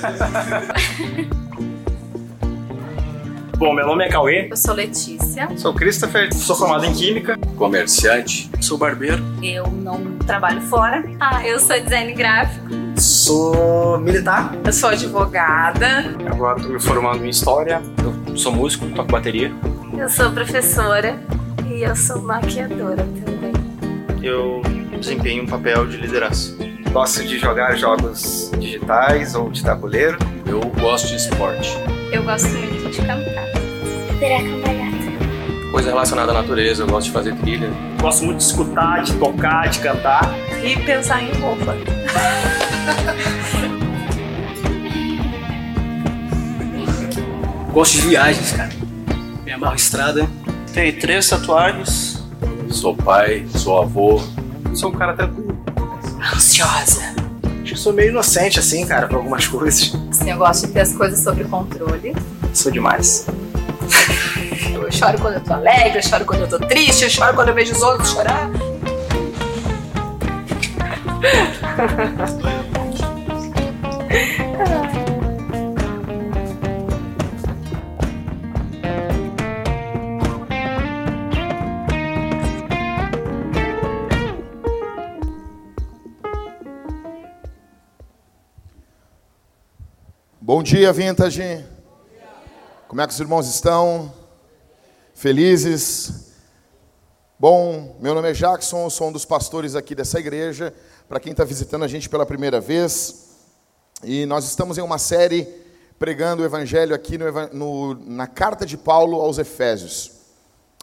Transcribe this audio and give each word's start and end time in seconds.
Bom, 3.56 3.74
meu 3.74 3.86
nome 3.86 4.04
é 4.04 4.08
Cauê. 4.08 4.48
Eu 4.50 4.56
sou 4.56 4.74
Letícia. 4.74 5.46
Sou 5.58 5.74
Christopher. 5.74 6.32
Sou 6.34 6.56
formado 6.56 6.86
em 6.86 6.94
Química. 6.94 7.36
Comerciante. 7.56 8.50
Sou 8.58 8.78
barbeiro. 8.78 9.22
Eu 9.42 9.66
não 9.66 10.16
trabalho 10.18 10.62
fora. 10.62 11.04
Ah, 11.20 11.46
eu 11.46 11.60
sou 11.60 11.78
design 11.78 12.14
gráfico. 12.14 12.66
Sou 12.96 13.98
militar. 13.98 14.54
Eu 14.64 14.72
sou 14.72 14.88
advogada. 14.88 15.86
Agora 16.26 16.56
estou 16.56 16.72
me 16.72 16.80
formando 16.80 17.22
em 17.24 17.28
História. 17.28 17.82
Eu 18.26 18.34
sou 18.36 18.50
músico, 18.50 18.86
toco 18.94 19.12
bateria. 19.12 19.52
Eu 19.96 20.08
sou 20.08 20.30
professora. 20.32 21.20
E 21.70 21.82
eu 21.82 21.94
sou 21.94 22.22
maquiadora 22.22 23.06
também. 23.24 23.52
Eu 24.22 24.62
desempenho 24.98 25.42
um 25.42 25.46
papel 25.46 25.86
de 25.86 25.98
liderança. 25.98 26.56
Gosto 26.92 27.22
de 27.24 27.38
jogar 27.38 27.76
jogos 27.76 28.50
digitais 28.58 29.36
ou 29.36 29.48
de 29.48 29.62
tabuleiro. 29.62 30.18
Eu 30.44 30.60
gosto 30.80 31.06
de 31.06 31.14
esporte. 31.14 31.70
Eu 32.10 32.24
gosto 32.24 32.48
muito 32.48 32.90
de 32.90 32.98
cantar. 32.98 33.44
Virar 34.18 34.42
cambalhota. 34.42 35.70
Coisa 35.70 35.90
relacionada 35.90 36.32
à 36.32 36.34
natureza, 36.34 36.82
eu 36.82 36.88
gosto 36.88 37.06
de 37.06 37.12
fazer 37.12 37.36
trilha. 37.36 37.70
Gosto 38.00 38.24
muito 38.24 38.38
de 38.38 38.44
escutar, 38.44 39.04
de 39.04 39.14
tocar, 39.14 39.68
de 39.68 39.78
cantar. 39.78 40.34
E 40.64 40.76
pensar 40.84 41.22
em 41.22 41.32
roupa. 41.40 41.76
Gosto 47.72 47.98
de 47.98 48.08
viagens, 48.08 48.50
cara. 48.50 48.70
Me 49.44 49.52
amarro 49.52 49.76
estrada. 49.76 50.28
Tenho 50.74 50.98
três 50.98 51.28
tatuagens. 51.28 52.20
Sou 52.68 52.96
pai, 52.96 53.46
sou 53.54 53.80
avô. 53.80 54.20
Sou 54.74 54.90
um 54.90 54.92
cara 54.92 55.12
tranquilo. 55.12 55.56
Ansiosa. 56.40 57.02
Acho 57.62 57.74
que 57.74 57.78
sou 57.78 57.92
meio 57.92 58.08
inocente, 58.08 58.58
assim, 58.58 58.86
cara, 58.86 59.06
pra 59.06 59.18
algumas 59.18 59.46
coisas. 59.46 59.94
Assim, 60.10 60.30
eu 60.30 60.38
gosto 60.38 60.66
de 60.66 60.72
ter 60.72 60.80
as 60.80 60.94
coisas 60.94 61.22
sob 61.22 61.44
controle. 61.44 62.16
Sou 62.54 62.72
demais. 62.72 63.26
Eu 64.72 64.90
choro 64.90 65.18
quando 65.18 65.34
eu 65.34 65.40
tô 65.42 65.52
alegre, 65.52 65.98
eu 65.98 66.02
choro 66.02 66.24
quando 66.24 66.40
eu 66.40 66.48
tô 66.48 66.58
triste, 66.58 67.04
eu 67.04 67.10
choro 67.10 67.34
quando 67.34 67.48
eu 67.48 67.54
vejo 67.54 67.74
os 67.74 67.82
outros 67.82 68.08
chorar. 68.08 68.50
Bom 90.60 90.64
dia, 90.64 90.92
Vintage. 90.92 91.64
Como 92.86 93.00
é 93.00 93.06
que 93.06 93.14
os 93.14 93.18
irmãos 93.18 93.48
estão? 93.48 94.12
Felizes? 95.14 96.34
Bom, 97.38 97.96
meu 97.98 98.14
nome 98.14 98.28
é 98.28 98.34
Jackson, 98.34 98.90
sou 98.90 99.08
um 99.08 99.12
dos 99.12 99.24
pastores 99.24 99.74
aqui 99.74 99.94
dessa 99.94 100.20
igreja. 100.20 100.74
Para 101.08 101.18
quem 101.18 101.32
está 101.32 101.44
visitando 101.44 101.86
a 101.86 101.88
gente 101.88 102.10
pela 102.10 102.26
primeira 102.26 102.60
vez, 102.60 103.38
e 104.04 104.26
nós 104.26 104.44
estamos 104.44 104.76
em 104.76 104.82
uma 104.82 104.98
série 104.98 105.48
pregando 105.98 106.42
o 106.42 106.44
Evangelho 106.44 106.94
aqui 106.94 107.16
no, 107.16 107.24
no, 107.54 107.94
na 107.94 108.26
carta 108.26 108.66
de 108.66 108.76
Paulo 108.76 109.18
aos 109.18 109.38
Efésios. 109.38 110.12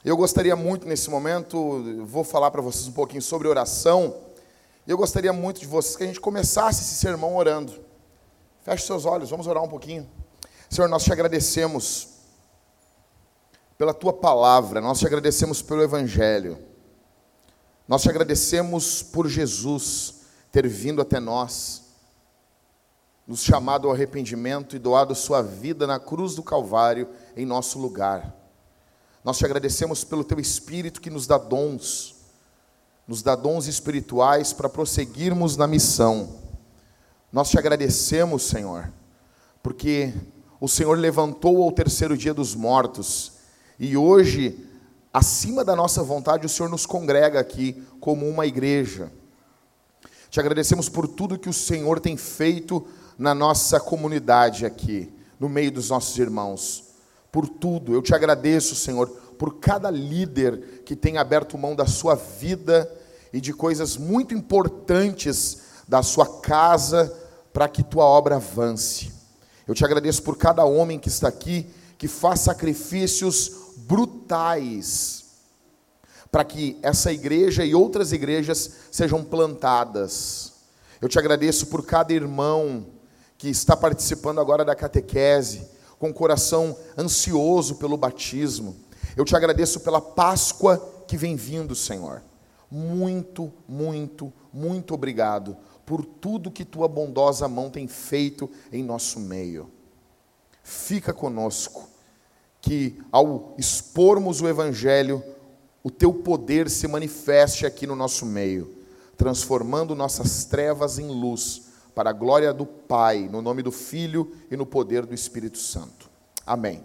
Eu 0.04 0.18
gostaria 0.18 0.56
muito 0.56 0.88
nesse 0.88 1.08
momento, 1.08 2.04
vou 2.04 2.24
falar 2.24 2.50
para 2.50 2.64
vocês 2.64 2.88
um 2.88 2.94
pouquinho 2.94 3.22
sobre 3.22 3.48
oração. 3.48 4.16
Eu 4.88 4.98
gostaria 4.98 5.32
muito 5.32 5.60
de 5.60 5.68
vocês 5.68 5.96
que 5.96 6.04
a 6.04 6.08
gente 6.08 6.20
começasse 6.20 6.82
esse 6.82 6.96
sermão 6.96 7.36
orando. 7.36 7.86
Feche 8.68 8.86
seus 8.86 9.06
olhos, 9.06 9.30
vamos 9.30 9.48
orar 9.48 9.64
um 9.64 9.70
pouquinho. 9.70 10.06
Senhor, 10.70 10.90
nós 10.90 11.02
te 11.02 11.14
agradecemos 11.14 12.10
pela 13.78 13.94
tua 13.94 14.12
palavra, 14.12 14.82
nós 14.82 15.00
te 15.00 15.08
agradecemos 15.08 15.62
pelo 15.62 15.82
Evangelho, 15.82 16.60
nós 17.88 18.02
te 18.02 18.10
agradecemos 18.10 19.02
por 19.02 19.30
Jesus 19.30 20.16
ter 20.52 20.68
vindo 20.68 21.02
até 21.02 21.18
nós, 21.18 21.84
nos 23.26 23.40
chamado 23.40 23.88
ao 23.88 23.94
arrependimento 23.94 24.76
e 24.76 24.80
doado 24.80 25.16
sua 25.16 25.42
vida 25.42 25.88
na 25.88 25.98
cruz 25.98 26.36
do 26.36 26.44
Calvário 26.44 27.08
em 27.38 27.46
nosso 27.46 27.80
lugar. 27.80 28.36
Nós 29.24 29.38
te 29.38 29.46
agradecemos 29.46 30.04
pelo 30.04 30.26
teu 30.26 30.42
Espírito 30.42 31.00
que 31.00 31.10
nos 31.10 31.26
dá 31.26 31.38
dons, 31.38 32.18
nos 33.08 33.24
dá 33.24 33.34
dons 33.34 33.66
espirituais 33.66 34.52
para 34.52 34.68
prosseguirmos 34.68 35.56
na 35.56 35.68
missão. 35.68 36.47
Nós 37.32 37.50
te 37.50 37.60
agradecemos, 37.60 38.44
Senhor, 38.44 38.92
porque 39.62 40.14
o 40.62 40.68
Senhor 40.68 40.98
levantou 40.98 41.62
ao 41.62 41.72
terceiro 41.74 42.18
dia 42.18 42.34
dos 42.34 42.56
mortos 42.56 43.34
e 43.78 43.98
hoje, 43.98 44.66
acima 45.14 45.64
da 45.66 45.76
nossa 45.76 46.02
vontade, 46.02 46.46
o 46.46 46.50
Senhor 46.50 46.70
nos 46.70 46.86
congrega 46.86 47.38
aqui 47.38 47.84
como 48.00 48.28
uma 48.28 48.46
igreja. 48.46 49.12
Te 50.30 50.40
agradecemos 50.40 50.88
por 50.88 51.06
tudo 51.06 51.38
que 51.38 51.50
o 51.50 51.54
Senhor 51.54 52.00
tem 52.00 52.16
feito 52.16 52.88
na 53.18 53.36
nossa 53.36 53.78
comunidade 53.78 54.66
aqui, 54.66 55.14
no 55.38 55.50
meio 55.50 55.72
dos 55.72 55.90
nossos 55.90 56.18
irmãos. 56.18 56.86
Por 57.30 57.50
tudo, 57.50 57.94
eu 57.94 58.02
te 58.02 58.16
agradeço, 58.16 58.74
Senhor, 58.74 59.10
por 59.38 59.60
cada 59.60 59.92
líder 59.92 60.82
que 60.86 60.96
tem 60.96 61.18
aberto 61.18 61.58
mão 61.58 61.76
da 61.76 61.86
sua 61.86 62.16
vida 62.16 62.90
e 63.34 63.42
de 63.42 63.52
coisas 63.52 63.98
muito 63.98 64.34
importantes 64.34 65.67
da 65.88 66.04
sua 66.04 66.40
casa 66.42 67.14
para 67.54 67.68
que 67.68 67.84
tua 67.84 68.06
obra 68.06 68.36
avance. 68.36 69.12
Eu 69.68 69.74
te 69.74 69.84
agradeço 69.84 70.22
por 70.24 70.38
cada 70.38 70.64
homem 70.64 71.00
que 71.00 71.10
está 71.10 71.28
aqui, 71.28 71.68
que 71.98 72.08
faz 72.08 72.42
sacrifícios 72.42 73.52
brutais 73.78 75.26
para 76.32 76.44
que 76.44 76.78
essa 76.82 77.12
igreja 77.12 77.66
e 77.66 77.74
outras 77.74 78.12
igrejas 78.12 78.72
sejam 78.92 79.24
plantadas. 79.24 80.54
Eu 81.02 81.08
te 81.08 81.18
agradeço 81.18 81.68
por 81.68 81.86
cada 81.86 82.14
irmão 82.14 82.86
que 83.38 83.50
está 83.50 83.76
participando 83.76 84.40
agora 84.40 84.66
da 84.66 84.76
catequese, 84.76 85.68
com 85.98 86.10
o 86.10 86.14
coração 86.14 86.78
ansioso 86.98 87.76
pelo 87.76 87.98
batismo. 87.98 88.76
Eu 89.16 89.26
te 89.26 89.36
agradeço 89.36 89.80
pela 89.80 90.02
Páscoa 90.02 90.78
que 91.08 91.18
vem 91.18 91.36
vindo, 91.36 91.76
Senhor. 91.76 92.22
Muito, 92.70 93.52
muito, 93.68 94.32
muito 94.52 94.94
obrigado 94.94 95.56
por 95.88 96.04
tudo 96.04 96.52
que 96.52 96.66
tua 96.66 96.86
bondosa 96.86 97.48
mão 97.48 97.70
tem 97.70 97.88
feito 97.88 98.52
em 98.74 98.84
nosso 98.84 99.22
meio. 99.22 99.72
Fica 100.62 101.14
conosco, 101.14 101.88
que 102.60 103.00
ao 103.10 103.56
expormos 103.58 104.42
o 104.42 104.50
Evangelho, 104.50 105.24
o 105.82 105.90
teu 105.90 106.14
poder 106.14 106.70
se 106.70 106.90
manifeste 106.90 107.66
aqui 107.66 107.88
no 107.88 107.96
nosso 107.96 108.26
meio, 108.26 108.76
transformando 109.16 109.96
nossas 109.96 110.44
trevas 110.44 111.00
em 111.00 111.08
luz, 111.08 111.70
para 111.96 112.10
a 112.10 112.14
glória 112.14 112.54
do 112.54 112.66
Pai, 112.66 113.30
no 113.32 113.42
nome 113.42 113.64
do 113.64 113.72
Filho 113.72 114.36
e 114.52 114.58
no 114.58 114.66
poder 114.66 115.06
do 115.06 115.16
Espírito 115.16 115.58
Santo. 115.58 116.10
Amém. 116.46 116.84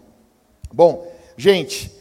Bom, 0.73 1.13
gente, 1.35 1.93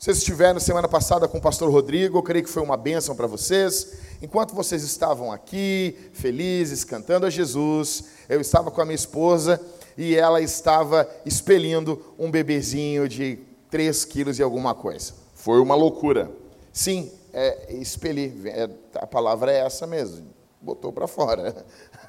vocês 0.00 0.16
estiveram 0.16 0.58
semana 0.58 0.88
passada 0.88 1.28
com 1.28 1.36
o 1.36 1.42
pastor 1.42 1.70
Rodrigo, 1.70 2.16
eu 2.16 2.22
creio 2.22 2.42
que 2.42 2.50
foi 2.50 2.62
uma 2.62 2.74
bênção 2.78 3.14
para 3.14 3.26
vocês. 3.26 3.98
Enquanto 4.22 4.54
vocês 4.54 4.82
estavam 4.82 5.30
aqui, 5.30 5.94
felizes, 6.14 6.84
cantando 6.84 7.26
a 7.26 7.30
Jesus, 7.30 8.04
eu 8.26 8.40
estava 8.40 8.70
com 8.70 8.80
a 8.80 8.86
minha 8.86 8.94
esposa 8.94 9.60
e 9.98 10.16
ela 10.16 10.40
estava 10.40 11.06
expelindo 11.26 12.02
um 12.18 12.30
bebezinho 12.30 13.06
de 13.06 13.40
3 13.70 14.02
quilos 14.06 14.38
e 14.38 14.42
alguma 14.42 14.74
coisa. 14.74 15.12
Foi 15.34 15.60
uma 15.60 15.74
loucura. 15.74 16.30
Sim, 16.72 17.12
é, 17.34 17.74
expelir, 17.74 18.32
é, 18.46 18.70
a 18.94 19.06
palavra 19.06 19.52
é 19.52 19.58
essa 19.58 19.86
mesmo, 19.86 20.28
botou 20.62 20.90
para 20.94 21.06
fora. 21.06 21.62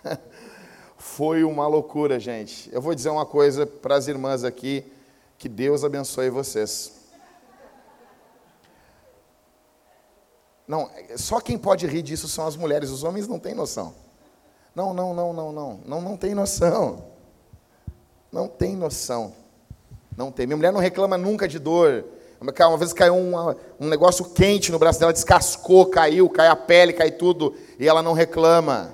Foi 0.95 1.43
uma 1.43 1.67
loucura, 1.67 2.21
gente. 2.21 2.69
Eu 2.71 2.81
vou 2.81 2.95
dizer 2.95 3.09
uma 3.09 3.25
coisa 3.25 3.65
para 3.65 3.95
as 3.95 4.07
irmãs 4.07 4.45
aqui, 4.45 4.85
que 5.37 5.49
Deus 5.49 5.83
abençoe 5.83 6.29
vocês. 6.29 7.00
Não, 10.71 10.89
só 11.17 11.41
quem 11.41 11.57
pode 11.57 11.85
rir 11.85 12.01
disso 12.01 12.29
são 12.29 12.47
as 12.47 12.55
mulheres, 12.55 12.91
os 12.91 13.03
homens 13.03 13.27
não 13.27 13.37
têm 13.37 13.53
noção. 13.53 13.93
Não, 14.73 14.93
não, 14.93 15.13
não, 15.13 15.33
não, 15.33 15.51
não, 15.51 15.79
não, 15.85 16.01
não 16.01 16.15
tem 16.15 16.33
noção. 16.33 17.03
Não 18.31 18.47
tem 18.47 18.73
noção. 18.73 19.33
Não 20.15 20.31
tem. 20.31 20.47
Minha 20.47 20.55
mulher 20.55 20.71
não 20.71 20.79
reclama 20.79 21.17
nunca 21.17 21.45
de 21.45 21.59
dor. 21.59 22.05
Uma 22.39 22.77
vez 22.77 22.93
caiu 22.93 23.13
um, 23.15 23.33
um 23.81 23.89
negócio 23.89 24.23
quente 24.29 24.71
no 24.71 24.79
braço 24.79 24.97
dela, 24.97 25.11
descascou, 25.11 25.87
caiu, 25.87 26.29
caiu 26.29 26.53
a 26.53 26.55
pele, 26.55 26.93
caiu 26.93 27.17
tudo, 27.17 27.53
e 27.77 27.85
ela 27.85 28.01
não 28.01 28.13
reclama. 28.13 28.93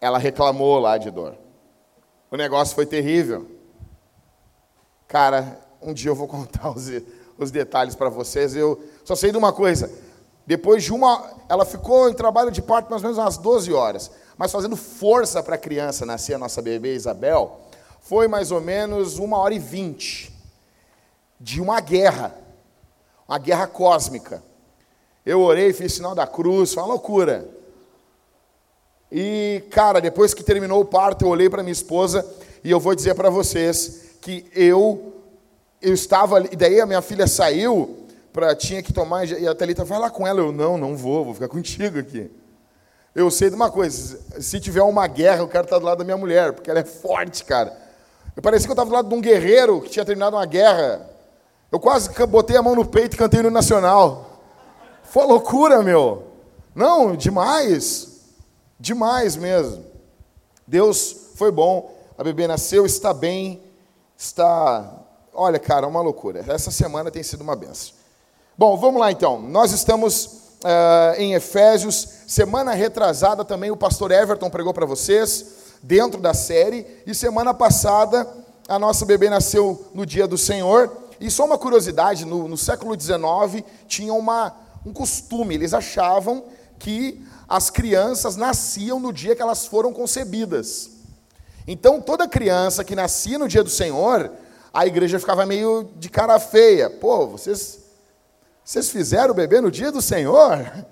Ela 0.00 0.16
reclamou 0.16 0.78
lá 0.78 0.96
de 0.96 1.10
dor. 1.10 1.36
O 2.30 2.38
negócio 2.38 2.74
foi 2.74 2.86
terrível. 2.86 3.46
Cara, 5.06 5.60
um 5.82 5.92
dia 5.92 6.10
eu 6.10 6.14
vou 6.14 6.24
contar 6.26 6.70
os, 6.70 6.88
os 7.36 7.50
detalhes 7.50 7.94
para 7.94 8.08
vocês. 8.08 8.56
Eu 8.56 8.82
só 9.04 9.14
sei 9.14 9.30
de 9.30 9.36
uma 9.36 9.52
coisa. 9.52 9.90
Depois 10.46 10.82
de 10.82 10.92
uma. 10.92 11.30
Ela 11.48 11.64
ficou 11.64 12.08
em 12.08 12.14
trabalho 12.14 12.50
de 12.50 12.60
parto 12.60 12.90
mais 12.90 13.02
ou 13.02 13.08
menos 13.08 13.22
umas 13.22 13.36
12 13.36 13.72
horas. 13.72 14.10
mas 14.36 14.50
fazendo 14.50 14.76
força 14.76 15.42
para 15.42 15.54
a 15.54 15.58
criança 15.58 16.04
nascer, 16.04 16.34
a 16.34 16.38
nossa 16.38 16.60
bebê 16.60 16.94
Isabel, 16.94 17.60
foi 18.00 18.26
mais 18.26 18.50
ou 18.50 18.60
menos 18.60 19.18
uma 19.18 19.38
hora 19.38 19.54
e 19.54 19.58
vinte 19.58 20.32
de 21.38 21.60
uma 21.60 21.80
guerra, 21.80 22.34
uma 23.28 23.38
guerra 23.38 23.66
cósmica. 23.66 24.42
Eu 25.24 25.40
orei, 25.40 25.72
fiz 25.72 25.94
sinal 25.94 26.14
da 26.14 26.26
cruz, 26.26 26.72
foi 26.74 26.82
uma 26.82 26.88
loucura. 26.88 27.48
E, 29.10 29.62
cara, 29.70 30.00
depois 30.00 30.32
que 30.34 30.42
terminou 30.42 30.80
o 30.80 30.84
parto, 30.84 31.24
eu 31.24 31.28
olhei 31.28 31.48
para 31.48 31.62
minha 31.62 31.72
esposa 31.72 32.26
e 32.64 32.70
eu 32.70 32.80
vou 32.80 32.94
dizer 32.94 33.14
para 33.14 33.30
vocês 33.30 34.16
que 34.20 34.46
eu 34.54 35.12
eu 35.82 35.92
estava 35.92 36.36
ali, 36.36 36.48
e 36.52 36.56
daí 36.56 36.80
a 36.80 36.86
minha 36.86 37.02
filha 37.02 37.26
saiu 37.26 38.01
para 38.32 38.54
tinha 38.56 38.82
que 38.82 38.92
tomar 38.92 39.26
e 39.26 39.46
a 39.46 39.54
Thalita 39.54 39.84
vai 39.84 39.98
lá 39.98 40.10
com 40.10 40.26
ela, 40.26 40.40
eu 40.40 40.52
não, 40.52 40.78
não 40.78 40.96
vou, 40.96 41.24
vou 41.24 41.34
ficar 41.34 41.48
contigo 41.48 41.98
aqui. 41.98 42.30
Eu 43.14 43.30
sei 43.30 43.50
de 43.50 43.56
uma 43.56 43.70
coisa, 43.70 44.18
se 44.40 44.58
tiver 44.58 44.82
uma 44.82 45.06
guerra, 45.06 45.40
eu 45.40 45.48
quero 45.48 45.64
estar 45.64 45.78
do 45.78 45.84
lado 45.84 45.98
da 45.98 46.04
minha 46.04 46.16
mulher, 46.16 46.52
porque 46.52 46.70
ela 46.70 46.80
é 46.80 46.84
forte, 46.84 47.44
cara. 47.44 47.76
Eu 48.34 48.42
parecia 48.42 48.66
que 48.66 48.70
eu 48.70 48.74
estava 48.74 48.88
do 48.88 48.94
lado 48.94 49.08
de 49.08 49.14
um 49.14 49.20
guerreiro 49.20 49.82
que 49.82 49.90
tinha 49.90 50.04
terminado 50.04 50.36
uma 50.36 50.46
guerra. 50.46 51.10
Eu 51.70 51.78
quase 51.78 52.08
botei 52.26 52.56
a 52.56 52.62
mão 52.62 52.74
no 52.74 52.86
peito 52.86 53.14
e 53.14 53.18
cantei 53.18 53.42
no 53.42 53.50
Nacional. 53.50 54.40
Foi 55.02 55.26
loucura, 55.26 55.82
meu. 55.82 56.24
Não, 56.74 57.14
demais. 57.14 58.20
Demais 58.80 59.36
mesmo. 59.36 59.84
Deus 60.66 61.32
foi 61.34 61.50
bom. 61.50 61.94
A 62.16 62.24
bebê 62.24 62.46
nasceu, 62.46 62.86
está 62.86 63.12
bem, 63.12 63.62
está. 64.16 64.90
Olha, 65.34 65.58
cara, 65.58 65.86
uma 65.86 66.00
loucura. 66.00 66.42
Essa 66.48 66.70
semana 66.70 67.10
tem 67.10 67.22
sido 67.22 67.42
uma 67.42 67.54
benção. 67.54 68.01
Bom, 68.56 68.76
vamos 68.76 69.00
lá 69.00 69.10
então. 69.10 69.40
Nós 69.40 69.72
estamos 69.72 70.26
uh, 70.62 71.14
em 71.16 71.32
Efésios. 71.32 72.06
Semana 72.26 72.74
retrasada 72.74 73.46
também 73.46 73.70
o 73.70 73.76
pastor 73.76 74.10
Everton 74.10 74.50
pregou 74.50 74.74
para 74.74 74.84
vocês, 74.84 75.72
dentro 75.82 76.20
da 76.20 76.34
série. 76.34 76.86
E 77.06 77.14
semana 77.14 77.54
passada 77.54 78.28
a 78.68 78.78
nossa 78.78 79.06
bebê 79.06 79.30
nasceu 79.30 79.86
no 79.94 80.04
dia 80.04 80.26
do 80.26 80.36
Senhor. 80.36 80.94
E 81.18 81.30
só 81.30 81.46
uma 81.46 81.56
curiosidade: 81.56 82.26
no, 82.26 82.46
no 82.46 82.58
século 82.58 82.94
XIX 83.00 83.64
tinha 83.88 84.12
uma, 84.12 84.54
um 84.84 84.92
costume, 84.92 85.54
eles 85.54 85.72
achavam 85.72 86.44
que 86.78 87.24
as 87.48 87.70
crianças 87.70 88.36
nasciam 88.36 89.00
no 89.00 89.14
dia 89.14 89.34
que 89.34 89.40
elas 89.40 89.64
foram 89.64 89.94
concebidas. 89.94 90.90
Então, 91.66 92.02
toda 92.02 92.28
criança 92.28 92.84
que 92.84 92.94
nascia 92.94 93.38
no 93.38 93.48
dia 93.48 93.64
do 93.64 93.70
Senhor, 93.70 94.30
a 94.74 94.86
igreja 94.86 95.18
ficava 95.18 95.46
meio 95.46 95.88
de 95.96 96.10
cara 96.10 96.38
feia. 96.38 96.90
Pô, 96.90 97.28
vocês 97.28 97.81
vocês 98.64 98.90
fizeram 98.90 99.32
o 99.32 99.34
bebê 99.34 99.60
no 99.60 99.70
dia 99.70 99.90
do 99.90 100.00
Senhor? 100.00 100.86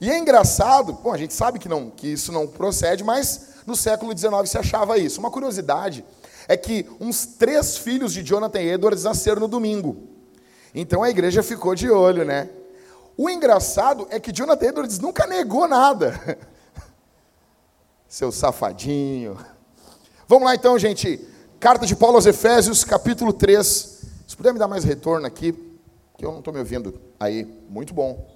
E 0.00 0.10
é 0.10 0.18
engraçado, 0.18 0.92
bom, 0.92 1.12
a 1.12 1.16
gente 1.16 1.32
sabe 1.32 1.58
que, 1.58 1.68
não, 1.68 1.88
que 1.88 2.08
isso 2.08 2.32
não 2.32 2.46
procede, 2.46 3.02
mas 3.02 3.62
no 3.66 3.74
século 3.74 4.16
XIX 4.16 4.32
se 4.50 4.58
achava 4.58 4.98
isso. 4.98 5.18
Uma 5.18 5.30
curiosidade 5.30 6.04
é 6.48 6.56
que 6.56 6.86
uns 7.00 7.24
três 7.24 7.76
filhos 7.76 8.12
de 8.12 8.22
Jonathan 8.22 8.60
Edwards 8.60 9.04
nasceram 9.04 9.40
no 9.40 9.48
domingo. 9.48 10.08
Então 10.74 11.02
a 11.02 11.08
igreja 11.08 11.42
ficou 11.42 11.74
de 11.74 11.90
olho, 11.90 12.24
né? 12.24 12.50
O 13.16 13.30
engraçado 13.30 14.06
é 14.10 14.18
que 14.18 14.32
Jonathan 14.32 14.66
Edwards 14.66 14.98
nunca 14.98 15.26
negou 15.26 15.66
nada. 15.66 16.38
Seu 18.08 18.30
safadinho. 18.30 19.38
Vamos 20.28 20.44
lá 20.44 20.54
então, 20.54 20.78
gente. 20.78 21.26
Carta 21.58 21.86
de 21.86 21.94
Paulo 21.94 22.16
aos 22.16 22.26
Efésios, 22.26 22.84
capítulo 22.84 23.32
3. 23.32 24.00
Se 24.26 24.36
puder 24.36 24.52
me 24.52 24.58
dar 24.58 24.68
mais 24.68 24.84
retorno 24.84 25.26
aqui 25.26 25.71
que 26.22 26.26
eu 26.26 26.30
não 26.30 26.38
estou 26.38 26.54
me 26.54 26.60
ouvindo 26.60 27.00
aí. 27.18 27.44
Muito 27.68 27.92
bom. 27.92 28.32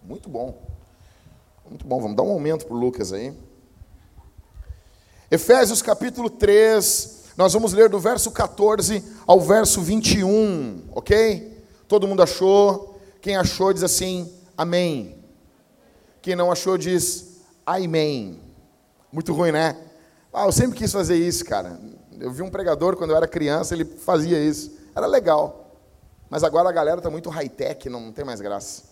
Muito 0.00 0.28
bom. 0.28 0.62
Muito 1.68 1.84
bom. 1.84 2.00
Vamos 2.00 2.16
dar 2.16 2.22
um 2.22 2.30
aumento 2.30 2.64
para 2.64 2.76
o 2.76 2.78
Lucas 2.78 3.12
aí. 3.12 3.34
Efésios 5.28 5.82
capítulo 5.82 6.30
3. 6.30 7.24
Nós 7.36 7.52
vamos 7.52 7.72
ler 7.72 7.88
do 7.88 7.98
verso 7.98 8.30
14 8.30 9.02
ao 9.26 9.40
verso 9.40 9.82
21, 9.82 10.84
ok? 10.92 11.64
Todo 11.88 12.06
mundo 12.06 12.22
achou? 12.22 13.00
Quem 13.20 13.34
achou 13.36 13.72
diz 13.72 13.82
assim, 13.82 14.32
amém. 14.56 15.18
Quem 16.22 16.36
não 16.36 16.52
achou 16.52 16.78
diz, 16.78 17.40
amém. 17.66 18.38
Muito 19.10 19.32
ruim, 19.32 19.50
né? 19.50 19.76
Ah, 20.32 20.46
eu 20.46 20.52
sempre 20.52 20.78
quis 20.78 20.92
fazer 20.92 21.16
isso, 21.16 21.44
cara. 21.44 21.80
Eu 22.20 22.30
vi 22.30 22.42
um 22.42 22.50
pregador 22.50 22.96
quando 22.96 23.10
eu 23.10 23.16
era 23.16 23.26
criança, 23.26 23.74
ele 23.74 23.84
fazia 23.84 24.38
isso. 24.38 24.78
Era 24.94 25.08
legal. 25.08 25.65
Mas 26.28 26.42
agora 26.42 26.68
a 26.68 26.72
galera 26.72 26.98
está 26.98 27.10
muito 27.10 27.30
high-tech, 27.30 27.88
não 27.88 28.12
tem 28.12 28.24
mais 28.24 28.40
graça. 28.40 28.82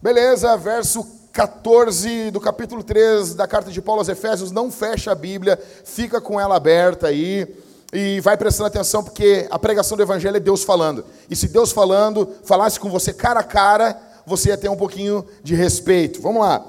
Beleza, 0.00 0.56
verso 0.56 1.06
14 1.32 2.30
do 2.30 2.40
capítulo 2.40 2.84
3 2.84 3.34
da 3.34 3.48
carta 3.48 3.70
de 3.70 3.80
Paulo 3.80 4.00
aos 4.00 4.08
Efésios. 4.08 4.50
Não 4.50 4.70
fecha 4.70 5.12
a 5.12 5.14
Bíblia, 5.14 5.58
fica 5.84 6.20
com 6.20 6.38
ela 6.38 6.56
aberta 6.56 7.08
aí. 7.08 7.56
E 7.92 8.20
vai 8.20 8.36
prestando 8.36 8.66
atenção, 8.66 9.02
porque 9.02 9.46
a 9.50 9.58
pregação 9.58 9.96
do 9.96 10.02
Evangelho 10.02 10.36
é 10.36 10.40
Deus 10.40 10.62
falando. 10.62 11.04
E 11.30 11.34
se 11.34 11.48
Deus 11.48 11.72
falando, 11.72 12.28
falasse 12.44 12.78
com 12.78 12.90
você 12.90 13.12
cara 13.12 13.40
a 13.40 13.44
cara, 13.44 13.96
você 14.26 14.48
ia 14.48 14.58
ter 14.58 14.68
um 14.68 14.76
pouquinho 14.76 15.24
de 15.42 15.54
respeito. 15.54 16.20
Vamos 16.20 16.42
lá. 16.42 16.64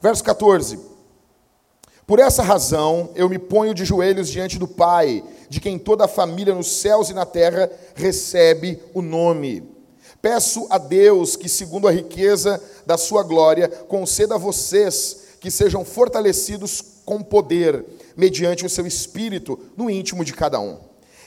Verso 0.00 0.24
14. 0.24 0.80
Por 2.06 2.18
essa 2.18 2.42
razão, 2.42 3.10
eu 3.14 3.28
me 3.28 3.38
ponho 3.38 3.72
de 3.72 3.84
joelhos 3.84 4.28
diante 4.28 4.58
do 4.58 4.66
Pai, 4.66 5.22
de 5.50 5.60
quem 5.60 5.78
toda 5.78 6.06
a 6.06 6.08
família 6.08 6.54
nos 6.54 6.68
céus 6.80 7.10
e 7.10 7.12
na 7.12 7.26
terra 7.26 7.70
recebe 7.94 8.80
o 8.94 9.02
nome. 9.02 9.62
Peço 10.22 10.66
a 10.70 10.78
Deus 10.78 11.36
que, 11.36 11.48
segundo 11.48 11.86
a 11.86 11.92
riqueza 11.92 12.62
da 12.86 12.96
sua 12.96 13.22
glória, 13.22 13.68
conceda 13.68 14.36
a 14.36 14.38
vocês 14.38 15.24
que 15.40 15.50
sejam 15.50 15.84
fortalecidos 15.84 16.82
com 17.04 17.22
poder, 17.22 17.84
mediante 18.16 18.64
o 18.64 18.70
seu 18.70 18.86
espírito, 18.86 19.58
no 19.76 19.90
íntimo 19.90 20.24
de 20.24 20.32
cada 20.32 20.58
um. 20.60 20.78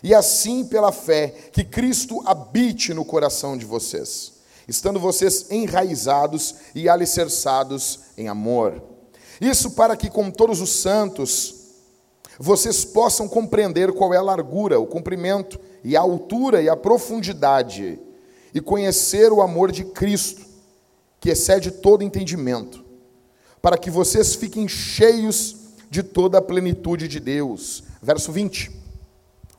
E 0.01 0.15
assim, 0.15 0.63
pela 0.65 0.91
fé, 0.91 1.33
que 1.51 1.63
Cristo 1.63 2.21
habite 2.25 2.93
no 2.93 3.03
coração 3.03 3.57
de 3.57 3.65
vocês, 3.65 4.33
estando 4.67 4.99
vocês 4.99 5.47
enraizados 5.51 6.55
e 6.73 6.87
alicerçados 6.87 7.99
em 8.17 8.27
amor 8.27 8.93
isso 9.39 9.71
para 9.71 9.97
que, 9.97 10.09
com 10.09 10.31
todos 10.31 10.61
os 10.61 10.69
santos, 10.69 11.62
vocês 12.39 12.83
possam 12.83 13.27
compreender 13.27 13.91
qual 13.91 14.13
é 14.13 14.18
a 14.18 14.21
largura, 14.21 14.80
o 14.80 14.88
comprimento 14.88 15.59
e 15.83 15.95
a 15.95 16.01
altura 16.01 16.62
e 16.62 16.69
a 16.69 16.75
profundidade, 16.75 18.00
e 18.53 18.62
conhecer 18.62 19.31
o 19.31 19.41
amor 19.41 19.71
de 19.71 19.83
Cristo, 19.85 20.41
que 21.19 21.30
excede 21.30 21.71
todo 21.71 22.03
entendimento, 22.03 22.83
para 23.62 23.77
que 23.77 23.89
vocês 23.89 24.36
fiquem 24.36 24.67
cheios 24.67 25.55
de 25.89 26.03
toda 26.03 26.39
a 26.39 26.41
plenitude 26.41 27.07
de 27.07 27.19
Deus. 27.19 27.84
Verso 28.01 28.31
20. 28.31 28.72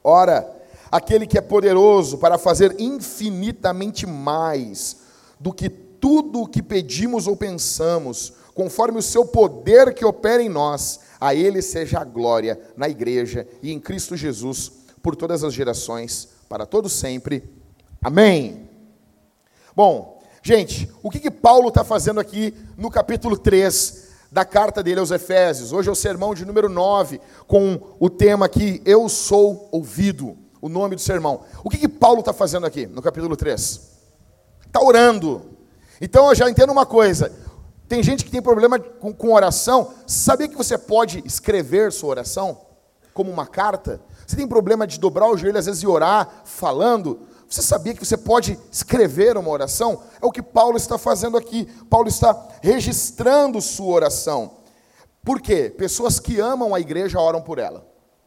Ora, 0.02 0.50
aquele 0.90 1.26
que 1.26 1.38
é 1.38 1.40
poderoso 1.40 2.18
para 2.18 2.36
fazer 2.36 2.76
infinitamente 2.78 4.06
mais 4.06 4.96
do 5.40 5.52
que 5.52 5.68
tudo 5.68 6.42
o 6.42 6.46
que 6.46 6.62
pedimos 6.62 7.26
ou 7.26 7.34
pensamos, 7.34 8.34
conforme 8.54 8.98
o 8.98 9.02
seu 9.02 9.24
poder 9.24 9.94
que 9.94 10.04
opera 10.04 10.42
em 10.42 10.48
nós, 10.48 11.00
a 11.24 11.34
Ele 11.34 11.62
seja 11.62 12.00
a 12.00 12.04
glória 12.04 12.60
na 12.76 12.86
igreja 12.86 13.48
e 13.62 13.72
em 13.72 13.80
Cristo 13.80 14.14
Jesus 14.14 14.70
por 15.02 15.16
todas 15.16 15.42
as 15.42 15.54
gerações, 15.54 16.28
para 16.50 16.66
todos 16.66 16.92
sempre. 16.92 17.42
Amém. 18.02 18.68
Bom, 19.74 20.22
gente, 20.42 20.86
o 21.02 21.10
que, 21.10 21.18
que 21.18 21.30
Paulo 21.30 21.68
está 21.68 21.82
fazendo 21.82 22.20
aqui 22.20 22.54
no 22.76 22.90
capítulo 22.90 23.38
3 23.38 24.06
da 24.30 24.44
carta 24.44 24.82
dele 24.82 25.00
aos 25.00 25.10
Efésios? 25.10 25.72
Hoje 25.72 25.88
é 25.88 25.92
o 25.92 25.94
sermão 25.94 26.34
de 26.34 26.44
número 26.44 26.68
9, 26.68 27.18
com 27.46 27.80
o 27.98 28.10
tema 28.10 28.44
aqui, 28.44 28.82
Eu 28.84 29.08
Sou 29.08 29.70
Ouvido, 29.72 30.36
o 30.60 30.68
nome 30.68 30.94
do 30.94 31.00
sermão. 31.00 31.40
O 31.64 31.70
que, 31.70 31.78
que 31.78 31.88
Paulo 31.88 32.20
está 32.20 32.34
fazendo 32.34 32.66
aqui 32.66 32.86
no 32.86 33.00
capítulo 33.00 33.34
3? 33.34 33.80
Está 34.66 34.82
orando. 34.82 35.40
Então 36.02 36.28
eu 36.28 36.34
já 36.34 36.50
entendo 36.50 36.70
uma 36.70 36.84
coisa: 36.84 37.32
tem 37.94 38.02
gente 38.02 38.24
que 38.24 38.30
tem 38.30 38.42
problema 38.42 38.76
com, 38.76 39.14
com 39.14 39.32
oração. 39.32 39.94
Sabia 40.04 40.48
que 40.48 40.56
você 40.56 40.76
pode 40.76 41.22
escrever 41.24 41.92
sua 41.92 42.10
oração 42.10 42.58
como 43.12 43.30
uma 43.30 43.46
carta? 43.46 44.00
Você 44.26 44.34
tem 44.34 44.48
problema 44.48 44.84
de 44.84 44.98
dobrar 44.98 45.30
o 45.30 45.36
joelho 45.36 45.56
às 45.56 45.66
vezes 45.66 45.80
e 45.80 45.86
orar 45.86 46.42
falando? 46.44 47.20
Você 47.48 47.62
sabia 47.62 47.94
que 47.94 48.04
você 48.04 48.16
pode 48.16 48.58
escrever 48.68 49.36
uma 49.36 49.48
oração? 49.48 50.02
É 50.20 50.26
o 50.26 50.32
que 50.32 50.42
Paulo 50.42 50.76
está 50.76 50.98
fazendo 50.98 51.36
aqui. 51.36 51.66
Paulo 51.88 52.08
está 52.08 52.48
registrando 52.60 53.60
sua 53.60 53.94
oração. 53.94 54.56
Por 55.22 55.40
quê? 55.40 55.70
Pessoas 55.70 56.18
que 56.18 56.40
amam 56.40 56.74
a 56.74 56.80
igreja 56.80 57.20
oram 57.20 57.40
por 57.40 57.60
ela. 57.60 57.86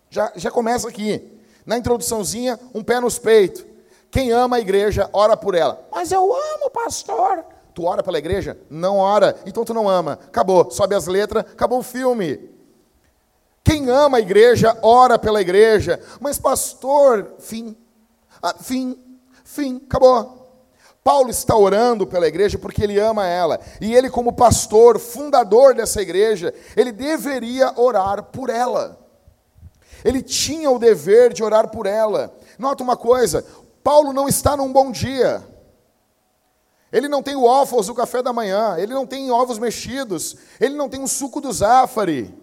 Já, 0.10 0.32
já 0.38 0.50
começa 0.50 0.88
aqui. 0.88 1.42
Na 1.66 1.78
introduçãozinha, 1.78 2.58
um 2.74 2.82
pé 2.82 3.02
nos 3.02 3.20
peitos. 3.20 3.66
Quem 4.10 4.32
ama 4.32 4.56
a 4.56 4.62
igreja, 4.62 5.10
ora 5.12 5.36
por 5.36 5.56
ela. 5.56 5.86
Mas 5.92 6.14
eu 6.14 6.24
amo, 6.24 6.70
pastor. 6.70 7.44
Tu 7.78 7.86
ora 7.86 8.02
pela 8.02 8.18
igreja? 8.18 8.58
Não 8.72 8.98
ora, 8.98 9.40
então 9.46 9.64
tu 9.64 9.72
não 9.72 9.88
ama. 9.88 10.14
Acabou, 10.14 10.72
sobe 10.72 10.96
as 10.96 11.06
letras, 11.06 11.46
acabou 11.46 11.78
o 11.78 11.84
filme. 11.84 12.50
Quem 13.64 13.88
ama 13.88 14.18
a 14.18 14.20
igreja, 14.20 14.76
ora 14.82 15.20
pela 15.20 15.40
igreja. 15.40 16.02
Mas 16.20 16.40
pastor, 16.40 17.34
fim. 17.38 17.78
Ah, 18.42 18.56
fim, 18.60 19.00
fim, 19.44 19.80
acabou. 19.88 20.50
Paulo 21.04 21.30
está 21.30 21.56
orando 21.56 22.08
pela 22.08 22.28
igreja 22.28 22.58
porque 22.58 22.84
ele 22.84 23.00
ama 23.00 23.28
ela. 23.28 23.60
E 23.80 23.94
ele, 23.94 24.10
como 24.10 24.34
pastor, 24.34 24.98
fundador 24.98 25.76
dessa 25.76 26.02
igreja, 26.02 26.52
ele 26.76 26.92
deveria 26.92 27.80
orar 27.80 28.24
por 28.24 28.50
ela. 28.50 28.98
Ele 30.04 30.24
tinha 30.24 30.72
o 30.72 30.80
dever 30.80 31.32
de 31.32 31.44
orar 31.44 31.68
por 31.70 31.86
ela. 31.86 32.36
Nota 32.58 32.82
uma 32.82 32.98
coisa: 32.98 33.46
Paulo 33.84 34.12
não 34.12 34.28
está 34.28 34.58
num 34.58 34.74
bom 34.74 34.90
dia. 34.90 35.46
Ele 36.92 37.08
não 37.08 37.22
tem 37.22 37.36
o 37.36 37.44
ófos 37.44 37.88
do 37.88 37.96
café 37.96 38.24
da 38.24 38.32
manhã, 38.32 38.76
ele 38.78 38.94
não 38.94 39.06
tem 39.06 39.30
ovos 39.30 39.60
mexidos, 39.60 40.38
ele 40.60 40.76
não 40.76 40.88
tem 40.88 41.02
um 41.02 41.08
suco 41.08 41.42
do 41.42 41.52
Zafari. 41.52 42.34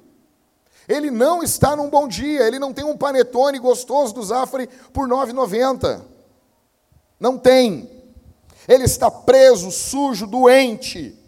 Ele 0.87 1.11
não 1.11 1.43
está 1.43 1.75
num 1.75 1.89
bom 1.89 2.07
dia, 2.07 2.47
ele 2.47 2.59
não 2.59 2.73
tem 2.73 2.85
um 2.85 2.97
panetone 2.97 3.59
gostoso 3.59 4.13
do 4.13 4.23
Zafari 4.23 4.69
por 4.93 5.09
9,90. 5.09 6.03
Não 7.19 7.39
tem. 7.39 7.91
Ele 8.69 8.85
está 8.85 9.11
preso, 9.11 9.71
sujo, 9.71 10.27
doente. 10.27 11.19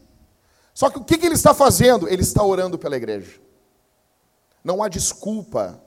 Só 0.74 0.90
que 0.90 0.98
o 0.98 1.04
que 1.04 1.14
ele 1.24 1.34
está 1.34 1.54
fazendo? 1.54 2.06
Ele 2.06 2.22
está 2.22 2.42
orando 2.42 2.78
pela 2.78 2.96
igreja. 2.96 3.40
Não 4.62 4.82
há 4.82 4.88
desculpa 4.88 5.80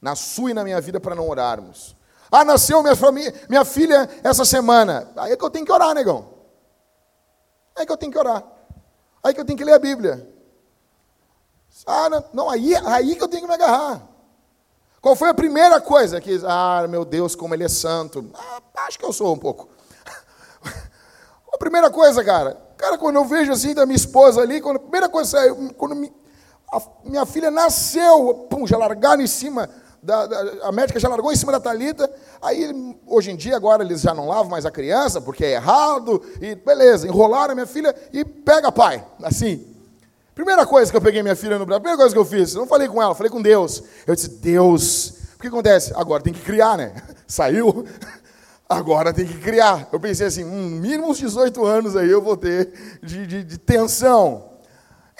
na 0.00 0.14
sua 0.14 0.50
e 0.50 0.54
na 0.54 0.62
minha 0.62 0.78
vida 0.78 1.00
para 1.00 1.14
não 1.14 1.26
orarmos. 1.26 1.96
Ah, 2.30 2.44
nasceu 2.44 2.82
minha, 2.82 2.96
família, 2.96 3.32
minha 3.48 3.64
filha 3.64 4.10
essa 4.22 4.44
semana. 4.44 5.10
Aí 5.16 5.32
é 5.32 5.36
que 5.36 5.44
eu 5.44 5.48
tenho 5.48 5.64
que 5.64 5.72
orar, 5.72 5.94
negão. 5.94 6.33
Aí 7.76 7.82
é 7.82 7.86
que 7.86 7.92
eu 7.92 7.96
tenho 7.96 8.12
que 8.12 8.18
orar. 8.18 8.44
Aí 9.22 9.34
que 9.34 9.40
eu 9.40 9.44
tenho 9.44 9.58
que 9.58 9.64
ler 9.64 9.74
a 9.74 9.78
Bíblia. 9.78 10.28
Ah, 11.86 12.08
não, 12.08 12.24
não 12.32 12.50
aí, 12.50 12.74
aí 12.86 13.16
que 13.16 13.22
eu 13.22 13.28
tenho 13.28 13.42
que 13.42 13.48
me 13.48 13.54
agarrar. 13.54 14.02
Qual 15.00 15.16
foi 15.16 15.28
a 15.28 15.34
primeira 15.34 15.80
coisa 15.80 16.20
que, 16.20 16.40
ah, 16.46 16.86
meu 16.88 17.04
Deus, 17.04 17.34
como 17.34 17.54
ele 17.54 17.64
é 17.64 17.68
santo. 17.68 18.30
Ah, 18.34 18.60
acho 18.86 18.98
que 18.98 19.04
eu 19.04 19.12
sou 19.12 19.34
um 19.34 19.38
pouco. 19.38 19.68
a 21.52 21.58
primeira 21.58 21.90
coisa, 21.90 22.24
cara, 22.24 22.56
cara, 22.76 22.96
quando 22.96 23.16
eu 23.16 23.24
vejo 23.24 23.52
assim 23.52 23.74
da 23.74 23.84
minha 23.84 23.96
esposa 23.96 24.40
ali, 24.40 24.60
quando 24.60 24.76
a 24.76 24.80
primeira 24.80 25.08
coisa, 25.08 25.38
quando 25.76 25.94
me, 25.94 26.12
a, 26.72 26.80
minha 27.04 27.26
filha 27.26 27.50
nasceu, 27.50 28.46
pum, 28.48 28.66
já 28.66 28.78
largaram 28.78 29.22
em 29.22 29.26
cima 29.26 29.68
da, 30.04 30.26
da, 30.26 30.68
a 30.68 30.72
médica 30.72 31.00
já 31.00 31.08
largou 31.08 31.32
em 31.32 31.36
cima 31.36 31.50
da 31.50 31.58
talita. 31.58 32.10
Aí, 32.42 32.94
hoje 33.06 33.30
em 33.30 33.36
dia, 33.36 33.56
agora 33.56 33.82
eles 33.82 34.02
já 34.02 34.12
não 34.12 34.28
lavam 34.28 34.50
mais 34.50 34.66
a 34.66 34.70
criança, 34.70 35.20
porque 35.20 35.44
é 35.44 35.52
errado, 35.52 36.22
e 36.40 36.54
beleza, 36.54 37.08
enrolaram 37.08 37.52
a 37.52 37.54
minha 37.54 37.66
filha 37.66 37.94
e 38.12 38.24
pega 38.24 38.70
pai, 38.70 39.04
assim. 39.22 39.66
Primeira 40.34 40.66
coisa 40.66 40.90
que 40.90 40.96
eu 40.96 41.00
peguei 41.00 41.22
minha 41.22 41.36
filha 41.36 41.58
no 41.58 41.64
braço, 41.64 41.80
primeira 41.80 41.96
coisa 41.96 42.14
que 42.14 42.18
eu 42.18 42.24
fiz, 42.24 42.54
não 42.54 42.66
falei 42.66 42.86
com 42.86 43.02
ela, 43.02 43.14
falei 43.14 43.30
com 43.30 43.40
Deus. 43.40 43.82
Eu 44.06 44.14
disse, 44.14 44.28
Deus, 44.28 45.14
o 45.36 45.40
que 45.40 45.48
acontece? 45.48 45.92
Agora 45.96 46.22
tem 46.22 46.32
que 46.32 46.42
criar, 46.42 46.76
né? 46.76 46.92
Saiu, 47.26 47.86
agora 48.68 49.12
tem 49.12 49.26
que 49.26 49.38
criar. 49.38 49.88
Eu 49.90 49.98
pensei 49.98 50.26
assim, 50.26 50.44
hum, 50.44 50.80
mínimo 50.80 51.08
uns 51.08 51.18
18 51.18 51.64
anos 51.64 51.96
aí 51.96 52.10
eu 52.10 52.20
vou 52.20 52.36
ter 52.36 52.98
de, 53.02 53.26
de, 53.26 53.44
de 53.44 53.58
tensão. 53.58 54.53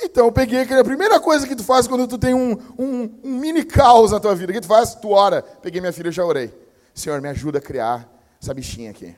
Então 0.02 0.26
eu 0.26 0.32
peguei 0.32 0.62
a 0.62 0.84
primeira 0.84 1.20
coisa 1.20 1.46
que 1.46 1.54
tu 1.54 1.62
faz 1.62 1.86
quando 1.86 2.08
tu 2.08 2.18
tem 2.18 2.34
um, 2.34 2.58
um, 2.78 3.20
um 3.22 3.38
mini 3.38 3.64
caos 3.64 4.10
na 4.10 4.18
tua 4.18 4.34
vida. 4.34 4.50
O 4.50 4.54
que 4.54 4.60
tu 4.60 4.66
faz? 4.66 4.94
Tu 4.94 5.08
ora. 5.08 5.42
Peguei 5.42 5.80
minha 5.80 5.92
filha 5.92 6.08
e 6.08 6.12
já 6.12 6.24
orei. 6.24 6.52
Senhor, 6.94 7.20
me 7.20 7.28
ajuda 7.28 7.58
a 7.58 7.60
criar 7.60 8.08
essa 8.40 8.52
bichinha 8.52 8.90
aqui. 8.90 9.14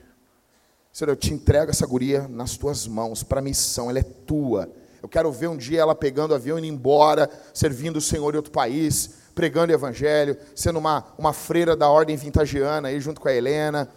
Senhor, 0.93 1.11
eu 1.11 1.17
te 1.17 1.33
entrego 1.33 1.71
essa 1.71 1.87
guria 1.87 2.27
nas 2.29 2.57
tuas 2.57 2.87
mãos, 2.87 3.23
para 3.23 3.43
missão, 3.43 3.91
ela 3.91 3.99
é 3.99 4.03
tua. 4.03 4.71
Eu 5.03 5.09
quero 5.09 5.31
ver 5.31 5.49
um 5.49 5.57
dia 5.57 5.81
ela 5.81 5.95
pegando 5.95 6.35
avião 6.35 6.59
e 6.59 6.63
indo 6.63 6.75
embora, 6.75 7.29
servindo 7.53 7.97
o 7.97 8.01
Senhor 8.01 8.33
em 8.33 8.37
outro 8.39 8.51
país, 8.51 9.11
pregando 9.35 9.71
o 9.71 9.77
Evangelho, 9.77 10.39
sendo 10.55 10.79
uma, 10.79 11.05
uma 11.19 11.35
freira 11.35 11.77
da 11.77 11.89
ordem 11.91 12.17
vintagiana 12.17 12.89
aí 12.89 12.99
junto 12.99 13.21
com 13.21 13.29
a 13.29 13.35
Helena. 13.35 13.91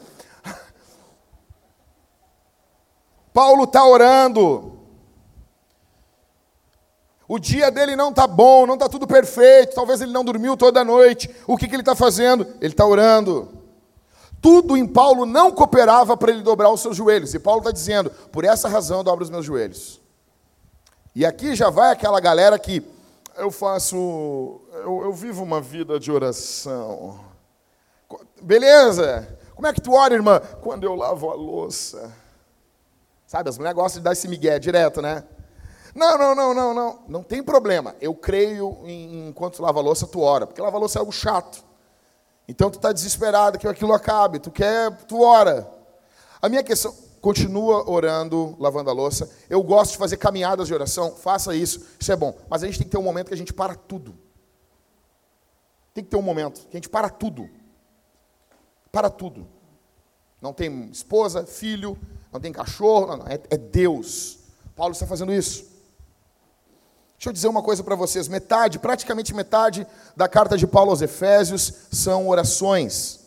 Paulo 3.34 3.64
está 3.64 3.86
orando. 3.86 4.79
O 7.30 7.38
dia 7.38 7.70
dele 7.70 7.96
não 7.96 8.10
está 8.10 8.26
bom, 8.26 8.66
não 8.66 8.74
está 8.74 8.90
tudo 8.90 9.06
perfeito, 9.06 9.76
talvez 9.76 10.02
ele 10.02 10.12
não 10.12 10.26
dormiu 10.26 10.58
toda 10.58 10.82
a 10.82 10.84
noite. 10.84 11.30
O 11.46 11.56
que, 11.56 11.68
que 11.68 11.76
ele 11.76 11.84
está 11.84 11.96
fazendo? 11.96 12.42
Ele 12.60 12.74
está 12.74 12.84
orando. 12.84 13.48
Tudo 14.42 14.76
em 14.76 14.88
Paulo 14.88 15.28
não 15.28 15.52
cooperava 15.52 16.18
para 16.18 16.32
ele 16.32 16.42
dobrar 16.42 16.72
os 16.72 16.82
seus 16.82 16.98
joelhos. 16.98 17.36
E 17.36 17.40
Paulo 17.40 17.60
está 17.60 17.72
dizendo: 17.72 18.10
por 18.32 18.44
essa 18.44 18.68
razão 18.68 18.98
eu 18.98 19.04
dobro 19.04 19.24
os 19.24 19.30
meus 19.30 19.46
joelhos. 19.46 20.02
E 21.14 21.24
aqui 21.24 21.54
já 21.54 21.70
vai 21.70 21.92
aquela 21.92 22.20
galera 22.20 22.58
que 22.58 22.82
eu 23.38 23.52
faço, 23.52 23.96
eu, 24.74 25.04
eu 25.04 25.14
vivo 25.14 25.44
uma 25.44 25.62
vida 25.62 26.00
de 26.00 26.12
oração. 26.12 27.20
Beleza? 28.42 29.38
Como 29.54 29.68
é 29.68 29.74
que 29.74 29.82
tu 29.82 29.94
ora, 29.94 30.16
irmã? 30.16 30.42
Quando 30.62 30.84
eu 30.84 30.96
lavo 30.96 31.30
a 31.30 31.36
louça. 31.36 32.12
Sabe, 33.28 33.50
as 33.50 33.58
mulheres 33.60 33.76
gostam 33.76 34.00
de 34.00 34.06
dar 34.06 34.14
esse 34.14 34.28
migué 34.28 34.58
direto, 34.58 35.00
né? 35.00 35.24
Não, 36.00 36.18
não, 36.18 36.34
não, 36.34 36.54
não, 36.54 36.74
não. 36.74 37.00
Não 37.10 37.24
tem 37.24 37.44
problema. 37.44 37.94
Eu 38.00 38.16
creio 38.16 38.78
em, 38.86 39.28
enquanto 39.28 39.62
lava 39.62 39.82
louça, 39.82 40.08
tu 40.08 40.22
ora. 40.22 40.48
Porque 40.48 40.62
lavar 40.62 40.80
louça 40.80 40.98
é 40.98 41.02
algo 41.02 41.12
chato. 41.12 41.62
Então 42.48 42.72
tu 42.72 42.78
está 42.78 42.94
desesperado 42.94 43.60
que 43.60 43.68
aquilo 43.68 43.92
acabe. 43.92 44.40
Tu 44.40 44.50
quer, 44.50 44.96
tu 45.04 45.22
ora. 45.22 45.70
A 46.42 46.48
minha 46.48 46.64
questão, 46.64 46.96
continua 47.20 47.90
orando, 47.90 48.56
lavando 48.58 48.90
a 48.90 48.94
louça. 48.94 49.30
Eu 49.50 49.62
gosto 49.62 49.92
de 49.92 49.98
fazer 49.98 50.16
caminhadas 50.16 50.70
de 50.70 50.74
oração. 50.74 51.12
Faça 51.12 51.54
isso. 51.54 51.86
Isso 52.00 52.12
é 52.14 52.16
bom. 52.16 52.34
Mas 52.50 52.64
a 52.64 52.68
gente 52.68 52.78
tem 52.78 52.88
que 52.88 52.92
ter 52.92 52.98
um 52.98 53.04
momento 53.04 53.28
que 53.28 53.34
a 53.34 53.38
gente 53.38 53.52
para 53.52 53.76
tudo. 53.76 54.18
Tem 55.94 56.02
que 56.02 56.10
ter 56.10 56.18
um 56.18 56.22
momento 56.22 56.62
que 56.62 56.78
a 56.78 56.80
gente 56.80 56.88
para 56.88 57.10
tudo. 57.10 57.50
Para 58.90 59.10
tudo. 59.10 59.46
Não 60.42 60.54
tem 60.54 60.90
esposa, 60.92 61.46
filho, 61.46 62.00
não 62.32 62.40
tem 62.40 62.54
cachorro, 62.54 63.06
não, 63.08 63.18
não. 63.18 63.28
É, 63.28 63.38
é 63.50 63.58
Deus. 63.58 64.40
Paulo 64.78 64.94
está 64.94 65.06
fazendo 65.06 65.34
isso. 65.34 65.69
Deixa 67.20 67.32
eu 67.32 67.34
dizer 67.34 67.48
uma 67.50 67.62
coisa 67.62 67.84
para 67.84 67.96
vocês: 67.96 68.30
metade, 68.30 68.80
praticamente 68.80 69.34
metade 69.34 69.86
da 70.16 70.26
carta 70.26 70.58
de 70.58 70.66
Paulo 70.66 70.92
aos 70.92 71.02
Efésios 71.02 71.74
são 71.92 72.30
orações. 72.30 73.20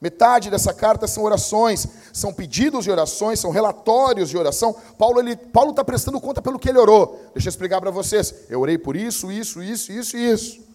Metade 0.00 0.48
dessa 0.48 0.72
carta 0.72 1.06
são 1.06 1.22
orações, 1.22 1.86
são 2.14 2.32
pedidos 2.32 2.84
de 2.84 2.90
orações, 2.90 3.40
são 3.40 3.50
relatórios 3.50 4.30
de 4.30 4.38
oração. 4.38 4.74
Paulo 4.96 5.20
ele, 5.20 5.36
Paulo 5.36 5.72
está 5.72 5.84
prestando 5.84 6.18
conta 6.18 6.40
pelo 6.40 6.58
que 6.58 6.70
ele 6.70 6.78
orou. 6.78 7.30
Deixa 7.34 7.48
eu 7.48 7.50
explicar 7.50 7.78
para 7.78 7.90
vocês. 7.90 8.32
Eu 8.48 8.60
orei 8.60 8.78
por 8.78 8.96
isso, 8.96 9.30
isso, 9.30 9.62
isso, 9.62 9.92
isso 9.92 10.16
e 10.16 10.30
isso. 10.32 10.66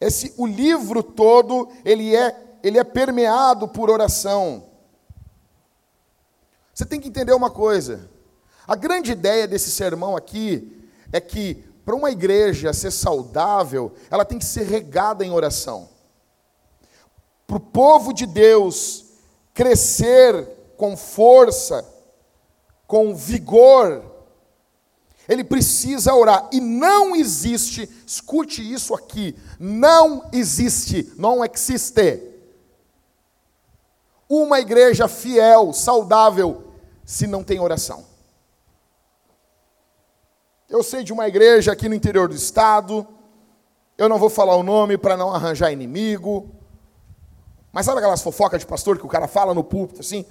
Esse 0.00 0.32
o 0.36 0.46
livro 0.46 1.02
todo 1.02 1.68
ele 1.84 2.14
é 2.14 2.58
ele 2.62 2.78
é 2.78 2.84
permeado 2.84 3.66
por 3.66 3.90
oração. 3.90 4.62
Você 6.72 6.84
tem 6.84 7.00
que 7.00 7.08
entender 7.08 7.32
uma 7.32 7.50
coisa. 7.50 8.08
A 8.66 8.74
grande 8.74 9.12
ideia 9.12 9.46
desse 9.46 9.70
sermão 9.70 10.16
aqui 10.16 10.82
é 11.12 11.20
que 11.20 11.64
para 11.84 11.94
uma 11.94 12.10
igreja 12.10 12.72
ser 12.72 12.90
saudável, 12.90 13.92
ela 14.10 14.24
tem 14.24 14.38
que 14.38 14.44
ser 14.44 14.64
regada 14.64 15.24
em 15.24 15.30
oração. 15.30 15.88
Para 17.46 17.58
o 17.58 17.60
povo 17.60 18.12
de 18.12 18.26
Deus 18.26 19.04
crescer 19.54 20.48
com 20.76 20.96
força, 20.96 21.88
com 22.88 23.14
vigor, 23.14 24.02
ele 25.28 25.44
precisa 25.44 26.12
orar. 26.12 26.48
E 26.52 26.60
não 26.60 27.14
existe, 27.14 27.88
escute 28.04 28.60
isso 28.60 28.92
aqui, 28.92 29.36
não 29.58 30.28
existe, 30.32 31.12
não 31.16 31.44
existe, 31.44 32.34
uma 34.28 34.58
igreja 34.58 35.06
fiel, 35.06 35.72
saudável, 35.72 36.64
se 37.04 37.28
não 37.28 37.44
tem 37.44 37.60
oração. 37.60 38.04
Eu 40.68 40.82
sei 40.82 41.04
de 41.04 41.12
uma 41.12 41.28
igreja 41.28 41.72
aqui 41.72 41.88
no 41.88 41.94
interior 41.94 42.28
do 42.28 42.34
estado, 42.34 43.06
eu 43.96 44.08
não 44.08 44.18
vou 44.18 44.28
falar 44.28 44.56
o 44.56 44.64
nome 44.64 44.98
para 44.98 45.16
não 45.16 45.32
arranjar 45.32 45.70
inimigo, 45.70 46.50
mas 47.72 47.86
sabe 47.86 47.98
aquelas 47.98 48.20
fofocas 48.20 48.60
de 48.60 48.66
pastor 48.66 48.98
que 48.98 49.06
o 49.06 49.08
cara 49.08 49.28
fala 49.28 49.54
no 49.54 49.62
púlpito 49.62 50.00
assim? 50.00 50.24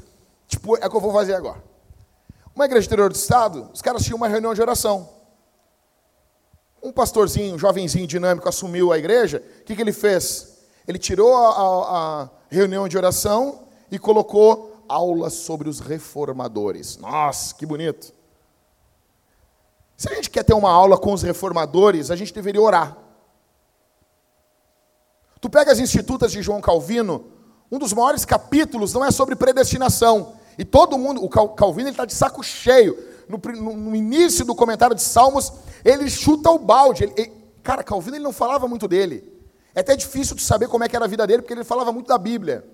Tipo, 0.48 0.76
é 0.78 0.88
o 0.88 0.90
que 0.90 0.96
eu 0.96 1.02
vou 1.02 1.14
fazer 1.14 1.36
agora. 1.36 1.64
Uma 2.54 2.66
igreja 2.66 2.86
interior 2.86 3.10
do 3.10 3.16
estado, 3.16 3.70
os 3.74 3.82
caras 3.82 4.04
tinham 4.04 4.18
uma 4.18 4.28
reunião 4.28 4.54
de 4.54 4.62
oração. 4.62 5.10
Um 6.84 6.92
pastorzinho, 6.92 7.56
um 7.56 7.60
jovenzinho 7.60 8.06
dinâmico, 8.06 8.48
assumiu 8.48 8.92
a 8.92 8.98
igreja. 8.98 9.44
O 9.62 9.64
que, 9.64 9.76
que 9.76 9.82
ele 9.82 9.94
fez? 9.94 10.60
Ele 10.88 11.00
tirou 11.00 11.36
a, 11.36 11.50
a, 11.50 12.24
a 12.24 12.30
reunião 12.50 12.88
de 12.88 12.98
oração 12.98 13.68
e 13.90 13.98
colocou 13.98 14.84
aulas 14.88 15.34
sobre 15.34 15.68
os 15.68 15.80
reformadores. 15.80 16.98
Nossa, 16.98 17.56
que 17.56 17.66
bonito. 17.66 18.14
Se 19.98 20.10
a 20.10 20.16
gente 20.16 20.30
quer 20.30 20.44
ter 20.44 20.54
uma 20.54 20.70
aula 20.70 20.98
com 20.98 21.14
os 21.14 21.22
reformadores, 21.22 22.12
a 22.12 22.16
gente 22.16 22.34
deveria 22.34 22.62
orar. 22.62 22.98
Tu 25.40 25.50
pega 25.50 25.72
as 25.72 25.80
Institutas 25.80 26.32
de 26.32 26.42
João 26.42 26.60
Calvino, 26.60 27.26
um 27.72 27.80
dos 27.80 27.94
maiores 27.94 28.26
capítulos 28.26 28.94
não 28.94 29.04
é 29.04 29.12
sobre 29.12 29.36
predestinação. 29.36 30.34
E 30.58 30.64
todo 30.64 30.98
mundo, 30.98 31.24
o 31.24 31.30
Calvino 31.30 31.90
está 31.90 32.06
de 32.06 32.14
saco 32.14 32.44
cheio. 32.44 32.98
No, 33.28 33.40
no, 33.54 33.76
no, 33.76 33.96
início 33.96 34.46
do 34.46 34.54
comentário 34.54 34.96
de 34.96 35.02
Salmos, 35.02 35.52
ele 35.84 36.10
chuta 36.10 36.50
o 36.50 36.60
balde. 36.60 37.04
Ele, 37.04 37.14
ele, 37.18 37.32
cara, 37.64 37.84
Calvino 37.84 38.16
ele 38.16 38.24
não 38.24 38.32
falava 38.32 38.68
muito 38.68 38.88
dele. 38.88 39.34
É 39.74 39.82
até 39.82 39.96
difícil 39.96 40.36
de 40.36 40.42
saber 40.42 40.68
como 40.68 40.84
é 40.84 40.90
que 40.90 40.96
era 40.96 41.06
a 41.06 41.08
vida 41.08 41.26
dele, 41.26 41.42
porque 41.42 41.54
ele 41.54 41.64
falava 41.64 41.92
muito 41.92 42.08
da 42.08 42.18
Bíblia. 42.18 42.66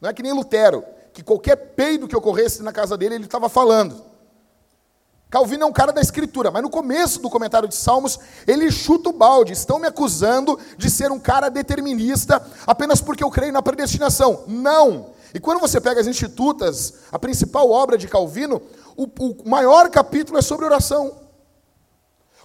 Não 0.00 0.10
é 0.10 0.12
que 0.12 0.22
nem 0.22 0.32
Lutero, 0.32 0.84
que 1.12 1.22
qualquer 1.22 1.56
peido 1.56 2.06
que 2.06 2.16
ocorresse 2.16 2.62
na 2.62 2.72
casa 2.72 2.96
dele, 2.96 3.16
ele 3.16 3.24
estava 3.24 3.48
falando. 3.48 4.00
Calvino 5.28 5.64
é 5.64 5.66
um 5.66 5.72
cara 5.72 5.92
da 5.92 6.00
escritura, 6.00 6.50
mas 6.50 6.62
no 6.62 6.70
começo 6.70 7.20
do 7.20 7.28
comentário 7.28 7.68
de 7.68 7.74
Salmos, 7.74 8.18
ele 8.46 8.70
chuta 8.70 9.10
o 9.10 9.12
balde. 9.12 9.52
Estão 9.52 9.78
me 9.78 9.88
acusando 9.88 10.58
de 10.78 10.88
ser 10.88 11.10
um 11.10 11.18
cara 11.18 11.48
determinista 11.48 12.40
apenas 12.66 13.00
porque 13.00 13.24
eu 13.24 13.30
creio 13.30 13.52
na 13.52 13.60
predestinação. 13.60 14.44
Não! 14.46 15.10
E 15.34 15.40
quando 15.40 15.60
você 15.60 15.80
pega 15.80 16.00
as 16.00 16.06
Institutas, 16.06 16.94
a 17.10 17.18
principal 17.18 17.70
obra 17.70 17.98
de 17.98 18.06
Calvino, 18.06 18.62
o, 18.96 19.04
o 19.04 19.48
maior 19.48 19.90
capítulo 19.90 20.38
é 20.38 20.42
sobre 20.42 20.64
oração. 20.64 21.12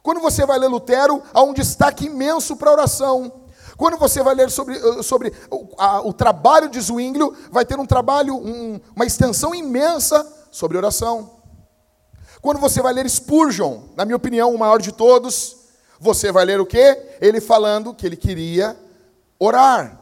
Quando 0.01 0.19
você 0.19 0.45
vai 0.45 0.57
ler 0.57 0.67
Lutero, 0.67 1.21
há 1.31 1.43
um 1.43 1.53
destaque 1.53 2.07
imenso 2.07 2.55
para 2.55 2.71
a 2.71 2.73
oração. 2.73 3.31
Quando 3.77 3.97
você 3.97 4.23
vai 4.23 4.33
ler 4.33 4.49
sobre, 4.49 4.75
eh, 4.75 5.03
sobre 5.03 5.31
o, 5.49 5.67
a, 5.77 6.01
o 6.01 6.11
trabalho 6.11 6.67
de 6.67 6.81
Zwinglio, 6.81 7.35
vai 7.51 7.63
ter 7.63 7.79
um 7.79 7.85
trabalho, 7.85 8.35
um, 8.35 8.79
uma 8.95 9.05
extensão 9.05 9.53
imensa 9.53 10.27
sobre 10.49 10.77
oração. 10.77 11.40
Quando 12.41 12.59
você 12.59 12.81
vai 12.81 12.91
ler 12.91 13.07
Spurgeon, 13.09 13.81
na 13.95 14.03
minha 14.03 14.15
opinião, 14.15 14.53
o 14.53 14.57
maior 14.57 14.81
de 14.81 14.91
todos, 14.91 15.57
você 15.99 16.31
vai 16.31 16.43
ler 16.43 16.59
o 16.59 16.65
quê? 16.65 17.17
Ele 17.21 17.39
falando 17.39 17.93
que 17.93 18.05
ele 18.05 18.17
queria 18.17 18.75
orar. 19.37 19.99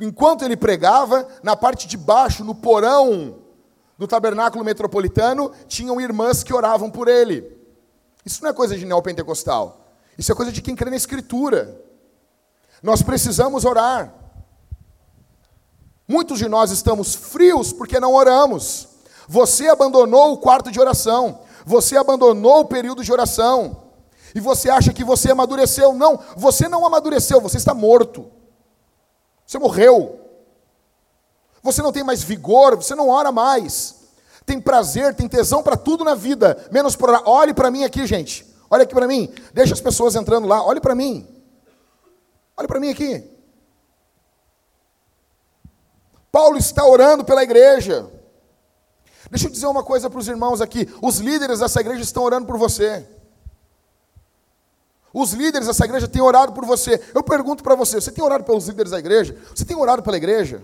Enquanto 0.00 0.44
ele 0.44 0.56
pregava, 0.56 1.26
na 1.42 1.56
parte 1.56 1.88
de 1.88 1.96
baixo, 1.96 2.44
no 2.44 2.54
porão 2.54 3.38
do 3.98 4.06
tabernáculo 4.06 4.64
metropolitano, 4.64 5.50
tinham 5.66 6.00
irmãs 6.00 6.44
que 6.44 6.54
oravam 6.54 6.88
por 6.88 7.08
ele. 7.08 7.58
Isso 8.24 8.40
não 8.42 8.50
é 8.50 8.52
coisa 8.52 8.78
de 8.78 8.86
neopentecostal. 8.86 9.88
Isso 10.16 10.30
é 10.30 10.34
coisa 10.36 10.52
de 10.52 10.62
quem 10.62 10.76
crê 10.76 10.88
na 10.88 10.96
Escritura. 10.96 11.80
Nós 12.80 13.02
precisamos 13.02 13.64
orar. 13.64 14.14
Muitos 16.06 16.38
de 16.38 16.48
nós 16.48 16.70
estamos 16.70 17.16
frios 17.16 17.72
porque 17.72 17.98
não 17.98 18.14
oramos. 18.14 18.88
Você 19.26 19.68
abandonou 19.68 20.32
o 20.32 20.38
quarto 20.38 20.70
de 20.70 20.78
oração. 20.78 21.40
Você 21.68 21.98
abandonou 21.98 22.60
o 22.60 22.64
período 22.64 23.04
de 23.04 23.12
oração. 23.12 23.76
E 24.34 24.40
você 24.40 24.70
acha 24.70 24.90
que 24.90 25.04
você 25.04 25.30
amadureceu. 25.30 25.92
Não, 25.92 26.18
você 26.34 26.66
não 26.66 26.86
amadureceu, 26.86 27.42
você 27.42 27.58
está 27.58 27.74
morto. 27.74 28.32
Você 29.46 29.58
morreu. 29.58 30.18
Você 31.62 31.82
não 31.82 31.92
tem 31.92 32.02
mais 32.02 32.22
vigor, 32.22 32.76
você 32.76 32.94
não 32.94 33.10
ora 33.10 33.30
mais. 33.30 33.96
Tem 34.46 34.58
prazer, 34.58 35.14
tem 35.14 35.28
tesão 35.28 35.62
para 35.62 35.76
tudo 35.76 36.04
na 36.04 36.14
vida, 36.14 36.66
menos 36.72 36.96
por 36.96 37.10
orar. 37.10 37.22
Olhe 37.28 37.52
para 37.52 37.70
mim 37.70 37.84
aqui, 37.84 38.06
gente. 38.06 38.46
Olha 38.70 38.84
aqui 38.84 38.94
para 38.94 39.06
mim. 39.06 39.30
Deixa 39.52 39.74
as 39.74 39.80
pessoas 39.80 40.14
entrando 40.14 40.48
lá. 40.48 40.64
Olhe 40.64 40.80
para 40.80 40.94
mim. 40.94 41.28
Olhe 42.56 42.66
para 42.66 42.80
mim 42.80 42.88
aqui. 42.88 43.30
Paulo 46.32 46.56
está 46.56 46.86
orando 46.86 47.26
pela 47.26 47.42
igreja. 47.42 48.10
Deixa 49.30 49.46
eu 49.46 49.50
dizer 49.50 49.66
uma 49.66 49.82
coisa 49.82 50.08
para 50.08 50.18
os 50.18 50.28
irmãos 50.28 50.60
aqui. 50.60 50.88
Os 51.02 51.18
líderes 51.18 51.60
dessa 51.60 51.80
igreja 51.80 52.02
estão 52.02 52.22
orando 52.22 52.46
por 52.46 52.56
você. 52.56 53.06
Os 55.12 55.32
líderes 55.32 55.66
dessa 55.66 55.84
igreja 55.84 56.06
têm 56.06 56.22
orado 56.22 56.52
por 56.52 56.64
você. 56.64 57.02
Eu 57.14 57.22
pergunto 57.22 57.62
para 57.62 57.74
você: 57.74 58.00
você 58.00 58.10
tem 58.10 58.24
orado 58.24 58.44
pelos 58.44 58.66
líderes 58.66 58.92
da 58.92 58.98
igreja? 58.98 59.36
Você 59.54 59.64
tem 59.64 59.76
orado 59.76 60.02
pela 60.02 60.16
igreja? 60.16 60.62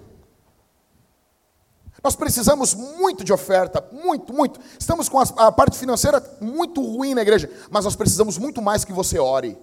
Nós 2.03 2.15
precisamos 2.15 2.75
muito 2.75 3.25
de 3.25 3.33
oferta, 3.33 3.83
muito, 3.91 4.33
muito. 4.33 4.61
Estamos 4.79 5.09
com 5.09 5.19
a, 5.19 5.51
parte 5.51 5.79
financeira 5.79 6.23
muito 6.39 6.83
ruim 6.83 7.15
na 7.15 7.23
igreja, 7.23 7.51
mas 7.71 7.87
nós 7.87 7.97
precisamos 7.97 8.37
muito 8.37 8.61
mais 8.61 8.85
que 8.85 8.93
você 8.93 9.19
ore. 9.19 9.57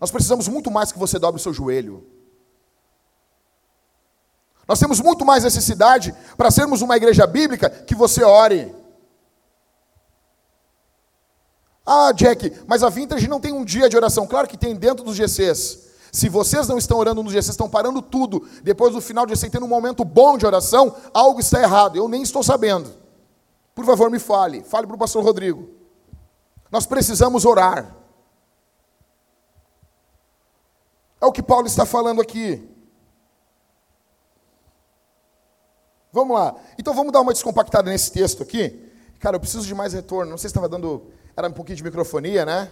Nós 0.00 0.10
precisamos 0.10 0.48
muito 0.48 0.70
mais 0.70 0.90
que 0.90 0.98
você 0.98 1.18
dobre 1.18 1.38
o 1.38 1.42
seu 1.42 1.52
joelho. 1.52 2.06
Nós 4.66 4.78
temos 4.78 5.00
muito 5.00 5.24
mais 5.24 5.44
necessidade 5.44 6.14
para 6.36 6.50
sermos 6.50 6.80
uma 6.82 6.96
igreja 6.96 7.26
bíblica 7.26 7.68
que 7.68 7.94
você 7.94 8.22
ore. 8.22 8.74
Ah, 11.86 12.12
Jack, 12.12 12.50
mas 12.66 12.82
a 12.82 12.88
Vintage 12.88 13.28
não 13.28 13.40
tem 13.40 13.52
um 13.52 13.64
dia 13.64 13.88
de 13.88 13.96
oração. 13.96 14.26
Claro 14.26 14.48
que 14.48 14.56
tem 14.56 14.74
dentro 14.74 15.04
dos 15.04 15.16
GCs. 15.16 15.84
Se 16.10 16.28
vocês 16.28 16.68
não 16.68 16.78
estão 16.78 16.96
orando 16.96 17.22
nos 17.22 17.32
GCs, 17.32 17.50
estão 17.50 17.68
parando 17.68 18.00
tudo. 18.00 18.48
Depois 18.62 18.94
do 18.94 19.00
final 19.00 19.26
de 19.26 19.34
GC, 19.34 19.50
tendo 19.50 19.66
um 19.66 19.68
momento 19.68 20.04
bom 20.04 20.38
de 20.38 20.46
oração, 20.46 20.94
algo 21.12 21.40
está 21.40 21.60
errado. 21.60 21.96
Eu 21.96 22.08
nem 22.08 22.22
estou 22.22 22.42
sabendo. 22.42 22.90
Por 23.74 23.84
favor, 23.84 24.10
me 24.10 24.18
fale. 24.18 24.62
Fale 24.62 24.86
para 24.86 24.96
o 24.96 24.98
pastor 24.98 25.22
Rodrigo. 25.22 25.68
Nós 26.70 26.86
precisamos 26.86 27.44
orar. 27.44 27.94
É 31.20 31.26
o 31.26 31.32
que 31.32 31.42
Paulo 31.42 31.66
está 31.66 31.84
falando 31.84 32.20
aqui. 32.20 32.73
Vamos 36.14 36.36
lá. 36.36 36.54
Então 36.78 36.94
vamos 36.94 37.12
dar 37.12 37.20
uma 37.20 37.32
descompactada 37.32 37.90
nesse 37.90 38.12
texto 38.12 38.40
aqui. 38.40 38.88
Cara, 39.18 39.34
eu 39.34 39.40
preciso 39.40 39.66
de 39.66 39.74
mais 39.74 39.92
retorno. 39.92 40.30
Não 40.30 40.38
sei 40.38 40.48
se 40.48 40.52
estava 40.52 40.68
dando 40.68 41.10
era 41.36 41.48
um 41.48 41.52
pouquinho 41.52 41.76
de 41.76 41.82
microfonia, 41.82 42.46
né? 42.46 42.70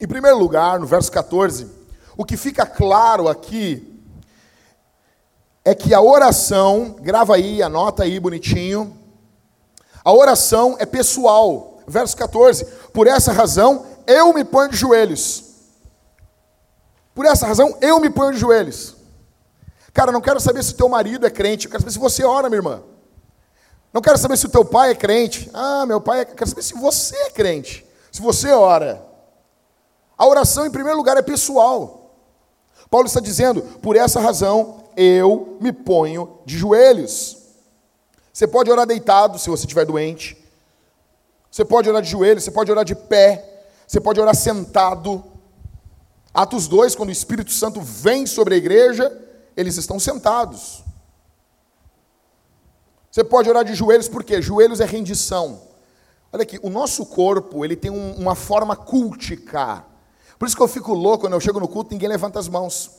Em 0.00 0.08
primeiro 0.08 0.36
lugar, 0.36 0.80
no 0.80 0.86
verso 0.86 1.12
14, 1.12 1.70
o 2.16 2.24
que 2.24 2.36
fica 2.36 2.66
claro 2.66 3.28
aqui 3.28 4.02
é 5.64 5.76
que 5.76 5.94
a 5.94 6.00
oração, 6.00 6.96
grava 7.00 7.36
aí, 7.36 7.62
anota 7.62 8.02
aí 8.02 8.18
bonitinho. 8.18 8.98
A 10.04 10.12
oração 10.12 10.74
é 10.80 10.84
pessoal. 10.84 11.78
Verso 11.86 12.16
14. 12.16 12.64
Por 12.92 13.06
essa 13.06 13.30
razão, 13.30 13.86
eu 14.08 14.34
me 14.34 14.44
ponho 14.44 14.70
de 14.70 14.76
joelhos. 14.76 15.51
Por 17.14 17.26
essa 17.26 17.46
razão, 17.46 17.76
eu 17.80 18.00
me 18.00 18.10
ponho 18.10 18.32
de 18.32 18.38
joelhos. 18.38 18.96
Cara, 19.92 20.10
não 20.10 20.20
quero 20.20 20.40
saber 20.40 20.62
se 20.64 20.72
o 20.72 20.76
teu 20.76 20.88
marido 20.88 21.26
é 21.26 21.30
crente, 21.30 21.66
eu 21.66 21.70
quero 21.70 21.82
saber 21.82 21.92
se 21.92 21.98
você 21.98 22.24
ora, 22.24 22.48
minha 22.48 22.58
irmã. 22.58 22.82
Não 23.92 24.00
quero 24.00 24.16
saber 24.16 24.38
se 24.38 24.46
o 24.46 24.48
teu 24.48 24.64
pai 24.64 24.92
é 24.92 24.94
crente. 24.94 25.50
Ah, 25.52 25.84
meu 25.84 26.00
pai 26.00 26.20
é. 26.20 26.24
Quero 26.24 26.48
saber 26.48 26.62
se 26.62 26.74
você 26.74 27.14
é 27.14 27.30
crente. 27.30 27.86
Se 28.10 28.22
você 28.22 28.50
ora. 28.50 29.04
A 30.16 30.26
oração, 30.26 30.64
em 30.64 30.70
primeiro 30.70 30.96
lugar, 30.96 31.16
é 31.16 31.22
pessoal. 31.22 32.14
Paulo 32.90 33.06
está 33.06 33.20
dizendo: 33.20 33.62
por 33.82 33.96
essa 33.96 34.18
razão 34.18 34.84
eu 34.96 35.58
me 35.60 35.72
ponho 35.72 36.38
de 36.46 36.56
joelhos. 36.56 37.36
Você 38.32 38.46
pode 38.46 38.70
orar 38.70 38.86
deitado 38.86 39.38
se 39.38 39.50
você 39.50 39.64
estiver 39.64 39.84
doente. 39.84 40.38
Você 41.50 41.64
pode 41.66 41.88
orar 41.88 42.00
de 42.00 42.08
joelhos, 42.08 42.44
você 42.44 42.50
pode 42.50 42.72
orar 42.72 42.84
de 42.84 42.94
pé, 42.94 43.66
você 43.86 44.00
pode 44.00 44.18
orar 44.18 44.34
sentado. 44.34 45.22
Atos 46.34 46.66
2, 46.66 46.94
quando 46.94 47.10
o 47.10 47.12
Espírito 47.12 47.50
Santo 47.50 47.80
vem 47.80 48.26
sobre 48.26 48.54
a 48.54 48.56
igreja, 48.56 49.12
eles 49.56 49.76
estão 49.76 49.98
sentados. 49.98 50.82
Você 53.10 53.22
pode 53.22 53.48
orar 53.50 53.64
de 53.64 53.74
joelhos, 53.74 54.08
porque 54.08 54.40
joelhos 54.40 54.80
é 54.80 54.86
rendição. 54.86 55.60
Olha 56.32 56.42
aqui, 56.42 56.58
o 56.62 56.70
nosso 56.70 57.04
corpo, 57.04 57.62
ele 57.62 57.76
tem 57.76 57.90
um, 57.90 58.14
uma 58.14 58.34
forma 58.34 58.74
cultica. 58.74 59.84
Por 60.38 60.46
isso 60.46 60.56
que 60.56 60.62
eu 60.62 60.68
fico 60.68 60.94
louco 60.94 61.24
quando 61.24 61.34
eu 61.34 61.40
chego 61.40 61.60
no 61.60 61.68
culto, 61.68 61.92
ninguém 61.92 62.08
levanta 62.08 62.38
as 62.38 62.48
mãos. 62.48 62.90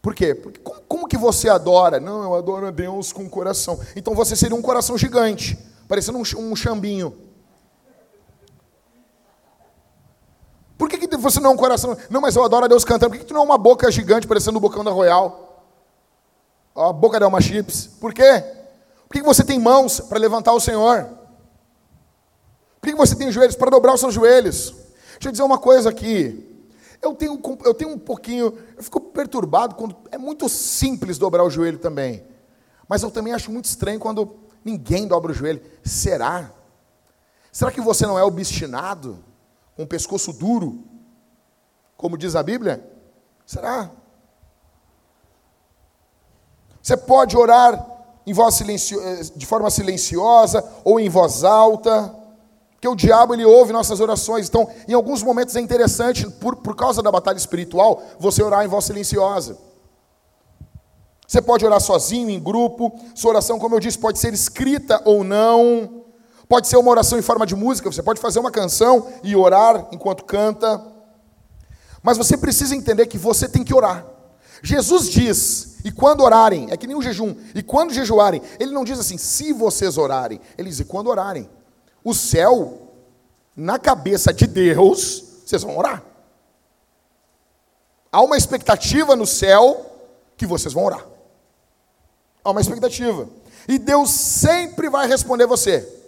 Por 0.00 0.14
quê? 0.14 0.34
Porque 0.34 0.60
como, 0.60 0.80
como 0.82 1.08
que 1.08 1.16
você 1.16 1.48
adora? 1.48 1.98
Não, 1.98 2.22
eu 2.22 2.34
adoro 2.36 2.68
a 2.68 2.70
Deus 2.70 3.12
com 3.12 3.24
o 3.24 3.28
coração. 3.28 3.80
Então 3.96 4.14
você 4.14 4.36
seria 4.36 4.56
um 4.56 4.62
coração 4.62 4.96
gigante, 4.96 5.58
parecendo 5.88 6.18
um, 6.18 6.22
um 6.52 6.54
chambinho. 6.54 7.29
Por 10.80 10.88
que, 10.88 10.96
que 10.96 11.14
você 11.18 11.38
não 11.40 11.50
é 11.50 11.52
um 11.52 11.58
coração? 11.58 11.94
Não, 12.08 12.22
mas 12.22 12.34
eu 12.34 12.42
adoro 12.42 12.64
a 12.64 12.68
Deus 12.68 12.86
cantando. 12.86 13.10
Por 13.10 13.18
que, 13.18 13.24
que 13.24 13.28
tu 13.28 13.34
não 13.34 13.42
é 13.42 13.44
uma 13.44 13.58
boca 13.58 13.92
gigante, 13.92 14.26
parecendo 14.26 14.56
o 14.56 14.60
bocão 14.62 14.82
da 14.82 14.90
Royal? 14.90 15.62
A 16.74 16.90
boca 16.90 17.20
da 17.20 17.26
Alma 17.26 17.38
Chips. 17.38 17.86
Por 18.00 18.14
quê? 18.14 18.42
Por 19.06 19.18
que 19.18 19.22
você 19.22 19.44
tem 19.44 19.58
mãos 19.58 20.00
para 20.00 20.18
levantar 20.18 20.54
o 20.54 20.58
Senhor? 20.58 21.06
Por 22.80 22.88
que 22.88 22.96
você 22.96 23.14
tem 23.14 23.30
joelhos 23.30 23.56
para 23.56 23.70
dobrar 23.70 23.92
os 23.92 24.00
seus 24.00 24.14
joelhos? 24.14 24.70
Deixa 24.70 25.28
eu 25.28 25.32
dizer 25.32 25.42
uma 25.42 25.58
coisa 25.58 25.90
aqui. 25.90 26.48
Eu 27.02 27.14
tenho, 27.14 27.38
eu 27.62 27.74
tenho 27.74 27.90
um 27.90 27.98
pouquinho, 27.98 28.56
eu 28.74 28.82
fico 28.82 29.02
perturbado 29.02 29.74
quando 29.74 29.94
é 30.10 30.16
muito 30.16 30.48
simples 30.48 31.18
dobrar 31.18 31.44
o 31.44 31.50
joelho 31.50 31.78
também. 31.78 32.24
Mas 32.88 33.02
eu 33.02 33.10
também 33.10 33.34
acho 33.34 33.52
muito 33.52 33.66
estranho 33.66 34.00
quando 34.00 34.34
ninguém 34.64 35.06
dobra 35.06 35.30
o 35.30 35.34
joelho. 35.34 35.60
Será? 35.84 36.50
Será 37.52 37.70
que 37.70 37.82
você 37.82 38.06
não 38.06 38.18
é 38.18 38.24
obstinado, 38.24 39.22
o 39.82 39.86
pescoço 39.86 40.32
duro, 40.32 40.84
como 41.96 42.16
diz 42.16 42.36
a 42.36 42.42
Bíblia? 42.42 42.84
Será? 43.46 43.90
Você 46.82 46.96
pode 46.96 47.36
orar 47.36 47.86
em 48.26 48.32
voz 48.32 48.54
silencio... 48.54 49.00
Eh, 49.00 49.22
de 49.34 49.46
forma 49.46 49.70
silenciosa 49.70 50.64
ou 50.84 50.98
em 50.98 51.08
voz 51.08 51.44
alta. 51.44 52.14
Porque 52.72 52.88
o 52.88 52.94
diabo 52.94 53.34
ele 53.34 53.44
ouve 53.44 53.72
nossas 53.72 54.00
orações. 54.00 54.48
Então, 54.48 54.68
em 54.88 54.94
alguns 54.94 55.22
momentos 55.22 55.56
é 55.56 55.60
interessante, 55.60 56.28
por, 56.30 56.56
por 56.56 56.74
causa 56.74 57.02
da 57.02 57.12
batalha 57.12 57.36
espiritual, 57.36 58.02
você 58.18 58.42
orar 58.42 58.64
em 58.64 58.68
voz 58.68 58.86
silenciosa. 58.86 59.58
Você 61.26 61.42
pode 61.42 61.64
orar 61.64 61.80
sozinho, 61.80 62.30
em 62.30 62.40
grupo. 62.40 62.98
Sua 63.14 63.30
oração, 63.30 63.58
como 63.58 63.74
eu 63.74 63.80
disse, 63.80 63.98
pode 63.98 64.18
ser 64.18 64.32
escrita 64.32 65.00
ou 65.04 65.22
não. 65.22 65.99
Pode 66.50 66.66
ser 66.66 66.78
uma 66.78 66.90
oração 66.90 67.16
em 67.16 67.22
forma 67.22 67.46
de 67.46 67.54
música. 67.54 67.92
Você 67.92 68.02
pode 68.02 68.20
fazer 68.20 68.40
uma 68.40 68.50
canção 68.50 69.06
e 69.22 69.36
orar 69.36 69.86
enquanto 69.92 70.24
canta. 70.24 70.84
Mas 72.02 72.18
você 72.18 72.36
precisa 72.36 72.74
entender 72.74 73.06
que 73.06 73.16
você 73.16 73.48
tem 73.48 73.62
que 73.62 73.72
orar. 73.72 74.04
Jesus 74.60 75.08
diz, 75.08 75.76
e 75.84 75.92
quando 75.92 76.24
orarem, 76.24 76.66
é 76.72 76.76
que 76.76 76.88
nem 76.88 76.96
o 76.96 77.02
jejum, 77.02 77.36
e 77.54 77.62
quando 77.62 77.94
jejuarem, 77.94 78.42
ele 78.58 78.72
não 78.72 78.82
diz 78.82 78.98
assim, 78.98 79.16
se 79.16 79.52
vocês 79.52 79.96
orarem, 79.96 80.40
ele 80.58 80.68
diz, 80.68 80.80
e 80.80 80.84
quando 80.84 81.06
orarem. 81.06 81.48
O 82.02 82.12
céu, 82.12 82.94
na 83.54 83.78
cabeça 83.78 84.34
de 84.34 84.48
Deus, 84.48 85.22
vocês 85.46 85.62
vão 85.62 85.78
orar. 85.78 86.02
Há 88.10 88.22
uma 88.22 88.36
expectativa 88.36 89.14
no 89.14 89.24
céu 89.24 89.86
que 90.36 90.46
vocês 90.46 90.74
vão 90.74 90.84
orar. 90.84 91.06
Há 92.42 92.50
uma 92.50 92.60
expectativa. 92.60 93.28
E 93.68 93.78
Deus 93.78 94.10
sempre 94.10 94.90
vai 94.90 95.06
responder 95.06 95.46
você. 95.46 95.99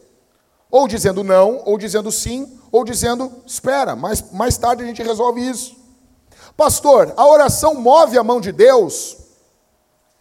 Ou 0.73 0.89
dizendo 0.89 1.23
não, 1.23 1.61
ou 1.67 1.77
dizendo 1.77 2.11
sim, 2.11 2.59
ou 2.73 2.83
dizendo 2.83 3.31
espera, 3.45 3.95
mais, 3.95 4.33
mais 4.33 4.57
tarde 4.57 4.83
a 4.83 4.87
gente 4.87 5.03
resolve 5.03 5.47
isso. 5.47 5.77
Pastor, 6.57 7.13
a 7.15 7.27
oração 7.27 7.75
move 7.75 8.17
a 8.17 8.25
mão 8.25 8.41
de 8.41 8.51
Deus? 8.53 9.19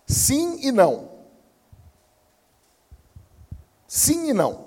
Sim 0.06 0.60
e 0.62 0.70
não. 0.70 1.10
Sim 3.88 4.30
e 4.30 4.34
não. 4.34 4.66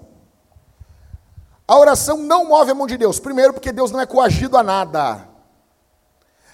A 1.69 1.79
oração 1.79 2.17
não 2.17 2.47
move 2.47 2.71
a 2.71 2.75
mão 2.75 2.87
de 2.87 2.97
Deus. 2.97 3.21
Primeiro, 3.21 3.53
porque 3.53 3.71
Deus 3.71 3.91
não 3.91 4.01
é 4.01 4.07
coagido 4.07 4.57
a 4.57 4.63
nada. 4.63 5.29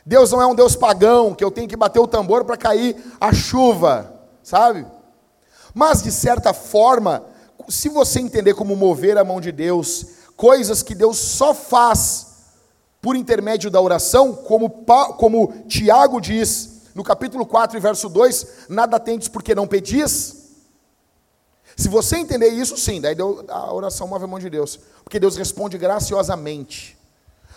Deus 0.05 0.33
não 0.33 0.43
é 0.43 0.47
um 0.47 0.57
Deus 0.57 0.75
pagão 0.75 1.37
que 1.37 1.45
eu 1.45 1.53
tenho 1.53 1.69
que 1.69 1.77
bater 1.77 2.01
o 2.01 2.09
tambor 2.09 2.45
para 2.45 2.57
cair 2.57 2.97
a 3.21 3.33
chuva, 3.33 4.13
sabe? 4.43 4.85
Mas, 5.73 6.03
de 6.03 6.11
certa 6.11 6.53
forma, 6.53 7.30
se 7.69 7.89
você 7.89 8.21
entender 8.21 8.55
como 8.55 8.77
mover 8.77 9.19
a 9.19 9.25
mão 9.25 9.41
de 9.41 9.53
Deus, 9.53 10.07
coisas 10.37 10.83
que 10.83 10.95
Deus 10.95 11.19
só 11.19 11.53
faz 11.55 12.27
por 13.01 13.17
intermédio 13.17 13.71
da 13.71 13.81
oração, 13.81 14.35
como, 14.35 14.69
como 15.17 15.65
Tiago 15.69 16.21
diz 16.21 16.81
no 16.95 17.03
capítulo 17.03 17.47
4, 17.47 17.81
verso 17.81 18.09
2: 18.09 18.67
nada 18.69 18.99
tendes 19.01 19.29
porque 19.29 19.55
não 19.55 19.67
pedis. 19.67 20.37
Se 21.77 21.89
você 21.89 22.19
entender 22.19 22.49
isso, 22.49 22.77
sim, 22.77 23.01
daí 23.01 23.17
a 23.49 23.73
oração 23.73 24.07
move 24.07 24.25
a 24.25 24.27
mão 24.27 24.39
de 24.39 24.51
Deus, 24.51 24.79
porque 25.03 25.19
Deus 25.19 25.37
responde 25.37 25.79
graciosamente. 25.79 26.99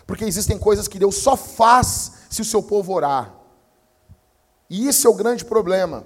Porque 0.06 0.26
existem 0.26 0.58
coisas 0.58 0.88
que 0.88 1.00
Deus 1.00 1.16
só 1.16 1.36
faz 1.36 2.12
se 2.30 2.42
o 2.42 2.46
seu 2.46 2.62
povo 2.62 2.94
orar. 2.94 3.34
E 4.70 4.88
isso 4.88 5.08
é 5.08 5.10
o 5.10 5.14
grande 5.14 5.46
problema. 5.46 6.06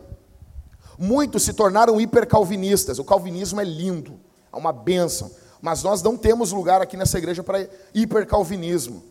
Muitos 0.98 1.44
se 1.44 1.54
tornaram 1.54 2.02
hipercalvinistas. 2.02 2.98
O 3.00 3.04
calvinismo 3.04 3.62
é 3.62 3.64
lindo, 3.64 4.20
é 4.52 4.56
uma 4.56 4.74
benção. 4.74 5.32
Mas 5.62 5.84
nós 5.84 6.02
não 6.02 6.18
temos 6.18 6.52
lugar 6.52 6.82
aqui 6.82 6.98
nessa 6.98 7.18
igreja 7.18 7.44
para 7.44 7.68
hipercalvinismo. 7.94 9.04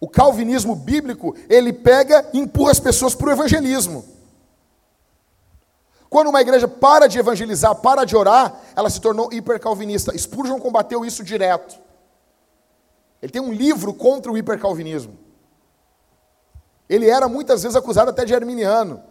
O 0.00 0.08
calvinismo 0.08 0.76
bíblico, 0.76 1.34
ele 1.48 1.72
pega 1.72 2.28
e 2.32 2.38
empurra 2.38 2.70
as 2.70 2.80
pessoas 2.80 3.14
para 3.14 3.28
o 3.28 3.32
evangelismo. 3.32 4.04
Quando 6.08 6.28
uma 6.28 6.40
igreja 6.40 6.68
para 6.68 7.08
de 7.08 7.18
evangelizar, 7.18 7.74
para 7.76 8.04
de 8.04 8.16
orar, 8.16 8.60
ela 8.76 8.88
se 8.88 9.00
tornou 9.00 9.32
hipercalvinista. 9.32 10.16
Spurgeon 10.16 10.60
combateu 10.60 11.04
isso 11.04 11.24
direto. 11.24 11.78
Ele 13.20 13.32
tem 13.32 13.42
um 13.42 13.52
livro 13.52 13.92
contra 13.92 14.30
o 14.30 14.38
hipercalvinismo. 14.38 15.18
Ele 16.88 17.08
era 17.10 17.28
muitas 17.28 17.62
vezes 17.62 17.76
acusado 17.76 18.10
até 18.10 18.24
de 18.24 18.34
arminiano. 18.34 19.02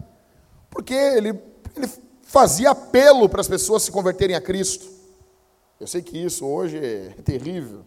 Porque 0.75 0.93
ele, 0.93 1.29
ele 1.73 1.89
fazia 2.21 2.71
apelo 2.71 3.29
para 3.29 3.39
as 3.39 3.47
pessoas 3.47 3.81
se 3.83 3.91
converterem 3.93 4.35
a 4.35 4.41
Cristo. 4.41 4.85
Eu 5.79 5.88
sei 5.88 6.01
que 6.01 6.17
isso 6.17 6.45
hoje 6.45 6.77
é 6.77 7.15
terrível. 7.23 7.85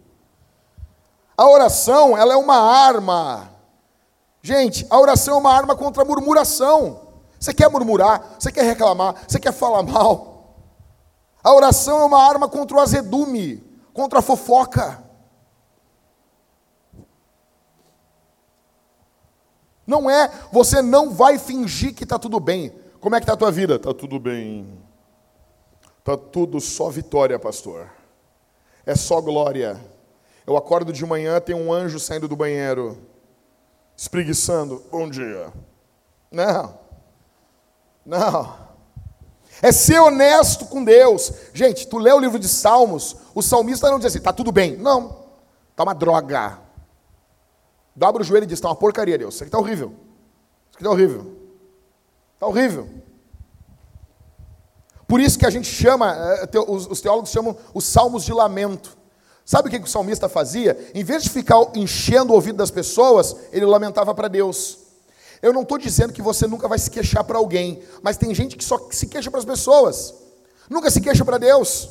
A 1.37 1.47
oração, 1.47 2.17
ela 2.17 2.33
é 2.33 2.35
uma 2.35 2.57
arma. 2.57 3.53
Gente, 4.41 4.87
a 4.89 4.99
oração 4.99 5.35
é 5.35 5.37
uma 5.37 5.53
arma 5.53 5.75
contra 5.75 6.01
a 6.01 6.05
murmuração. 6.05 7.09
Você 7.39 7.53
quer 7.53 7.69
murmurar, 7.69 8.37
você 8.39 8.51
quer 8.51 8.63
reclamar, 8.63 9.23
você 9.27 9.39
quer 9.39 9.53
falar 9.53 9.83
mal. 9.83 10.55
A 11.43 11.53
oração 11.53 11.99
é 11.99 12.05
uma 12.05 12.27
arma 12.27 12.49
contra 12.49 12.75
o 12.75 12.79
azedume, 12.79 13.63
contra 13.93 14.17
a 14.17 14.23
fofoca. 14.23 15.03
Não 19.85 20.09
é, 20.09 20.31
você 20.51 20.81
não 20.81 21.11
vai 21.11 21.37
fingir 21.37 21.93
que 21.93 22.03
está 22.03 22.17
tudo 22.17 22.39
bem. 22.39 22.78
Como 22.99 23.15
é 23.15 23.19
que 23.19 23.23
está 23.23 23.33
a 23.33 23.37
tua 23.37 23.51
vida? 23.51 23.75
Está 23.75 23.93
tudo 23.93 24.19
bem. 24.19 24.77
Está 25.99 26.17
tudo 26.17 26.59
só 26.59 26.89
vitória, 26.89 27.39
pastor. 27.39 27.89
É 28.85 28.95
só 28.95 29.21
glória. 29.21 29.79
Eu 30.45 30.57
acordo 30.57 30.91
de 30.91 31.05
manhã, 31.05 31.39
tem 31.39 31.55
um 31.55 31.71
anjo 31.71 31.99
saindo 31.99 32.27
do 32.27 32.35
banheiro, 32.35 32.97
espreguiçando. 33.95 34.83
Bom 34.91 35.09
dia. 35.09 35.53
Não. 36.31 36.77
Não. 38.05 38.57
É 39.61 39.71
ser 39.71 39.99
honesto 39.99 40.65
com 40.65 40.83
Deus. 40.83 41.31
Gente, 41.53 41.87
tu 41.87 41.97
lê 41.97 42.11
o 42.11 42.19
livro 42.19 42.39
de 42.39 42.47
Salmos, 42.47 43.15
o 43.35 43.41
salmista 43.41 43.89
não 43.89 43.99
diz 43.99 44.07
assim, 44.07 44.17
está 44.17 44.33
tudo 44.33 44.51
bem. 44.51 44.75
Não. 44.77 45.25
Está 45.71 45.83
uma 45.83 45.93
droga. 45.93 46.59
Dobra 47.95 48.21
o 48.21 48.25
joelho 48.25 48.45
e 48.45 48.47
diz: 48.47 48.57
está 48.57 48.69
uma 48.69 48.75
porcaria, 48.75 49.17
Deus. 49.17 49.35
Isso 49.35 49.43
aqui 49.43 49.49
está 49.49 49.59
horrível. 49.59 49.89
Isso 49.89 50.75
aqui 50.75 50.83
está 50.83 50.89
horrível. 50.89 51.38
Está 52.39 52.47
horrível. 52.47 52.87
Por 55.05 55.19
isso 55.19 55.37
que 55.37 55.45
a 55.45 55.49
gente 55.49 55.67
chama, 55.67 56.15
eh, 56.15 56.49
os 56.57 57.01
teólogos 57.01 57.31
chamam 57.31 57.57
os 57.73 57.83
salmos 57.83 58.23
de 58.23 58.31
lamento. 58.31 58.97
Sabe 59.43 59.67
o 59.67 59.71
que 59.71 59.77
o 59.77 59.85
salmista 59.85 60.29
fazia? 60.29 60.89
Em 60.95 61.03
vez 61.03 61.23
de 61.23 61.29
ficar 61.29 61.57
enchendo 61.75 62.31
o 62.31 62.35
ouvido 62.35 62.55
das 62.55 62.71
pessoas, 62.71 63.35
ele 63.51 63.65
lamentava 63.65 64.15
para 64.15 64.29
Deus. 64.29 64.77
Eu 65.41 65.51
não 65.51 65.63
estou 65.63 65.77
dizendo 65.77 66.13
que 66.13 66.21
você 66.21 66.47
nunca 66.47 66.65
vai 66.65 66.79
se 66.79 66.89
queixar 66.89 67.25
para 67.25 67.37
alguém, 67.37 67.83
mas 68.01 68.15
tem 68.15 68.33
gente 68.33 68.55
que 68.55 68.63
só 68.63 68.87
se 68.89 69.07
queixa 69.07 69.29
para 69.29 69.39
as 69.39 69.45
pessoas, 69.45 70.13
nunca 70.69 70.89
se 70.89 71.01
queixa 71.01 71.25
para 71.25 71.37
Deus. 71.37 71.89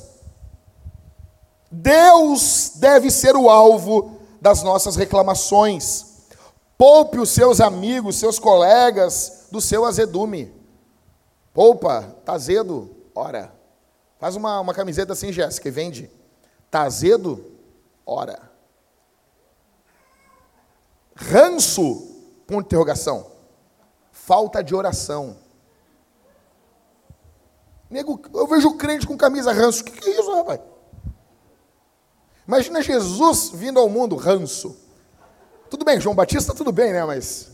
Deus 1.70 2.72
deve 2.76 3.11
ser 3.11 3.37
o 3.37 3.50
alvo 3.50 4.18
das 4.40 4.62
nossas 4.62 4.96
reclamações. 4.96 6.08
Poupe 6.78 7.18
os 7.18 7.30
seus 7.30 7.60
amigos, 7.60 8.20
seus 8.20 8.38
colegas 8.38 9.48
do 9.50 9.60
seu 9.60 9.84
azedume. 9.84 10.54
Poupa, 11.52 12.02
tá 12.24 12.34
azedo, 12.34 12.88
ora. 13.12 13.52
Faz 14.20 14.36
uma, 14.36 14.60
uma 14.60 14.72
camiseta 14.72 15.12
assim, 15.12 15.32
Jéssica, 15.32 15.66
e 15.66 15.72
vende. 15.72 16.08
Tá 16.70 16.82
azedo, 16.82 17.44
ora. 18.06 18.40
Ranço, 21.16 22.14
ponto 22.46 22.60
de 22.60 22.66
interrogação. 22.66 23.26
Falta 24.12 24.62
de 24.62 24.72
oração. 24.72 25.36
Nego, 27.90 28.20
eu 28.32 28.46
vejo 28.46 28.76
crente 28.76 29.04
com 29.04 29.16
camisa 29.16 29.52
ranço. 29.52 29.82
O 29.82 29.84
que, 29.84 30.00
que 30.00 30.10
é 30.10 30.20
isso, 30.20 30.32
rapaz? 30.32 30.60
Imagina 32.46 32.80
Jesus 32.80 33.50
vindo 33.52 33.80
ao 33.80 33.88
mundo, 33.88 34.14
ranço. 34.14 34.88
Tudo 35.70 35.85
bem, 35.85 36.00
João 36.00 36.14
Batista, 36.14 36.54
tudo 36.54 36.72
bem, 36.72 36.92
né? 36.92 37.04
Mas. 37.04 37.50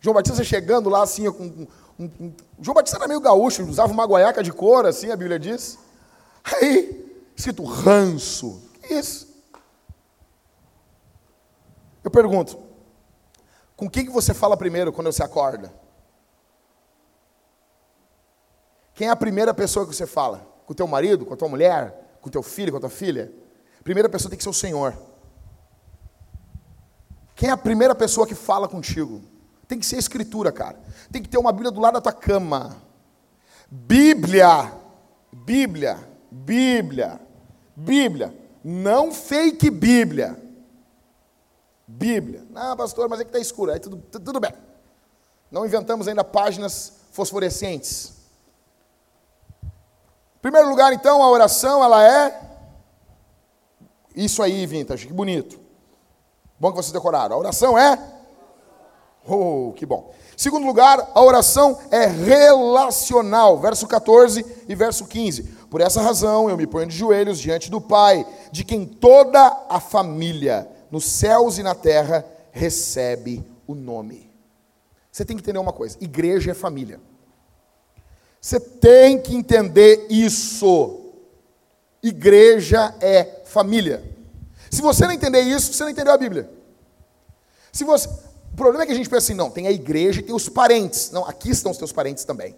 João 0.00 0.14
Batista 0.14 0.44
chegando 0.44 0.88
lá 0.88 1.02
assim, 1.02 1.30
com. 1.30 1.66
Um, 1.98 2.04
um, 2.20 2.32
João 2.60 2.74
Batista 2.74 2.98
era 2.98 3.08
meio 3.08 3.20
gaúcho, 3.20 3.64
usava 3.64 3.92
uma 3.92 4.04
guaiaca 4.04 4.42
de 4.42 4.52
couro, 4.52 4.86
assim, 4.86 5.10
a 5.10 5.16
Bíblia 5.16 5.38
diz. 5.38 5.78
Aí, 6.44 7.24
escrito 7.34 7.64
ranço. 7.64 8.62
Que 8.82 8.94
isso? 8.94 9.34
Eu 12.04 12.10
pergunto, 12.10 12.58
com 13.76 13.90
quem 13.90 14.06
que 14.06 14.12
você 14.12 14.32
fala 14.32 14.56
primeiro 14.56 14.92
quando 14.92 15.10
você 15.10 15.22
acorda? 15.22 15.72
Quem 18.94 19.08
é 19.08 19.10
a 19.10 19.16
primeira 19.16 19.52
pessoa 19.52 19.86
que 19.86 19.94
você 19.94 20.06
fala? 20.06 20.46
Com 20.64 20.72
o 20.72 20.76
teu 20.76 20.86
marido, 20.86 21.26
com 21.26 21.34
a 21.34 21.36
tua 21.36 21.48
mulher, 21.48 22.18
com 22.20 22.28
o 22.28 22.32
teu 22.32 22.42
filho, 22.42 22.72
com 22.72 22.78
a 22.78 22.80
tua 22.80 22.90
filha? 22.90 23.32
primeira 23.82 24.08
pessoa 24.08 24.28
tem 24.28 24.36
que 24.36 24.42
ser 24.42 24.50
o 24.50 24.54
Senhor. 24.54 24.96
Quem 27.36 27.50
é 27.50 27.52
a 27.52 27.56
primeira 27.56 27.94
pessoa 27.94 28.26
que 28.26 28.34
fala 28.34 28.66
contigo? 28.66 29.20
Tem 29.68 29.78
que 29.78 29.84
ser 29.84 29.96
a 29.96 29.98
Escritura, 29.98 30.50
cara. 30.50 30.80
Tem 31.12 31.22
que 31.22 31.28
ter 31.28 31.36
uma 31.36 31.52
Bíblia 31.52 31.70
do 31.70 31.80
lado 31.80 31.94
da 31.94 32.00
tua 32.00 32.12
cama. 32.12 32.74
Bíblia, 33.70 34.72
Bíblia, 35.30 35.98
Bíblia, 36.30 37.20
Bíblia. 37.76 38.34
Não 38.64 39.12
fake 39.12 39.68
Bíblia. 39.68 40.42
Bíblia. 41.86 42.46
Não, 42.48 42.74
pastor, 42.74 43.06
mas 43.06 43.20
é 43.20 43.24
que 43.24 43.28
está 43.28 43.38
escuro. 43.38 43.70
Aí 43.70 43.80
tudo, 43.80 43.98
tudo 43.98 44.40
bem. 44.40 44.52
Não 45.50 45.66
inventamos 45.66 46.08
ainda 46.08 46.24
páginas 46.24 47.00
fosforescentes. 47.12 48.14
Em 49.62 50.40
primeiro 50.40 50.70
lugar, 50.70 50.90
então, 50.94 51.22
a 51.22 51.30
oração, 51.30 51.84
ela 51.84 52.02
é 52.02 52.40
isso 54.14 54.42
aí, 54.42 54.64
Vintage, 54.64 55.06
que 55.06 55.12
bonito. 55.12 55.65
Bom 56.58 56.70
que 56.70 56.76
vocês 56.76 56.92
decoraram. 56.92 57.36
A 57.36 57.38
oração 57.38 57.78
é? 57.78 57.98
Oh, 59.28 59.72
que 59.74 59.84
bom. 59.84 60.14
Segundo 60.36 60.66
lugar, 60.66 61.10
a 61.14 61.22
oração 61.22 61.78
é 61.90 62.06
relacional. 62.06 63.58
Verso 63.58 63.86
14 63.86 64.44
e 64.68 64.74
verso 64.74 65.06
15. 65.06 65.42
Por 65.68 65.80
essa 65.80 66.00
razão 66.00 66.48
eu 66.48 66.56
me 66.56 66.66
ponho 66.66 66.86
de 66.86 66.96
joelhos 66.96 67.38
diante 67.38 67.70
do 67.70 67.80
Pai, 67.80 68.26
de 68.52 68.64
quem 68.64 68.86
toda 68.86 69.64
a 69.68 69.80
família, 69.80 70.68
nos 70.90 71.04
céus 71.04 71.58
e 71.58 71.62
na 71.62 71.74
terra, 71.74 72.24
recebe 72.52 73.44
o 73.66 73.74
nome. 73.74 74.30
Você 75.10 75.24
tem 75.24 75.36
que 75.36 75.42
entender 75.42 75.58
uma 75.58 75.72
coisa: 75.72 75.98
igreja 76.00 76.52
é 76.52 76.54
família. 76.54 77.00
Você 78.40 78.60
tem 78.60 79.20
que 79.20 79.34
entender 79.34 80.06
isso. 80.08 81.00
Igreja 82.02 82.94
é 83.00 83.42
família. 83.44 84.15
Se 84.76 84.82
você 84.82 85.06
não 85.06 85.12
entender 85.12 85.40
isso, 85.40 85.72
você 85.72 85.84
não 85.84 85.90
entendeu 85.90 86.12
a 86.12 86.18
Bíblia. 86.18 86.50
Se 87.72 87.82
você, 87.82 88.06
o 88.52 88.54
problema 88.54 88.82
é 88.82 88.86
que 88.86 88.92
a 88.92 88.94
gente 88.94 89.08
pensa 89.08 89.24
assim, 89.24 89.34
não, 89.34 89.50
tem 89.50 89.66
a 89.66 89.70
igreja 89.70 90.20
e 90.20 90.22
tem 90.22 90.34
os 90.34 90.50
parentes. 90.50 91.10
Não, 91.10 91.24
aqui 91.24 91.48
estão 91.48 91.72
os 91.72 91.78
teus 91.78 91.92
parentes 91.92 92.24
também. 92.24 92.54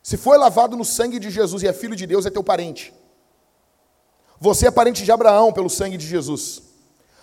Se 0.00 0.16
foi 0.16 0.38
lavado 0.38 0.76
no 0.76 0.84
sangue 0.84 1.18
de 1.18 1.28
Jesus 1.28 1.64
e 1.64 1.66
é 1.66 1.72
filho 1.72 1.96
de 1.96 2.06
Deus, 2.06 2.24
é 2.24 2.30
teu 2.30 2.44
parente. 2.44 2.94
Você 4.38 4.68
é 4.68 4.70
parente 4.70 5.02
de 5.02 5.10
Abraão 5.10 5.52
pelo 5.52 5.68
sangue 5.68 5.96
de 5.96 6.06
Jesus. 6.06 6.62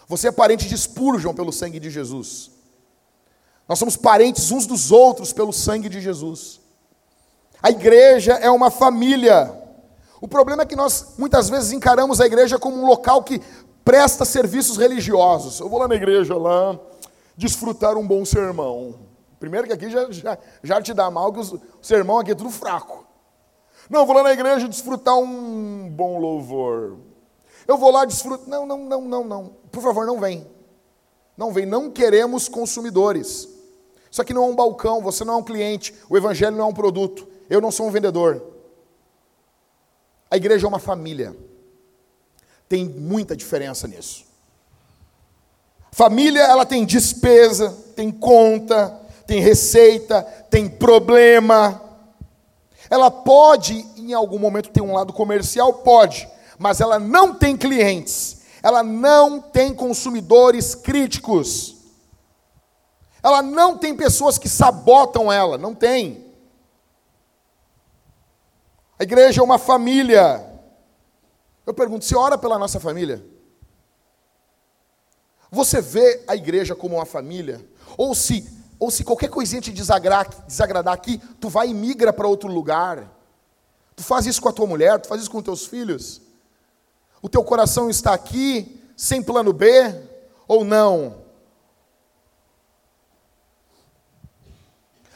Você 0.10 0.28
é 0.28 0.32
parente 0.34 0.68
de 0.68 0.78
Spurgeon 0.78 1.34
pelo 1.34 1.54
sangue 1.54 1.80
de 1.80 1.90
Jesus. 1.90 2.52
Nós 3.66 3.80
somos 3.80 3.96
parentes 3.96 4.52
uns 4.52 4.66
dos 4.66 4.92
outros 4.92 5.32
pelo 5.32 5.54
sangue 5.54 5.88
de 5.88 6.02
Jesus. 6.02 6.60
A 7.64 7.70
igreja 7.70 8.34
é 8.34 8.50
uma 8.50 8.70
família. 8.70 9.57
O 10.19 10.27
problema 10.27 10.63
é 10.63 10.65
que 10.65 10.75
nós 10.75 11.13
muitas 11.17 11.49
vezes 11.49 11.71
encaramos 11.71 12.19
a 12.19 12.25
igreja 12.25 12.58
como 12.58 12.77
um 12.77 12.86
local 12.86 13.23
que 13.23 13.41
presta 13.86 14.25
serviços 14.25 14.77
religiosos. 14.77 15.60
Eu 15.60 15.69
vou 15.69 15.80
lá 15.80 15.88
na 15.88 15.95
igreja 15.95 16.36
lá 16.36 16.77
desfrutar 17.36 17.97
um 17.97 18.06
bom 18.06 18.25
sermão. 18.25 18.95
Primeiro 19.39 19.67
que 19.67 19.73
aqui 19.73 19.89
já, 19.89 20.10
já, 20.10 20.38
já 20.63 20.82
te 20.82 20.93
dá 20.93 21.12
mal, 21.12 21.32
que 21.32 21.39
o 21.39 21.62
sermão 21.82 22.17
aqui 22.17 22.32
é 22.32 22.36
tudo 22.36 22.49
fraco. 22.49 23.06
Não, 23.89 24.06
vou 24.06 24.15
lá 24.15 24.23
na 24.23 24.34
igreja 24.34 24.67
desfrutar 24.67 25.15
um 25.17 25.88
bom 25.89 26.19
louvor. 26.19 26.97
Eu 27.67 27.77
vou 27.77 27.91
lá 27.91 28.03
desfrutar. 28.03 28.47
Não, 28.47 28.65
não, 28.65 28.77
não, 28.80 29.01
não, 29.01 29.23
não. 29.23 29.51
Por 29.71 29.82
favor, 29.82 30.06
não 30.06 30.19
vem. 30.19 30.45
Não 31.38 31.53
vem. 31.53 31.65
Não 31.65 31.91
queremos 31.91 32.49
consumidores. 32.49 33.47
Isso 34.10 34.21
aqui 34.21 34.34
não 34.34 34.43
é 34.43 34.47
um 34.47 34.56
balcão, 34.56 35.01
você 35.01 35.23
não 35.23 35.36
é 35.36 35.38
um 35.38 35.43
cliente, 35.43 35.93
o 36.10 36.17
evangelho 36.17 36.56
não 36.56 36.65
é 36.65 36.67
um 36.67 36.73
produto. 36.73 37.27
Eu 37.49 37.62
não 37.62 37.71
sou 37.71 37.88
um 37.88 37.91
vendedor. 37.91 38.41
A 40.30 40.38
igreja 40.38 40.66
é 40.66 40.70
uma 40.70 40.80
família. 40.80 41.36
Tem 42.68 42.86
muita 42.86 43.36
diferença 43.36 43.88
nisso. 43.88 44.26
Família, 45.92 46.42
ela 46.42 46.66
tem 46.66 46.86
despesa, 46.86 47.76
tem 47.96 48.12
conta, 48.12 48.90
tem 49.26 49.42
receita, 49.42 50.22
tem 50.50 50.70
problema. 50.70 51.82
Ela 52.90 53.10
pode, 53.10 53.86
em 53.98 54.13
algum 54.13 54.38
momento, 54.38 54.70
ter 54.70 54.82
um 54.82 54.94
lado 54.94 55.12
comercial? 55.12 55.74
Pode, 55.74 56.30
mas 56.60 56.82
ela 56.82 57.00
não 57.00 57.34
tem 57.34 57.58
clientes, 57.58 58.42
ela 58.62 58.84
não 58.84 59.42
tem 59.42 59.74
consumidores 59.74 60.76
críticos, 60.76 61.76
ela 63.24 63.42
não 63.42 63.78
tem 63.78 63.96
pessoas 63.96 64.38
que 64.38 64.48
sabotam 64.48 65.32
ela, 65.32 65.58
não 65.58 65.74
tem. 65.74 66.27
A 69.00 69.04
igreja 69.04 69.42
é 69.42 69.44
uma 69.44 69.60
família. 69.60 70.44
Eu 71.66 71.74
pergunto, 71.74 72.06
você 72.06 72.16
ora 72.16 72.38
pela 72.38 72.58
nossa 72.58 72.80
família? 72.80 73.24
Você 75.52 75.82
vê 75.82 76.24
a 76.28 76.36
igreja 76.36 76.76
como 76.76 76.96
uma 76.96 77.06
família? 77.06 77.64
Ou 77.96 78.16
se, 78.16 78.50
ou 78.80 78.90
se 78.90 79.04
qualquer 79.04 79.30
coisinha 79.30 79.62
te 79.62 79.72
desagradar, 79.72 80.46
desagradar 80.46 80.94
aqui, 80.94 81.20
tu 81.40 81.48
vai 81.48 81.70
e 81.70 81.74
migra 81.74 82.12
para 82.12 82.28
outro 82.28 82.50
lugar? 82.50 83.12
Tu 83.96 84.04
faz 84.04 84.26
isso 84.26 84.42
com 84.42 84.50
a 84.50 84.54
tua 84.54 84.68
mulher, 84.68 85.00
tu 85.00 85.08
faz 85.08 85.22
isso 85.22 85.32
com 85.32 85.42
teus 85.42 85.66
filhos? 85.66 86.22
O 87.22 87.30
teu 87.30 87.44
coração 87.44 87.90
está 87.90 88.14
aqui, 88.14 88.82
sem 88.96 89.22
plano 89.22 89.54
B, 89.54 89.68
ou 90.48 90.64
não? 90.64 91.24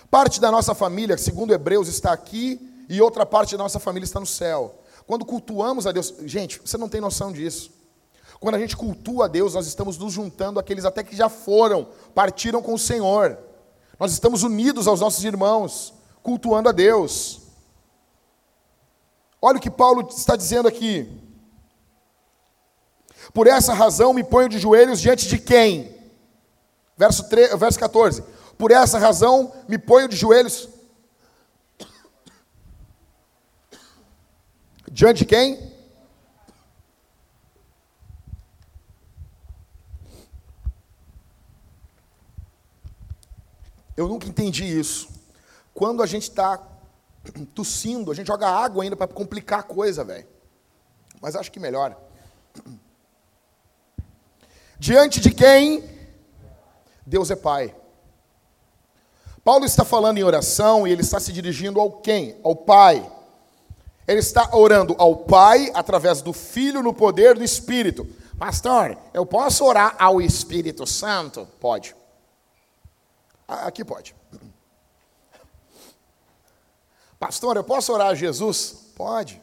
Parte 0.09 0.39
da 0.41 0.51
nossa 0.51 0.75
família, 0.75 1.17
segundo 1.17 1.53
Hebreus, 1.53 1.87
está 1.87 2.11
aqui 2.11 2.70
e 2.91 3.01
outra 3.01 3.25
parte 3.25 3.55
da 3.55 3.63
nossa 3.63 3.79
família 3.79 4.03
está 4.03 4.19
no 4.19 4.25
céu. 4.25 4.75
Quando 5.07 5.23
cultuamos 5.23 5.87
a 5.87 5.93
Deus, 5.93 6.13
gente, 6.25 6.59
você 6.59 6.77
não 6.77 6.89
tem 6.89 6.99
noção 6.99 7.31
disso. 7.31 7.71
Quando 8.37 8.55
a 8.55 8.59
gente 8.59 8.75
cultua 8.75 9.25
a 9.25 9.27
Deus, 9.29 9.53
nós 9.53 9.65
estamos 9.65 9.97
nos 9.97 10.11
juntando 10.11 10.59
àqueles 10.59 10.83
até 10.83 11.01
que 11.01 11.15
já 11.15 11.29
foram, 11.29 11.87
partiram 12.13 12.61
com 12.61 12.73
o 12.73 12.77
Senhor. 12.77 13.37
Nós 13.97 14.11
estamos 14.11 14.43
unidos 14.43 14.89
aos 14.89 14.99
nossos 14.99 15.23
irmãos, 15.23 15.93
cultuando 16.21 16.67
a 16.67 16.73
Deus. 16.73 17.39
Olha 19.41 19.57
o 19.57 19.61
que 19.61 19.71
Paulo 19.71 20.09
está 20.09 20.35
dizendo 20.35 20.67
aqui. 20.67 21.09
Por 23.33 23.47
essa 23.47 23.73
razão 23.73 24.13
me 24.13 24.23
ponho 24.23 24.49
de 24.49 24.59
joelhos 24.59 24.99
diante 24.99 25.29
de 25.29 25.37
quem? 25.37 25.95
Verso, 26.97 27.29
3, 27.29 27.57
verso 27.57 27.79
14. 27.79 28.21
Por 28.57 28.69
essa 28.69 28.99
razão 28.99 29.53
me 29.65 29.77
ponho 29.77 30.09
de 30.09 30.17
joelhos 30.17 30.67
Diante 34.93 35.19
de 35.19 35.25
quem? 35.25 35.71
Eu 43.95 44.09
nunca 44.09 44.27
entendi 44.27 44.65
isso. 44.65 45.07
Quando 45.73 46.03
a 46.03 46.05
gente 46.05 46.23
está 46.23 46.61
tossindo, 47.55 48.11
a 48.11 48.13
gente 48.13 48.27
joga 48.27 48.49
água 48.49 48.83
ainda 48.83 48.97
para 48.97 49.07
complicar 49.07 49.59
a 49.59 49.63
coisa, 49.63 50.03
velho. 50.03 50.27
Mas 51.21 51.37
acho 51.37 51.49
que 51.49 51.59
melhora. 51.59 51.97
Diante 54.77 55.21
de 55.21 55.31
quem? 55.31 55.89
Deus 57.05 57.31
é 57.31 57.35
Pai. 57.37 57.73
Paulo 59.41 59.63
está 59.63 59.85
falando 59.85 60.17
em 60.17 60.23
oração 60.23 60.85
e 60.85 60.91
ele 60.91 61.01
está 61.01 61.17
se 61.17 61.31
dirigindo 61.31 61.79
ao 61.79 62.01
quem? 62.01 62.37
Ao 62.43 62.53
Pai. 62.53 63.09
Ele 64.07 64.19
está 64.19 64.55
orando 64.55 64.95
ao 64.97 65.15
Pai 65.15 65.71
através 65.73 66.21
do 66.21 66.33
Filho 66.33 66.81
no 66.81 66.93
poder 66.93 67.35
do 67.35 67.43
Espírito. 67.43 68.07
Pastor, 68.37 68.97
eu 69.13 69.25
posso 69.25 69.63
orar 69.63 69.95
ao 69.99 70.21
Espírito 70.21 70.87
Santo? 70.87 71.47
Pode. 71.59 71.95
Aqui 73.47 73.85
pode. 73.85 74.15
Pastor, 77.19 77.55
eu 77.55 77.63
posso 77.63 77.93
orar 77.93 78.07
a 78.07 78.15
Jesus? 78.15 78.91
Pode. 78.95 79.39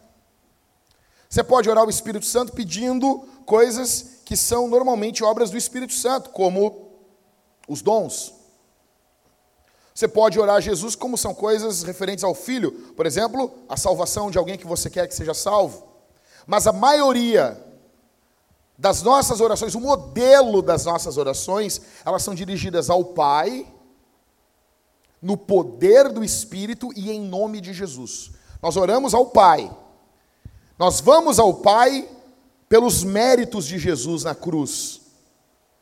Você 1.28 1.44
pode 1.44 1.70
orar 1.70 1.84
ao 1.84 1.90
Espírito 1.90 2.26
Santo 2.26 2.52
pedindo 2.52 3.20
coisas 3.46 4.20
que 4.24 4.36
são 4.36 4.66
normalmente 4.66 5.22
obras 5.22 5.50
do 5.50 5.56
Espírito 5.56 5.92
Santo, 5.92 6.30
como 6.30 6.90
os 7.68 7.82
dons. 7.82 8.34
Você 9.98 10.06
pode 10.06 10.38
orar 10.38 10.54
a 10.54 10.61
Jesus 10.61 10.94
como 10.94 11.18
são 11.18 11.34
coisas 11.34 11.82
referentes 11.82 12.22
ao 12.22 12.32
Filho, 12.32 12.70
por 12.94 13.04
exemplo, 13.04 13.52
a 13.68 13.76
salvação 13.76 14.30
de 14.30 14.38
alguém 14.38 14.56
que 14.56 14.64
você 14.64 14.88
quer 14.88 15.08
que 15.08 15.14
seja 15.14 15.34
salvo. 15.34 15.88
Mas 16.46 16.68
a 16.68 16.72
maioria 16.72 17.61
das 18.78 19.02
nossas 19.02 19.40
orações, 19.40 19.74
o 19.74 19.80
modelo 19.80 20.62
das 20.62 20.84
nossas 20.84 21.16
orações, 21.18 21.80
elas 22.06 22.22
são 22.22 22.32
dirigidas 22.32 22.88
ao 22.88 23.06
Pai, 23.06 23.66
no 25.20 25.37
poder 25.37 26.11
do 26.11 26.22
Espírito 26.22 26.90
e 26.94 27.11
em 27.11 27.20
nome 27.20 27.61
de 27.61 27.72
Jesus. 27.72 28.30
Nós 28.62 28.76
oramos 28.76 29.14
ao 29.14 29.26
Pai. 29.26 29.68
Nós 30.78 31.00
vamos 31.00 31.40
ao 31.40 31.54
Pai 31.54 32.08
pelos 32.68 33.02
méritos 33.02 33.66
de 33.66 33.80
Jesus 33.80 34.22
na 34.22 34.32
cruz. 34.37 35.00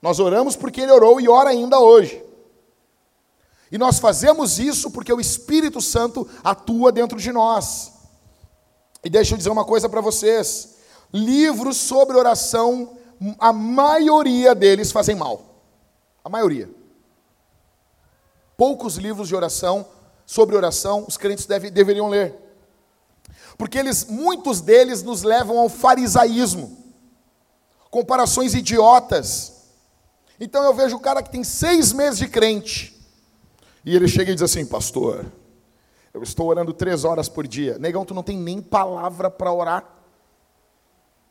Nós 0.01 0.19
oramos 0.19 0.57
porque 0.57 0.81
Ele 0.81 0.93
orou 0.93 1.21
e 1.21 1.29
ora 1.29 1.51
ainda 1.51 1.79
hoje. 1.79 2.25
E 3.71 3.79
nós 3.79 3.99
fazemos 3.99 4.59
isso 4.59 4.91
porque 4.91 5.13
o 5.13 5.21
Espírito 5.21 5.81
Santo 5.81 6.29
atua 6.45 6.93
dentro 6.93 7.19
de 7.19 7.33
nós. 7.33 7.93
E 9.05 9.11
deixa 9.11 9.35
eu 9.35 9.39
dizer 9.39 9.51
uma 9.51 9.65
coisa 9.65 9.89
para 9.89 10.01
vocês: 10.01 10.77
livros 11.13 11.77
sobre 11.77 12.17
oração, 12.17 12.97
a 13.39 13.53
maioria 13.53 14.55
deles 14.55 14.93
fazem 14.93 15.17
mal. 15.17 15.43
A 16.25 16.29
maioria. 16.29 16.69
Poucos 18.57 18.97
livros 18.97 19.29
de 19.29 19.37
oração, 19.37 19.87
sobre 20.25 20.57
oração, 20.57 21.05
os 21.07 21.17
crentes 21.17 21.47
deve, 21.47 21.71
deveriam 21.71 22.09
ler. 22.09 22.35
Porque 23.57 23.79
eles, 23.79 24.05
muitos 24.07 24.61
deles 24.61 25.03
nos 25.03 25.23
levam 25.23 25.59
ao 25.59 25.69
farisaísmo, 25.69 26.77
comparações 27.91 28.55
idiotas. 28.55 29.53
Então 30.39 30.63
eu 30.65 30.75
vejo 30.75 30.97
o 30.97 31.01
cara 31.01 31.23
que 31.23 31.31
tem 31.31 31.45
seis 31.45 31.93
meses 31.93 32.19
de 32.19 32.29
crente, 32.29 32.96
e 33.87 33.95
ele 33.95 34.09
chega 34.09 34.33
e 34.33 34.35
diz 34.35 34.43
assim, 34.43 34.67
pastor, 34.67 35.25
eu 36.13 36.21
estou 36.21 36.49
orando 36.49 36.73
três 36.73 37.05
horas 37.05 37.29
por 37.29 37.47
dia. 37.47 37.79
Negão, 37.79 38.05
tu 38.05 38.13
não 38.13 38.23
tem 38.23 38.37
nem 38.37 38.61
palavra 38.61 39.31
para 39.31 39.53
orar. 39.53 39.85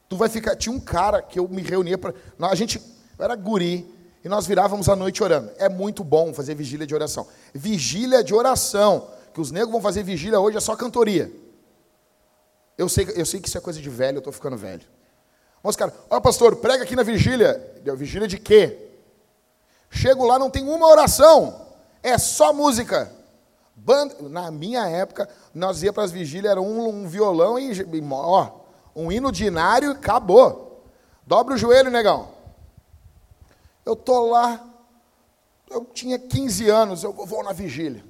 Tu 0.08 0.16
vai 0.16 0.30
ficar. 0.30 0.56
Tinha 0.56 0.74
um 0.74 0.80
cara 0.80 1.22
que 1.22 1.38
eu 1.38 1.50
me 1.50 1.62
reunia 1.62 1.98
para. 1.98 2.14
A 2.40 2.56
gente 2.56 2.82
era 3.20 3.36
guri 3.36 3.86
e 4.24 4.30
nós 4.30 4.48
virávamos 4.48 4.88
a 4.88 4.96
noite 4.96 5.22
orando. 5.22 5.52
É 5.58 5.68
muito 5.68 6.02
bom 6.02 6.34
fazer 6.34 6.56
vigília 6.56 6.88
de 6.88 6.96
oração. 6.96 7.28
Vigília 7.54 8.24
de 8.24 8.34
oração. 8.34 9.10
Que 9.34 9.42
os 9.42 9.52
negros 9.52 9.74
vão 9.74 9.82
fazer 9.82 10.04
vigília 10.04 10.40
hoje 10.40 10.56
é 10.56 10.62
só 10.62 10.78
cantoria. 10.78 11.30
Eu 12.78 12.88
sei, 12.88 13.06
eu 13.16 13.26
sei 13.26 13.42
que 13.42 13.50
isso 13.50 13.58
é 13.58 13.62
coisa 13.62 13.82
de 13.82 13.90
velho, 13.90 14.18
eu 14.18 14.20
estou 14.20 14.32
ficando 14.32 14.56
velho. 14.56 14.84
Mas, 15.62 15.76
cara, 15.76 15.94
ó, 16.10 16.22
pastor, 16.22 16.56
prega 16.56 16.84
aqui 16.86 16.96
na 16.96 17.04
vigília. 17.04 17.60
Vigília 17.98 18.30
de 18.30 18.38
quê? 18.38 18.78
Chego 19.90 20.26
lá, 20.26 20.40
não 20.40 20.50
tem 20.50 20.64
uma 20.64 20.88
oração. 20.88 21.65
É 22.06 22.18
só 22.20 22.54
música. 22.54 23.12
Banda, 23.76 24.16
na 24.30 24.52
minha 24.52 24.88
época, 24.88 25.28
nós 25.54 25.82
ia 25.82 25.92
para 25.92 26.04
as 26.04 26.12
vigílias, 26.12 26.52
era 26.52 26.62
um, 26.62 26.88
um 26.88 27.08
violão 27.08 27.58
e, 27.58 27.72
ó, 28.12 28.52
um 28.96 29.12
hino 29.12 29.32
dinário 29.32 29.90
e 29.90 29.92
acabou. 29.94 30.84
Dobra 31.26 31.56
o 31.56 31.58
joelho, 31.58 31.90
negão. 31.90 32.30
Eu 33.84 33.96
tô 33.96 34.28
lá, 34.28 34.64
eu 35.70 35.84
tinha 35.86 36.20
15 36.20 36.70
anos, 36.70 37.04
eu 37.04 37.12
vou 37.12 37.44
na 37.44 37.52
vigília. 37.52 38.04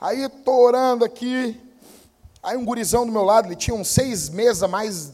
Aí 0.00 0.28
tô 0.28 0.52
orando 0.52 1.04
aqui, 1.04 1.60
aí 2.42 2.56
um 2.56 2.64
gurizão 2.64 3.04
do 3.04 3.12
meu 3.12 3.22
lado, 3.22 3.48
ele 3.48 3.56
tinha 3.56 3.74
uns 3.74 3.88
seis 3.88 4.28
meses 4.28 4.62
a 4.62 4.68
mais 4.68 5.12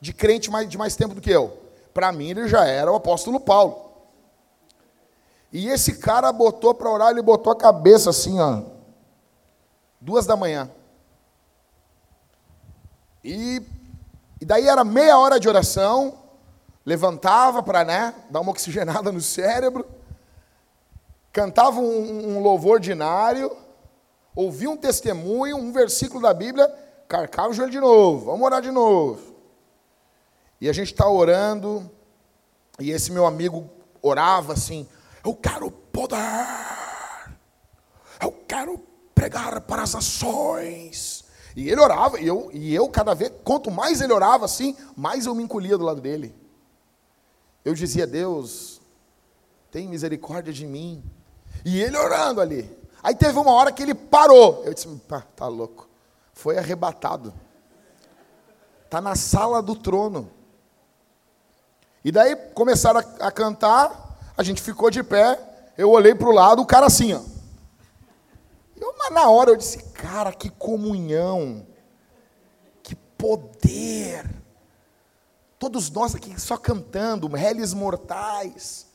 de 0.00 0.12
crente 0.12 0.50
mais, 0.50 0.68
de 0.68 0.78
mais 0.78 0.96
tempo 0.96 1.14
do 1.14 1.20
que 1.20 1.30
eu. 1.30 1.58
Para 1.92 2.10
mim 2.10 2.30
ele 2.30 2.48
já 2.48 2.64
era 2.64 2.90
o 2.90 2.96
apóstolo 2.96 3.38
Paulo. 3.38 3.93
E 5.54 5.68
esse 5.68 5.98
cara 5.98 6.32
botou 6.32 6.74
para 6.74 6.90
orar, 6.90 7.10
ele 7.12 7.22
botou 7.22 7.52
a 7.52 7.56
cabeça 7.56 8.10
assim, 8.10 8.40
ó, 8.40 8.62
duas 10.00 10.26
da 10.26 10.36
manhã. 10.36 10.68
E, 13.22 13.62
e 14.40 14.44
daí 14.44 14.66
era 14.66 14.82
meia 14.82 15.16
hora 15.16 15.38
de 15.38 15.48
oração, 15.48 16.18
levantava 16.84 17.62
para 17.62 17.84
né, 17.84 18.12
dar 18.28 18.40
uma 18.40 18.50
oxigenada 18.50 19.12
no 19.12 19.20
cérebro, 19.20 19.86
cantava 21.32 21.78
um, 21.78 22.36
um 22.36 22.42
louvor 22.42 22.72
ordinário, 22.72 23.56
ouvia 24.34 24.68
um 24.68 24.76
testemunho, 24.76 25.56
um 25.56 25.70
versículo 25.70 26.20
da 26.20 26.34
Bíblia, 26.34 26.66
carcava 27.06 27.50
o 27.50 27.54
joelho 27.54 27.70
de 27.70 27.78
novo, 27.78 28.26
vamos 28.26 28.44
orar 28.44 28.60
de 28.60 28.72
novo. 28.72 29.36
E 30.60 30.68
a 30.68 30.72
gente 30.72 30.90
está 30.90 31.08
orando, 31.08 31.88
e 32.80 32.90
esse 32.90 33.12
meu 33.12 33.24
amigo 33.24 33.70
orava 34.02 34.54
assim: 34.54 34.88
Eu 35.24 35.34
quero 35.34 35.70
poder, 35.70 36.18
eu 38.20 38.32
quero 38.46 38.78
pregar 39.14 39.60
para 39.62 39.82
as 39.82 39.94
nações. 39.94 41.24
E 41.56 41.70
ele 41.70 41.80
orava, 41.80 42.20
e 42.20 42.26
eu, 42.26 42.50
e 42.52 42.74
eu 42.74 42.88
cada 42.88 43.14
vez, 43.14 43.32
quanto 43.44 43.70
mais 43.70 44.00
ele 44.00 44.12
orava 44.12 44.44
assim, 44.44 44.76
mais 44.96 45.24
eu 45.24 45.34
me 45.34 45.42
encolhia 45.42 45.78
do 45.78 45.84
lado 45.84 46.00
dele. 46.00 46.34
Eu 47.64 47.74
dizia, 47.74 48.06
Deus, 48.06 48.80
tem 49.70 49.88
misericórdia 49.88 50.52
de 50.52 50.66
mim. 50.66 51.02
E 51.64 51.80
ele 51.80 51.96
orando 51.96 52.40
ali. 52.40 52.70
Aí 53.02 53.14
teve 53.14 53.38
uma 53.38 53.52
hora 53.52 53.72
que 53.72 53.82
ele 53.82 53.94
parou. 53.94 54.62
Eu 54.64 54.74
disse, 54.74 54.88
pá, 55.08 55.22
tá 55.34 55.48
louco. 55.48 55.88
Foi 56.32 56.58
arrebatado. 56.58 57.32
Tá 58.90 59.00
na 59.00 59.14
sala 59.14 59.62
do 59.62 59.74
trono. 59.74 60.30
E 62.04 62.12
daí 62.12 62.36
começaram 62.54 63.00
a, 63.00 63.28
a 63.28 63.32
cantar, 63.32 64.03
a 64.36 64.42
gente 64.42 64.62
ficou 64.62 64.90
de 64.90 65.02
pé, 65.02 65.38
eu 65.76 65.90
olhei 65.90 66.14
para 66.14 66.28
o 66.28 66.32
lado, 66.32 66.62
o 66.62 66.66
cara 66.66 66.86
assim, 66.86 67.12
ó. 67.12 67.20
Eu, 68.76 68.94
mas 68.98 69.12
na 69.12 69.28
hora 69.28 69.50
eu 69.50 69.56
disse, 69.56 69.78
cara, 69.92 70.32
que 70.32 70.50
comunhão, 70.50 71.66
que 72.82 72.94
poder. 72.94 74.28
Todos 75.58 75.90
nós 75.90 76.14
aqui 76.14 76.38
só 76.40 76.56
cantando, 76.56 77.28
réis 77.28 77.72
mortais. 77.72 78.86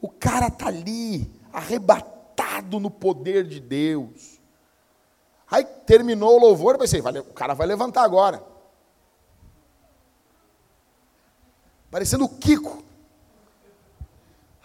O 0.00 0.08
cara 0.08 0.50
tá 0.50 0.66
ali, 0.66 1.30
arrebatado 1.52 2.80
no 2.80 2.90
poder 2.90 3.46
de 3.46 3.60
Deus. 3.60 4.40
Aí 5.50 5.64
terminou 5.64 6.36
o 6.36 6.40
louvor, 6.40 6.74
eu 6.74 6.78
pensei, 6.78 7.00
o 7.00 7.34
cara 7.34 7.54
vai 7.54 7.66
levantar 7.66 8.02
agora. 8.02 8.56
parecendo 11.96 12.26
o 12.26 12.28
Kiko. 12.28 12.84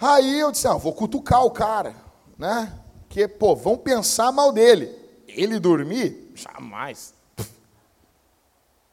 Aí 0.01 0.39
eu 0.39 0.51
disse, 0.51 0.67
ah, 0.67 0.73
vou 0.73 0.93
cutucar 0.93 1.45
o 1.45 1.51
cara, 1.51 1.93
né? 2.35 2.73
Que, 3.07 3.27
pô, 3.27 3.55
vão 3.55 3.77
pensar 3.77 4.31
mal 4.31 4.51
dele. 4.51 4.89
Ele 5.27 5.59
dormir? 5.59 6.31
Jamais. 6.33 7.13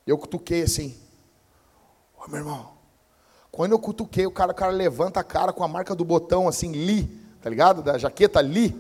Eu 0.07 0.19
cutuquei 0.19 0.63
assim. 0.63 0.95
Ô, 2.15 2.29
meu 2.29 2.41
irmão, 2.41 2.73
quando 3.51 3.73
eu 3.73 3.79
cutuquei, 3.79 4.27
o 4.27 4.31
cara, 4.31 4.53
o 4.53 4.55
cara 4.55 4.71
levanta 4.71 5.21
a 5.21 5.25
cara 5.25 5.51
com 5.53 5.65
a 5.65 5.69
marca 5.69 5.95
do 5.95 6.05
botão, 6.05 6.47
assim, 6.47 6.73
li, 6.73 7.07
tá 7.41 7.49
ligado? 7.49 7.83
Da 7.83 7.97
jaqueta 7.97 8.43
li. 8.43 8.77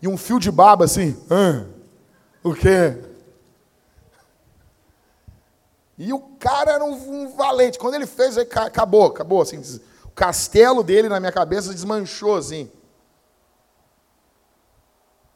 E 0.00 0.08
um 0.08 0.16
fio 0.16 0.40
de 0.40 0.50
baba, 0.50 0.86
assim. 0.86 1.14
O 2.42 2.54
quê? 2.54 2.98
E 5.98 6.10
o 6.10 6.20
cara 6.38 6.72
era 6.72 6.84
um, 6.84 6.94
um 6.94 7.36
valente. 7.36 7.78
Quando 7.78 7.96
ele 7.96 8.06
fez, 8.06 8.38
aí, 8.38 8.48
acabou, 8.50 9.04
acabou. 9.04 9.42
Assim, 9.42 9.62
o 10.10 10.12
castelo 10.12 10.82
dele 10.82 11.08
na 11.08 11.20
minha 11.20 11.32
cabeça 11.32 11.72
desmanchou 11.72 12.36
assim. 12.36 12.70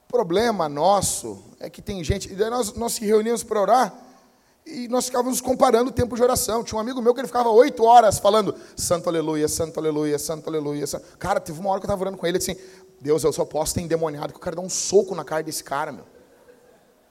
O 0.08 0.12
problema 0.12 0.68
nosso 0.68 1.42
é 1.58 1.70
que 1.70 1.80
tem 1.80 2.02
gente. 2.02 2.30
E 2.30 2.34
daí 2.34 2.50
nós, 2.50 2.74
nós 2.74 2.92
se 2.92 3.04
reuníamos 3.04 3.42
para 3.42 3.60
orar 3.60 3.94
e 4.66 4.88
nós 4.88 5.06
ficávamos 5.06 5.40
comparando 5.40 5.90
o 5.90 5.92
tempo 5.92 6.16
de 6.16 6.22
oração. 6.22 6.64
Tinha 6.64 6.76
um 6.76 6.80
amigo 6.80 7.00
meu 7.00 7.14
que 7.14 7.20
ele 7.20 7.28
ficava 7.28 7.48
oito 7.50 7.84
horas 7.84 8.18
falando 8.18 8.54
Santo 8.76 9.08
Aleluia, 9.08 9.46
Santo 9.48 9.78
Aleluia, 9.78 10.18
Santo 10.18 10.48
Aleluia. 10.48 10.86
Santo... 10.86 11.04
Cara, 11.18 11.40
teve 11.40 11.58
uma 11.60 11.70
hora 11.70 11.80
que 11.80 11.84
eu 11.84 11.88
estava 11.88 12.02
orando 12.02 12.18
com 12.18 12.26
ele 12.26 12.38
assim: 12.38 12.56
Deus, 13.00 13.22
eu 13.22 13.32
só 13.32 13.44
posso 13.44 13.74
ter 13.74 13.80
endemoniado 13.80 14.32
que 14.32 14.38
eu 14.38 14.42
quero 14.42 14.56
dar 14.56 14.62
um 14.62 14.70
soco 14.70 15.14
na 15.14 15.24
cara 15.24 15.42
desse 15.42 15.62
cara, 15.62 15.92
meu. 15.92 16.04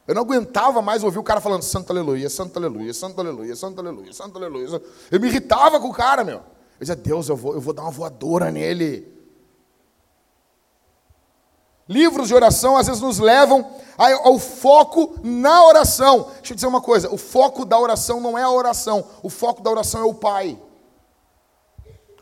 Eu 0.06 0.16
não 0.16 0.24
aguentava 0.24 0.82
mais 0.82 1.02
ouvir 1.04 1.18
o 1.18 1.24
cara 1.24 1.40
falando 1.40 1.62
santo 1.62 1.92
aleluia, 1.92 2.30
santo 2.30 2.58
aleluia, 2.58 2.94
santo 2.94 3.22
aleluia, 3.22 3.56
santo 3.56 3.80
aleluia, 3.80 4.14
santo 4.14 4.38
aleluia. 4.38 4.82
Eu 5.10 5.20
me 5.20 5.28
irritava 5.28 5.80
com 5.80 5.88
o 5.88 5.94
cara, 5.94 6.26
meu. 6.26 6.42
Eu 6.84 6.96
dizia, 6.96 6.96
Deus, 6.98 7.30
eu 7.30 7.38
vou, 7.38 7.54
eu 7.54 7.62
vou 7.62 7.74
dar 7.74 7.84
uma 7.84 7.92
voadora 7.92 8.52
nele. 8.52 9.08
Livros 11.88 12.28
de 12.28 12.36
oração 12.36 12.76
às 12.76 12.88
vezes 12.88 13.02
nos 13.02 13.20
levam 13.20 13.66
ao 13.98 14.38
foco 14.38 15.18
na 15.24 15.66
oração. 15.66 16.28
Deixa 16.40 16.52
eu 16.52 16.56
dizer 16.56 16.68
uma 16.68 16.82
coisa: 16.82 17.10
o 17.10 17.18
foco 17.18 17.64
da 17.64 17.80
oração 17.80 18.20
não 18.20 18.38
é 18.38 18.44
a 18.44 18.52
oração, 18.52 19.06
o 19.22 19.30
foco 19.30 19.62
da 19.62 19.72
oração 19.72 20.02
é 20.02 20.04
o 20.04 20.14
Pai. 20.14 20.60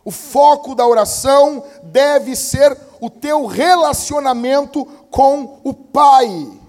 O 0.06 0.12
foco 0.12 0.76
da 0.76 0.86
oração 0.86 1.64
deve 1.84 2.36
ser 2.36 2.78
o 3.00 3.10
teu 3.10 3.48
relacionamento 3.48 4.86
com 5.10 5.60
o 5.64 5.74
Pai. 5.74 6.60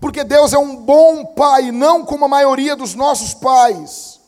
Porque 0.00 0.24
Deus 0.24 0.52
é 0.52 0.58
um 0.58 0.74
bom 0.74 1.26
pai, 1.26 1.70
não 1.70 2.04
como 2.04 2.24
a 2.24 2.28
maioria 2.28 2.74
dos 2.74 2.92
nossos 2.94 3.34
pais. 3.34 4.21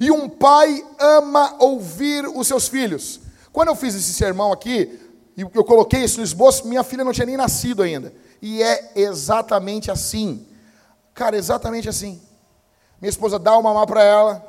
E 0.00 0.10
um 0.10 0.30
pai 0.30 0.82
ama 0.98 1.56
ouvir 1.58 2.26
os 2.26 2.48
seus 2.48 2.66
filhos. 2.66 3.20
Quando 3.52 3.68
eu 3.68 3.76
fiz 3.76 3.94
esse 3.94 4.14
sermão 4.14 4.50
aqui, 4.50 4.98
e 5.36 5.42
eu 5.42 5.62
coloquei 5.62 6.02
isso 6.02 6.18
no 6.18 6.24
esboço, 6.24 6.66
minha 6.66 6.82
filha 6.82 7.04
não 7.04 7.12
tinha 7.12 7.26
nem 7.26 7.36
nascido 7.36 7.82
ainda. 7.82 8.12
E 8.40 8.62
é 8.62 8.92
exatamente 8.96 9.90
assim. 9.90 10.46
Cara, 11.12 11.36
exatamente 11.36 11.86
assim. 11.86 12.18
Minha 12.98 13.10
esposa 13.10 13.38
dá 13.38 13.52
uma 13.52 13.62
mamar 13.62 13.86
para 13.86 14.02
ela, 14.02 14.44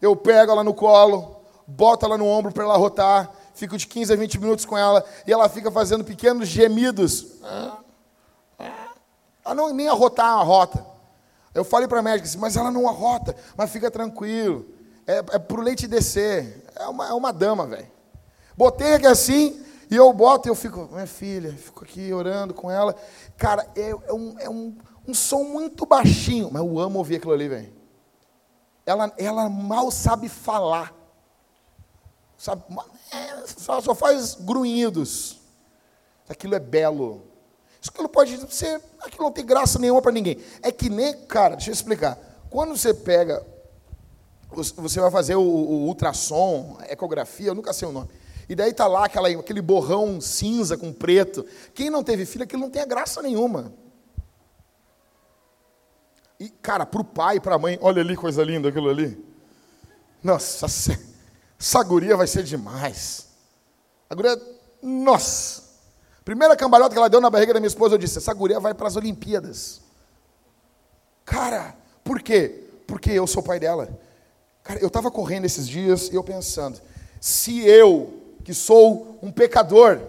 eu 0.00 0.16
pego 0.16 0.52
ela 0.52 0.64
no 0.64 0.72
colo, 0.72 1.42
boto 1.66 2.06
ela 2.06 2.16
no 2.16 2.26
ombro 2.26 2.52
para 2.52 2.64
ela 2.64 2.76
rotar, 2.76 3.30
fico 3.54 3.76
de 3.76 3.86
15 3.86 4.12
a 4.12 4.16
20 4.16 4.38
minutos 4.38 4.64
com 4.64 4.76
ela, 4.76 5.04
e 5.26 5.32
ela 5.32 5.48
fica 5.48 5.70
fazendo 5.70 6.02
pequenos 6.02 6.48
gemidos. 6.48 7.26
Ela 9.44 9.54
não 9.54 9.72
nem 9.72 9.88
arrotar 9.88 10.42
rota. 10.46 10.84
Eu 11.54 11.64
falei 11.64 11.86
para 11.86 12.00
a 12.00 12.02
médica 12.02 12.26
assim, 12.26 12.38
mas 12.38 12.56
ela 12.56 12.70
não 12.70 12.88
arrota, 12.88 13.36
mas 13.56 13.70
fica 13.70 13.90
tranquilo. 13.90 14.66
É, 15.06 15.18
é 15.18 15.38
para 15.38 15.58
o 15.58 15.62
leite 15.62 15.86
descer. 15.86 16.64
É 16.74 16.86
uma, 16.86 17.08
é 17.08 17.12
uma 17.12 17.32
dama, 17.32 17.66
velho. 17.66 17.90
Botei 18.56 18.94
aqui 18.94 19.06
assim, 19.06 19.64
e 19.90 19.96
eu 19.96 20.12
boto 20.12 20.48
e 20.48 20.50
eu 20.50 20.54
fico, 20.54 20.88
minha 20.92 21.06
filha, 21.06 21.52
fico 21.52 21.84
aqui 21.84 22.12
orando 22.12 22.54
com 22.54 22.70
ela. 22.70 22.94
Cara, 23.36 23.66
é, 23.76 23.90
é, 23.90 24.12
um, 24.12 24.38
é 24.38 24.48
um, 24.48 24.76
um 25.06 25.14
som 25.14 25.44
muito 25.44 25.84
baixinho, 25.84 26.50
mas 26.52 26.62
eu 26.62 26.78
amo 26.78 26.98
ouvir 26.98 27.16
aquilo 27.16 27.32
ali, 27.32 27.48
velho. 27.48 27.72
Ela, 28.86 29.12
ela 29.16 29.48
mal 29.48 29.90
sabe 29.90 30.28
falar. 30.28 30.94
Sabe, 32.36 32.62
é, 33.12 33.46
só, 33.46 33.80
só 33.80 33.94
faz 33.94 34.34
grunhidos. 34.34 35.40
Aquilo 36.28 36.54
é 36.54 36.60
belo. 36.60 37.22
Isso 37.80 37.90
aquilo 37.90 38.08
pode 38.08 38.54
ser, 38.54 38.80
aquilo 39.00 39.24
não 39.24 39.32
tem 39.32 39.44
graça 39.44 39.78
nenhuma 39.78 40.00
para 40.00 40.12
ninguém. 40.12 40.38
É 40.62 40.72
que 40.72 40.88
nem, 40.88 41.14
cara, 41.26 41.56
deixa 41.56 41.70
eu 41.70 41.74
explicar. 41.74 42.18
Quando 42.48 42.76
você 42.76 42.94
pega, 42.94 43.44
você 44.54 45.00
vai 45.00 45.10
fazer 45.10 45.36
o, 45.36 45.42
o 45.42 45.86
ultrassom, 45.86 46.78
ecografia, 46.88 47.48
eu 47.48 47.54
nunca 47.54 47.72
sei 47.72 47.88
o 47.88 47.92
nome. 47.92 48.08
E 48.48 48.54
daí 48.54 48.72
tá 48.72 48.86
lá 48.86 49.06
aquela, 49.06 49.28
aquele 49.28 49.62
borrão 49.62 50.20
cinza 50.20 50.76
com 50.76 50.92
preto. 50.92 51.46
Quem 51.74 51.90
não 51.90 52.02
teve 52.02 52.26
filho, 52.26 52.44
aquilo 52.44 52.62
não 52.62 52.70
tem 52.70 52.86
graça 52.86 53.22
nenhuma. 53.22 53.72
E, 56.38 56.48
cara, 56.48 56.84
para 56.84 57.00
o 57.00 57.04
pai, 57.04 57.40
para 57.40 57.54
a 57.54 57.58
mãe, 57.58 57.78
olha 57.80 58.02
ali 58.02 58.16
coisa 58.16 58.42
linda 58.42 58.68
aquilo 58.68 58.90
ali. 58.90 59.16
Nossa, 60.22 60.66
essa 60.66 61.82
guria 61.82 62.16
vai 62.16 62.26
ser 62.26 62.42
demais. 62.42 63.28
A 64.10 64.14
guria, 64.14 64.40
nossa. 64.82 65.62
Primeira 66.24 66.56
cambalhota 66.56 66.92
que 66.92 66.98
ela 66.98 67.08
deu 67.08 67.20
na 67.20 67.30
barriga 67.30 67.54
da 67.54 67.60
minha 67.60 67.68
esposa, 67.68 67.94
eu 67.94 67.98
disse: 67.98 68.18
essa 68.18 68.32
guria 68.32 68.58
vai 68.58 68.74
para 68.74 68.88
as 68.88 68.96
Olimpíadas. 68.96 69.82
Cara, 71.24 71.76
por 72.02 72.20
quê? 72.20 72.68
Porque 72.86 73.10
eu 73.10 73.26
sou 73.26 73.42
pai 73.42 73.58
dela. 73.58 73.88
Cara, 74.64 74.80
eu 74.80 74.88
estava 74.88 75.10
correndo 75.10 75.44
esses 75.44 75.68
dias 75.68 76.08
e 76.08 76.14
eu 76.14 76.24
pensando: 76.24 76.80
se 77.20 77.60
eu, 77.60 78.14
que 78.42 78.54
sou 78.54 79.18
um 79.22 79.30
pecador, 79.30 80.00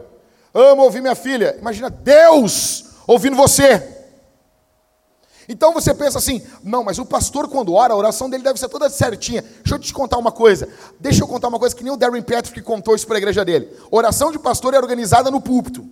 amo 0.54 0.82
ouvir 0.82 1.02
minha 1.02 1.14
filha. 1.14 1.58
Imagina 1.60 1.90
Deus 1.90 2.86
ouvindo 3.06 3.36
você. 3.36 3.92
Então 5.48 5.74
você 5.74 5.94
pensa 5.94 6.18
assim, 6.18 6.42
não, 6.64 6.84
mas 6.84 6.98
o 6.98 7.06
pastor 7.06 7.48
quando 7.48 7.74
ora, 7.74 7.94
a 7.94 7.96
oração 7.96 8.28
dele 8.30 8.44
deve 8.44 8.60
ser 8.60 8.68
toda 8.68 8.90
certinha. 8.90 9.44
Deixa 9.44 9.76
eu 9.76 9.80
te 9.80 9.94
contar 9.94 10.18
uma 10.18 10.32
coisa. 10.32 10.68
Deixa 11.00 11.22
eu 11.22 11.28
contar 11.28 11.50
uma 11.50 11.60
coisa 11.60 11.76
que 11.76 11.84
nem 11.84 11.94
o 11.94 11.98
Darren 11.98 12.24
Patrick 12.24 12.60
contou 12.64 12.96
isso 12.96 13.06
para 13.06 13.18
a 13.18 13.20
igreja 13.20 13.46
dele. 13.46 13.72
Oração 13.92 14.32
de 14.32 14.40
pastor 14.40 14.74
é 14.74 14.78
organizada 14.78 15.30
no 15.30 15.40
púlpito. 15.40 15.88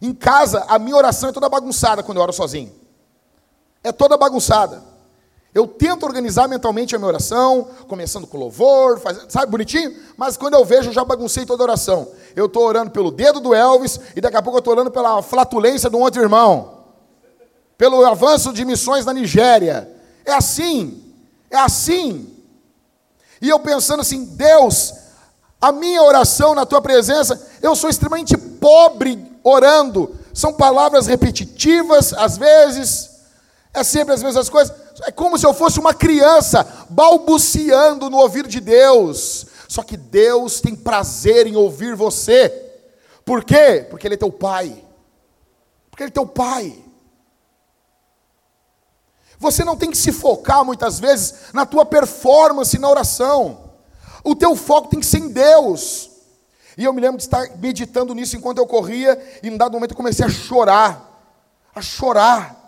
Em 0.00 0.14
casa, 0.14 0.64
a 0.68 0.78
minha 0.78 0.96
oração 0.96 1.28
é 1.28 1.32
toda 1.32 1.48
bagunçada 1.48 2.02
quando 2.02 2.16
eu 2.16 2.22
oro 2.22 2.32
sozinho. 2.32 2.72
É 3.84 3.92
toda 3.92 4.16
bagunçada. 4.16 4.95
Eu 5.56 5.66
tento 5.66 6.04
organizar 6.04 6.46
mentalmente 6.46 6.94
a 6.94 6.98
minha 6.98 7.08
oração, 7.08 7.68
começando 7.88 8.26
com 8.26 8.36
louvor, 8.36 9.00
faz, 9.00 9.24
sabe, 9.26 9.50
bonitinho? 9.50 9.96
Mas 10.14 10.36
quando 10.36 10.52
eu 10.52 10.62
vejo, 10.66 10.90
eu 10.90 10.92
já 10.92 11.02
baguncei 11.02 11.46
toda 11.46 11.62
a 11.62 11.64
oração. 11.64 12.08
Eu 12.36 12.44
estou 12.44 12.62
orando 12.62 12.90
pelo 12.90 13.10
dedo 13.10 13.40
do 13.40 13.54
Elvis 13.54 13.98
e 14.14 14.20
daqui 14.20 14.36
a 14.36 14.42
pouco 14.42 14.58
eu 14.58 14.60
estou 14.60 14.74
orando 14.74 14.90
pela 14.90 15.22
flatulência 15.22 15.88
de 15.88 15.96
um 15.96 16.00
outro 16.00 16.20
irmão 16.20 16.84
pelo 17.78 18.04
avanço 18.04 18.52
de 18.52 18.66
missões 18.66 19.06
na 19.06 19.14
Nigéria. 19.14 19.90
É 20.26 20.34
assim, 20.34 21.02
é 21.50 21.56
assim. 21.56 22.30
E 23.40 23.48
eu 23.48 23.58
pensando 23.58 24.00
assim, 24.00 24.26
Deus, 24.26 24.92
a 25.58 25.72
minha 25.72 26.02
oração 26.02 26.54
na 26.54 26.66
tua 26.66 26.82
presença, 26.82 27.48
eu 27.62 27.74
sou 27.74 27.88
extremamente 27.88 28.36
pobre 28.36 29.24
orando. 29.42 30.14
São 30.34 30.52
palavras 30.52 31.06
repetitivas, 31.06 32.12
às 32.12 32.36
vezes, 32.36 33.10
é 33.72 33.82
sempre 33.82 34.12
as 34.12 34.22
mesmas 34.22 34.50
coisas. 34.50 34.84
É 35.02 35.12
como 35.12 35.36
se 35.36 35.46
eu 35.46 35.52
fosse 35.52 35.78
uma 35.78 35.92
criança 35.92 36.86
balbuciando 36.88 38.08
no 38.08 38.18
ouvido 38.18 38.48
de 38.48 38.60
Deus. 38.60 39.46
Só 39.68 39.82
que 39.82 39.96
Deus 39.96 40.60
tem 40.60 40.74
prazer 40.74 41.46
em 41.46 41.56
ouvir 41.56 41.94
você. 41.94 42.48
Por 43.24 43.44
quê? 43.44 43.86
Porque 43.90 44.06
Ele 44.06 44.14
é 44.14 44.18
teu 44.18 44.32
pai. 44.32 44.84
Porque 45.90 46.04
Ele 46.04 46.10
é 46.10 46.12
teu 46.12 46.26
pai. 46.26 46.82
Você 49.38 49.64
não 49.64 49.76
tem 49.76 49.90
que 49.90 49.98
se 49.98 50.12
focar 50.12 50.64
muitas 50.64 50.98
vezes 50.98 51.52
na 51.52 51.66
tua 51.66 51.84
performance 51.84 52.78
na 52.78 52.88
oração. 52.88 53.70
O 54.24 54.34
teu 54.34 54.56
foco 54.56 54.88
tem 54.88 55.00
que 55.00 55.06
ser 55.06 55.18
em 55.18 55.28
Deus. 55.28 56.10
E 56.76 56.84
eu 56.84 56.92
me 56.92 57.00
lembro 57.00 57.16
de 57.16 57.24
estar 57.24 57.56
meditando 57.58 58.14
nisso 58.14 58.36
enquanto 58.36 58.58
eu 58.58 58.66
corria, 58.66 59.18
e 59.42 59.48
em 59.48 59.56
dado 59.56 59.72
momento 59.72 59.92
eu 59.92 59.96
comecei 59.96 60.24
a 60.24 60.28
chorar, 60.28 61.32
a 61.74 61.80
chorar. 61.80 62.65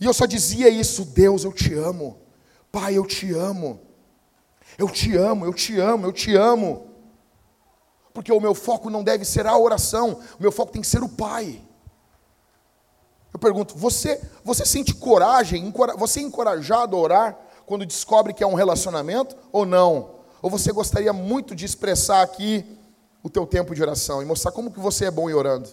E 0.00 0.04
eu 0.06 0.14
só 0.14 0.26
dizia 0.26 0.68
isso: 0.68 1.04
Deus, 1.04 1.44
eu 1.44 1.52
te 1.52 1.74
amo. 1.74 2.18
Pai, 2.72 2.96
eu 2.96 3.06
te 3.06 3.32
amo. 3.32 3.80
Eu 4.78 4.88
te 4.88 5.16
amo, 5.16 5.44
eu 5.44 5.52
te 5.52 5.78
amo, 5.78 6.06
eu 6.06 6.12
te 6.12 6.34
amo. 6.34 6.88
Porque 8.12 8.32
o 8.32 8.40
meu 8.40 8.54
foco 8.54 8.88
não 8.90 9.04
deve 9.04 9.24
ser 9.24 9.46
a 9.46 9.56
oração, 9.56 10.20
o 10.38 10.42
meu 10.42 10.50
foco 10.50 10.72
tem 10.72 10.82
que 10.82 10.88
ser 10.88 11.02
o 11.02 11.08
Pai. 11.08 11.62
Eu 13.32 13.38
pergunto, 13.38 13.76
você, 13.76 14.20
você 14.44 14.66
sente 14.66 14.94
coragem, 14.94 15.72
você 15.96 16.20
é 16.20 16.22
encorajado 16.22 16.96
a 16.96 17.00
orar 17.00 17.38
quando 17.64 17.86
descobre 17.86 18.34
que 18.34 18.42
é 18.42 18.46
um 18.46 18.54
relacionamento 18.54 19.36
ou 19.52 19.64
não? 19.64 20.16
Ou 20.42 20.50
você 20.50 20.72
gostaria 20.72 21.12
muito 21.12 21.54
de 21.54 21.64
expressar 21.64 22.22
aqui 22.22 22.78
o 23.22 23.30
teu 23.30 23.46
tempo 23.46 23.74
de 23.74 23.82
oração 23.82 24.20
e 24.20 24.24
mostrar 24.24 24.50
como 24.50 24.72
que 24.72 24.80
você 24.80 25.04
é 25.04 25.10
bom 25.10 25.30
em 25.30 25.34
orando? 25.34 25.68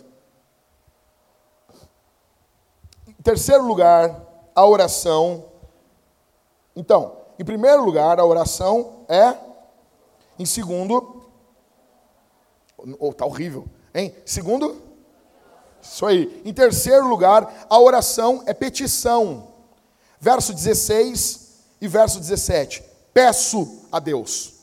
Em 3.07 3.13
terceiro 3.27 3.65
lugar, 3.65 4.25
a 4.55 4.65
oração. 4.65 5.43
Então, 6.73 7.17
em 7.37 7.43
primeiro 7.43 7.83
lugar, 7.83 8.21
a 8.21 8.25
oração 8.25 9.05
é. 9.09 9.35
Em 10.39 10.45
segundo, 10.45 11.25
oh, 12.97 13.11
tá 13.11 13.25
horrível, 13.25 13.65
hein? 13.93 14.15
Segundo, 14.25 14.81
isso 15.81 16.05
aí. 16.05 16.41
Em 16.45 16.53
terceiro 16.53 17.05
lugar, 17.05 17.67
a 17.69 17.77
oração 17.77 18.43
é 18.45 18.53
petição. 18.53 19.49
Verso 20.21 20.53
16 20.53 21.65
e 21.81 21.87
verso 21.87 22.19
17. 22.19 22.81
Peço 23.13 23.81
a 23.91 23.99
Deus 23.99 24.53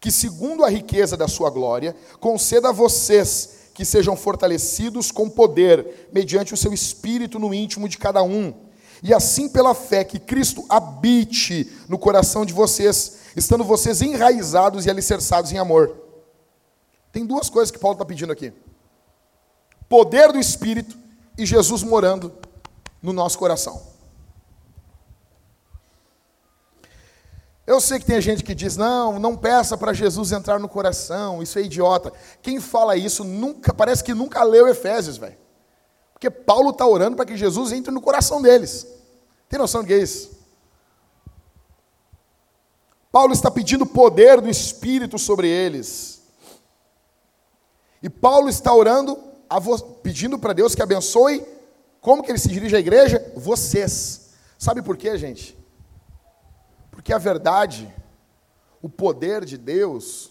que, 0.00 0.10
segundo 0.10 0.64
a 0.64 0.68
riqueza 0.68 1.16
da 1.16 1.28
sua 1.28 1.48
glória, 1.48 1.94
conceda 2.18 2.70
a 2.70 2.72
vocês 2.72 3.63
que 3.74 3.84
sejam 3.84 4.16
fortalecidos 4.16 5.10
com 5.10 5.28
poder, 5.28 6.08
mediante 6.12 6.54
o 6.54 6.56
seu 6.56 6.72
espírito 6.72 7.38
no 7.38 7.52
íntimo 7.52 7.88
de 7.88 7.98
cada 7.98 8.22
um. 8.22 8.54
E 9.02 9.12
assim, 9.12 9.48
pela 9.48 9.74
fé, 9.74 10.04
que 10.04 10.18
Cristo 10.18 10.64
habite 10.68 11.70
no 11.88 11.98
coração 11.98 12.46
de 12.46 12.54
vocês, 12.54 13.18
estando 13.36 13.64
vocês 13.64 14.00
enraizados 14.00 14.86
e 14.86 14.90
alicerçados 14.90 15.52
em 15.52 15.58
amor. 15.58 15.94
Tem 17.12 17.26
duas 17.26 17.50
coisas 17.50 17.70
que 17.70 17.78
Paulo 17.78 17.96
está 17.96 18.04
pedindo 18.04 18.32
aqui 18.32 18.52
poder 19.88 20.32
do 20.32 20.40
Espírito 20.40 20.96
e 21.38 21.46
Jesus 21.46 21.82
morando 21.82 22.32
no 23.00 23.12
nosso 23.12 23.38
coração. 23.38 23.93
Eu 27.66 27.80
sei 27.80 27.98
que 27.98 28.04
tem 28.04 28.20
gente 28.20 28.44
que 28.44 28.54
diz: 28.54 28.76
não, 28.76 29.18
não 29.18 29.36
peça 29.36 29.76
para 29.76 29.92
Jesus 29.92 30.32
entrar 30.32 30.58
no 30.58 30.68
coração, 30.68 31.42
isso 31.42 31.58
é 31.58 31.62
idiota. 31.62 32.12
Quem 32.42 32.60
fala 32.60 32.96
isso 32.96 33.24
nunca, 33.24 33.72
parece 33.72 34.04
que 34.04 34.12
nunca 34.12 34.42
leu 34.42 34.68
Efésios, 34.68 35.16
velho. 35.16 35.36
Porque 36.12 36.30
Paulo 36.30 36.70
está 36.70 36.86
orando 36.86 37.16
para 37.16 37.26
que 37.26 37.36
Jesus 37.36 37.72
entre 37.72 37.90
no 37.90 38.00
coração 38.00 38.40
deles. 38.40 38.86
Tem 39.48 39.58
noção 39.58 39.82
do 39.82 39.86
que 39.86 39.94
é 39.94 39.98
isso? 39.98 40.34
Paulo 43.10 43.32
está 43.32 43.50
pedindo 43.50 43.86
poder 43.86 44.40
do 44.40 44.50
Espírito 44.50 45.18
sobre 45.18 45.48
eles. 45.48 46.22
E 48.02 48.10
Paulo 48.10 48.48
está 48.48 48.74
orando 48.74 49.16
pedindo 50.02 50.38
para 50.38 50.52
Deus 50.52 50.74
que 50.74 50.82
abençoe, 50.82 51.46
como 52.00 52.22
que 52.22 52.30
ele 52.30 52.38
se 52.38 52.48
dirige 52.48 52.76
à 52.76 52.80
igreja? 52.80 53.32
Vocês. 53.36 54.30
Sabe 54.58 54.82
por 54.82 54.96
quê, 54.96 55.16
gente? 55.16 55.56
Porque 56.94 57.12
a 57.12 57.18
verdade, 57.18 57.92
o 58.80 58.88
poder 58.88 59.44
de 59.44 59.58
Deus, 59.58 60.30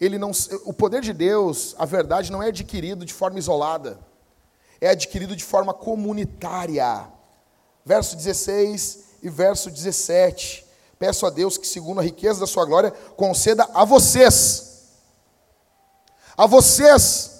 ele 0.00 0.16
não, 0.18 0.30
o 0.64 0.72
poder 0.72 1.02
de 1.02 1.12
Deus, 1.12 1.74
a 1.78 1.84
verdade 1.84 2.30
não 2.30 2.42
é 2.42 2.48
adquirido 2.48 3.04
de 3.04 3.12
forma 3.12 3.38
isolada, 3.38 3.98
é 4.80 4.88
adquirido 4.90 5.34
de 5.34 5.44
forma 5.44 5.74
comunitária. 5.74 7.08
Verso 7.84 8.16
16 8.16 9.04
e 9.22 9.28
verso 9.28 9.70
17. 9.70 10.64
Peço 10.98 11.26
a 11.26 11.30
Deus 11.30 11.58
que, 11.58 11.66
segundo 11.66 12.00
a 12.00 12.04
riqueza 12.04 12.40
da 12.40 12.46
sua 12.46 12.64
glória, 12.64 12.90
conceda 13.16 13.68
a 13.74 13.84
vocês, 13.84 14.88
a 16.36 16.46
vocês, 16.46 17.38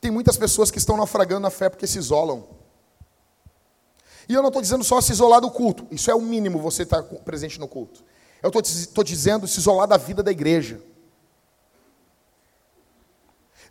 tem 0.00 0.10
muitas 0.10 0.36
pessoas 0.36 0.70
que 0.70 0.78
estão 0.78 0.96
naufragando 0.96 1.42
na 1.42 1.50
fé 1.50 1.68
porque 1.68 1.86
se 1.86 1.98
isolam. 1.98 2.59
E 4.30 4.32
eu 4.32 4.42
não 4.42 4.48
estou 4.48 4.62
dizendo 4.62 4.84
só 4.84 5.00
se 5.00 5.10
isolar 5.10 5.40
do 5.40 5.50
culto, 5.50 5.84
isso 5.90 6.08
é 6.08 6.14
o 6.14 6.20
mínimo 6.20 6.60
você 6.60 6.84
estar 6.84 7.02
tá 7.02 7.14
presente 7.16 7.58
no 7.58 7.66
culto. 7.66 8.04
Eu 8.40 8.52
estou 8.54 9.02
dizendo 9.02 9.48
se 9.48 9.58
isolar 9.58 9.88
da 9.88 9.96
vida 9.96 10.22
da 10.22 10.30
igreja. 10.30 10.80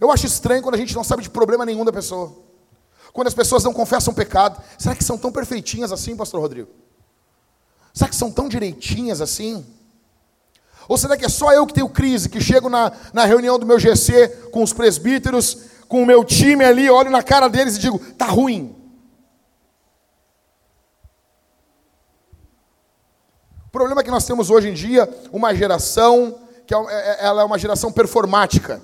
Eu 0.01 0.11
acho 0.11 0.25
estranho 0.25 0.61
quando 0.61 0.75
a 0.75 0.77
gente 0.77 0.93
não 0.93 1.01
sabe 1.01 1.23
de 1.23 1.29
problema 1.29 1.65
nenhum 1.65 1.85
da 1.85 1.93
pessoa. 1.93 2.35
Quando 3.13 3.27
as 3.27 3.33
pessoas 3.33 3.63
não 3.63 3.71
confessam 3.71 4.13
pecado. 4.13 4.61
Será 4.77 4.93
que 4.93 5.03
são 5.03 5.17
tão 5.17 5.31
perfeitinhas 5.31 5.93
assim, 5.93 6.13
pastor 6.13 6.41
Rodrigo? 6.41 6.67
Será 7.93 8.09
que 8.09 8.15
são 8.17 8.29
tão 8.29 8.49
direitinhas 8.49 9.21
assim? 9.21 9.65
Ou 10.89 10.97
será 10.97 11.15
que 11.15 11.23
é 11.23 11.29
só 11.29 11.53
eu 11.53 11.65
que 11.65 11.73
tenho 11.73 11.87
crise, 11.87 12.27
que 12.27 12.41
chego 12.41 12.67
na, 12.67 12.91
na 13.13 13.23
reunião 13.23 13.57
do 13.57 13.65
meu 13.65 13.79
GC 13.79 14.49
com 14.51 14.61
os 14.61 14.73
presbíteros 14.73 15.69
com 15.87 16.03
o 16.03 16.05
meu 16.05 16.25
time 16.25 16.65
ali, 16.65 16.89
olho 16.89 17.09
na 17.09 17.23
cara 17.23 17.47
deles 17.47 17.77
e 17.77 17.79
digo: 17.79 17.97
tá 18.15 18.25
ruim. 18.25 18.75
O 23.69 23.71
problema 23.71 24.01
é 24.01 24.03
que 24.03 24.09
nós 24.09 24.25
temos 24.25 24.49
hoje 24.49 24.67
em 24.67 24.73
dia 24.73 25.07
uma 25.31 25.53
geração 25.53 26.39
que 26.65 26.73
é, 26.73 26.77
é, 26.77 26.81
é, 26.81 27.25
ela 27.27 27.43
é 27.43 27.45
uma 27.45 27.59
geração 27.59 27.91
performática. 27.91 28.81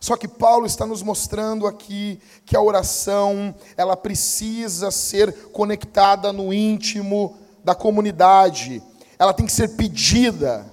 Só 0.00 0.16
que 0.16 0.26
Paulo 0.26 0.64
está 0.64 0.86
nos 0.86 1.02
mostrando 1.02 1.66
aqui 1.66 2.18
que 2.46 2.56
a 2.56 2.62
oração, 2.62 3.54
ela 3.76 3.94
precisa 3.94 4.90
ser 4.90 5.50
conectada 5.50 6.32
no 6.32 6.50
íntimo 6.50 7.36
da 7.62 7.74
comunidade. 7.74 8.82
Ela 9.18 9.34
tem 9.34 9.44
que 9.44 9.52
ser 9.52 9.76
pedida. 9.76 10.64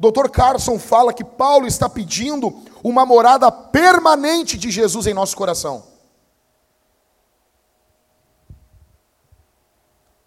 Dr. 0.00 0.28
Carson 0.32 0.80
fala 0.80 1.12
que 1.12 1.22
Paulo 1.22 1.68
está 1.68 1.88
pedindo 1.88 2.60
uma 2.82 3.06
morada 3.06 3.52
permanente 3.52 4.58
de 4.58 4.68
Jesus 4.68 5.06
em 5.06 5.14
nosso 5.14 5.36
coração. 5.36 5.84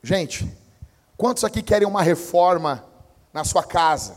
Gente, 0.02 0.61
quantos 1.22 1.44
aqui 1.44 1.62
querem 1.62 1.88
uma 1.88 2.02
reforma 2.02 2.84
na 3.32 3.44
sua 3.44 3.64
casa? 3.64 4.16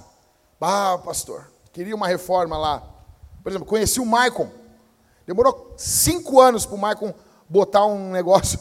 Ah, 0.58 0.98
pastor, 1.04 1.50
queria 1.70 1.94
uma 1.94 2.08
reforma 2.08 2.56
lá. 2.56 2.82
Por 3.42 3.50
exemplo, 3.50 3.66
conheci 3.66 4.00
o 4.00 4.06
Maicon. 4.06 4.50
Demorou 5.26 5.74
cinco 5.76 6.40
anos 6.40 6.64
para 6.64 6.74
o 6.74 6.78
Maicon 6.78 7.12
botar 7.46 7.84
um 7.84 8.10
negócio. 8.10 8.58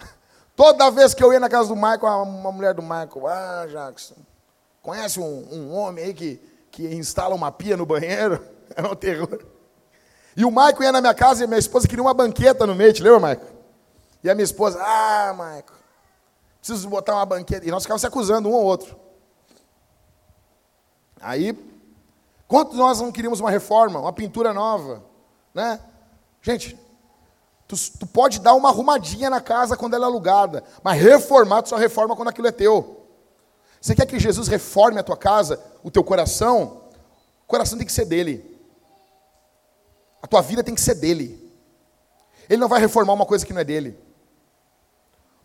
Toda 0.54 0.90
vez 0.90 1.14
que 1.14 1.24
eu 1.24 1.32
ia 1.32 1.40
na 1.40 1.48
casa 1.48 1.70
do 1.70 1.76
Maicon, 1.76 2.06
uma 2.22 2.52
mulher 2.52 2.74
do 2.74 2.82
Maicon, 2.82 3.26
ah, 3.26 3.66
Jackson, 3.66 4.16
conhece 4.82 5.18
um, 5.18 5.48
um 5.50 5.74
homem 5.74 6.04
aí 6.04 6.14
que 6.14 6.56
que 6.76 6.94
instala 6.94 7.34
uma 7.34 7.50
pia 7.50 7.74
no 7.74 7.86
banheiro. 7.86 8.44
Era 8.76 8.88
um 8.92 8.94
terror. 8.94 9.40
E 10.36 10.44
o 10.44 10.50
Maico 10.50 10.82
ia 10.82 10.92
na 10.92 11.00
minha 11.00 11.14
casa 11.14 11.42
e 11.42 11.46
minha 11.46 11.58
esposa 11.58 11.88
queria 11.88 12.02
uma 12.02 12.12
banqueta 12.12 12.66
no 12.66 12.74
meio, 12.74 12.92
te 12.92 13.02
lembra, 13.02 13.20
Maico? 13.20 13.46
E 14.22 14.28
a 14.28 14.34
minha 14.34 14.44
esposa, 14.44 14.78
ah, 14.82 15.32
Maico, 15.34 15.72
preciso 16.66 16.88
botar 16.88 17.14
uma 17.14 17.24
banqueta. 17.24 17.66
E 17.66 17.70
nós 17.70 17.84
ficávamos 17.84 18.00
se 18.00 18.06
acusando 18.06 18.48
um 18.48 18.54
ao 18.54 18.64
outro. 18.64 18.98
Aí, 21.20 21.56
quantos 22.48 22.76
nós 22.76 23.00
não 23.00 23.12
queríamos 23.12 23.38
uma 23.38 23.50
reforma, 23.50 24.00
uma 24.00 24.12
pintura 24.12 24.52
nova, 24.52 25.04
né? 25.54 25.80
Gente, 26.42 26.76
tu, 27.68 27.76
tu 27.98 28.06
pode 28.06 28.40
dar 28.40 28.54
uma 28.54 28.68
arrumadinha 28.68 29.30
na 29.30 29.40
casa 29.40 29.76
quando 29.76 29.94
ela 29.94 30.06
é 30.06 30.08
alugada, 30.08 30.64
mas 30.82 31.00
reformar 31.00 31.62
tu 31.62 31.68
só 31.68 31.76
reforma 31.76 32.16
quando 32.16 32.28
aquilo 32.28 32.48
é 32.48 32.52
teu. 32.52 33.04
Você 33.80 33.94
quer 33.94 34.06
que 34.06 34.18
Jesus 34.18 34.48
reforme 34.48 34.98
a 34.98 35.04
tua 35.04 35.16
casa, 35.16 35.62
o 35.84 35.90
teu 35.90 36.02
coração? 36.02 36.82
O 37.44 37.46
coração 37.46 37.78
tem 37.78 37.86
que 37.86 37.92
ser 37.92 38.04
dele. 38.04 38.58
A 40.20 40.26
tua 40.26 40.42
vida 40.42 40.64
tem 40.64 40.74
que 40.74 40.80
ser 40.80 40.94
dele. 40.96 41.42
Ele 42.48 42.60
não 42.60 42.68
vai 42.68 42.80
reformar 42.80 43.12
uma 43.12 43.26
coisa 43.26 43.46
que 43.46 43.52
não 43.52 43.60
é 43.60 43.64
dele. 43.64 44.05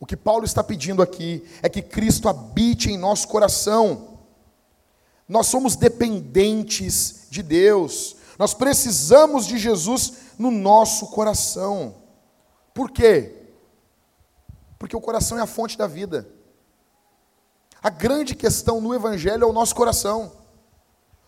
O 0.01 0.05
que 0.07 0.17
Paulo 0.17 0.43
está 0.43 0.63
pedindo 0.63 1.03
aqui 1.03 1.47
é 1.61 1.69
que 1.69 1.79
Cristo 1.79 2.27
habite 2.27 2.89
em 2.89 2.97
nosso 2.97 3.27
coração. 3.27 4.17
Nós 5.29 5.45
somos 5.45 5.75
dependentes 5.75 7.27
de 7.29 7.43
Deus. 7.43 8.15
Nós 8.39 8.55
precisamos 8.55 9.45
de 9.45 9.59
Jesus 9.59 10.13
no 10.39 10.49
nosso 10.49 11.05
coração. 11.09 11.93
Por 12.73 12.89
quê? 12.89 13.43
Porque 14.79 14.95
o 14.95 15.01
coração 15.01 15.37
é 15.37 15.41
a 15.41 15.45
fonte 15.45 15.77
da 15.77 15.85
vida. 15.85 16.27
A 17.79 17.91
grande 17.91 18.33
questão 18.33 18.81
no 18.81 18.95
Evangelho 18.95 19.43
é 19.43 19.47
o 19.47 19.53
nosso 19.53 19.75
coração. 19.75 20.31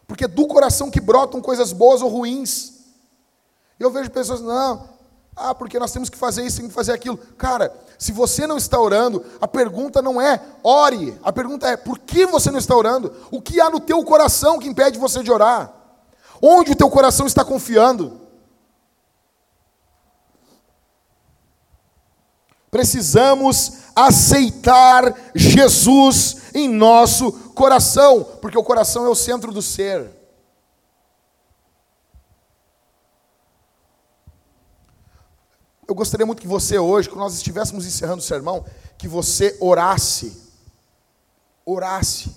Porque 0.07 0.25
é 0.25 0.27
do 0.27 0.47
coração 0.47 0.89
que 0.89 0.99
brotam 0.99 1.39
coisas 1.43 1.71
boas 1.71 2.01
ou 2.01 2.09
ruins. 2.09 2.73
Eu 3.79 3.91
vejo 3.91 4.09
pessoas, 4.09 4.41
não, 4.41 4.92
ah, 5.35 5.55
porque 5.55 5.79
nós 5.79 5.91
temos 5.91 6.09
que 6.09 6.17
fazer 6.17 6.45
isso, 6.45 6.57
temos 6.57 6.71
que 6.71 6.75
fazer 6.75 6.93
aquilo. 6.93 7.17
Cara, 7.17 7.73
se 7.97 8.11
você 8.11 8.45
não 8.45 8.57
está 8.57 8.79
orando, 8.79 9.25
a 9.41 9.47
pergunta 9.47 10.01
não 10.01 10.21
é 10.21 10.39
ore, 10.63 11.17
a 11.23 11.31
pergunta 11.31 11.67
é 11.67 11.75
por 11.75 11.97
que 11.99 12.25
você 12.25 12.51
não 12.51 12.59
está 12.59 12.75
orando? 12.75 13.13
O 13.31 13.41
que 13.41 13.59
há 13.59 13.69
no 13.69 13.79
teu 13.79 14.03
coração 14.03 14.59
que 14.59 14.67
impede 14.67 14.99
você 14.99 15.23
de 15.23 15.31
orar? 15.31 15.73
Onde 16.41 16.73
o 16.73 16.75
teu 16.75 16.89
coração 16.89 17.25
está 17.25 17.43
confiando? 17.43 18.21
Precisamos 22.69 23.73
aceitar 23.95 25.15
Jesus 25.33 26.37
em 26.53 26.67
nosso 26.67 27.31
coração, 27.53 28.23
porque 28.41 28.57
o 28.57 28.63
coração 28.63 29.05
é 29.05 29.09
o 29.09 29.15
centro 29.15 29.51
do 29.51 29.61
ser. 29.61 30.22
Eu 35.87 35.93
gostaria 35.93 36.25
muito 36.25 36.41
que 36.41 36.47
você 36.47 36.79
hoje, 36.79 37.09
quando 37.09 37.19
nós 37.19 37.35
estivéssemos 37.35 37.85
encerrando 37.85 38.19
o 38.19 38.25
sermão, 38.25 38.65
que 38.97 39.07
você 39.07 39.57
orasse, 39.59 40.51
orasse, 41.65 42.33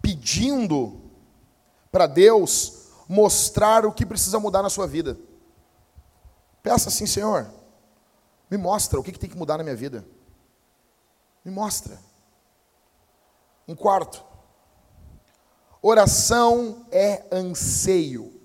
pedindo 0.00 1.00
para 1.92 2.06
Deus 2.06 2.88
mostrar 3.08 3.84
o 3.84 3.92
que 3.92 4.06
precisa 4.06 4.40
mudar 4.40 4.62
na 4.62 4.70
sua 4.70 4.86
vida. 4.86 5.18
Peça 6.62 6.88
assim, 6.88 7.06
Senhor, 7.06 7.50
me 8.50 8.56
mostra 8.56 8.98
o 8.98 9.02
que, 9.02 9.12
tem 9.12 9.28
que 9.28 9.36
mudar 9.36 9.58
na 9.58 9.64
minha 9.64 9.76
vida. 9.76 10.06
Me 11.44 11.50
mostra. 11.50 11.98
Em 13.68 13.74
quarto, 13.74 14.24
oração 15.82 16.86
é 16.90 17.24
anseio 17.30 18.40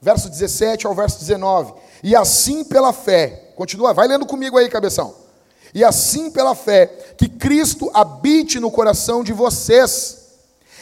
verso 0.00 0.28
17 0.28 0.86
ao 0.86 0.94
verso 0.94 1.18
19. 1.18 1.74
E 2.06 2.14
assim 2.14 2.62
pela 2.62 2.92
fé, 2.92 3.50
continua, 3.56 3.92
vai 3.92 4.06
lendo 4.06 4.24
comigo 4.24 4.56
aí, 4.56 4.68
cabeção. 4.68 5.12
E 5.74 5.82
assim 5.82 6.30
pela 6.30 6.54
fé, 6.54 6.86
que 7.18 7.28
Cristo 7.28 7.90
habite 7.92 8.60
no 8.60 8.70
coração 8.70 9.24
de 9.24 9.32
vocês, 9.32 10.18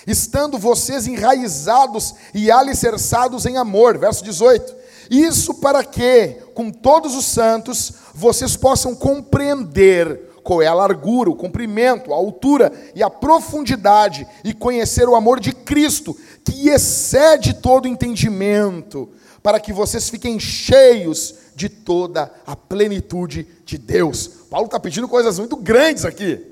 estando 0.07 0.59
vocês 0.59 1.07
enraizados 1.07 2.15
e 2.35 2.51
alicerçados 2.51 3.47
em 3.47 3.57
amor. 3.57 3.97
Verso 3.97 4.23
18. 4.23 4.77
Isso 5.11 5.55
para 5.55 5.83
que, 5.83 6.43
com 6.53 6.71
todos 6.71 7.15
os 7.17 7.25
santos, 7.25 7.95
vocês 8.13 8.55
possam 8.55 8.95
compreender 8.95 10.31
qual 10.43 10.61
é 10.61 10.67
a 10.67 10.75
largura, 10.75 11.31
o 11.31 11.37
comprimento, 11.37 12.13
a 12.13 12.17
altura 12.17 12.71
e 12.95 13.03
a 13.03 13.09
profundidade, 13.09 14.27
e 14.45 14.53
conhecer 14.53 15.09
o 15.09 15.15
amor 15.15 15.41
de 15.41 15.55
Cristo, 15.55 16.15
que 16.45 16.69
excede 16.69 17.55
todo 17.55 17.89
entendimento, 17.89 19.09
para 19.45 19.61
que 19.61 19.73
vocês 19.73 20.09
fiquem 20.09 20.41
cheios 20.41 21.35
de 21.55 21.69
toda 21.69 22.33
a 22.47 22.57
plenitude 22.57 23.47
de 23.65 23.79
Deus. 23.79 24.27
Paulo 24.51 24.65
está 24.65 24.81
pedindo 24.81 25.07
coisas 25.07 25.39
muito 25.39 25.55
grandes 25.55 26.05
aqui. 26.05 26.45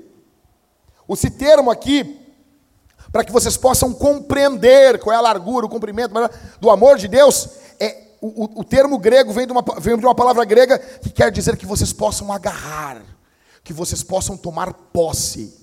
Esse 1.09 1.29
termo 1.29 1.69
aqui, 1.69 2.19
para 3.11 3.25
que 3.25 3.31
vocês 3.31 3.57
possam 3.57 3.93
compreender 3.93 4.99
qual 4.99 5.13
é 5.13 5.17
a 5.17 5.21
largura, 5.21 5.65
o 5.65 5.69
comprimento 5.69 6.13
do 6.61 6.69
amor 6.69 6.97
de 6.97 7.07
Deus, 7.07 7.49
é 7.79 8.03
o, 8.21 8.61
o 8.61 8.63
termo 8.63 8.97
grego 8.97 9.33
vem 9.33 9.45
de, 9.45 9.51
uma, 9.51 9.63
vem 9.79 9.97
de 9.97 10.05
uma 10.05 10.15
palavra 10.15 10.45
grega 10.45 10.79
que 10.79 11.09
quer 11.09 11.31
dizer 11.31 11.57
que 11.57 11.65
vocês 11.65 11.91
possam 11.91 12.31
agarrar 12.31 13.03
que 13.63 13.73
vocês 13.73 14.03
possam 14.03 14.35
tomar 14.35 14.73
posse, 14.73 15.62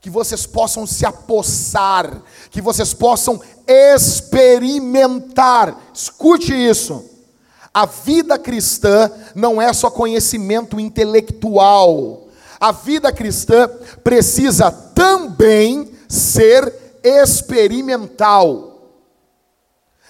que 0.00 0.08
vocês 0.08 0.46
possam 0.46 0.86
se 0.86 1.04
apossar, 1.04 2.22
que 2.50 2.60
vocês 2.60 2.94
possam 2.94 3.40
experimentar. 3.66 5.76
Escute 5.92 6.54
isso. 6.54 7.04
A 7.74 7.84
vida 7.86 8.38
cristã 8.38 9.10
não 9.34 9.60
é 9.60 9.72
só 9.72 9.90
conhecimento 9.90 10.78
intelectual. 10.80 12.28
A 12.60 12.72
vida 12.72 13.12
cristã 13.12 13.68
precisa 14.02 14.70
também 14.70 15.92
ser 16.08 16.72
experimental. 17.02 18.68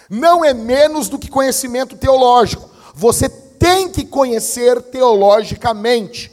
Não 0.08 0.44
é 0.44 0.54
menos 0.54 1.08
do 1.08 1.18
que 1.18 1.28
conhecimento 1.28 1.96
teológico. 1.96 2.70
Você 2.94 3.28
tem 3.28 3.90
que 3.90 4.04
conhecer 4.04 4.80
teologicamente. 4.82 6.32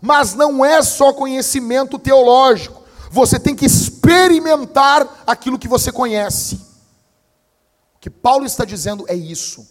Mas 0.00 0.34
não 0.34 0.64
é 0.64 0.82
só 0.82 1.12
conhecimento 1.12 1.98
teológico. 1.98 2.81
Você 3.12 3.38
tem 3.38 3.54
que 3.54 3.66
experimentar 3.66 5.22
aquilo 5.26 5.58
que 5.58 5.68
você 5.68 5.92
conhece. 5.92 6.56
O 7.94 7.98
que 8.00 8.08
Paulo 8.08 8.46
está 8.46 8.64
dizendo 8.64 9.04
é 9.06 9.14
isso. 9.14 9.68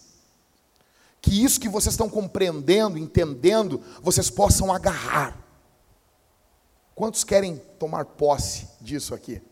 Que 1.20 1.44
isso 1.44 1.60
que 1.60 1.68
vocês 1.68 1.92
estão 1.92 2.08
compreendendo, 2.08 2.96
entendendo, 2.96 3.82
vocês 4.00 4.30
possam 4.30 4.72
agarrar. 4.72 5.36
Quantos 6.94 7.24
querem 7.24 7.56
tomar 7.80 8.04
posse 8.04 8.68
disso 8.80 9.12
aqui? 9.12 9.42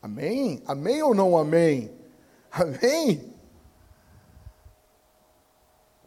Amém? 0.00 0.62
Amém 0.64 1.02
ou 1.02 1.12
não 1.12 1.36
amém? 1.36 1.90
Amém? 2.52 3.32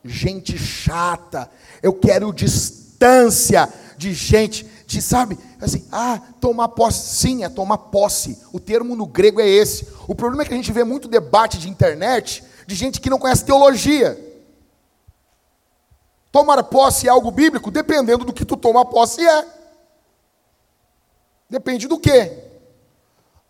gente 0.05 0.57
chata, 0.57 1.49
eu 1.81 1.93
quero 1.93 2.31
distância 2.31 3.67
de 3.97 4.13
gente, 4.13 4.65
de 4.85 5.01
sabe, 5.01 5.37
assim, 5.59 5.87
ah, 5.91 6.21
tomar 6.39 6.69
posse, 6.69 7.15
sim, 7.15 7.43
é 7.43 7.49
tomar 7.49 7.77
posse. 7.77 8.41
O 8.53 8.59
termo 8.59 8.95
no 8.95 9.05
grego 9.05 9.41
é 9.41 9.47
esse. 9.47 9.87
O 10.07 10.13
problema 10.13 10.43
é 10.43 10.45
que 10.45 10.53
a 10.53 10.57
gente 10.57 10.71
vê 10.71 10.83
muito 10.83 11.07
debate 11.07 11.57
de 11.57 11.69
internet 11.69 12.43
de 12.67 12.75
gente 12.75 12.99
que 12.99 13.09
não 13.09 13.19
conhece 13.19 13.45
teologia. 13.45 14.19
Tomar 16.31 16.63
posse 16.63 17.07
é 17.07 17.09
algo 17.09 17.31
bíblico, 17.31 17.71
dependendo 17.71 18.25
do 18.25 18.33
que 18.33 18.45
tu 18.45 18.57
toma 18.57 18.85
posse 18.85 19.25
é. 19.25 19.47
Depende 21.49 21.87
do 21.87 21.99
quê? 21.99 22.43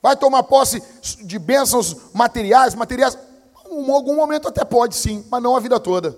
Vai 0.01 0.15
tomar 0.15 0.43
posse 0.43 0.83
de 1.23 1.39
bênçãos 1.39 2.13
materiais, 2.13 2.75
materiais, 2.75 3.17
em 3.71 3.91
algum 3.91 4.15
momento 4.15 4.47
até 4.47 4.63
pode 4.63 4.95
sim, 4.95 5.25
mas 5.31 5.41
não 5.41 5.55
a 5.55 5.59
vida 5.59 5.79
toda. 5.79 6.11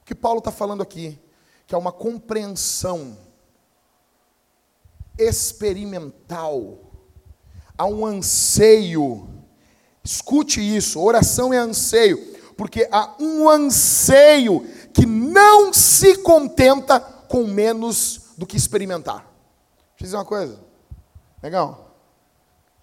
O 0.00 0.04
que 0.04 0.14
Paulo 0.14 0.38
está 0.38 0.50
falando 0.50 0.82
aqui? 0.82 1.18
Que 1.66 1.74
é 1.74 1.78
uma 1.78 1.92
compreensão 1.92 3.16
experimental, 5.18 6.78
há 7.76 7.86
um 7.86 8.04
anseio. 8.04 9.28
Escute 10.02 10.60
isso, 10.60 11.00
oração 11.00 11.52
é 11.52 11.56
anseio, 11.56 12.18
porque 12.56 12.88
há 12.92 13.14
um 13.18 13.48
anseio 13.48 14.60
que 14.92 15.06
não 15.06 15.72
se 15.72 16.18
contenta 16.18 17.00
com 17.00 17.44
menos 17.44 18.32
do 18.36 18.46
que 18.46 18.56
experimentar. 18.56 19.20
Deixa 19.20 20.00
eu 20.00 20.04
dizer 20.04 20.16
uma 20.16 20.24
coisa, 20.24 20.60
legal. 21.42 21.96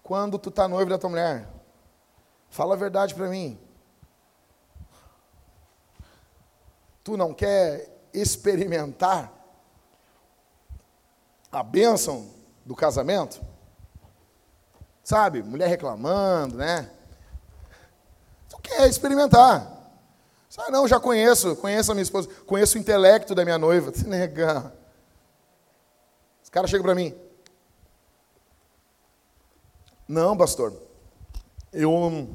Quando 0.02 0.38
tu 0.38 0.48
está 0.48 0.66
noivo 0.66 0.90
da 0.90 0.98
tua 0.98 1.10
mulher, 1.10 1.48
fala 2.50 2.74
a 2.74 2.78
verdade 2.78 3.14
para 3.14 3.28
mim. 3.28 3.58
Tu 7.04 7.16
não 7.16 7.32
quer 7.32 7.91
experimentar 8.12 9.32
a 11.50 11.62
bênção 11.62 12.30
do 12.64 12.74
casamento? 12.74 13.40
Sabe? 15.04 15.42
Mulher 15.42 15.68
reclamando, 15.68 16.56
né? 16.56 16.90
Tu 18.48 18.58
quer 18.62 18.88
experimentar. 18.88 19.82
Ah, 20.58 20.70
não, 20.70 20.86
já 20.86 21.00
conheço, 21.00 21.56
conheço 21.56 21.90
a 21.90 21.94
minha 21.94 22.02
esposa, 22.02 22.28
conheço 22.46 22.76
o 22.76 22.80
intelecto 22.80 23.34
da 23.34 23.44
minha 23.44 23.58
noiva. 23.58 23.92
Se 23.94 24.06
nega. 24.06 24.72
Os 26.42 26.50
caras 26.50 26.70
chegam 26.70 26.84
para 26.84 26.94
mim. 26.94 27.14
Não, 30.06 30.36
pastor, 30.36 30.74
eu, 31.72 32.28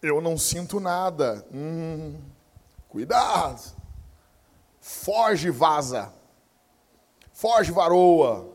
eu 0.00 0.20
não 0.20 0.38
sinto 0.38 0.80
nada. 0.80 1.44
Hum, 1.52 2.18
cuidado. 2.88 3.76
Foge, 4.86 5.50
vaza. 5.50 6.12
Foge, 7.32 7.72
varoa. 7.72 8.48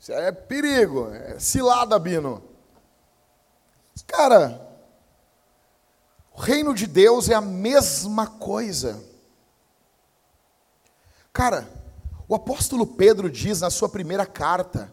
Isso 0.00 0.10
é 0.10 0.32
perigo, 0.32 1.10
é 1.12 1.38
cilada, 1.38 1.98
Bino. 1.98 2.42
Cara, 4.06 4.66
o 6.32 6.40
reino 6.40 6.72
de 6.72 6.86
Deus 6.86 7.28
é 7.28 7.34
a 7.34 7.42
mesma 7.42 8.26
coisa. 8.26 8.98
Cara, 11.34 11.68
o 12.26 12.34
apóstolo 12.34 12.86
Pedro 12.86 13.30
diz 13.30 13.60
na 13.60 13.68
sua 13.68 13.90
primeira 13.90 14.24
carta 14.24 14.90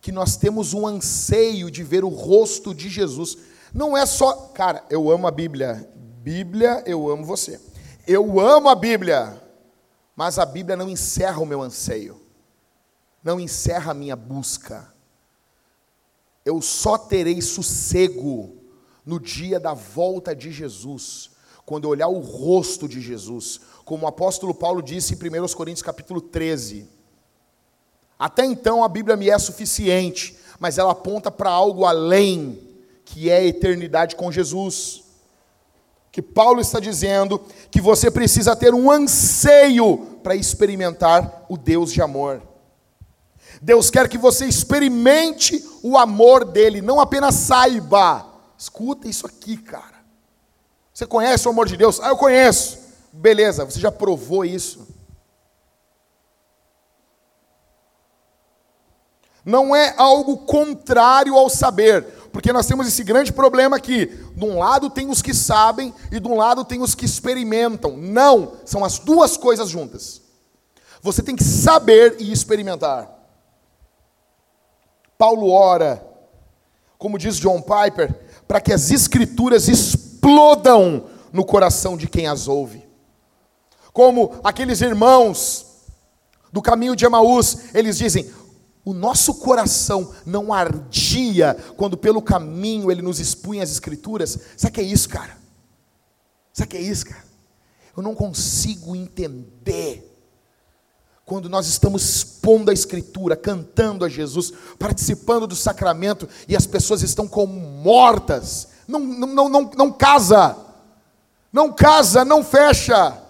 que 0.00 0.12
nós 0.12 0.36
temos 0.36 0.72
um 0.72 0.86
anseio 0.86 1.68
de 1.68 1.82
ver 1.82 2.04
o 2.04 2.08
rosto 2.08 2.72
de 2.72 2.88
Jesus. 2.88 3.36
Não 3.72 3.96
é 3.96 4.06
só, 4.06 4.34
cara, 4.54 4.84
eu 4.88 5.10
amo 5.10 5.26
a 5.26 5.32
Bíblia. 5.32 5.90
Bíblia, 5.96 6.80
eu 6.86 7.10
amo 7.10 7.24
você. 7.24 7.60
Eu 8.06 8.38
amo 8.38 8.68
a 8.68 8.76
Bíblia. 8.76 9.42
Mas 10.16 10.38
a 10.38 10.46
Bíblia 10.46 10.76
não 10.76 10.88
encerra 10.88 11.40
o 11.40 11.46
meu 11.46 11.60
anseio. 11.62 12.20
Não 13.22 13.40
encerra 13.40 13.90
a 13.92 13.94
minha 13.94 14.14
busca. 14.14 14.92
Eu 16.44 16.60
só 16.60 16.98
terei 16.98 17.40
sossego 17.40 18.56
no 19.04 19.18
dia 19.18 19.58
da 19.58 19.74
volta 19.74 20.34
de 20.34 20.50
Jesus, 20.50 21.30
quando 21.64 21.84
eu 21.84 21.90
olhar 21.90 22.08
o 22.08 22.20
rosto 22.20 22.88
de 22.88 23.00
Jesus, 23.00 23.60
como 23.84 24.04
o 24.04 24.08
apóstolo 24.08 24.54
Paulo 24.54 24.82
disse 24.82 25.14
em 25.14 25.16
1 25.16 25.48
Coríntios 25.54 25.82
capítulo 25.82 26.20
13. 26.20 26.88
Até 28.18 28.44
então 28.44 28.84
a 28.84 28.88
Bíblia 28.88 29.16
me 29.16 29.28
é 29.28 29.38
suficiente, 29.38 30.38
mas 30.58 30.78
ela 30.78 30.92
aponta 30.92 31.30
para 31.30 31.50
algo 31.50 31.84
além, 31.84 32.58
que 33.04 33.28
é 33.28 33.38
a 33.38 33.44
eternidade 33.44 34.16
com 34.16 34.30
Jesus. 34.30 35.03
Que 36.14 36.22
Paulo 36.22 36.60
está 36.60 36.78
dizendo 36.78 37.42
que 37.72 37.80
você 37.80 38.08
precisa 38.08 38.54
ter 38.54 38.72
um 38.72 38.88
anseio 38.88 40.20
para 40.22 40.36
experimentar 40.36 41.44
o 41.48 41.56
Deus 41.56 41.92
de 41.92 42.00
amor. 42.00 42.40
Deus 43.60 43.90
quer 43.90 44.08
que 44.08 44.16
você 44.16 44.46
experimente 44.46 45.60
o 45.82 45.98
amor 45.98 46.44
dele, 46.44 46.80
não 46.80 47.00
apenas 47.00 47.34
saiba, 47.34 48.32
Escuta 48.56 49.08
isso 49.08 49.26
aqui, 49.26 49.56
cara. 49.56 49.96
Você 50.92 51.04
conhece 51.04 51.48
o 51.48 51.50
amor 51.50 51.66
de 51.66 51.76
Deus? 51.76 51.98
Ah, 52.00 52.10
eu 52.10 52.16
conheço. 52.16 52.78
Beleza, 53.12 53.64
você 53.64 53.80
já 53.80 53.90
provou 53.90 54.44
isso. 54.44 54.86
Não 59.44 59.74
é 59.74 59.92
algo 59.98 60.38
contrário 60.46 61.36
ao 61.36 61.50
saber, 61.50 62.06
porque 62.34 62.52
nós 62.52 62.66
temos 62.66 62.88
esse 62.88 63.04
grande 63.04 63.32
problema 63.32 63.76
aqui. 63.76 64.06
De 64.06 64.44
um 64.44 64.58
lado 64.58 64.90
tem 64.90 65.08
os 65.08 65.22
que 65.22 65.32
sabem 65.32 65.94
e 66.10 66.18
de 66.18 66.26
um 66.26 66.36
lado 66.36 66.64
tem 66.64 66.82
os 66.82 66.92
que 66.92 67.04
experimentam. 67.04 67.96
Não, 67.96 68.54
são 68.64 68.84
as 68.84 68.98
duas 68.98 69.36
coisas 69.36 69.68
juntas. 69.70 70.20
Você 71.00 71.22
tem 71.22 71.36
que 71.36 71.44
saber 71.44 72.16
e 72.18 72.32
experimentar. 72.32 73.08
Paulo 75.16 75.48
ora, 75.48 76.04
como 76.98 77.20
diz 77.20 77.36
John 77.36 77.62
Piper, 77.62 78.12
para 78.48 78.60
que 78.60 78.72
as 78.72 78.90
escrituras 78.90 79.68
explodam 79.68 81.04
no 81.32 81.44
coração 81.44 81.96
de 81.96 82.08
quem 82.08 82.26
as 82.26 82.48
ouve. 82.48 82.84
Como 83.92 84.40
aqueles 84.42 84.80
irmãos 84.80 85.66
do 86.52 86.60
caminho 86.60 86.96
de 86.96 87.04
Emaús, 87.04 87.72
eles 87.72 87.96
dizem: 87.96 88.28
o 88.84 88.92
nosso 88.92 89.34
coração 89.34 90.12
não 90.26 90.52
ardia 90.52 91.56
quando 91.76 91.96
pelo 91.96 92.20
caminho 92.20 92.90
ele 92.90 93.00
nos 93.00 93.18
expunha 93.18 93.62
as 93.62 93.70
escrituras. 93.70 94.38
Sabe 94.56 94.74
que 94.74 94.80
é 94.80 94.84
isso, 94.84 95.08
cara? 95.08 95.36
Sabe 96.52 96.68
que 96.68 96.76
é 96.76 96.82
isso, 96.82 97.06
cara? 97.06 97.24
Eu 97.96 98.02
não 98.02 98.14
consigo 98.14 98.94
entender 98.94 100.10
quando 101.24 101.48
nós 101.48 101.66
estamos 101.66 102.04
expondo 102.04 102.70
a 102.70 102.74
Escritura, 102.74 103.34
cantando 103.34 104.04
a 104.04 104.08
Jesus, 104.08 104.52
participando 104.78 105.46
do 105.46 105.56
sacramento 105.56 106.28
e 106.46 106.54
as 106.54 106.66
pessoas 106.66 107.02
estão 107.02 107.26
como 107.26 107.58
mortas, 107.58 108.68
não, 108.86 109.00
não, 109.00 109.48
não, 109.48 109.70
não 109.74 109.90
casa, 109.90 110.56
não 111.50 111.72
casa, 111.72 112.24
não 112.24 112.44
fecha. 112.44 113.23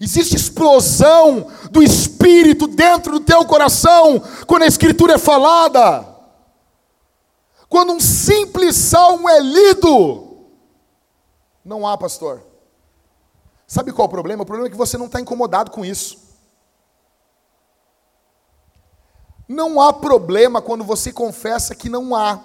Existe 0.00 0.36
explosão 0.36 1.50
do 1.70 1.82
Espírito 1.82 2.66
dentro 2.68 3.12
do 3.12 3.20
teu 3.20 3.44
coração 3.44 4.22
quando 4.46 4.62
a 4.62 4.66
Escritura 4.66 5.14
é 5.14 5.18
falada. 5.18 6.06
Quando 7.68 7.92
um 7.92 8.00
simples 8.00 8.76
salmo 8.76 9.28
é 9.28 9.40
lido, 9.40 10.46
não 11.64 11.86
há, 11.86 11.98
pastor. 11.98 12.42
Sabe 13.66 13.92
qual 13.92 14.06
é 14.06 14.08
o 14.08 14.10
problema? 14.10 14.42
O 14.42 14.46
problema 14.46 14.68
é 14.68 14.70
que 14.70 14.76
você 14.76 14.96
não 14.96 15.06
está 15.06 15.20
incomodado 15.20 15.70
com 15.70 15.84
isso. 15.84 16.26
Não 19.46 19.80
há 19.80 19.92
problema 19.92 20.62
quando 20.62 20.84
você 20.84 21.12
confessa 21.12 21.74
que 21.74 21.88
não 21.88 22.14
há. 22.14 22.40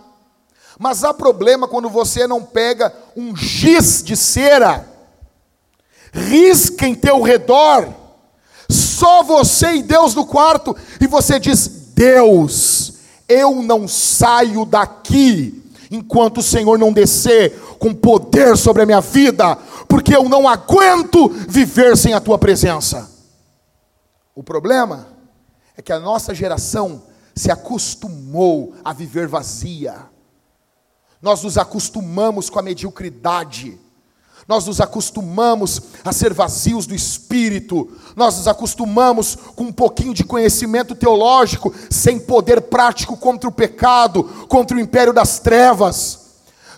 Mas 0.77 1.03
há 1.03 1.13
problema 1.13 1.67
quando 1.67 1.89
você 1.89 2.25
não 2.27 2.43
pega 2.43 2.93
um 3.15 3.35
giz 3.35 4.03
de 4.03 4.17
cera, 4.17 4.89
risca 6.13 6.87
em 6.87 6.93
teu 6.93 7.21
redor, 7.21 7.91
só 8.69 9.23
você 9.23 9.73
e 9.75 9.83
Deus 9.83 10.13
no 10.13 10.25
quarto, 10.25 10.75
e 11.01 11.07
você 11.07 11.39
diz: 11.39 11.67
Deus, 11.93 12.93
eu 13.27 13.61
não 13.61 13.87
saio 13.87 14.63
daqui 14.63 15.61
enquanto 15.89 16.37
o 16.37 16.43
Senhor 16.43 16.77
não 16.77 16.93
descer 16.93 17.59
com 17.79 17.93
poder 17.93 18.55
sobre 18.57 18.83
a 18.83 18.85
minha 18.85 19.01
vida, 19.01 19.55
porque 19.87 20.15
eu 20.15 20.29
não 20.29 20.47
aguento 20.47 21.29
viver 21.29 21.97
sem 21.97 22.13
a 22.13 22.21
tua 22.21 22.37
presença. 22.37 23.11
O 24.35 24.41
problema 24.41 25.07
é 25.75 25.81
que 25.81 25.91
a 25.91 25.99
nossa 25.99 26.33
geração 26.33 27.03
se 27.35 27.51
acostumou 27.51 28.73
a 28.83 28.93
viver 28.93 29.27
vazia. 29.27 30.07
Nós 31.21 31.43
nos 31.43 31.57
acostumamos 31.57 32.49
com 32.49 32.59
a 32.59 32.63
mediocridade. 32.63 33.79
Nós 34.47 34.65
nos 34.65 34.81
acostumamos 34.81 35.81
a 36.03 36.11
ser 36.11 36.33
vazios 36.33 36.85
do 36.85 36.93
espírito. 36.93 37.89
Nós 38.15 38.37
nos 38.37 38.47
acostumamos 38.47 39.37
com 39.55 39.65
um 39.65 39.71
pouquinho 39.71 40.13
de 40.13 40.23
conhecimento 40.23 40.93
teológico, 40.95 41.73
sem 41.89 42.19
poder 42.19 42.61
prático 42.61 43.15
contra 43.15 43.49
o 43.49 43.53
pecado, 43.53 44.23
contra 44.49 44.75
o 44.75 44.79
império 44.79 45.13
das 45.13 45.39
trevas. 45.39 46.19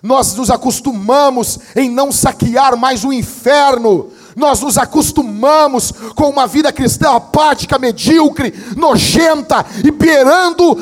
Nós 0.03 0.35
nos 0.35 0.51
acostumamos 0.51 1.59
em 1.75 1.89
não 1.89 2.11
saquear 2.11 2.77
mais 2.77 3.03
o 3.03 3.11
inferno, 3.11 4.11
nós 4.35 4.59
nos 4.59 4.77
acostumamos 4.77 5.91
com 6.13 6.29
uma 6.29 6.45
vida 6.45 6.71
cristã 6.71 7.15
apática, 7.15 7.79
medíocre, 7.79 8.53
nojenta 8.75 9.65
e 9.83 9.91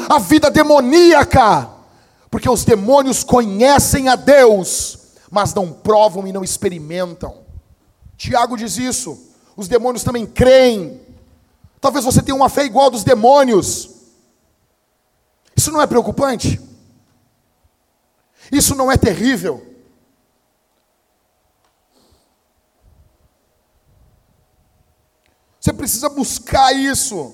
a 0.10 0.20
vida 0.20 0.50
demoníaca, 0.50 1.70
porque 2.30 2.50
os 2.50 2.66
demônios 2.66 3.24
conhecem 3.24 4.10
a 4.10 4.16
Deus, 4.16 4.98
mas 5.34 5.52
não 5.52 5.74
provam 5.74 6.28
e 6.28 6.32
não 6.32 6.44
experimentam. 6.44 7.44
Tiago 8.16 8.56
diz 8.56 8.78
isso. 8.78 9.32
Os 9.58 9.68
demônios 9.68 10.04
também 10.04 10.28
creem. 10.28 11.02
Talvez 11.82 12.06
você 12.06 12.22
tenha 12.22 12.36
uma 12.36 12.50
fé 12.50 12.66
igual 12.66 12.92
dos 12.92 13.04
demônios. 13.04 13.90
Isso 15.56 15.72
não 15.72 15.82
é 15.82 15.88
preocupante? 15.88 16.62
Isso 18.52 18.76
não 18.76 18.92
é 18.92 18.96
terrível? 18.96 19.76
Você 25.60 25.74
precisa 25.74 26.10
buscar 26.10 26.74
isso. 26.74 27.34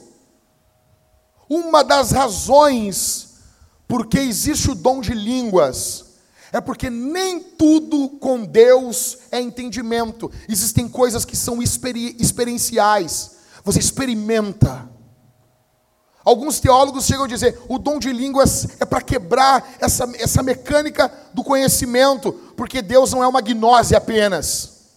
Uma 1.49 1.83
das 1.83 2.11
razões 2.11 3.41
porque 3.89 4.19
existe 4.19 4.71
o 4.71 4.75
dom 4.75 5.01
de 5.01 5.13
línguas 5.13 6.08
é 6.51 6.59
porque 6.59 6.89
nem 6.89 7.39
tudo 7.39 8.09
com 8.09 8.43
Deus 8.43 9.17
é 9.31 9.39
entendimento. 9.39 10.31
Existem 10.47 10.87
coisas 10.87 11.25
que 11.25 11.35
são 11.35 11.61
experi 11.61 12.15
experienciais. 12.19 13.37
Você 13.63 13.79
experimenta. 13.79 14.89
Alguns 16.23 16.59
teólogos 16.59 17.05
chegam 17.05 17.25
a 17.25 17.27
dizer: 17.27 17.59
o 17.67 17.77
dom 17.77 17.99
de 17.99 18.11
línguas 18.11 18.67
é 18.79 18.85
para 18.85 19.01
quebrar 19.01 19.75
essa, 19.79 20.09
essa 20.17 20.43
mecânica 20.43 21.11
do 21.33 21.43
conhecimento, 21.43 22.33
porque 22.55 22.81
Deus 22.81 23.11
não 23.11 23.23
é 23.23 23.27
uma 23.27 23.41
gnose 23.41 23.95
apenas, 23.95 24.87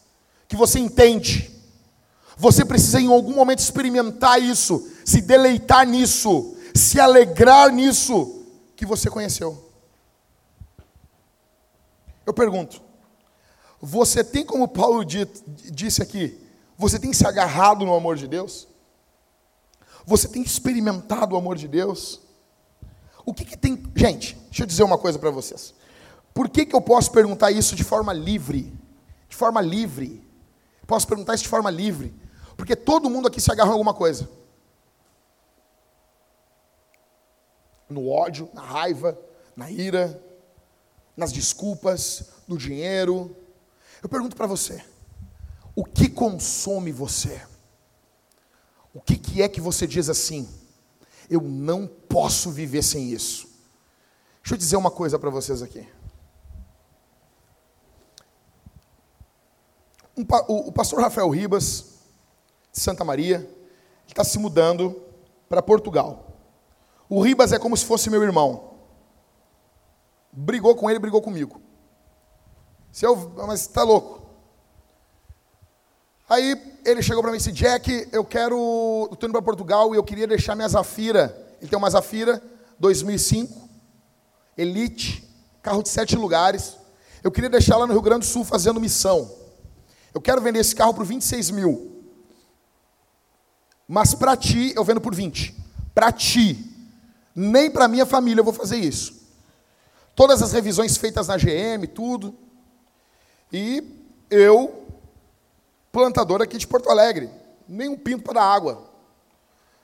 que 0.48 0.56
você 0.56 0.78
entende. 0.78 1.50
Você 2.36 2.64
precisa 2.64 3.00
em 3.00 3.06
algum 3.08 3.34
momento 3.34 3.60
experimentar 3.60 4.42
isso, 4.42 4.88
se 5.04 5.20
deleitar 5.20 5.86
nisso, 5.86 6.56
se 6.74 6.98
alegrar 6.98 7.70
nisso 7.70 8.42
que 8.74 8.86
você 8.86 9.08
conheceu. 9.08 9.71
Eu 12.26 12.32
pergunto: 12.32 12.82
você 13.80 14.22
tem, 14.22 14.44
como 14.44 14.68
Paulo 14.68 15.04
disse 15.04 16.02
aqui, 16.02 16.40
você 16.76 16.98
tem 16.98 17.12
se 17.12 17.26
agarrado 17.26 17.84
no 17.84 17.94
amor 17.94 18.16
de 18.16 18.28
Deus? 18.28 18.68
Você 20.06 20.28
tem 20.28 20.42
experimentado 20.42 21.34
o 21.34 21.38
amor 21.38 21.56
de 21.56 21.68
Deus? 21.68 22.20
O 23.24 23.32
que, 23.32 23.44
que 23.44 23.56
tem. 23.56 23.80
Gente, 23.94 24.34
deixa 24.46 24.62
eu 24.62 24.66
dizer 24.66 24.82
uma 24.82 24.98
coisa 24.98 25.18
para 25.18 25.30
vocês. 25.30 25.74
Por 26.34 26.48
que, 26.48 26.64
que 26.64 26.74
eu 26.74 26.80
posso 26.80 27.10
perguntar 27.12 27.50
isso 27.50 27.76
de 27.76 27.84
forma 27.84 28.12
livre? 28.12 28.72
De 29.28 29.36
forma 29.36 29.60
livre. 29.60 30.26
Posso 30.86 31.06
perguntar 31.06 31.34
isso 31.34 31.44
de 31.44 31.48
forma 31.48 31.70
livre. 31.70 32.14
Porque 32.56 32.74
todo 32.74 33.10
mundo 33.10 33.28
aqui 33.28 33.40
se 33.40 33.50
agarra 33.50 33.70
em 33.70 33.72
alguma 33.72 33.94
coisa. 33.94 34.28
No 37.88 38.08
ódio, 38.08 38.48
na 38.54 38.62
raiva, 38.62 39.18
na 39.54 39.70
ira, 39.70 40.20
nas 41.16 41.32
desculpas, 41.32 42.24
no 42.46 42.56
dinheiro. 42.56 43.36
Eu 44.02 44.08
pergunto 44.08 44.36
para 44.36 44.46
você: 44.46 44.84
o 45.74 45.84
que 45.84 46.08
consome 46.08 46.92
você? 46.92 47.40
O 48.94 49.00
que, 49.00 49.16
que 49.16 49.42
é 49.42 49.48
que 49.48 49.60
você 49.60 49.86
diz 49.86 50.08
assim? 50.08 50.48
Eu 51.30 51.40
não 51.40 51.86
posso 51.86 52.50
viver 52.50 52.82
sem 52.82 53.10
isso. 53.10 53.48
Deixa 54.42 54.54
eu 54.54 54.58
dizer 54.58 54.76
uma 54.76 54.90
coisa 54.90 55.18
para 55.18 55.30
vocês 55.30 55.62
aqui. 55.62 55.88
Um, 60.16 60.26
o, 60.48 60.68
o, 60.68 60.72
pastor 60.72 61.00
Rafael 61.00 61.30
Ribas, 61.30 61.86
de 62.70 62.80
Santa 62.80 63.02
Maria, 63.02 63.48
está 64.06 64.22
se 64.22 64.38
mudando 64.38 65.00
para 65.48 65.62
Portugal. 65.62 66.36
O 67.08 67.22
Ribas 67.22 67.52
é 67.52 67.58
como 67.58 67.76
se 67.76 67.86
fosse 67.86 68.10
meu 68.10 68.22
irmão. 68.22 68.71
Brigou 70.32 70.74
com 70.74 70.88
ele, 70.88 70.98
brigou 70.98 71.20
comigo. 71.20 71.60
Se 72.90 73.04
eu, 73.04 73.32
mas 73.46 73.60
está 73.60 73.82
louco. 73.82 74.22
Aí 76.28 76.78
ele 76.84 77.02
chegou 77.02 77.22
para 77.22 77.30
mim 77.30 77.36
e 77.36 77.38
disse: 77.38 77.52
Jack, 77.52 78.08
eu 78.10 78.24
quero. 78.24 79.08
Estou 79.12 79.28
indo 79.28 79.32
para 79.32 79.42
Portugal 79.42 79.94
e 79.94 79.98
eu 79.98 80.04
queria 80.04 80.26
deixar 80.26 80.54
minha 80.54 80.68
Zafira. 80.68 81.54
Ele 81.60 81.68
tem 81.68 81.78
uma 81.78 81.90
Zafira 81.90 82.42
2005, 82.78 83.68
Elite, 84.56 85.28
carro 85.60 85.82
de 85.82 85.90
sete 85.90 86.16
lugares. 86.16 86.76
Eu 87.22 87.30
queria 87.30 87.50
deixar 87.50 87.76
lá 87.76 87.86
no 87.86 87.92
Rio 87.92 88.02
Grande 88.02 88.20
do 88.20 88.30
Sul 88.30 88.44
fazendo 88.44 88.80
missão. 88.80 89.30
Eu 90.14 90.20
quero 90.20 90.40
vender 90.40 90.60
esse 90.60 90.74
carro 90.74 90.94
por 90.94 91.04
26 91.04 91.50
mil. 91.50 92.04
Mas 93.86 94.14
para 94.14 94.36
ti, 94.36 94.72
eu 94.74 94.84
vendo 94.84 95.00
por 95.00 95.14
20. 95.14 95.54
Para 95.94 96.10
ti. 96.10 96.68
Nem 97.34 97.70
para 97.70 97.88
minha 97.88 98.04
família 98.04 98.40
eu 98.40 98.44
vou 98.44 98.52
fazer 98.52 98.76
isso. 98.76 99.21
Todas 100.22 100.40
as 100.40 100.52
revisões 100.52 100.96
feitas 100.96 101.26
na 101.26 101.36
GM, 101.36 101.84
tudo. 101.92 102.32
E 103.52 103.82
eu, 104.30 104.86
plantador 105.90 106.40
aqui 106.40 106.58
de 106.58 106.64
Porto 106.68 106.88
Alegre, 106.88 107.28
nem 107.66 107.88
um 107.88 107.98
pinto 107.98 108.22
para 108.22 108.34
dar 108.34 108.44
água, 108.44 108.88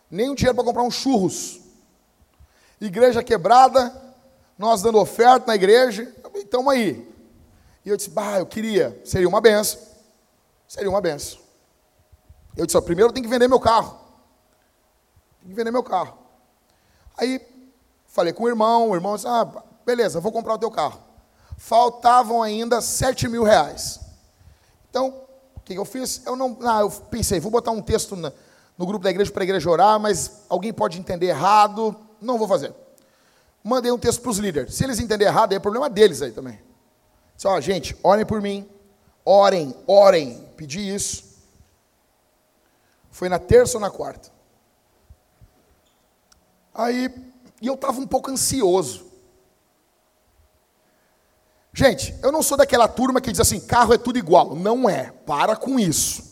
nem 0.09 0.31
um 0.31 0.37
dinheiro 0.37 0.55
para 0.55 0.63
comprar 0.63 0.85
uns 0.85 0.95
churros. 0.95 1.59
Igreja 2.81 3.21
quebrada, 3.21 3.93
nós 4.57 4.81
dando 4.81 5.01
oferta 5.01 5.49
na 5.49 5.57
igreja, 5.57 6.15
então 6.37 6.71
aí. 6.71 7.13
E 7.85 7.89
eu 7.89 7.97
disse, 7.97 8.11
bah, 8.11 8.39
eu 8.39 8.47
queria, 8.47 9.03
seria 9.05 9.29
uma 9.29 9.41
benção. 9.41 9.81
Seria 10.69 10.89
uma 10.89 11.01
benção. 11.01 11.41
Eu 12.57 12.65
disse, 12.65 12.79
ó, 12.79 12.81
primeiro 12.81 13.09
eu 13.11 13.13
tenho 13.13 13.27
que 13.27 13.31
vender 13.31 13.49
meu 13.49 13.59
carro. 13.59 13.99
Tem 15.41 15.51
que 15.51 15.57
vender 15.57 15.73
meu 15.73 15.83
carro. 15.83 16.17
Aí 17.17 17.45
falei 18.07 18.33
com 18.33 18.45
o 18.45 18.49
irmão, 18.49 18.91
o 18.91 18.95
irmão 18.95 19.17
disse, 19.17 19.27
ah, 19.27 19.65
beleza, 19.89 20.21
vou 20.21 20.33
comprar 20.33 20.55
o 20.55 20.59
teu 20.59 20.71
carro 20.71 21.09
faltavam 21.59 22.41
ainda 22.43 22.81
7 22.81 23.29
mil 23.29 23.43
reais. 23.43 24.01
Então, 24.89 25.27
o 25.57 25.61
que 25.61 25.75
eu 25.75 25.85
fiz? 25.85 26.23
Eu 26.25 26.37
não. 26.37 26.57
Ah, 26.63 26.81
eu 26.81 26.91
pensei, 26.91 27.41
vou 27.41 27.51
botar 27.51 27.73
um 27.73 27.83
texto 27.83 28.17
na, 28.17 28.33
no 28.79 28.87
grupo 28.87 29.03
da 29.03 29.11
igreja 29.11 29.31
para 29.31 29.43
a 29.43 29.45
igreja 29.45 29.69
orar, 29.69 30.01
mas 30.01 30.45
alguém 30.49 30.73
pode 30.73 30.99
entender 30.99 31.27
errado. 31.27 31.95
Não 32.23 32.39
vou 32.39 32.49
fazer. 32.49 32.73
Mandei 33.63 33.91
um 33.91 33.99
texto 33.99 34.23
para 34.23 34.31
os 34.31 34.39
líderes. 34.39 34.75
Se 34.75 34.85
eles 34.85 34.99
entenderem 34.99 35.27
errado, 35.27 35.53
é 35.53 35.59
problema 35.59 35.91
deles 35.91 36.23
aí 36.23 36.31
também. 36.31 36.59
Só, 37.37 37.51
ó, 37.51 37.61
gente, 37.61 37.95
orem 38.03 38.25
por 38.25 38.41
mim. 38.41 38.67
Orem, 39.25 39.75
orem. 39.87 40.49
Pedi 40.57 40.95
isso. 40.95 41.25
Foi 43.11 43.29
na 43.29 43.39
terça 43.39 43.77
ou 43.77 43.81
na 43.81 43.91
quarta. 43.91 44.31
Aí, 46.73 47.13
e 47.61 47.67
eu 47.67 47.75
estava 47.75 48.01
um 48.01 48.07
pouco 48.07 48.31
ansioso. 48.31 49.08
Gente, 51.79 52.13
eu 52.25 52.33
não 52.33 52.43
sou 52.43 52.59
daquela 52.59 52.89
turma 52.89 53.21
que 53.21 53.31
diz 53.31 53.39
assim, 53.39 53.61
carro 53.61 53.95
é 53.95 53.99
tudo 53.99 54.19
igual. 54.19 54.57
Não 54.57 54.91
é. 54.91 55.13
Para 55.25 55.55
com 55.55 55.79
isso. 55.79 56.25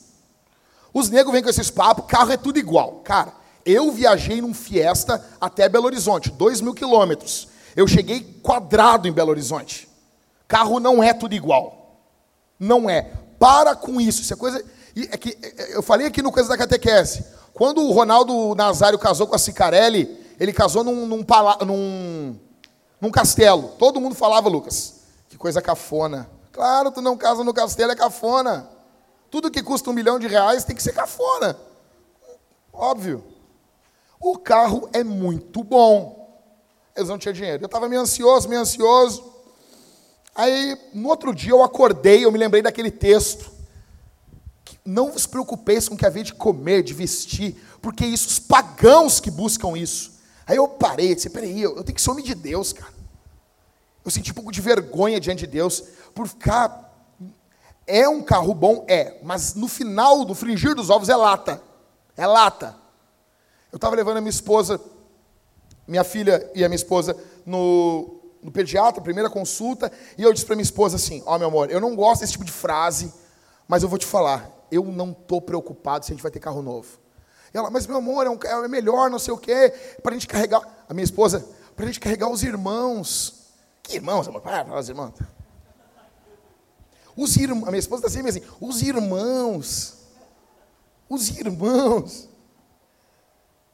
Os 0.93 1.09
negros 1.09 1.33
vêm 1.33 1.41
com 1.41 1.49
esses 1.49 1.71
papos, 1.71 2.07
carro 2.09 2.33
é 2.33 2.37
tudo 2.37 2.59
igual. 2.59 2.95
Cara, 3.05 3.33
eu 3.65 3.93
viajei 3.93 4.41
num 4.41 4.53
Fiesta 4.53 5.25
até 5.41 5.69
Belo 5.69 5.87
Horizonte, 5.87 6.33
dois 6.33 6.61
mil 6.61 6.75
quilômetros. 6.75 7.47
Eu 7.77 7.87
cheguei 7.87 8.41
quadrado 8.43 9.07
em 9.07 9.13
Belo 9.13 9.31
Horizonte. 9.31 9.89
Carro 10.49 10.81
não 10.81 11.01
é 11.01 11.15
tudo 11.15 11.33
igual. 11.33 12.01
Não 12.59 12.91
é. 12.91 13.13
Para 13.39 13.77
com 13.77 14.01
isso. 14.01 14.23
Isso 14.23 14.35
é 14.35 14.37
coisa. 14.37 14.65
É 14.97 15.17
que, 15.17 15.39
eu 15.69 15.81
falei 15.81 16.09
aqui 16.09 16.23
no 16.23 16.33
Coisa 16.33 16.49
da 16.49 16.59
Catequese. 16.59 17.25
Quando 17.55 17.83
o 17.83 17.93
Ronaldo 17.93 18.53
Nazário 18.57 18.99
casou 18.99 19.29
com 19.29 19.37
a 19.37 19.39
Cicarelli, 19.39 20.27
ele 20.41 20.53
casou 20.53 20.83
num, 20.83 21.07
num, 21.07 21.25
num, 21.65 22.37
num 23.01 23.11
castelo. 23.13 23.75
Todo 23.79 24.01
mundo 24.01 24.17
falava, 24.17 24.49
Lucas. 24.49 24.97
Que 25.29 25.37
coisa 25.37 25.61
cafona. 25.61 26.31
Claro, 26.53 26.91
tu 26.91 27.01
não 27.01 27.17
casa 27.17 27.45
no 27.45 27.53
castelo, 27.53 27.93
é 27.93 27.97
cafona. 27.97 28.69
Tudo 29.31 29.51
que 29.51 29.63
custa 29.63 29.91
um 29.91 29.93
milhão 29.93 30.19
de 30.19 30.27
reais 30.27 30.65
tem 30.65 30.75
que 30.75 30.83
ser 30.83 30.93
cafona. 30.93 31.59
Óbvio. 32.73 33.25
O 34.21 34.39
carro 34.39 34.89
é 34.93 35.05
muito 35.05 35.63
bom. 35.63 36.43
Eles 36.95 37.09
não 37.09 37.19
tinham 37.19 37.35
dinheiro. 37.35 37.63
Eu 37.63 37.67
estava 37.67 37.89
meio 37.89 38.01
ansioso, 38.01 38.49
meio 38.49 38.63
ansioso. 38.63 39.33
Aí, 40.35 40.79
no 40.95 41.09
outro 41.09 41.35
dia, 41.35 41.53
eu 41.53 41.63
acordei, 41.63 42.25
eu 42.25 42.33
me 42.33 42.39
lembrei 42.39 42.63
daquele 42.63 42.91
texto. 42.91 43.51
Não 44.85 45.11
vos 45.11 45.27
preocupeis 45.27 45.89
com 45.89 45.95
o 45.95 45.99
que 45.99 46.07
havia 46.07 46.23
de 46.23 46.35
comer, 46.35 46.83
de 46.83 46.95
vestir, 46.95 47.57
porque 47.83 48.07
isso, 48.07 48.29
os 48.29 48.39
pagãos 48.39 49.19
que 49.19 49.31
buscam 49.31 49.77
isso. 49.77 50.13
Aí 50.47 50.57
eu 50.57 50.69
parei, 50.69 51.15
disse, 51.15 51.29
peraí, 51.29 51.61
eu, 51.61 51.77
eu 51.77 51.83
tenho 51.83 51.97
que 51.97 52.01
ser 52.01 52.11
homem 52.11 52.25
de 52.25 52.35
Deus, 52.35 52.73
cara. 52.73 52.96
Eu 54.07 54.11
senti 54.13 54.31
um 54.31 54.35
pouco 54.35 54.53
de 54.53 54.61
vergonha 54.61 55.19
diante 55.19 55.41
de 55.41 55.49
Deus 55.49 55.83
por 56.15 56.29
ficar. 56.29 56.95
É 57.85 58.09
um 58.09 58.23
carro 58.23 58.55
bom? 58.55 58.85
É, 58.87 59.19
mas 59.25 59.55
no 59.57 59.67
final, 59.67 60.25
do 60.25 60.33
fringir 60.33 60.77
dos 60.77 60.91
ovos, 60.91 61.09
é 61.09 61.17
lata. 61.17 61.61
É 62.17 62.25
lata. 62.25 62.77
Eu 63.73 63.77
estava 63.77 63.97
levando 63.97 64.19
a 64.19 64.21
minha 64.21 64.31
esposa, 64.31 64.81
minha 65.89 66.05
filha 66.05 66.49
e 66.55 66.65
a 66.65 66.69
minha 66.69 66.77
esposa 66.77 67.17
no, 67.45 68.21
no 68.41 68.53
pediatra, 68.53 69.03
primeira 69.03 69.29
consulta, 69.29 69.91
e 70.17 70.23
eu 70.23 70.33
disse 70.33 70.47
para 70.47 70.55
minha 70.55 70.63
esposa 70.63 70.95
assim: 70.95 71.21
Ó, 71.27 71.35
oh, 71.35 71.39
meu 71.41 71.49
amor, 71.49 71.69
eu 71.69 71.81
não 71.81 71.97
gosto 71.97 72.21
desse 72.21 72.33
tipo 72.33 72.45
de 72.45 72.53
frase, 72.53 73.13
mas 73.67 73.83
eu 73.83 73.89
vou 73.89 73.99
te 73.99 74.07
falar, 74.07 74.49
eu 74.71 74.85
não 74.85 75.11
estou 75.11 75.43
preocupado 75.43 76.07
se 76.07 76.13
a 76.13 76.15
gente 76.15 76.23
vai 76.23 76.31
ter 76.31 76.39
carro 76.39 76.63
novo. 76.63 76.97
Ela, 77.53 77.71
mas 77.71 77.89
meu 77.89 77.97
amor, 77.97 78.25
é, 78.25 78.31
um, 78.31 78.39
é 78.65 78.69
melhor, 78.69 79.11
não 79.11 79.19
sei 79.19 79.35
o 79.35 79.39
quê, 79.39 79.75
para 80.01 80.13
a 80.13 80.15
gente 80.15 80.29
carregar. 80.29 80.63
A 80.89 80.95
minha 80.95 81.05
esposa, 81.05 81.45
para 81.75 81.85
a 81.85 81.89
gente 81.89 81.99
carregar 81.99 82.31
os 82.31 82.45
irmãos. 82.45 83.46
Que 83.87 83.97
irmãos, 83.97 84.27
amor? 84.27 84.41
Para, 84.41 84.65
para 84.65 84.79
os 84.79 84.89
irmãos. 84.89 85.15
Os 87.17 87.37
irmãos, 87.37 87.69
a 87.69 87.71
minha 87.71 87.79
esposa 87.79 88.07
está 88.07 88.11
sempre 88.11 88.31
assim, 88.31 88.43
os 88.61 88.83
irmãos. 88.83 89.99
Os 91.09 91.29
irmãos. 91.39 92.29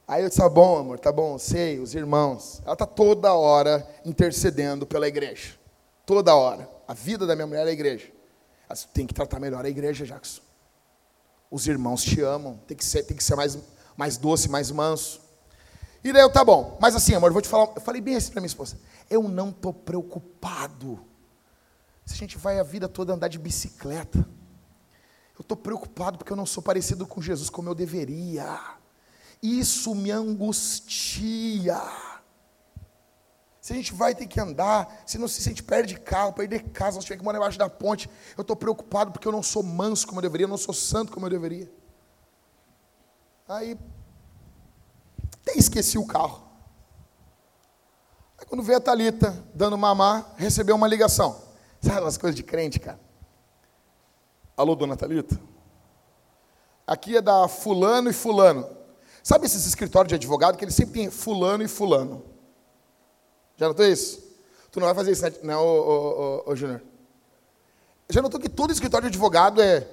Aí 0.06 0.22
eu 0.22 0.28
disse, 0.28 0.40
tá 0.40 0.48
bom, 0.48 0.78
amor, 0.78 0.98
tá 0.98 1.10
bom, 1.10 1.38
sei, 1.38 1.78
os 1.78 1.94
irmãos. 1.94 2.60
Ela 2.64 2.74
está 2.74 2.84
toda 2.84 3.32
hora 3.32 3.88
intercedendo 4.04 4.86
pela 4.86 5.08
igreja. 5.08 5.54
Toda 6.04 6.34
hora. 6.34 6.68
A 6.86 6.92
vida 6.92 7.26
da 7.26 7.34
minha 7.34 7.46
mulher 7.46 7.66
é 7.66 7.70
a 7.70 7.72
igreja. 7.72 8.06
Ela 8.68 8.74
disse, 8.74 8.88
tem 8.88 9.06
que 9.06 9.14
tratar 9.14 9.40
melhor 9.40 9.64
a 9.64 9.68
igreja, 9.68 10.04
Jackson. 10.04 10.42
Os 11.50 11.66
irmãos 11.66 12.02
te 12.02 12.20
amam, 12.20 12.60
tem 12.66 12.76
que 12.76 12.84
ser, 12.84 13.04
tem 13.04 13.16
que 13.16 13.24
ser 13.24 13.34
mais, 13.34 13.58
mais 13.96 14.18
doce, 14.18 14.48
mais 14.48 14.70
manso. 14.70 15.20
E 16.04 16.12
daí 16.12 16.22
eu, 16.22 16.30
tá 16.30 16.44
bom. 16.44 16.76
Mas 16.80 16.94
assim, 16.94 17.14
amor, 17.14 17.32
vou 17.32 17.40
te 17.40 17.48
falar. 17.48 17.72
Eu 17.74 17.80
falei 17.80 18.00
bem 18.00 18.16
assim 18.16 18.32
para 18.32 18.40
minha 18.40 18.48
esposa. 18.48 18.76
Eu 19.12 19.28
não 19.28 19.50
estou 19.50 19.74
preocupado. 19.74 21.04
Se 22.04 22.14
a 22.14 22.16
gente 22.16 22.38
vai 22.38 22.58
a 22.58 22.62
vida 22.62 22.88
toda 22.88 23.12
andar 23.12 23.28
de 23.28 23.38
bicicleta. 23.38 24.18
Eu 25.34 25.42
estou 25.42 25.56
preocupado 25.56 26.16
porque 26.16 26.32
eu 26.32 26.36
não 26.36 26.46
sou 26.46 26.62
parecido 26.62 27.06
com 27.06 27.20
Jesus 27.20 27.50
como 27.50 27.68
eu 27.68 27.74
deveria. 27.74 28.58
Isso 29.42 29.94
me 29.94 30.10
angustia. 30.10 31.80
Se 33.60 33.72
a 33.72 33.76
gente 33.76 33.92
vai 33.92 34.14
ter 34.14 34.26
que 34.26 34.40
andar, 34.40 35.02
se, 35.06 35.18
não, 35.18 35.28
se 35.28 35.40
a 35.40 35.50
gente 35.50 35.62
perde 35.62 36.00
carro, 36.00 36.32
perder 36.32 36.70
casa, 36.70 36.96
nós 36.96 37.04
tiver 37.04 37.18
que 37.18 37.24
morar 37.24 37.38
embaixo 37.38 37.58
da 37.58 37.68
ponte, 37.68 38.08
eu 38.36 38.42
estou 38.42 38.56
preocupado 38.56 39.12
porque 39.12 39.28
eu 39.28 39.32
não 39.32 39.42
sou 39.42 39.62
manso 39.62 40.06
como 40.06 40.18
eu 40.18 40.22
deveria, 40.22 40.44
eu 40.44 40.48
não 40.48 40.56
sou 40.56 40.72
santo 40.74 41.12
como 41.12 41.26
eu 41.26 41.30
deveria. 41.30 41.70
Aí 43.46 43.78
até 45.42 45.58
esqueci 45.58 45.98
o 45.98 46.06
carro. 46.06 46.51
Aí 48.42 48.46
quando 48.46 48.60
veio 48.64 48.78
a 48.78 48.80
Talita 48.80 49.40
dando 49.54 49.78
mamar, 49.78 50.34
recebeu 50.36 50.74
uma 50.74 50.88
ligação. 50.88 51.40
Sabe 51.80 52.04
as 52.04 52.18
coisas 52.18 52.34
de 52.34 52.42
crente, 52.42 52.80
cara? 52.80 52.98
Alô, 54.56 54.74
dona 54.74 54.96
Thalita? 54.96 55.40
Aqui 56.84 57.16
é 57.16 57.22
da 57.22 57.46
fulano 57.46 58.10
e 58.10 58.12
fulano. 58.12 58.68
Sabe 59.22 59.46
esses 59.46 59.64
escritórios 59.64 60.08
de 60.08 60.16
advogado 60.16 60.58
que 60.58 60.64
eles 60.64 60.74
sempre 60.74 60.94
têm 60.94 61.08
fulano 61.08 61.62
e 61.62 61.68
fulano? 61.68 62.24
Já 63.56 63.68
notou 63.68 63.86
isso? 63.86 64.20
Tu 64.72 64.80
não 64.80 64.86
vai 64.86 64.94
fazer 64.96 65.12
isso, 65.12 65.22
né, 65.46 65.56
ô, 65.56 65.60
ô, 65.60 66.42
ô, 66.48 66.50
ô 66.50 66.56
Júnior? 66.56 66.82
Já 68.10 68.20
notou 68.20 68.40
que 68.40 68.48
todo 68.48 68.72
escritório 68.72 69.08
de 69.08 69.14
advogado 69.14 69.62
é, 69.62 69.86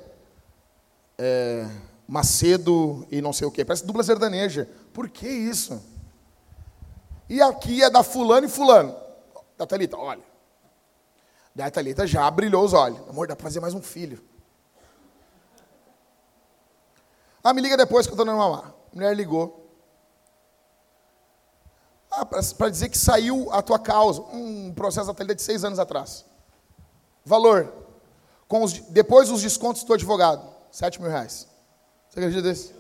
é 1.20 1.70
Macedo 2.08 3.06
e 3.12 3.22
não 3.22 3.32
sei 3.32 3.46
o 3.46 3.52
quê? 3.52 3.64
Parece 3.64 3.86
dupla 3.86 4.02
sertaneja. 4.02 4.68
Por 4.92 5.08
que 5.08 5.30
isso? 5.30 5.80
E 7.30 7.42
aqui 7.44 7.84
é 7.84 7.90
da 7.92 8.02
fulano 8.02 8.48
e 8.48 8.50
fulano. 8.50 9.00
Da 9.56 9.68
Thalita, 9.68 9.96
olha. 9.96 10.24
Da 11.54 11.70
Thalita 11.70 12.08
já 12.08 12.30
brilhou 12.32 12.66
os 12.66 12.74
olhos. 12.74 13.08
Amor, 13.08 13.28
dá 13.28 13.36
para 13.36 13.44
fazer 13.44 13.60
mais 13.60 13.76
um 13.76 13.82
filho. 13.82 14.20
Ah, 17.44 17.54
me 17.54 17.62
liga 17.62 17.78
depois 17.78 18.08
que 18.08 18.12
eu 18.12 18.16
estou 18.16 18.26
dando 18.26 18.38
mamar. 18.38 18.74
A 18.92 18.96
mulher 18.96 19.16
ligou. 19.16 19.70
Ah, 22.10 22.26
para 22.26 22.70
dizer 22.70 22.90
que 22.90 22.98
saiu 22.98 23.52
a 23.52 23.62
tua 23.62 23.78
causa. 23.78 24.22
Um 24.34 24.74
processo 24.74 25.08
da 25.08 25.14
Thalita 25.14 25.36
de 25.36 25.44
seis 25.44 25.64
anos 25.64 25.78
atrás. 25.78 26.26
Valor. 27.24 27.72
Com 28.48 28.64
os, 28.64 28.74
depois 28.74 29.30
os 29.30 29.44
descontos 29.44 29.84
do 29.84 29.94
advogado. 29.94 30.50
Sete 30.72 31.00
mil 31.00 31.12
reais. 31.12 31.48
Você 32.10 32.20
acredita 32.20 32.50
nisso? 32.50 32.74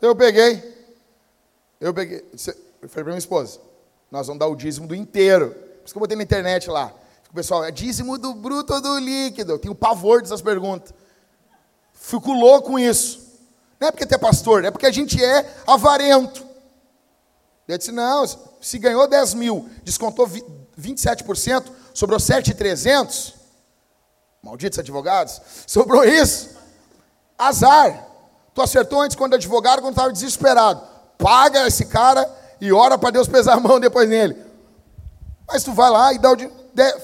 Eu 0.00 0.16
peguei. 0.16 0.96
Eu 1.78 1.92
peguei. 1.92 2.26
Eu 2.82 2.88
falei 2.88 3.04
para 3.04 3.12
minha 3.12 3.18
esposa. 3.18 3.60
Nós 4.10 4.26
vamos 4.26 4.40
dar 4.40 4.46
o 4.46 4.56
dízimo 4.56 4.86
do 4.86 4.94
inteiro. 4.94 5.50
Por 5.50 5.84
isso 5.84 5.94
que 5.94 5.98
eu 5.98 6.00
botei 6.00 6.16
na 6.16 6.22
internet 6.22 6.68
lá. 6.68 6.92
O 7.30 7.34
pessoal, 7.34 7.64
é 7.64 7.70
dízimo 7.70 8.18
do 8.18 8.34
bruto 8.34 8.74
ou 8.74 8.80
do 8.80 8.98
líquido? 8.98 9.52
Eu 9.52 9.58
tenho 9.58 9.74
pavor 9.74 10.20
dessas 10.20 10.42
perguntas. 10.42 10.92
Fico 11.92 12.32
louco 12.32 12.70
com 12.70 12.78
isso. 12.78 13.20
Não 13.78 13.88
é 13.88 13.90
porque 13.92 14.04
tu 14.04 14.14
é 14.14 14.18
pastor, 14.18 14.64
é 14.64 14.70
porque 14.70 14.86
a 14.86 14.90
gente 14.90 15.22
é 15.22 15.48
avarento. 15.66 16.44
Eu 17.68 17.78
disse, 17.78 17.92
não, 17.92 18.24
se 18.60 18.78
ganhou 18.78 19.06
10 19.06 19.34
mil, 19.34 19.70
descontou 19.84 20.28
27%, 20.78 21.70
sobrou 21.94 22.18
7,300, 22.18 23.34
malditos 24.42 24.78
advogados, 24.80 25.40
sobrou 25.68 26.02
isso, 26.02 26.50
azar. 27.38 28.08
Tu 28.52 28.60
acertou 28.60 29.00
antes 29.00 29.16
quando 29.16 29.34
advogado, 29.34 29.80
quando 29.80 29.92
estava 29.92 30.12
desesperado. 30.12 30.82
Paga 31.16 31.66
esse 31.68 31.84
cara 31.86 32.28
e 32.60 32.72
ora 32.72 32.98
para 32.98 33.10
Deus 33.10 33.26
pesar 33.26 33.54
a 33.54 33.60
mão 33.60 33.80
depois 33.80 34.08
nele. 34.08 34.36
Mas 35.46 35.64
tu 35.64 35.72
vai 35.72 35.90
lá 35.90 36.12
e 36.12 36.18
dá 36.18 36.32
o 36.32 36.36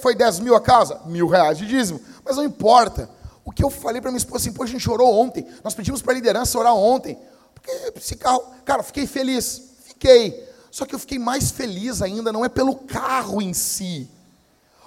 foi 0.01 0.15
10 0.15 0.41
mil 0.41 0.55
a 0.55 0.61
casa? 0.61 1.01
Mil 1.07 1.27
reais 1.27 1.59
de 1.59 1.67
dízimo. 1.67 2.01
Mas 2.25 2.37
não 2.37 2.45
importa. 2.45 3.11
O 3.45 3.53
que 3.53 3.63
eu 3.63 3.71
falei 3.71 4.01
para 4.01 4.11
minha 4.11 4.19
esposa 4.19 4.43
assim, 4.43 4.53
pô, 4.53 4.63
a 4.63 4.67
gente 4.67 4.89
orou 4.89 5.13
ontem. 5.15 5.47
Nós 5.63 5.75
pedimos 5.75 6.03
para 6.03 6.13
a 6.13 6.17
liderança 6.17 6.59
orar 6.59 6.75
ontem. 6.75 7.19
Porque 7.55 7.71
esse 7.97 8.17
carro, 8.17 8.43
cara, 8.65 8.83
fiquei 8.83 9.07
feliz. 9.07 9.63
Fiquei. 9.85 10.47
Só 10.71 10.85
que 10.85 10.95
eu 10.95 10.99
fiquei 10.99 11.19
mais 11.19 11.51
feliz 11.51 12.03
ainda, 12.03 12.33
não 12.33 12.45
é 12.45 12.49
pelo 12.49 12.75
carro 12.75 13.41
em 13.41 13.55
si. 13.55 14.09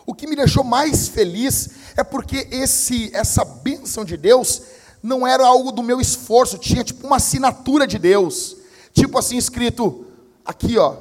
O 0.05 0.13
que 0.13 0.27
me 0.27 0.35
deixou 0.35 0.63
mais 0.63 1.07
feliz 1.07 1.69
é 1.95 2.03
porque 2.03 2.47
esse, 2.51 3.09
essa 3.13 3.43
bênção 3.43 4.03
de 4.03 4.17
Deus 4.17 4.61
não 5.01 5.25
era 5.25 5.45
algo 5.45 5.71
do 5.71 5.81
meu 5.81 6.01
esforço, 6.01 6.57
tinha 6.57 6.83
tipo 6.83 7.07
uma 7.07 7.17
assinatura 7.17 7.87
de 7.87 7.97
Deus. 7.97 8.57
Tipo 8.93 9.17
assim, 9.17 9.37
escrito 9.37 10.05
aqui, 10.45 10.77
ó, 10.77 10.95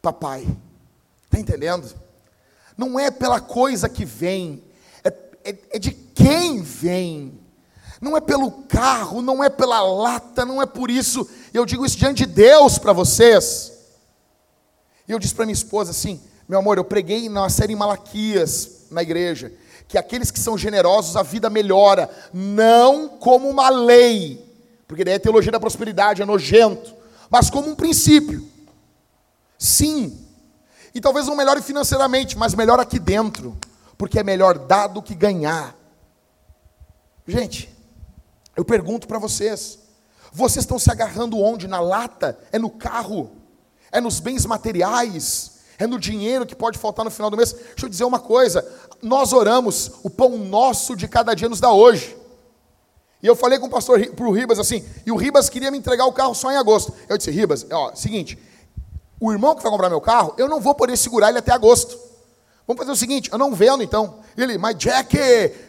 papai. 0.00 0.46
Está 1.24 1.38
entendendo? 1.38 1.92
Não 2.76 2.98
é 2.98 3.10
pela 3.10 3.40
coisa 3.40 3.88
que 3.88 4.04
vem, 4.04 4.62
é, 5.02 5.08
é, 5.44 5.58
é 5.72 5.78
de 5.78 5.90
quem 5.90 6.62
vem. 6.62 7.38
Não 8.00 8.16
é 8.16 8.20
pelo 8.20 8.50
carro, 8.50 9.22
não 9.22 9.42
é 9.42 9.48
pela 9.48 9.80
lata, 9.80 10.44
não 10.44 10.60
é 10.60 10.66
por 10.66 10.90
isso. 10.90 11.28
Eu 11.52 11.64
digo 11.64 11.84
isso 11.84 11.96
diante 11.96 12.26
de 12.26 12.32
Deus 12.32 12.78
para 12.78 12.92
vocês. 12.92 13.72
E 15.08 15.12
eu 15.12 15.18
disse 15.18 15.34
para 15.34 15.46
minha 15.46 15.54
esposa 15.54 15.90
assim: 15.90 16.20
meu 16.48 16.58
amor, 16.58 16.78
eu 16.78 16.84
preguei 16.84 17.28
na 17.28 17.48
série 17.48 17.74
Malaquias 17.74 18.86
na 18.90 19.02
igreja, 19.02 19.52
que 19.88 19.98
aqueles 19.98 20.30
que 20.30 20.38
são 20.38 20.56
generosos 20.56 21.16
a 21.16 21.22
vida 21.22 21.50
melhora, 21.50 22.08
não 22.32 23.08
como 23.08 23.48
uma 23.48 23.68
lei, 23.68 24.44
porque 24.86 25.04
daí 25.04 25.14
a 25.14 25.20
teologia 25.20 25.50
da 25.50 25.60
prosperidade 25.60 26.22
é 26.22 26.24
nojento, 26.24 26.94
mas 27.30 27.50
como 27.50 27.68
um 27.68 27.74
princípio. 27.74 28.46
Sim. 29.58 30.26
E 30.94 31.00
talvez 31.00 31.26
não 31.26 31.36
melhore 31.36 31.62
financeiramente, 31.62 32.36
mas 32.36 32.54
melhor 32.54 32.80
aqui 32.80 32.98
dentro, 32.98 33.56
porque 33.98 34.18
é 34.18 34.22
melhor 34.22 34.58
dar 34.58 34.86
do 34.86 35.02
que 35.02 35.14
ganhar. 35.14 35.76
Gente, 37.26 37.74
eu 38.56 38.64
pergunto 38.64 39.06
para 39.06 39.18
vocês: 39.18 39.78
vocês 40.32 40.64
estão 40.64 40.78
se 40.78 40.90
agarrando 40.90 41.38
onde? 41.38 41.66
Na 41.66 41.80
lata? 41.80 42.38
É 42.52 42.58
no 42.58 42.70
carro? 42.70 43.30
É 43.90 44.00
nos 44.00 44.20
bens 44.20 44.46
materiais? 44.46 45.56
É 45.78 45.86
no 45.86 45.98
dinheiro 45.98 46.46
que 46.46 46.54
pode 46.54 46.78
faltar 46.78 47.04
no 47.04 47.10
final 47.10 47.30
do 47.30 47.36
mês? 47.36 47.52
Deixa 47.52 47.84
eu 47.84 47.88
dizer 47.88 48.04
uma 48.04 48.18
coisa: 48.18 48.66
nós 49.02 49.32
oramos, 49.32 49.92
o 50.02 50.10
pão 50.10 50.38
nosso 50.38 50.96
de 50.96 51.06
cada 51.08 51.34
dia 51.34 51.48
nos 51.48 51.60
dá 51.60 51.70
hoje. 51.70 52.16
E 53.26 53.28
eu 53.28 53.34
falei 53.34 53.58
com 53.58 53.66
o 53.66 53.68
pastor 53.68 53.98
para 54.10 54.24
o 54.24 54.30
Ribas 54.30 54.56
assim, 54.56 54.84
e 55.04 55.10
o 55.10 55.16
Ribas 55.16 55.48
queria 55.48 55.68
me 55.68 55.76
entregar 55.76 56.06
o 56.06 56.12
carro 56.12 56.32
só 56.32 56.52
em 56.52 56.56
agosto. 56.56 56.94
Eu 57.08 57.18
disse, 57.18 57.28
Ribas, 57.32 57.66
ó, 57.72 57.92
seguinte, 57.92 58.38
o 59.18 59.32
irmão 59.32 59.56
que 59.56 59.64
vai 59.64 59.72
comprar 59.72 59.90
meu 59.90 60.00
carro, 60.00 60.32
eu 60.38 60.48
não 60.48 60.60
vou 60.60 60.76
poder 60.76 60.96
segurar 60.96 61.30
ele 61.30 61.38
até 61.38 61.50
agosto. 61.50 61.98
Vamos 62.68 62.78
fazer 62.78 62.92
o 62.92 62.94
seguinte, 62.94 63.28
eu 63.32 63.36
não 63.36 63.52
vendo 63.52 63.82
então. 63.82 64.20
Ele, 64.36 64.56
mas 64.56 64.76
Jack, 64.76 65.18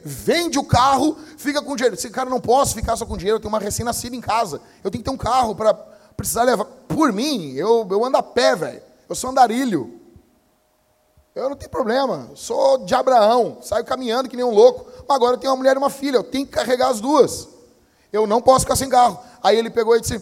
vende 0.05 0.59
o 0.59 0.63
carro, 0.63 1.17
fica 1.35 1.59
com 1.59 1.75
dinheiro. 1.75 1.95
Esse 1.95 2.11
cara 2.11 2.29
não 2.29 2.39
posso 2.39 2.75
ficar 2.75 2.95
só 2.95 3.07
com 3.07 3.17
dinheiro, 3.17 3.37
eu 3.37 3.41
tenho 3.41 3.51
uma 3.51 3.59
recém-nascida 3.59 4.15
em 4.15 4.21
casa. 4.21 4.61
Eu 4.83 4.91
tenho 4.91 5.03
que 5.03 5.09
ter 5.09 5.15
um 5.15 5.17
carro 5.17 5.55
para 5.55 5.73
precisar 6.15 6.43
levar. 6.43 6.65
Por 6.65 7.11
mim, 7.11 7.53
eu, 7.53 7.87
eu 7.89 8.05
ando 8.05 8.17
a 8.17 8.23
pé, 8.23 8.55
velho. 8.55 8.83
Eu 9.09 9.15
sou 9.15 9.31
andarilho. 9.31 9.96
Eu 11.37 11.49
não 11.49 11.55
tenho 11.55 11.69
problema. 11.69 12.31
Sou 12.33 12.79
de 12.79 12.95
Abraão, 12.95 13.59
saio 13.61 13.85
caminhando 13.85 14.27
que 14.27 14.35
nem 14.35 14.43
um 14.43 14.53
louco. 14.53 14.87
Mas 15.07 15.15
agora 15.15 15.35
eu 15.35 15.37
tenho 15.37 15.51
uma 15.51 15.57
mulher 15.57 15.75
e 15.75 15.77
uma 15.77 15.89
filha, 15.89 16.17
eu 16.17 16.23
tenho 16.23 16.47
que 16.47 16.51
carregar 16.51 16.89
as 16.89 16.99
duas. 16.99 17.47
Eu 18.11 18.25
não 18.25 18.41
posso 18.41 18.61
ficar 18.61 18.75
sem 18.75 18.89
carro. 18.89 19.19
Aí 19.43 19.55
ele 19.55 19.69
pegou 19.69 19.95
e 19.95 20.01
disse: 20.01 20.19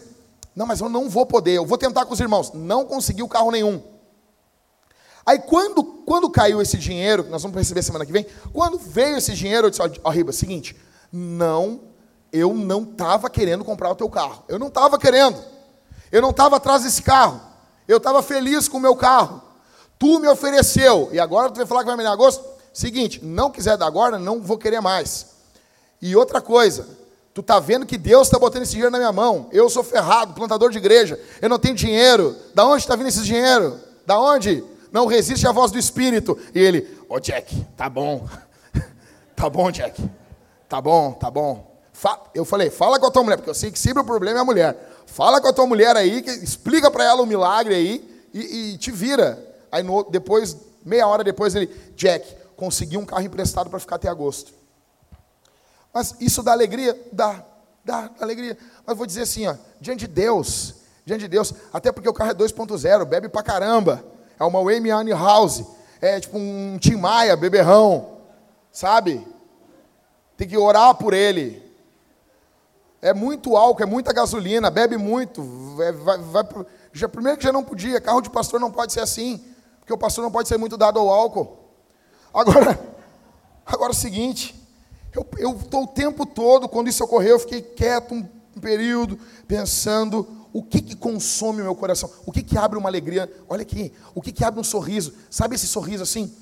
Não, 0.54 0.66
mas 0.66 0.82
eu 0.82 0.90
não 0.90 1.08
vou 1.08 1.26
poder, 1.26 1.54
eu 1.54 1.66
vou 1.66 1.78
tentar 1.78 2.06
com 2.06 2.14
os 2.14 2.20
irmãos. 2.20 2.52
Não 2.54 2.84
conseguiu 2.84 3.30
carro 3.30 3.50
nenhum. 3.50 3.82
Aí 5.26 5.40
quando, 5.40 5.84
quando 6.06 6.30
caiu 6.30 6.62
esse 6.62 6.78
dinheiro, 6.78 7.26
nós 7.30 7.42
vamos 7.42 7.58
receber 7.58 7.82
semana 7.82 8.06
que 8.06 8.12
vem, 8.12 8.28
quando 8.52 8.78
veio 8.78 9.18
esse 9.18 9.34
dinheiro, 9.34 9.68
eu 9.68 9.72
disse, 9.72 9.82
ó, 10.04 10.10
Riba, 10.10 10.34
seguinte, 10.34 10.76
não, 11.12 11.80
eu 12.32 12.54
não 12.54 12.84
estava 12.84 13.30
querendo 13.30 13.64
comprar 13.64 13.90
o 13.90 13.96
teu 13.96 14.10
carro. 14.10 14.44
Eu 14.50 14.60
não 14.60 14.68
estava 14.68 15.00
querendo. 15.00 15.42
Eu 16.12 16.22
não 16.22 16.32
estava 16.32 16.58
atrás 16.58 16.84
desse 16.84 17.02
carro. 17.02 17.40
Eu 17.88 17.98
estava 17.98 18.22
feliz 18.22 18.68
com 18.68 18.78
o 18.78 18.82
meu 18.82 18.98
carro. 18.98 19.45
Tu 19.98 20.20
me 20.20 20.28
ofereceu, 20.28 21.10
e 21.12 21.20
agora 21.20 21.50
tu 21.50 21.58
vai 21.58 21.66
falar 21.66 21.82
que 21.82 21.88
vai 21.88 21.98
me 21.98 22.04
dar 22.04 22.12
agosto? 22.12 22.44
Seguinte, 22.74 23.24
não 23.24 23.50
quiser 23.50 23.78
dar 23.78 23.88
agora, 23.88 24.20
não 24.20 24.42
vou 24.42 24.58
querer 24.58 24.82
mais. 24.82 25.28
E 26.02 26.16
outra 26.16 26.42
coisa, 26.42 26.88
tu 27.34 27.42
tá 27.42 27.60
vendo 27.60 27.86
que 27.86 27.98
Deus 27.98 28.28
está 28.28 28.38
botando 28.38 28.64
esse 28.64 28.74
dinheiro 28.74 28.92
na 28.92 28.98
minha 28.98 29.14
mão. 29.14 29.48
Eu 29.52 29.70
sou 29.70 29.84
ferrado, 29.84 30.34
plantador 30.34 30.70
de 30.72 30.78
igreja. 30.78 31.20
Eu 31.42 31.48
não 31.48 31.58
tenho 31.58 31.76
dinheiro. 31.76 32.36
Da 32.54 32.66
onde 32.66 32.84
está 32.84 32.96
vindo 32.96 33.08
esse 33.08 33.22
dinheiro? 33.22 33.80
Da 34.06 34.20
onde? 34.20 34.64
não 34.96 35.08
resiste 35.08 35.46
à 35.46 35.52
voz 35.52 35.74
do 35.74 35.78
Espírito. 35.78 36.40
E 36.54 36.60
ele, 36.60 36.88
ô 37.10 37.16
oh, 37.16 37.20
Jack, 37.20 37.54
tá 37.76 37.90
bom. 37.90 38.26
tá 39.36 39.50
bom, 39.50 39.70
Jack. 39.70 40.02
Tá 40.70 40.80
bom, 40.80 41.12
tá 41.12 41.30
bom. 41.30 41.76
Eu 42.34 42.46
falei, 42.46 42.70
fala 42.70 42.98
com 42.98 43.06
a 43.06 43.12
tua 43.12 43.22
mulher, 43.22 43.36
porque 43.36 43.50
eu 43.50 43.54
sei 43.54 43.72
que 43.72 43.78
sempre 43.78 44.02
o 44.02 44.06
problema 44.06 44.40
é 44.40 44.42
a 44.42 44.46
mulher. 44.46 45.04
Fala 45.06 45.42
com 45.42 45.50
a 45.50 45.54
tua 45.54 45.68
mulher 45.68 45.98
aí, 45.98 46.24
explica 46.42 46.90
para 46.90 47.04
ela 47.04 47.22
o 47.22 47.26
milagre 47.26 47.76
aí 47.76 48.26
e, 48.34 48.74
e 48.74 48.78
te 48.78 48.90
vira. 48.90 49.38
Aí 49.76 49.84
no, 49.84 50.06
depois, 50.06 50.56
meia 50.86 51.06
hora 51.06 51.22
depois, 51.22 51.54
ele, 51.54 51.68
Jack, 51.98 52.34
consegui 52.56 52.96
um 52.96 53.06
carro 53.06 53.24
emprestado 53.24 53.70
para 53.70 53.78
ficar 53.78 53.98
até 53.98 54.08
agosto. 54.08 54.54
Mas 55.94 56.16
isso 56.22 56.42
dá 56.42 56.54
alegria? 56.54 56.98
Dá, 57.12 57.44
dá, 57.84 58.04
dá 58.04 58.24
alegria. 58.24 58.58
Mas 58.86 58.96
vou 58.96 59.06
dizer 59.06 59.24
assim, 59.24 59.46
ó, 59.46 59.56
diante 59.82 60.08
de 60.08 60.14
Deus, 60.14 60.76
diante 61.06 61.24
de 61.24 61.28
Deus, 61.28 61.54
até 61.74 61.92
porque 61.92 62.08
o 62.08 62.14
carro 62.14 62.32
é 62.32 62.34
2.0, 62.34 63.04
bebe 63.04 63.28
pra 63.28 63.44
caramba. 63.44 64.02
É 64.40 64.46
uma 64.46 64.60
Amy 64.62 65.12
House. 65.12 65.66
É 66.00 66.22
tipo 66.22 66.38
um 66.38 66.78
Tim 66.80 66.96
Maia, 66.96 67.36
beberrão. 67.36 68.20
Sabe? 68.72 69.28
Tem 70.38 70.48
que 70.48 70.58
orar 70.58 70.96
por 70.96 71.14
ele. 71.14 71.62
É 73.02 73.14
muito 73.14 73.58
álcool, 73.58 73.84
é 73.84 73.86
muita 73.86 74.14
gasolina, 74.14 74.72
bebe 74.72 74.96
muito. 74.96 75.44
Vai, 75.76 75.92
vai, 75.92 76.46
já, 76.94 77.10
primeiro 77.10 77.38
que 77.38 77.44
já 77.44 77.52
não 77.52 77.62
podia, 77.62 78.00
carro 78.00 78.22
de 78.22 78.30
pastor 78.30 78.58
não 78.58 78.72
pode 78.72 78.94
ser 78.94 79.02
assim. 79.02 79.44
Porque 79.86 79.94
o 79.94 79.98
pastor 79.98 80.24
não 80.24 80.32
pode 80.32 80.50
ser 80.50 80.58
muito 80.58 80.76
dado 80.76 81.00
ao 81.00 81.08
álcool. 81.08 81.60
Agora, 82.34 82.80
agora 83.64 83.92
é 83.92 83.96
o 83.96 83.98
seguinte. 83.98 84.60
Eu 85.38 85.56
estou 85.56 85.84
o 85.84 85.88
tempo 85.88 86.26
todo, 86.26 86.68
quando 86.68 86.90
isso 86.90 87.04
ocorreu, 87.04 87.36
eu 87.36 87.40
fiquei 87.40 87.62
quieto 87.62 88.14
um 88.14 88.60
período, 88.60 89.20
pensando 89.48 90.28
o 90.52 90.64
que, 90.64 90.82
que 90.82 90.96
consome 90.96 91.62
o 91.62 91.66
meu 91.66 91.76
coração? 91.76 92.10
O 92.26 92.32
que, 92.32 92.42
que 92.42 92.58
abre 92.58 92.80
uma 92.80 92.90
alegria? 92.90 93.32
Olha 93.48 93.62
aqui, 93.62 93.94
o 94.16 94.22
que, 94.22 94.32
que 94.32 94.44
abre 94.44 94.60
um 94.60 94.64
sorriso? 94.64 95.14
Sabe 95.30 95.54
esse 95.56 95.68
sorriso 95.68 96.02
assim? 96.04 96.36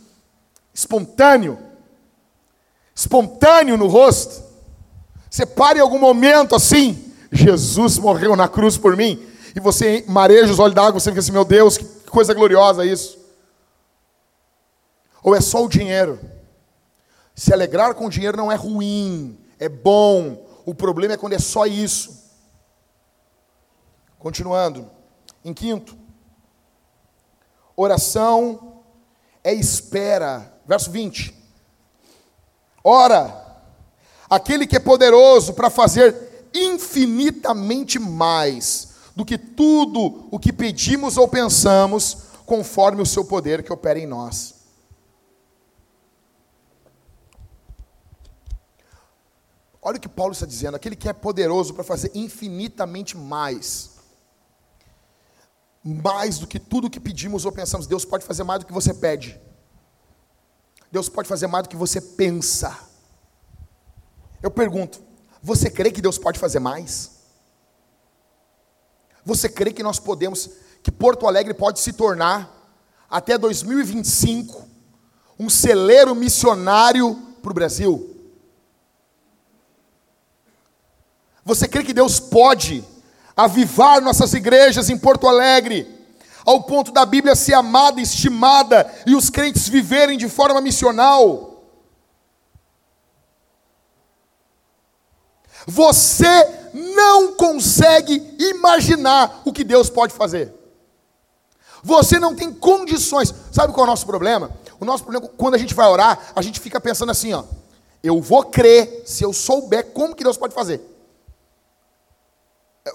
Espontâneo? 0.74 1.74
espontâneo 2.96 3.78
no 3.78 3.88
rosto. 3.88 4.44
Você 5.30 5.46
para 5.46 5.78
em 5.80 5.82
algum 5.82 6.00
momento 6.00 6.56
assim, 6.56 7.12
Jesus 7.32 7.98
morreu 7.98 8.36
na 8.36 8.48
cruz 8.48 8.78
por 8.78 8.96
mim, 8.96 9.20
e 9.56 9.60
você 9.60 10.04
mareja 10.08 10.52
os 10.52 10.60
olhos 10.60 10.76
d'água, 10.76 11.00
você 11.00 11.10
fica 11.10 11.20
assim, 11.20 11.32
meu 11.32 11.46
Deus, 11.46 11.78
que 11.78 11.86
coisa 12.10 12.34
gloriosa 12.34 12.86
isso. 12.86 13.18
Ou 15.24 15.34
é 15.34 15.40
só 15.40 15.64
o 15.64 15.70
dinheiro? 15.70 16.20
Se 17.34 17.54
alegrar 17.54 17.96
com 17.96 18.06
o 18.06 18.10
dinheiro 18.10 18.38
não 18.38 18.52
é 18.52 18.56
ruim, 18.56 19.40
é 19.58 19.70
bom. 19.70 20.46
O 20.66 20.76
problema 20.76 21.14
é 21.14 21.18
quando 21.18 21.34
é 21.34 21.40
só 21.40 21.66
isso. 21.66 22.24
Continuando. 24.20 24.90
Em 25.44 25.54
quinto, 25.54 25.98
oração 27.76 28.82
é 29.44 29.54
espera. 29.54 30.54
Verso 30.66 30.92
20. 30.92 31.34
Ora, 32.84 33.62
aquele 34.30 34.68
que 34.68 34.78
é 34.78 34.80
poderoso 34.80 35.54
para 35.54 35.70
fazer 35.70 36.50
infinitamente 36.54 37.98
mais 37.98 38.94
do 39.16 39.26
que 39.26 39.38
tudo 39.38 40.28
o 40.32 40.40
que 40.40 40.54
pedimos 40.54 41.18
ou 41.18 41.28
pensamos, 41.28 42.18
conforme 42.46 43.02
o 43.02 43.06
seu 43.06 43.26
poder 43.26 43.64
que 43.64 43.72
opera 43.72 44.00
em 44.00 44.06
nós. 44.06 44.63
Olha 49.84 49.98
o 49.98 50.00
que 50.00 50.08
Paulo 50.08 50.32
está 50.32 50.46
dizendo: 50.46 50.76
aquele 50.76 50.96
que 50.96 51.10
é 51.10 51.14
poderoso 51.14 51.74
para 51.74 51.84
fazer 51.84 52.12
infinitamente 52.16 53.18
mais. 53.18 53.92
Mais 55.84 56.40
do 56.40 56.48
que 56.48 56.58
tudo 56.58 56.90
que 56.90 57.00
pedimos 57.00 57.44
ou 57.44 57.52
pensamos. 57.52 57.86
Deus 57.86 58.06
pode 58.06 58.24
fazer 58.24 58.44
mais 58.44 58.62
do 58.62 58.66
que 58.66 58.72
você 58.72 58.94
pede. 58.94 59.40
Deus 60.90 61.10
pode 61.10 61.28
fazer 61.28 61.48
mais 61.48 61.64
do 61.64 61.70
que 61.70 61.76
você 61.76 62.00
pensa. 62.00 62.78
Eu 64.42 64.50
pergunto: 64.50 65.02
você 65.42 65.70
crê 65.70 65.92
que 65.92 66.02
Deus 66.02 66.18
pode 66.18 66.40
fazer 66.40 66.60
mais? 66.60 67.12
Você 69.26 69.50
crê 69.50 69.74
que 69.74 69.84
nós 69.84 70.00
podemos, 70.00 70.50
que 70.82 70.92
Porto 70.92 71.28
Alegre 71.28 71.54
pode 71.54 71.80
se 71.80 71.94
tornar, 71.94 72.50
até 73.10 73.38
2025, 73.38 74.66
um 75.38 75.50
celeiro 75.50 76.16
missionário 76.16 77.16
para 77.42 77.52
o 77.52 77.54
Brasil? 77.54 78.13
Você 81.46 81.68
crê 81.68 81.84
que 81.84 81.94
Deus 81.94 82.20
pode 82.20 82.84
avivar 83.36 84.02
nossas 84.02 84.34
igrejas 84.34 84.90
em 84.90 84.98
Porto 84.98 85.28
Alegre, 85.28 85.88
ao 86.46 86.64
ponto 86.64 86.92
da 86.92 87.06
Bíblia 87.06 87.36
ser 87.36 87.54
amada, 87.54 88.02
estimada 88.02 88.92
e 89.06 89.16
os 89.16 89.30
crentes 89.30 89.68
viverem 89.68 90.18
de 90.18 90.30
forma 90.30 90.62
missional? 90.62 91.64
Você 95.66 96.26
não 96.74 97.34
consegue 97.34 98.36
imaginar 98.40 99.42
o 99.46 99.54
que 99.54 99.64
Deus 99.64 99.90
pode 99.90 100.14
fazer. 100.14 100.54
Você 101.82 102.20
não 102.20 102.36
tem 102.36 102.52
condições. 102.52 103.34
Sabe 103.52 103.74
qual 103.74 103.86
é 103.86 103.88
o 103.88 103.92
nosso 103.92 104.06
problema? 104.06 104.52
O 104.80 104.86
nosso 104.86 105.04
problema, 105.04 105.30
quando 105.38 105.56
a 105.56 105.58
gente 105.58 105.74
vai 105.74 105.88
orar, 105.88 106.32
a 106.36 106.42
gente 106.42 106.60
fica 106.60 106.80
pensando 106.80 107.12
assim, 107.12 107.34
ó. 107.34 107.44
Eu 108.02 108.22
vou 108.22 108.44
crer 108.44 109.04
se 109.06 109.24
eu 109.24 109.32
souber 109.32 109.92
como 109.92 110.16
que 110.16 110.24
Deus 110.24 110.36
pode 110.36 110.54
fazer. 110.54 110.93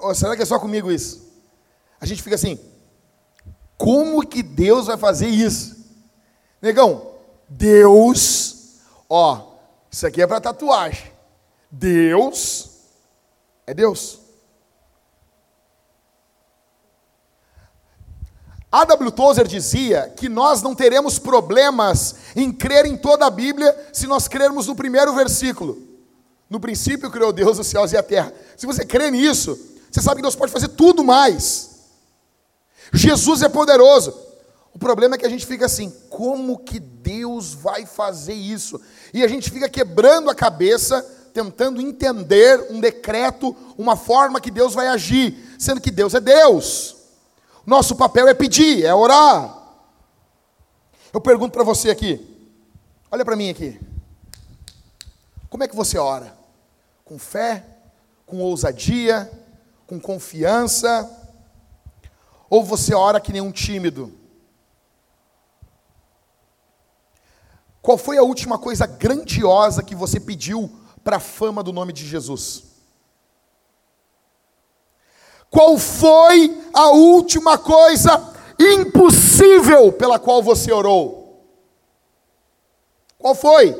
Ou 0.00 0.14
será 0.14 0.36
que 0.36 0.42
é 0.42 0.46
só 0.46 0.58
comigo 0.58 0.90
isso? 0.90 1.26
A 2.00 2.06
gente 2.06 2.22
fica 2.22 2.34
assim, 2.34 2.58
como 3.76 4.26
que 4.26 4.42
Deus 4.42 4.86
vai 4.86 4.96
fazer 4.96 5.28
isso? 5.28 5.76
Negão, 6.60 7.12
Deus, 7.48 8.80
ó, 9.08 9.54
isso 9.90 10.06
aqui 10.06 10.20
é 10.20 10.26
para 10.26 10.40
tatuagem. 10.40 11.10
Deus 11.70 12.70
é 13.66 13.72
Deus. 13.72 14.20
A 18.70 18.84
W. 18.84 19.10
Tozer 19.10 19.46
dizia 19.46 20.12
que 20.14 20.28
nós 20.28 20.60
não 20.60 20.74
teremos 20.74 21.18
problemas 21.18 22.16
em 22.36 22.52
crer 22.52 22.84
em 22.84 22.98
toda 22.98 23.26
a 23.26 23.30
Bíblia 23.30 23.74
se 23.94 24.06
nós 24.06 24.28
crermos 24.28 24.66
no 24.66 24.76
primeiro 24.76 25.14
versículo. 25.14 25.82
No 26.50 26.60
princípio 26.60 27.10
criou 27.10 27.32
Deus 27.32 27.58
os 27.58 27.66
céus 27.66 27.92
e 27.92 27.96
a 27.96 28.02
terra. 28.02 28.32
Se 28.56 28.66
você 28.66 28.84
crê 28.84 29.10
nisso, 29.10 29.58
você 29.90 30.02
sabe 30.02 30.16
que 30.16 30.22
Deus 30.22 30.36
pode 30.36 30.52
fazer 30.52 30.68
tudo 30.68 31.02
mais. 31.02 31.78
Jesus 32.92 33.42
é 33.42 33.48
poderoso. 33.48 34.14
O 34.72 34.78
problema 34.78 35.14
é 35.14 35.18
que 35.18 35.26
a 35.26 35.30
gente 35.30 35.46
fica 35.46 35.66
assim: 35.66 35.90
como 36.08 36.58
que 36.58 36.78
Deus 36.78 37.54
vai 37.54 37.86
fazer 37.86 38.34
isso? 38.34 38.80
E 39.12 39.24
a 39.24 39.28
gente 39.28 39.50
fica 39.50 39.68
quebrando 39.68 40.30
a 40.30 40.34
cabeça, 40.34 41.02
tentando 41.32 41.80
entender 41.80 42.66
um 42.70 42.80
decreto, 42.80 43.56
uma 43.76 43.96
forma 43.96 44.40
que 44.40 44.50
Deus 44.50 44.74
vai 44.74 44.88
agir, 44.88 45.56
sendo 45.58 45.80
que 45.80 45.90
Deus 45.90 46.14
é 46.14 46.20
Deus. 46.20 46.96
Nosso 47.66 47.96
papel 47.96 48.28
é 48.28 48.34
pedir, 48.34 48.84
é 48.84 48.94
orar. 48.94 49.56
Eu 51.12 51.20
pergunto 51.20 51.52
para 51.52 51.64
você 51.64 51.90
aqui, 51.90 52.20
olha 53.10 53.24
para 53.24 53.36
mim 53.36 53.50
aqui. 53.50 53.80
Como 55.50 55.64
é 55.64 55.68
que 55.68 55.76
você 55.76 55.98
ora? 55.98 56.36
Com 57.04 57.18
fé? 57.18 57.64
Com 58.26 58.38
ousadia? 58.40 59.30
Com 59.88 59.98
confiança? 59.98 61.10
Ou 62.48 62.62
você 62.62 62.94
ora 62.94 63.20
que 63.20 63.32
nem 63.32 63.40
um 63.40 63.50
tímido? 63.50 64.12
Qual 67.80 67.96
foi 67.96 68.18
a 68.18 68.22
última 68.22 68.58
coisa 68.58 68.86
grandiosa 68.86 69.82
que 69.82 69.94
você 69.94 70.20
pediu 70.20 70.70
para 71.02 71.16
a 71.16 71.20
fama 71.20 71.62
do 71.62 71.72
nome 71.72 71.92
de 71.94 72.06
Jesus? 72.06 72.64
Qual 75.50 75.78
foi 75.78 76.54
a 76.74 76.90
última 76.90 77.56
coisa 77.56 78.34
impossível 78.60 79.90
pela 79.90 80.18
qual 80.18 80.42
você 80.42 80.70
orou? 80.70 81.42
Qual 83.18 83.34
foi? 83.34 83.74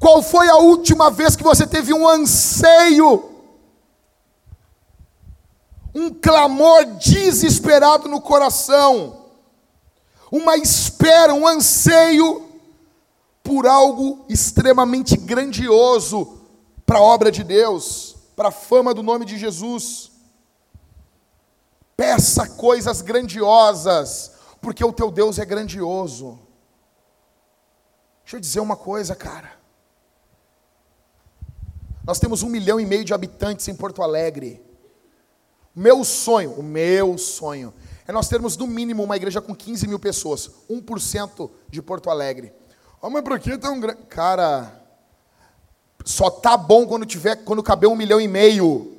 Qual 0.00 0.20
foi 0.20 0.48
a 0.48 0.56
última 0.56 1.12
vez 1.12 1.36
que 1.36 1.44
você 1.44 1.64
teve 1.64 1.94
um 1.94 2.08
anseio 2.08 3.31
um 5.94 6.12
clamor 6.12 6.84
desesperado 6.96 8.08
no 8.08 8.20
coração, 8.20 9.26
uma 10.30 10.56
espera, 10.56 11.34
um 11.34 11.46
anseio 11.46 12.48
por 13.42 13.66
algo 13.66 14.24
extremamente 14.28 15.16
grandioso 15.16 16.40
para 16.86 16.98
a 16.98 17.02
obra 17.02 17.30
de 17.30 17.44
Deus, 17.44 18.16
para 18.34 18.48
a 18.48 18.52
fama 18.52 18.94
do 18.94 19.02
nome 19.02 19.24
de 19.24 19.36
Jesus. 19.36 20.10
Peça 21.96 22.48
coisas 22.48 23.02
grandiosas, 23.02 24.32
porque 24.60 24.84
o 24.84 24.92
teu 24.92 25.10
Deus 25.10 25.38
é 25.38 25.44
grandioso. 25.44 26.38
Deixa 28.24 28.36
eu 28.36 28.40
dizer 28.40 28.60
uma 28.60 28.76
coisa, 28.76 29.14
cara. 29.14 29.52
Nós 32.04 32.18
temos 32.18 32.42
um 32.42 32.48
milhão 32.48 32.80
e 32.80 32.86
meio 32.86 33.04
de 33.04 33.12
habitantes 33.12 33.68
em 33.68 33.74
Porto 33.74 34.02
Alegre. 34.02 34.64
Meu 35.74 36.04
sonho, 36.04 36.52
o 36.52 36.62
meu 36.62 37.16
sonho, 37.16 37.72
é 38.06 38.12
nós 38.12 38.28
termos 38.28 38.56
no 38.56 38.66
mínimo 38.66 39.02
uma 39.02 39.16
igreja 39.16 39.40
com 39.40 39.54
15 39.54 39.86
mil 39.88 39.98
pessoas, 39.98 40.50
1% 40.68 41.50
de 41.68 41.80
Porto 41.80 42.10
Alegre. 42.10 42.52
Oh, 43.00 43.08
mas 43.08 43.22
por 43.22 43.38
que 43.40 43.56
tão 43.56 43.80
grande? 43.80 44.02
Cara, 44.02 44.80
só 46.04 46.30
tá 46.30 46.56
bom 46.56 46.86
quando 46.86 47.06
tiver, 47.06 47.36
quando 47.36 47.62
caber 47.62 47.88
um 47.88 47.96
milhão 47.96 48.20
e 48.20 48.28
meio. 48.28 48.98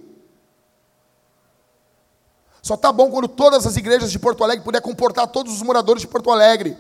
Só 2.61 2.76
tá 2.76 2.91
bom 2.91 3.11
quando 3.11 3.28
todas 3.28 3.67
as 3.67 3.76
igrejas 3.76 4.11
de 4.11 4.17
Porto 4.17 4.43
Alegre 4.43 4.63
puder 4.63 4.82
comportar 4.82 5.28
todos 5.28 5.53
os 5.53 5.61
moradores 5.61 6.01
de 6.01 6.07
Porto 6.07 6.32
Alegre. 6.32 6.78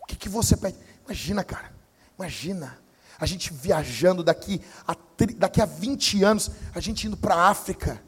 O 0.00 0.06
que, 0.06 0.16
que 0.16 0.28
você 0.28 0.56
pede? 0.56 0.78
Imagina, 1.04 1.42
cara. 1.42 1.72
Imagina 2.18 2.78
a 3.18 3.26
gente 3.26 3.52
viajando 3.52 4.22
daqui 4.22 4.60
a, 4.86 4.96
daqui 5.36 5.60
a 5.60 5.66
20 5.66 6.22
anos, 6.22 6.50
a 6.74 6.80
gente 6.80 7.06
indo 7.06 7.16
para 7.16 7.34
a 7.34 7.48
África, 7.48 8.02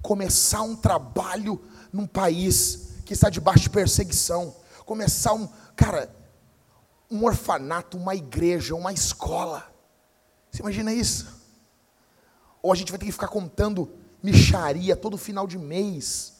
começar 0.00 0.62
um 0.62 0.74
trabalho 0.74 1.62
num 1.92 2.06
país 2.06 2.88
que 3.04 3.12
está 3.12 3.28
debaixo 3.28 3.64
de 3.64 3.70
perseguição, 3.70 4.54
começar 4.84 5.34
um, 5.34 5.48
cara, 5.76 6.14
um 7.10 7.24
orfanato, 7.24 7.96
uma 7.96 8.14
igreja, 8.14 8.74
uma 8.74 8.92
escola. 8.92 9.70
Você 10.50 10.62
imagina 10.62 10.92
isso? 10.92 11.40
Ou 12.62 12.72
a 12.72 12.74
gente 12.74 12.90
vai 12.90 12.98
ter 12.98 13.06
que 13.06 13.12
ficar 13.12 13.28
contando 13.28 13.90
micharia 14.22 14.96
todo 14.96 15.18
final 15.18 15.46
de 15.46 15.58
mês, 15.58 16.34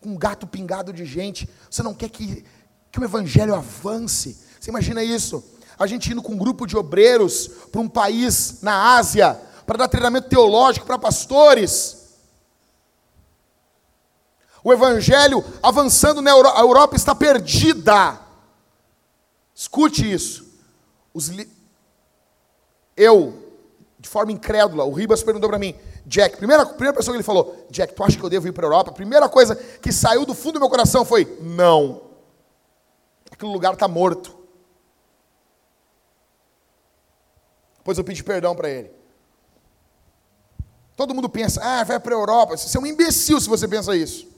com 0.00 0.10
um 0.10 0.16
gato 0.16 0.46
pingado 0.46 0.92
de 0.92 1.04
gente. 1.04 1.48
Você 1.70 1.82
não 1.82 1.94
quer 1.94 2.08
que, 2.08 2.44
que 2.90 3.00
o 3.00 3.04
evangelho 3.04 3.54
avance? 3.54 4.38
Você 4.58 4.70
imagina 4.70 5.02
isso? 5.02 5.44
A 5.78 5.86
gente 5.86 6.10
indo 6.12 6.22
com 6.22 6.32
um 6.32 6.38
grupo 6.38 6.66
de 6.66 6.76
obreiros 6.76 7.48
para 7.70 7.80
um 7.80 7.88
país 7.88 8.60
na 8.62 8.96
Ásia, 8.96 9.40
para 9.64 9.78
dar 9.78 9.88
treinamento 9.88 10.28
teológico 10.28 10.86
para 10.86 10.98
pastores. 10.98 11.96
O 14.64 14.72
evangelho 14.72 15.44
avançando 15.62 16.20
na 16.20 16.30
Europa, 16.30 16.58
a 16.58 16.62
Europa 16.62 16.96
está 16.96 17.14
perdida. 17.14 18.18
Escute 19.54 20.10
isso. 20.10 20.46
Li... 21.14 21.48
Eu, 22.96 23.54
de 23.98 24.08
forma 24.08 24.32
incrédula, 24.32 24.84
o 24.84 24.92
Ribas 24.92 25.22
perguntou 25.22 25.48
para 25.48 25.58
mim, 25.58 25.74
Jack, 26.04 26.38
primeira, 26.38 26.64
primeira 26.64 26.96
pessoa 26.96 27.12
que 27.12 27.18
ele 27.18 27.22
falou, 27.22 27.66
Jack, 27.70 27.94
tu 27.94 28.02
acha 28.02 28.18
que 28.18 28.24
eu 28.24 28.30
devo 28.30 28.48
ir 28.48 28.52
para 28.52 28.66
a 28.66 28.68
Europa? 28.68 28.90
A 28.90 28.94
primeira 28.94 29.28
coisa 29.28 29.54
que 29.54 29.92
saiu 29.92 30.24
do 30.24 30.34
fundo 30.34 30.54
do 30.54 30.60
meu 30.60 30.70
coração 30.70 31.04
foi, 31.04 31.38
não. 31.42 32.00
Aquele 33.30 33.52
lugar 33.52 33.74
está 33.74 33.86
morto. 33.86 34.37
Depois 37.88 37.96
eu 37.96 38.04
pedi 38.04 38.22
perdão 38.22 38.54
para 38.54 38.68
ele. 38.68 38.90
Todo 40.94 41.14
mundo 41.14 41.26
pensa, 41.26 41.58
ah, 41.64 41.82
vai 41.84 41.98
para 41.98 42.14
a 42.14 42.18
Europa. 42.18 42.54
Você 42.54 42.76
é 42.76 42.80
um 42.82 42.84
imbecil 42.84 43.40
se 43.40 43.48
você 43.48 43.66
pensa 43.66 43.96
isso. 43.96 44.28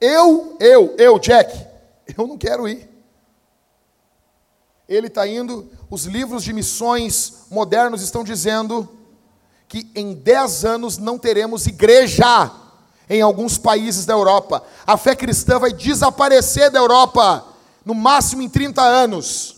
Eu, 0.00 0.56
eu, 0.58 0.94
eu, 0.96 1.18
Jack, 1.18 1.54
eu 2.16 2.26
não 2.26 2.38
quero 2.38 2.66
ir. 2.66 2.88
Ele 4.88 5.08
está 5.08 5.28
indo, 5.28 5.70
os 5.90 6.06
livros 6.06 6.42
de 6.42 6.54
missões 6.54 7.42
modernos 7.50 8.00
estão 8.00 8.24
dizendo 8.24 8.88
que 9.68 9.90
em 9.94 10.14
10 10.14 10.64
anos 10.64 10.96
não 10.96 11.18
teremos 11.18 11.66
igreja 11.66 12.50
em 13.06 13.20
alguns 13.20 13.58
países 13.58 14.06
da 14.06 14.14
Europa. 14.14 14.64
A 14.86 14.96
fé 14.96 15.14
cristã 15.14 15.58
vai 15.58 15.74
desaparecer 15.74 16.70
da 16.70 16.78
Europa, 16.78 17.44
no 17.84 17.94
máximo 17.94 18.40
em 18.40 18.48
30 18.48 18.80
anos. 18.80 19.56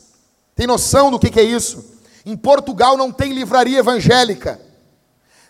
Tem 0.56 0.66
noção 0.66 1.12
do 1.12 1.18
que, 1.20 1.30
que 1.30 1.38
é 1.38 1.44
isso? 1.44 1.94
Em 2.26 2.36
Portugal 2.36 2.96
não 2.96 3.12
tem 3.12 3.32
livraria 3.32 3.78
evangélica. 3.78 4.60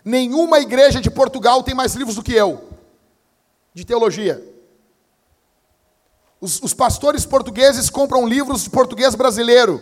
Nenhuma 0.05 0.59
igreja 0.59 1.01
de 1.01 1.09
Portugal 1.09 1.63
tem 1.63 1.73
mais 1.73 1.95
livros 1.95 2.15
do 2.15 2.21
que 2.21 2.33
eu, 2.33 2.69
de 3.73 3.83
teologia. 3.83 4.41
Os, 6.39 6.61
os 6.61 6.75
pastores 6.75 7.25
portugueses 7.25 7.89
compram 7.89 8.27
livros 8.27 8.63
de 8.63 8.69
português 8.69 9.15
brasileiro. 9.15 9.81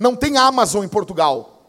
Não 0.00 0.16
tem 0.16 0.36
Amazon 0.36 0.84
em 0.84 0.88
Portugal. 0.88 1.62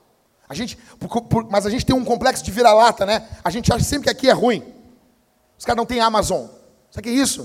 A 0.49 0.55
gente, 0.55 0.75
por, 0.99 1.21
por, 1.21 1.47
mas 1.49 1.67
a 1.67 1.69
gente 1.69 1.85
tem 1.85 1.95
um 1.95 2.03
complexo 2.03 2.43
de 2.43 2.49
vira-lata, 2.49 3.05
né? 3.05 3.29
A 3.43 3.51
gente 3.51 3.71
acha 3.71 3.85
sempre 3.85 4.05
que 4.05 4.09
aqui 4.09 4.27
é 4.27 4.33
ruim. 4.33 4.73
Os 5.55 5.63
caras 5.63 5.77
não 5.77 5.85
têm 5.85 5.99
Amazon. 5.99 6.47
Sabe 6.89 6.99
o 6.99 7.03
que 7.03 7.09
é 7.09 7.21
isso? 7.21 7.43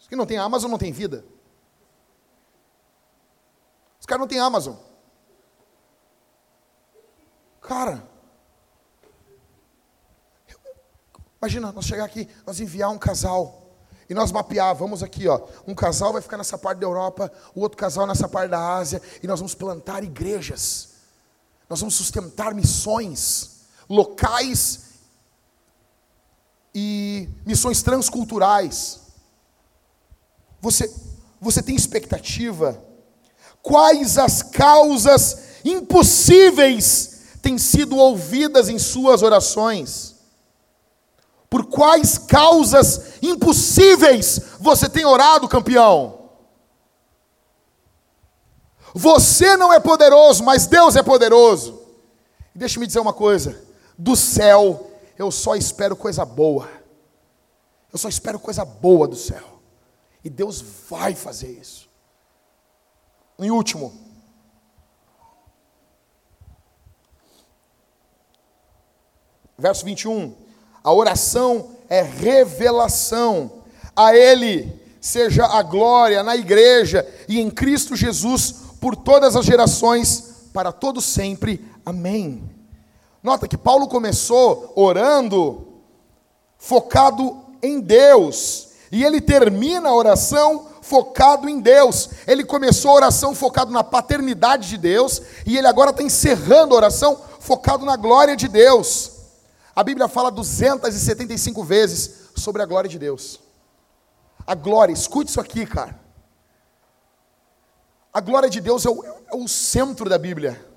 Os 0.00 0.08
que 0.08 0.16
não 0.16 0.26
tem 0.26 0.38
Amazon 0.38 0.70
não 0.72 0.76
tem 0.76 0.90
vida. 0.90 1.24
Os 4.00 4.06
caras 4.06 4.20
não 4.20 4.28
têm 4.28 4.40
Amazon. 4.40 4.74
Cara, 7.64 8.06
imagina 11.40 11.72
nós 11.72 11.86
chegar 11.86 12.04
aqui, 12.04 12.28
nós 12.46 12.60
enviar 12.60 12.90
um 12.90 12.98
casal 12.98 13.74
e 14.08 14.12
nós 14.12 14.30
mapear, 14.30 14.74
vamos 14.74 15.02
aqui, 15.02 15.26
ó, 15.26 15.40
um 15.66 15.74
casal 15.74 16.12
vai 16.12 16.20
ficar 16.20 16.36
nessa 16.36 16.58
parte 16.58 16.80
da 16.80 16.86
Europa, 16.86 17.32
o 17.54 17.60
outro 17.60 17.78
casal 17.78 18.06
nessa 18.06 18.28
parte 18.28 18.50
da 18.50 18.76
Ásia, 18.76 19.00
e 19.22 19.26
nós 19.26 19.40
vamos 19.40 19.54
plantar 19.54 20.04
igrejas. 20.04 20.90
Nós 21.66 21.80
vamos 21.80 21.94
sustentar 21.94 22.54
missões 22.54 23.62
locais 23.88 24.90
e 26.74 27.30
missões 27.46 27.82
transculturais. 27.82 29.00
Você 30.60 30.92
você 31.40 31.62
tem 31.62 31.74
expectativa? 31.74 32.82
Quais 33.62 34.18
as 34.18 34.42
causas 34.42 35.38
impossíveis 35.64 37.13
têm 37.44 37.58
sido 37.58 37.96
ouvidas 37.96 38.68
em 38.68 38.78
suas 38.78 39.22
orações? 39.22 40.16
Por 41.48 41.66
quais 41.66 42.18
causas 42.18 43.22
impossíveis 43.22 44.40
você 44.58 44.88
tem 44.88 45.04
orado, 45.04 45.46
campeão? 45.46 46.30
Você 48.94 49.56
não 49.56 49.72
é 49.72 49.78
poderoso, 49.78 50.42
mas 50.42 50.66
Deus 50.66 50.96
é 50.96 51.02
poderoso. 51.02 51.80
Deixa-me 52.54 52.86
dizer 52.86 53.00
uma 53.00 53.12
coisa: 53.12 53.62
do 53.96 54.16
céu 54.16 54.90
eu 55.16 55.30
só 55.30 55.54
espero 55.54 55.94
coisa 55.94 56.24
boa. 56.24 56.68
Eu 57.92 57.98
só 57.98 58.08
espero 58.08 58.40
coisa 58.40 58.64
boa 58.64 59.06
do 59.06 59.16
céu. 59.16 59.60
E 60.24 60.30
Deus 60.30 60.60
vai 60.88 61.14
fazer 61.14 61.50
isso. 61.50 61.88
Em 63.38 63.50
último, 63.50 63.92
verso 69.58 69.84
21. 69.84 70.34
A 70.82 70.92
oração 70.92 71.70
é 71.88 72.02
revelação. 72.02 73.50
A 73.96 74.14
Ele 74.14 74.80
seja 75.00 75.46
a 75.46 75.62
glória 75.62 76.22
na 76.22 76.36
igreja 76.36 77.06
e 77.28 77.40
em 77.40 77.50
Cristo 77.50 77.94
Jesus 77.94 78.54
por 78.80 78.96
todas 78.96 79.36
as 79.36 79.46
gerações, 79.46 80.48
para 80.52 80.72
todos 80.72 81.04
sempre. 81.04 81.64
Amém. 81.86 82.42
Nota 83.22 83.48
que 83.48 83.56
Paulo 83.56 83.88
começou 83.88 84.72
orando 84.76 85.66
focado 86.58 87.42
em 87.62 87.80
Deus, 87.80 88.68
e 88.92 89.02
ele 89.02 89.20
termina 89.20 89.88
a 89.88 89.94
oração 89.94 90.66
focado 90.82 91.48
em 91.48 91.60
Deus. 91.60 92.10
Ele 92.26 92.44
começou 92.44 92.90
a 92.90 92.94
oração 92.94 93.34
focado 93.34 93.72
na 93.72 93.82
paternidade 93.82 94.68
de 94.68 94.76
Deus, 94.76 95.22
e 95.46 95.56
ele 95.56 95.66
agora 95.66 95.90
está 95.90 96.02
encerrando 96.02 96.74
a 96.74 96.76
oração 96.76 97.18
focado 97.40 97.86
na 97.86 97.96
glória 97.96 98.36
de 98.36 98.48
Deus. 98.48 99.13
A 99.74 99.82
Bíblia 99.82 100.08
fala 100.08 100.30
275 100.30 101.64
vezes 101.64 102.30
sobre 102.36 102.62
a 102.62 102.66
glória 102.66 102.88
de 102.88 102.98
Deus. 102.98 103.40
A 104.46 104.54
glória, 104.54 104.92
escute 104.92 105.30
isso 105.30 105.40
aqui, 105.40 105.66
cara. 105.66 105.98
A 108.12 108.20
glória 108.20 108.48
de 108.48 108.60
Deus 108.60 108.86
é 108.86 108.90
o, 108.90 109.04
é 109.04 109.34
o 109.34 109.48
centro 109.48 110.08
da 110.08 110.16
Bíblia. 110.16 110.73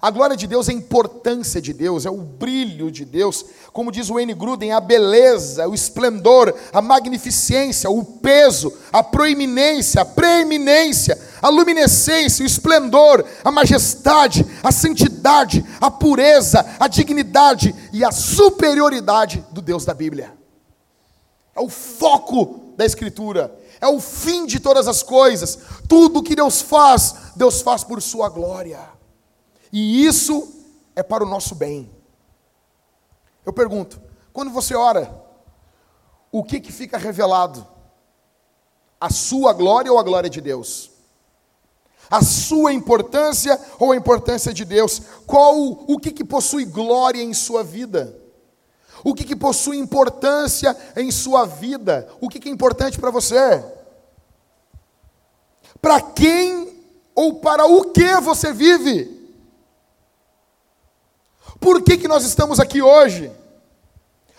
A 0.00 0.10
glória 0.10 0.36
de 0.36 0.46
Deus 0.46 0.68
é 0.68 0.72
a 0.72 0.74
importância 0.74 1.60
de 1.60 1.72
Deus, 1.72 2.04
é 2.04 2.10
o 2.10 2.18
brilho 2.18 2.90
de 2.90 3.04
Deus. 3.04 3.46
Como 3.72 3.90
diz 3.90 4.10
o 4.10 4.14
Wayne 4.14 4.34
Gruden, 4.34 4.72
a 4.72 4.80
beleza, 4.80 5.66
o 5.66 5.74
esplendor, 5.74 6.54
a 6.70 6.82
magnificência, 6.82 7.88
o 7.88 8.04
peso, 8.04 8.72
a 8.92 9.02
proeminência, 9.02 10.02
a 10.02 10.04
preeminência, 10.04 11.18
a 11.40 11.48
luminescência, 11.48 12.42
o 12.42 12.46
esplendor, 12.46 13.24
a 13.42 13.50
majestade, 13.50 14.44
a 14.62 14.70
santidade, 14.70 15.64
a 15.80 15.90
pureza, 15.90 16.76
a 16.78 16.88
dignidade 16.88 17.74
e 17.90 18.04
a 18.04 18.12
superioridade 18.12 19.44
do 19.50 19.62
Deus 19.62 19.86
da 19.86 19.94
Bíblia. 19.94 20.34
É 21.54 21.60
o 21.60 21.70
foco 21.70 22.74
da 22.76 22.84
Escritura, 22.84 23.58
é 23.80 23.86
o 23.86 23.98
fim 23.98 24.44
de 24.44 24.60
todas 24.60 24.86
as 24.88 25.02
coisas. 25.02 25.58
Tudo 25.88 26.22
que 26.22 26.36
Deus 26.36 26.60
faz, 26.60 27.14
Deus 27.34 27.62
faz 27.62 27.82
por 27.82 28.02
Sua 28.02 28.28
glória. 28.28 28.95
E 29.72 30.04
isso 30.06 30.52
é 30.94 31.02
para 31.02 31.24
o 31.24 31.28
nosso 31.28 31.54
bem. 31.54 31.90
Eu 33.44 33.52
pergunto, 33.52 34.00
quando 34.32 34.50
você 34.50 34.74
ora, 34.74 35.24
o 36.32 36.42
que, 36.42 36.60
que 36.60 36.72
fica 36.72 36.98
revelado? 36.98 37.66
A 39.00 39.10
sua 39.10 39.52
glória 39.52 39.92
ou 39.92 39.98
a 39.98 40.02
glória 40.02 40.28
de 40.28 40.40
Deus? 40.40 40.90
A 42.10 42.22
sua 42.22 42.72
importância 42.72 43.60
ou 43.78 43.92
a 43.92 43.96
importância 43.96 44.52
de 44.52 44.64
Deus? 44.64 45.00
Qual 45.26 45.56
o 45.58 45.98
que, 45.98 46.10
que 46.10 46.24
possui 46.24 46.64
glória 46.64 47.22
em 47.22 47.34
sua 47.34 47.62
vida? 47.62 48.16
O 49.04 49.14
que, 49.14 49.24
que 49.24 49.36
possui 49.36 49.76
importância 49.76 50.76
em 50.96 51.10
sua 51.10 51.46
vida? 51.46 52.08
O 52.20 52.28
que, 52.28 52.40
que 52.40 52.48
é 52.48 52.52
importante 52.52 52.98
para 52.98 53.10
você? 53.10 53.64
Para 55.80 56.00
quem 56.00 56.82
ou 57.14 57.34
para 57.36 57.66
o 57.66 57.92
que 57.92 58.20
você 58.20 58.52
vive? 58.52 59.15
Por 61.66 61.82
que, 61.82 61.96
que 61.96 62.06
nós 62.06 62.24
estamos 62.24 62.60
aqui 62.60 62.80
hoje? 62.80 63.28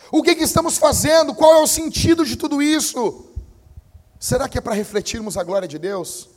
O 0.10 0.24
que, 0.24 0.34
que 0.34 0.46
estamos 0.46 0.78
fazendo? 0.78 1.36
Qual 1.36 1.56
é 1.56 1.62
o 1.62 1.68
sentido 1.68 2.24
de 2.24 2.38
tudo 2.38 2.62
isso? 2.62 3.26
Será 4.18 4.48
que 4.48 4.58
é 4.58 4.62
para 4.62 4.74
refletirmos 4.74 5.36
a 5.36 5.44
glória 5.44 5.68
de 5.68 5.78
Deus? 5.78 6.30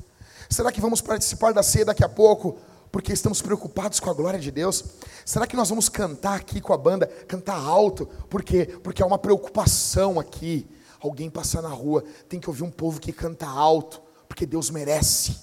Será 0.49 0.73
que 0.73 0.81
vamos 0.81 1.01
participar 1.01 1.53
da 1.53 1.63
ceia 1.63 1.85
daqui 1.85 2.03
a 2.03 2.09
pouco 2.09 2.59
porque 2.91 3.13
estamos 3.13 3.41
preocupados 3.41 4.01
com 4.01 4.11
a 4.11 4.13
glória 4.13 4.41
de 4.41 4.51
Deus? 4.51 4.85
Será 5.25 5.47
que 5.47 5.55
nós 5.55 5.69
vamos 5.69 5.89
cantar 5.89 6.35
aqui 6.35 6.61
com 6.61 6.73
a 6.73 6.77
banda, 6.77 7.07
cantar 7.29 7.65
alto? 7.65 8.07
Por 8.29 8.43
quê? 8.43 8.67
Porque 8.83 9.01
há 9.01 9.07
uma 9.07 9.17
preocupação 9.17 10.19
aqui. 10.19 10.69
Alguém 11.01 11.31
passar 11.31 11.63
na 11.63 11.69
rua, 11.69 12.03
tem 12.29 12.41
que 12.41 12.51
ouvir 12.51 12.65
um 12.65 12.71
povo 12.71 13.01
que 13.01 13.13
canta 13.13 13.47
alto, 13.47 14.03
porque 14.27 14.45
Deus 14.45 14.71
merece. 14.71 15.37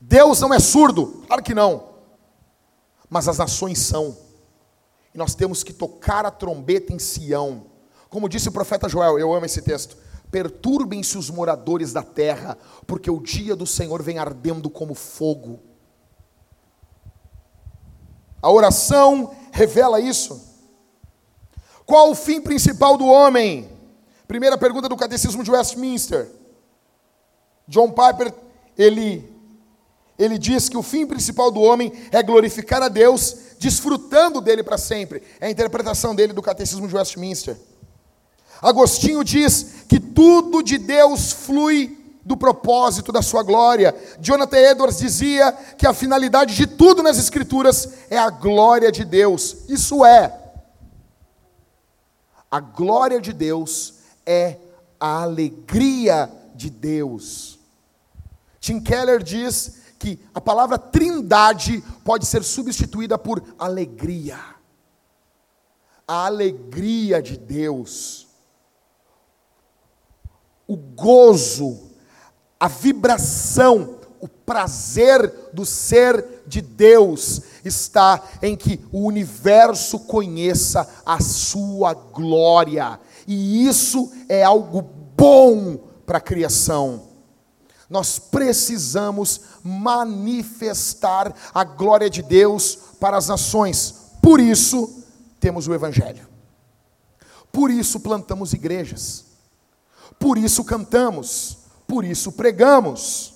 Deus 0.00 0.40
não 0.40 0.54
é 0.54 0.60
surdo, 0.60 1.24
claro 1.26 1.42
que 1.42 1.56
não 1.56 1.89
mas 3.10 3.26
as 3.26 3.36
nações 3.38 3.80
são. 3.80 4.16
E 5.12 5.18
nós 5.18 5.34
temos 5.34 5.64
que 5.64 5.72
tocar 5.72 6.24
a 6.24 6.30
trombeta 6.30 6.92
em 6.92 6.98
Sião. 6.98 7.66
Como 8.08 8.28
disse 8.28 8.48
o 8.48 8.52
profeta 8.52 8.88
Joel, 8.88 9.18
eu 9.18 9.34
amo 9.34 9.44
esse 9.44 9.60
texto. 9.60 9.96
Perturbem-se 10.30 11.18
os 11.18 11.28
moradores 11.28 11.92
da 11.92 12.04
terra, 12.04 12.56
porque 12.86 13.10
o 13.10 13.20
dia 13.20 13.56
do 13.56 13.66
Senhor 13.66 14.00
vem 14.00 14.18
ardendo 14.18 14.70
como 14.70 14.94
fogo. 14.94 15.58
A 18.40 18.50
oração 18.50 19.34
revela 19.50 20.00
isso. 20.00 20.48
Qual 21.84 22.10
o 22.10 22.14
fim 22.14 22.40
principal 22.40 22.96
do 22.96 23.06
homem? 23.06 23.68
Primeira 24.28 24.56
pergunta 24.56 24.88
do 24.88 24.96
Catecismo 24.96 25.42
de 25.42 25.50
Westminster. 25.50 26.30
John 27.66 27.90
Piper, 27.90 28.32
ele, 28.78 29.28
ele 30.20 30.38
diz 30.38 30.68
que 30.68 30.76
o 30.76 30.82
fim 30.82 31.06
principal 31.06 31.50
do 31.50 31.62
homem 31.62 31.90
é 32.12 32.22
glorificar 32.22 32.82
a 32.82 32.88
Deus, 32.88 33.34
desfrutando 33.58 34.38
dele 34.42 34.62
para 34.62 34.76
sempre. 34.76 35.22
É 35.40 35.46
a 35.46 35.50
interpretação 35.50 36.14
dele 36.14 36.34
do 36.34 36.42
Catecismo 36.42 36.86
de 36.86 36.94
Westminster. 36.94 37.56
Agostinho 38.60 39.24
diz 39.24 39.84
que 39.88 39.98
tudo 39.98 40.62
de 40.62 40.76
Deus 40.76 41.32
flui 41.32 41.96
do 42.22 42.36
propósito 42.36 43.10
da 43.10 43.22
sua 43.22 43.42
glória. 43.42 43.96
Jonathan 44.20 44.58
Edwards 44.58 44.98
dizia 44.98 45.52
que 45.78 45.86
a 45.86 45.94
finalidade 45.94 46.54
de 46.54 46.66
tudo 46.66 47.02
nas 47.02 47.16
Escrituras 47.16 47.88
é 48.10 48.18
a 48.18 48.28
glória 48.28 48.92
de 48.92 49.06
Deus. 49.06 49.56
Isso 49.70 50.04
é, 50.04 50.38
a 52.50 52.60
glória 52.60 53.22
de 53.22 53.32
Deus 53.32 53.94
é 54.26 54.58
a 55.00 55.22
alegria 55.22 56.30
de 56.54 56.68
Deus. 56.68 57.58
Tim 58.60 58.78
Keller 58.78 59.22
diz 59.22 59.80
que 60.00 60.18
a 60.34 60.40
palavra 60.40 60.76
trindade 60.76 61.80
pode 62.04 62.26
ser 62.26 62.42
substituída 62.42 63.16
por 63.16 63.40
alegria. 63.56 64.40
A 66.08 66.26
alegria 66.26 67.22
de 67.22 67.36
Deus. 67.36 68.26
O 70.66 70.76
gozo 70.76 71.90
a 72.60 72.68
vibração, 72.68 73.96
o 74.20 74.28
prazer 74.28 75.50
do 75.54 75.64
ser 75.64 76.42
de 76.46 76.60
Deus 76.60 77.40
está 77.64 78.22
em 78.42 78.54
que 78.54 78.78
o 78.92 79.06
universo 79.06 80.00
conheça 80.00 80.86
a 81.06 81.18
sua 81.20 81.94
glória. 81.94 83.00
E 83.26 83.66
isso 83.66 84.12
é 84.28 84.42
algo 84.42 84.82
bom 85.16 85.78
para 86.04 86.18
a 86.18 86.20
criação. 86.20 87.08
Nós 87.90 88.18
precisamos 88.18 89.40
manifestar 89.62 91.34
a 91.52 91.64
glória 91.64 92.08
de 92.08 92.22
Deus 92.22 92.78
para 92.98 93.18
as 93.18 93.28
nações. 93.28 94.12
Por 94.22 94.40
isso, 94.40 95.04
temos 95.38 95.68
o 95.68 95.74
Evangelho. 95.74 96.26
Por 97.52 97.70
isso, 97.70 98.00
plantamos 98.00 98.54
igrejas. 98.54 99.24
Por 100.18 100.38
isso, 100.38 100.64
cantamos 100.64 101.60
por 101.90 102.04
isso 102.04 102.30
pregamos. 102.30 103.34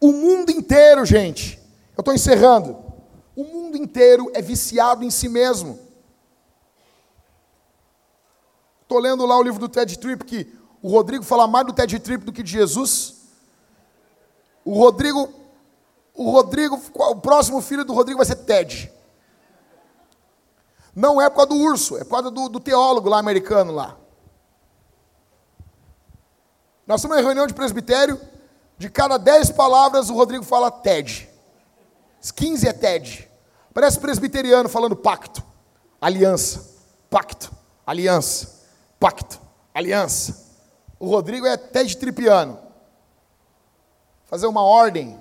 O 0.00 0.10
mundo 0.10 0.50
inteiro, 0.50 1.06
gente, 1.06 1.60
eu 1.96 2.00
estou 2.00 2.12
encerrando. 2.12 2.76
O 3.36 3.44
mundo 3.44 3.76
inteiro 3.76 4.32
é 4.34 4.42
viciado 4.42 5.04
em 5.04 5.10
si 5.10 5.28
mesmo. 5.28 5.78
Estou 8.82 8.98
lendo 8.98 9.24
lá 9.24 9.38
o 9.38 9.42
livro 9.44 9.60
do 9.60 9.68
Ted 9.68 9.96
Tripp, 9.96 10.24
que 10.24 10.52
o 10.82 10.90
Rodrigo 10.90 11.24
fala 11.24 11.46
mais 11.46 11.66
do 11.66 11.72
Ted 11.72 11.98
Tripp 11.98 12.24
do 12.24 12.32
que 12.32 12.42
de 12.42 12.52
Jesus. 12.52 13.16
O 14.64 14.78
Rodrigo, 14.78 15.32
o 16.14 16.30
Rodrigo, 16.30 16.80
o 16.94 17.16
próximo 17.16 17.60
filho 17.60 17.84
do 17.84 17.94
Rodrigo 17.94 18.18
vai 18.18 18.26
ser 18.26 18.36
Ted. 18.36 18.92
Não 20.94 21.20
é 21.20 21.28
por 21.28 21.36
causa 21.36 21.50
do 21.50 21.56
urso, 21.56 21.96
é 21.96 22.04
por 22.04 22.10
causa 22.10 22.30
do, 22.30 22.48
do 22.48 22.58
teólogo 22.58 23.08
lá 23.08 23.18
americano 23.18 23.72
lá. 23.72 23.96
Nós 26.86 27.00
estamos 27.00 27.18
em 27.18 27.22
reunião 27.22 27.46
de 27.46 27.52
presbitério, 27.52 28.20
de 28.78 28.88
cada 28.88 29.18
dez 29.18 29.50
palavras 29.50 30.08
o 30.08 30.14
Rodrigo 30.14 30.44
fala 30.44 30.70
TED. 30.70 31.28
15 32.34 32.68
é 32.68 32.72
TED. 32.72 33.28
Parece 33.74 34.00
presbiteriano 34.00 34.68
falando 34.68 34.96
pacto, 34.96 35.42
aliança, 36.00 36.76
pacto, 37.10 37.52
aliança, 37.86 38.64
pacto, 38.98 39.40
aliança. 39.74 40.45
O 40.98 41.08
Rodrigo 41.08 41.46
é 41.46 41.56
TED 41.56 41.96
tripiano. 41.96 42.58
Fazer 44.26 44.46
uma 44.46 44.62
ordem. 44.62 45.20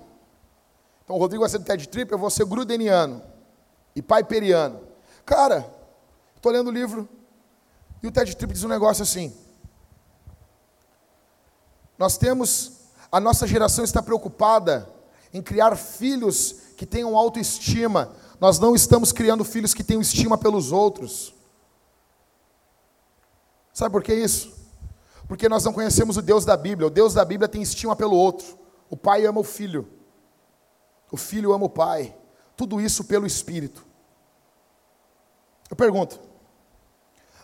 Então 1.03 1.15
o 1.15 1.19
Rodrigo 1.19 1.41
vai 1.41 1.49
ser 1.49 1.59
TED 1.59 1.87
trip, 1.87 2.11
eu 2.11 2.17
vou 2.17 2.29
ser 2.29 2.45
grudeniano 2.45 3.21
e 3.95 4.01
paiperiano. 4.01 4.81
Cara, 5.25 5.69
estou 6.35 6.51
lendo 6.51 6.67
o 6.67 6.71
livro 6.71 7.07
e 8.01 8.07
o 8.07 8.11
TED 8.11 8.35
trip 8.35 8.53
diz 8.53 8.63
um 8.63 8.69
negócio 8.69 9.03
assim. 9.03 9.35
Nós 11.97 12.17
temos, 12.17 12.71
a 13.11 13.19
nossa 13.19 13.47
geração 13.47 13.83
está 13.83 14.01
preocupada 14.01 14.89
em 15.33 15.41
criar 15.41 15.75
filhos 15.75 16.53
que 16.75 16.85
tenham 16.85 17.17
autoestima. 17.17 18.13
Nós 18.39 18.59
não 18.59 18.75
estamos 18.75 19.11
criando 19.11 19.45
filhos 19.45 19.73
que 19.73 19.83
tenham 19.83 20.01
estima 20.01 20.37
pelos 20.37 20.71
outros. 20.71 21.33
Sabe 23.73 23.91
por 23.91 24.03
que 24.03 24.13
isso? 24.13 24.53
Porque 25.27 25.49
nós 25.49 25.63
não 25.63 25.73
conhecemos 25.73 26.17
o 26.17 26.21
Deus 26.21 26.45
da 26.45 26.55
Bíblia. 26.55 26.87
O 26.87 26.91
Deus 26.91 27.13
da 27.13 27.25
Bíblia 27.25 27.47
tem 27.47 27.61
estima 27.61 27.95
pelo 27.95 28.15
outro. 28.15 28.57
O 28.89 28.95
pai 28.95 29.25
ama 29.25 29.39
o 29.39 29.43
filho. 29.43 29.87
O 31.11 31.17
filho 31.17 31.53
ama 31.53 31.65
o 31.65 31.69
pai. 31.69 32.15
Tudo 32.55 32.79
isso 32.79 33.03
pelo 33.05 33.25
Espírito. 33.25 33.85
Eu 35.69 35.75
pergunto: 35.75 36.19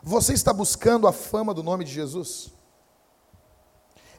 você 0.04 0.34
está 0.34 0.54
buscando 0.54 1.08
a 1.08 1.12
fama 1.12 1.54
do 1.54 1.64
nome 1.64 1.84
de 1.84 1.92
Jesus? 1.92 2.52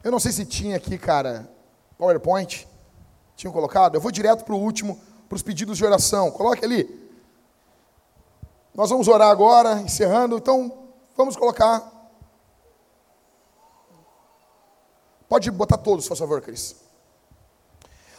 Eu 0.02 0.10
não 0.10 0.18
sei 0.18 0.32
se 0.32 0.44
tinha 0.44 0.76
aqui, 0.76 0.98
cara, 0.98 1.48
PowerPoint. 1.96 2.68
Tinham 3.36 3.52
colocado? 3.52 3.94
Eu 3.94 4.00
vou 4.00 4.10
direto 4.10 4.44
para 4.44 4.54
o 4.54 4.60
último, 4.60 5.00
para 5.28 5.36
os 5.36 5.42
pedidos 5.42 5.78
de 5.78 5.84
oração. 5.84 6.30
Coloque 6.30 6.64
ali. 6.64 7.02
Nós 8.74 8.90
vamos 8.90 9.08
orar 9.08 9.28
agora, 9.28 9.80
encerrando. 9.80 10.36
Então, 10.36 10.86
vamos 11.16 11.36
colocar. 11.36 11.91
Pode 15.32 15.50
botar 15.50 15.78
todos, 15.78 16.06
por 16.06 16.14
favor, 16.14 16.42
Cris. 16.42 16.76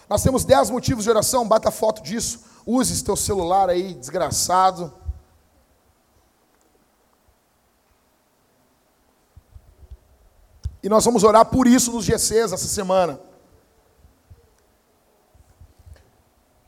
Nós 0.10 0.24
temos 0.24 0.44
dez 0.44 0.72
motivos 0.72 1.04
de 1.04 1.12
oração. 1.12 1.48
Bata 1.48 1.70
foto 1.70 2.02
disso. 2.02 2.40
Use 2.66 2.96
seu 2.96 3.16
celular 3.16 3.70
aí, 3.70 3.94
desgraçado. 3.94 4.92
E 10.82 10.90
nós 10.90 11.06
vamos 11.06 11.24
orar 11.24 11.46
por 11.46 11.68
isso 11.68 11.92
nos 11.92 12.04
GCs 12.04 12.52
essa 12.52 12.68
semana. 12.68 13.20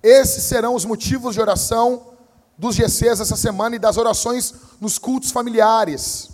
Esses 0.03 0.43
serão 0.43 0.75
os 0.75 0.85
motivos 0.85 1.33
de 1.33 1.41
oração 1.41 2.13
dos 2.55 2.75
GCs 2.75 3.19
essa 3.19 3.35
semana 3.35 3.77
e 3.77 3.79
das 3.79 3.97
orações 3.97 4.53
nos 4.79 4.99
cultos 4.99 5.31
familiares. 5.31 6.29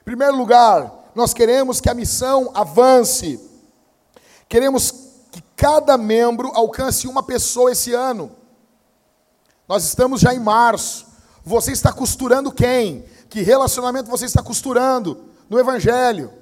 Em 0.00 0.04
primeiro 0.04 0.36
lugar, 0.36 0.99
nós 1.14 1.34
queremos 1.34 1.80
que 1.80 1.90
a 1.90 1.94
missão 1.94 2.50
avance. 2.54 3.40
Queremos 4.48 4.92
que 5.30 5.42
cada 5.56 5.96
membro 5.96 6.50
alcance 6.54 7.06
uma 7.06 7.22
pessoa 7.22 7.72
esse 7.72 7.92
ano. 7.92 8.30
Nós 9.68 9.84
estamos 9.84 10.20
já 10.20 10.34
em 10.34 10.40
março. 10.40 11.06
Você 11.44 11.72
está 11.72 11.92
costurando 11.92 12.52
quem? 12.52 13.04
Que 13.28 13.42
relacionamento 13.42 14.10
você 14.10 14.24
está 14.24 14.42
costurando 14.42 15.24
no 15.48 15.58
Evangelho? 15.58 16.32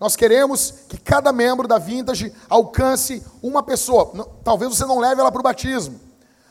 Nós 0.00 0.16
queremos 0.16 0.72
que 0.88 0.98
cada 0.98 1.30
membro 1.30 1.68
da 1.68 1.76
Vintage 1.76 2.32
alcance 2.48 3.22
uma 3.42 3.62
pessoa. 3.62 4.10
Talvez 4.42 4.74
você 4.74 4.86
não 4.86 4.98
leve 4.98 5.20
ela 5.20 5.30
para 5.30 5.40
o 5.40 5.44
batismo, 5.44 6.00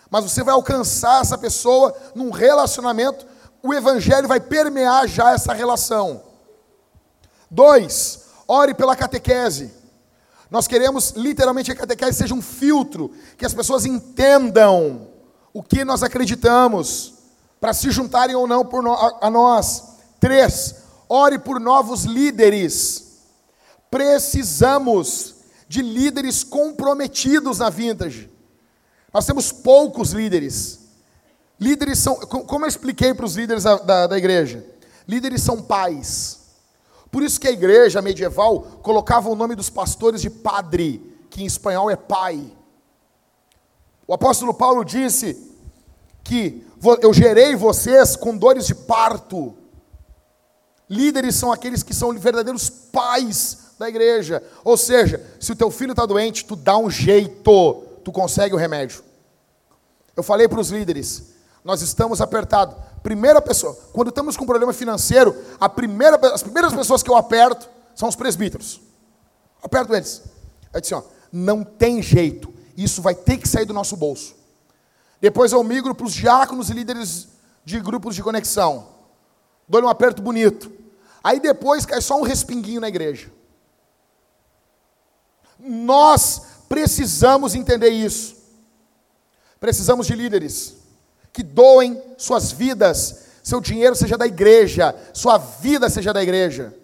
mas 0.09 0.23
você 0.23 0.43
vai 0.43 0.53
alcançar 0.53 1.21
essa 1.21 1.35
pessoa 1.35 1.95
num 2.13 2.29
relacionamento. 2.29 3.25
O 3.63 3.73
Evangelho 3.73 4.27
vai 4.27 4.39
permear 4.39 5.07
já 5.07 5.33
essa 5.33 5.51
relação. 5.51 6.28
Dois, 7.49 8.25
ore 8.47 8.73
pela 8.73 8.95
catequese. 8.95 9.71
Nós 10.49 10.67
queremos 10.67 11.11
literalmente 11.11 11.71
que 11.71 11.77
a 11.77 11.79
catequese 11.79 12.17
seja 12.17 12.33
um 12.33 12.41
filtro, 12.41 13.11
que 13.37 13.45
as 13.45 13.53
pessoas 13.53 13.85
entendam 13.85 15.07
o 15.53 15.61
que 15.61 15.83
nós 15.83 16.03
acreditamos, 16.03 17.13
para 17.59 17.73
se 17.73 17.91
juntarem 17.91 18.35
ou 18.35 18.47
não 18.47 18.63
no, 18.63 18.93
a, 18.93 19.19
a 19.21 19.29
nós. 19.29 19.97
Três, 20.19 20.75
ore 21.07 21.37
por 21.37 21.59
novos 21.59 22.03
líderes. 22.03 23.19
Precisamos 23.91 25.35
de 25.67 25.81
líderes 25.81 26.43
comprometidos 26.43 27.59
na 27.59 27.69
vintage. 27.69 28.29
Nós 29.13 29.25
temos 29.25 29.51
poucos 29.51 30.11
líderes. 30.11 30.79
Líderes 31.59 31.99
são, 31.99 32.15
como 32.15 32.65
eu 32.65 32.69
expliquei 32.69 33.13
para 33.13 33.25
os 33.25 33.35
líderes 33.35 33.63
da, 33.63 33.75
da, 33.77 34.07
da 34.07 34.17
igreja, 34.17 34.65
líderes 35.07 35.41
são 35.41 35.61
pais. 35.61 36.38
Por 37.11 37.23
isso 37.23 37.39
que 37.39 37.47
a 37.47 37.51
igreja 37.51 38.01
medieval 38.01 38.61
colocava 38.83 39.29
o 39.29 39.35
nome 39.35 39.55
dos 39.55 39.69
pastores 39.69 40.21
de 40.21 40.29
padre, 40.29 41.01
que 41.29 41.41
em 41.41 41.45
espanhol 41.45 41.89
é 41.89 41.95
pai. 41.95 42.51
O 44.07 44.13
apóstolo 44.13 44.53
Paulo 44.53 44.83
disse 44.83 45.49
que 46.23 46.65
eu 47.01 47.13
gerei 47.13 47.55
vocês 47.55 48.15
com 48.15 48.37
dores 48.37 48.65
de 48.65 48.75
parto. 48.75 49.55
Líderes 50.89 51.35
são 51.35 51.51
aqueles 51.51 51.83
que 51.83 51.93
são 51.93 52.17
verdadeiros 52.17 52.69
pais 52.69 53.75
da 53.77 53.87
igreja. 53.87 54.43
Ou 54.63 54.75
seja, 54.77 55.23
se 55.39 55.51
o 55.51 55.55
teu 55.55 55.69
filho 55.71 55.91
está 55.91 56.05
doente, 56.05 56.45
tu 56.45 56.55
dá 56.55 56.77
um 56.77 56.89
jeito, 56.89 57.83
tu 58.03 58.11
consegue 58.11 58.55
o 58.55 58.57
remédio. 58.57 59.03
Eu 60.15 60.23
falei 60.23 60.47
para 60.47 60.59
os 60.59 60.69
líderes, 60.69 61.33
nós 61.63 61.81
estamos 61.81 62.21
apertados. 62.21 62.75
Primeira 63.03 63.41
pessoa, 63.41 63.77
quando 63.93 64.09
estamos 64.09 64.35
com 64.35 64.45
problema 64.45 64.73
financeiro, 64.73 65.35
a 65.59 65.69
primeira, 65.69 66.17
as 66.33 66.43
primeiras 66.43 66.73
pessoas 66.73 67.03
que 67.03 67.09
eu 67.09 67.15
aperto 67.15 67.69
são 67.95 68.07
os 68.07 68.15
presbíteros. 68.15 68.81
Aperto 69.61 69.93
eles. 69.93 70.21
Aí 70.73 70.81
disse, 70.81 70.93
ó, 70.93 71.03
não 71.31 71.63
tem 71.63 72.01
jeito. 72.01 72.53
Isso 72.77 73.01
vai 73.01 73.13
ter 73.13 73.37
que 73.37 73.47
sair 73.47 73.65
do 73.65 73.73
nosso 73.73 73.95
bolso. 73.97 74.35
Depois 75.19 75.51
eu 75.51 75.63
migro 75.63 75.93
para 75.93 76.05
os 76.05 76.13
diáconos 76.13 76.69
e 76.69 76.73
líderes 76.73 77.27
de 77.65 77.79
grupos 77.79 78.15
de 78.15 78.23
conexão. 78.23 78.87
Dou-lhe 79.67 79.85
um 79.85 79.89
aperto 79.89 80.21
bonito. 80.21 80.71
Aí 81.23 81.39
depois 81.39 81.85
cai 81.85 82.01
só 82.01 82.17
um 82.17 82.23
respinguinho 82.23 82.79
na 82.79 82.87
igreja. 82.87 83.29
Nós 85.59 86.41
precisamos 86.69 87.53
entender 87.53 87.89
isso. 87.89 88.37
Precisamos 89.59 90.07
de 90.07 90.15
líderes 90.15 90.78
que 91.39 91.43
doem 91.43 92.01
suas 92.17 92.51
vidas, 92.51 93.27
seu 93.41 93.61
dinheiro 93.61 93.95
seja 93.95 94.17
da 94.17 94.27
igreja, 94.27 94.93
sua 95.13 95.37
vida 95.37 95.89
seja 95.89 96.11
da 96.11 96.21
igreja. 96.21 96.75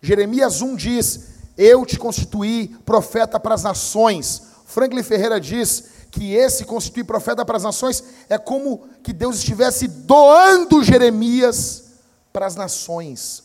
Jeremias 0.00 0.62
1 0.62 0.76
diz: 0.76 1.30
Eu 1.58 1.84
te 1.84 1.98
constituí 1.98 2.68
profeta 2.86 3.40
para 3.40 3.56
as 3.56 3.64
nações. 3.64 4.40
Franklin 4.66 5.02
Ferreira 5.02 5.40
diz 5.40 5.88
que 6.12 6.32
esse 6.32 6.64
constituir 6.64 7.02
profeta 7.02 7.44
para 7.44 7.56
as 7.56 7.64
nações 7.64 8.04
é 8.28 8.38
como 8.38 8.86
que 9.02 9.12
Deus 9.12 9.38
estivesse 9.38 9.88
doando 9.88 10.84
Jeremias 10.84 11.86
para 12.32 12.46
as 12.46 12.54
nações. 12.54 13.42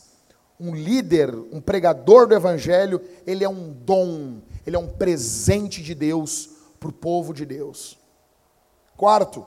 Um 0.60 0.72
líder, 0.72 1.34
um 1.50 1.60
pregador 1.60 2.28
do 2.28 2.34
evangelho, 2.36 3.00
ele 3.26 3.42
é 3.42 3.48
um 3.48 3.72
dom, 3.72 4.40
ele 4.64 4.76
é 4.76 4.78
um 4.78 4.86
presente 4.86 5.82
de 5.82 5.96
Deus 5.96 6.48
para 6.78 6.90
o 6.90 6.92
povo 6.92 7.34
de 7.34 7.44
Deus. 7.44 7.98
Quarto, 8.96 9.44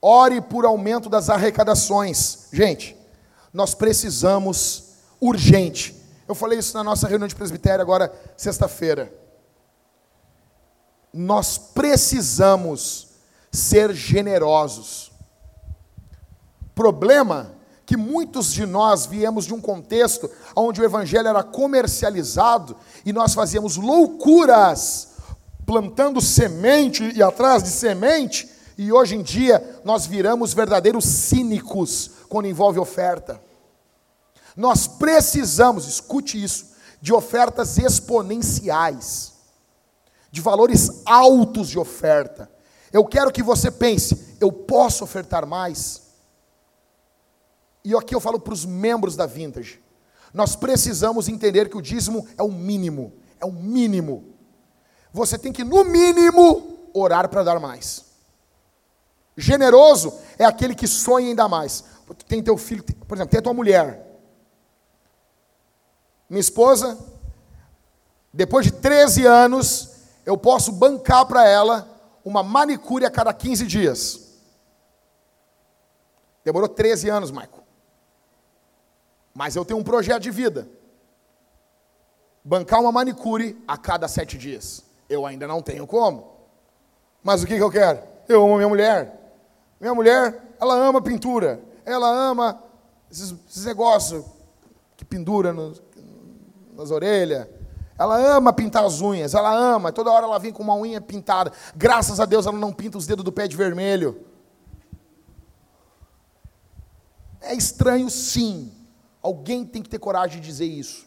ore 0.00 0.40
por 0.40 0.64
aumento 0.64 1.08
das 1.08 1.30
arrecadações. 1.30 2.48
Gente, 2.52 2.96
nós 3.52 3.74
precisamos 3.74 4.94
urgente. 5.20 5.94
Eu 6.28 6.34
falei 6.34 6.58
isso 6.58 6.76
na 6.76 6.84
nossa 6.84 7.08
reunião 7.08 7.28
de 7.28 7.34
presbitério 7.34 7.82
agora, 7.82 8.12
sexta-feira. 8.36 9.12
Nós 11.12 11.56
precisamos 11.56 13.08
ser 13.50 13.94
generosos. 13.94 15.12
Problema 16.74 17.54
que 17.86 17.96
muitos 17.96 18.52
de 18.52 18.66
nós 18.66 19.06
viemos 19.06 19.46
de 19.46 19.54
um 19.54 19.60
contexto 19.60 20.28
onde 20.54 20.80
o 20.80 20.84
evangelho 20.84 21.28
era 21.28 21.42
comercializado 21.42 22.76
e 23.04 23.12
nós 23.12 23.32
fazíamos 23.32 23.76
loucuras 23.76 25.14
plantando 25.64 26.20
semente 26.20 27.12
e 27.14 27.22
atrás 27.22 27.62
de 27.62 27.70
semente, 27.70 28.48
e 28.78 28.92
hoje 28.92 29.16
em 29.16 29.22
dia 29.22 29.80
nós 29.84 30.06
viramos 30.06 30.52
verdadeiros 30.52 31.04
cínicos 31.04 32.10
quando 32.28 32.48
envolve 32.48 32.78
oferta. 32.78 33.40
Nós 34.56 34.86
precisamos, 34.86 35.86
escute 35.86 36.42
isso, 36.42 36.74
de 37.00 37.12
ofertas 37.12 37.78
exponenciais, 37.78 39.34
de 40.30 40.40
valores 40.40 41.02
altos 41.04 41.68
de 41.68 41.78
oferta. 41.78 42.50
Eu 42.92 43.04
quero 43.04 43.32
que 43.32 43.42
você 43.42 43.70
pense, 43.70 44.36
eu 44.40 44.50
posso 44.50 45.04
ofertar 45.04 45.46
mais? 45.46 46.02
E 47.84 47.94
aqui 47.94 48.14
eu 48.14 48.20
falo 48.20 48.40
para 48.40 48.54
os 48.54 48.64
membros 48.64 49.14
da 49.14 49.26
Vintage. 49.26 49.80
Nós 50.34 50.56
precisamos 50.56 51.28
entender 51.28 51.68
que 51.68 51.76
o 51.76 51.82
dízimo 51.82 52.26
é 52.36 52.42
o 52.42 52.50
mínimo, 52.50 53.12
é 53.40 53.46
o 53.46 53.52
mínimo. 53.52 54.34
Você 55.12 55.38
tem 55.38 55.52
que, 55.52 55.64
no 55.64 55.84
mínimo, 55.84 56.90
orar 56.92 57.28
para 57.28 57.42
dar 57.42 57.60
mais. 57.60 58.05
Generoso 59.36 60.18
é 60.38 60.44
aquele 60.44 60.74
que 60.74 60.86
sonha 60.86 61.34
dar 61.34 61.48
mais. 61.48 61.84
Tem 62.26 62.42
teu 62.42 62.56
filho, 62.56 62.82
por 62.82 63.16
exemplo, 63.16 63.30
tem 63.30 63.38
a 63.38 63.42
tua 63.42 63.52
mulher. 63.52 64.06
Minha 66.28 66.40
esposa, 66.40 66.98
depois 68.32 68.66
de 68.66 68.72
13 68.72 69.26
anos, 69.26 69.96
eu 70.24 70.36
posso 70.36 70.72
bancar 70.72 71.26
para 71.26 71.46
ela 71.46 71.88
uma 72.24 72.42
manicure 72.42 73.04
a 73.04 73.10
cada 73.10 73.32
15 73.32 73.66
dias. 73.66 74.26
Demorou 76.44 76.68
13 76.68 77.08
anos, 77.08 77.30
Maico. 77.30 77.62
Mas 79.34 79.54
eu 79.54 79.64
tenho 79.64 79.78
um 79.78 79.84
projeto 79.84 80.22
de 80.22 80.30
vida. 80.30 80.68
Bancar 82.42 82.80
uma 82.80 82.92
manicure 82.92 83.62
a 83.66 83.76
cada 83.76 84.08
sete 84.08 84.38
dias. 84.38 84.84
Eu 85.08 85.26
ainda 85.26 85.46
não 85.46 85.60
tenho 85.60 85.86
como. 85.86 86.36
Mas 87.22 87.42
o 87.42 87.46
que, 87.46 87.56
que 87.56 87.62
eu 87.62 87.70
quero? 87.70 88.00
Eu 88.28 88.44
amo 88.44 88.56
minha 88.56 88.68
mulher. 88.68 89.15
Minha 89.80 89.94
mulher, 89.94 90.56
ela 90.60 90.74
ama 90.74 91.00
pintura. 91.00 91.62
Ela 91.84 92.08
ama 92.08 92.62
esses, 93.10 93.34
esses 93.48 93.64
negócios 93.64 94.24
que 94.96 95.04
pendura 95.04 95.52
nos, 95.52 95.82
nas 96.74 96.90
orelhas. 96.90 97.46
Ela 97.98 98.18
ama 98.36 98.52
pintar 98.52 98.84
as 98.84 99.00
unhas, 99.00 99.34
ela 99.34 99.54
ama. 99.54 99.92
Toda 99.92 100.10
hora 100.10 100.26
ela 100.26 100.38
vem 100.38 100.52
com 100.52 100.62
uma 100.62 100.74
unha 100.74 101.00
pintada. 101.00 101.52
Graças 101.74 102.20
a 102.20 102.26
Deus 102.26 102.46
ela 102.46 102.58
não 102.58 102.72
pinta 102.72 102.98
os 102.98 103.06
dedos 103.06 103.24
do 103.24 103.32
pé 103.32 103.48
de 103.48 103.56
vermelho. 103.56 104.20
É 107.40 107.54
estranho, 107.54 108.10
sim. 108.10 108.72
Alguém 109.22 109.64
tem 109.64 109.82
que 109.82 109.88
ter 109.88 109.98
coragem 109.98 110.40
de 110.40 110.46
dizer 110.46 110.66
isso. 110.66 111.06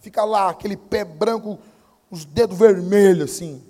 Fica 0.00 0.24
lá, 0.24 0.50
aquele 0.50 0.76
pé 0.76 1.04
branco, 1.04 1.58
os 2.10 2.24
dedos 2.24 2.56
vermelhos, 2.56 3.32
assim. 3.32 3.65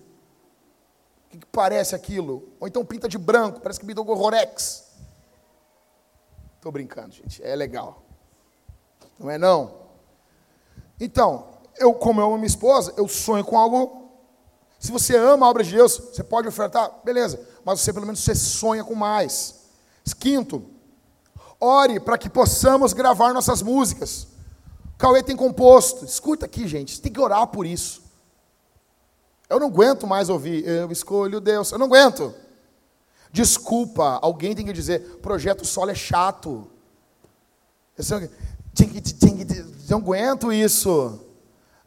Que, 1.39 1.47
parece 1.47 1.95
aquilo? 1.95 2.53
Ou 2.61 2.69
então 2.69 2.85
pinta 2.85 3.09
de 3.09 3.19
branco, 3.19 3.61
parece 3.61 3.81
que 3.81 3.87
deu 3.87 4.03
Rorex. 4.03 4.85
Estou 6.57 6.73
brincando, 6.73 7.13
gente. 7.13 7.43
É 7.43 7.55
legal. 7.55 8.03
Não 9.19 9.31
é 9.31 9.39
não? 9.39 9.87
Então, 11.01 11.49
eu, 11.79 11.95
como 11.95 12.21
eu 12.21 12.27
amo 12.27 12.37
minha 12.37 12.47
esposa, 12.47 12.93
eu 12.97 13.07
sonho 13.07 13.45
com 13.45 13.57
algo. 13.59 14.11
Se 14.79 14.91
você 14.91 15.17
ama 15.17 15.47
a 15.47 15.51
obra 15.51 15.63
de 15.63 15.75
Deus, 15.75 15.97
você 15.97 16.23
pode 16.23 16.49
ofertar, 16.49 16.91
beleza. 17.05 17.41
Mas 17.65 17.81
você, 17.81 17.93
pelo 17.93 18.07
menos, 18.07 18.21
você 18.21 18.35
sonha 18.35 18.85
com 18.85 18.95
mais. 18.95 19.55
Quinto, 20.19 20.65
Ore 21.61 21.99
para 22.01 22.19
que 22.19 22.29
possamos 22.29 22.93
gravar 22.93 23.33
nossas 23.33 23.63
músicas. 23.63 24.29
Cauê 24.99 25.23
tem 25.23 25.37
composto. 25.37 26.05
Escuta 26.05 26.47
aqui, 26.47 26.67
gente. 26.69 27.01
Tem 27.01 27.13
que 27.13 27.21
orar 27.21 27.47
por 27.47 27.67
isso. 27.67 28.03
Eu 29.49 29.61
não 29.61 29.69
aguento 29.69 30.07
mais 30.07 30.29
ouvir. 30.29 30.67
Eu 30.67 30.91
escolho 30.91 31.41
Deus. 31.41 31.73
Eu 31.73 31.79
não 31.79 31.87
aguento. 31.87 32.35
Desculpa. 33.31 34.19
Alguém 34.23 34.55
tem 34.55 34.65
que 34.67 34.73
dizer: 34.73 35.19
projeto 35.23 35.65
solo 35.65 35.91
é 35.91 35.95
chato. 35.95 36.69
Não 39.89 39.99
aguento 39.99 40.53
isso. 40.53 41.21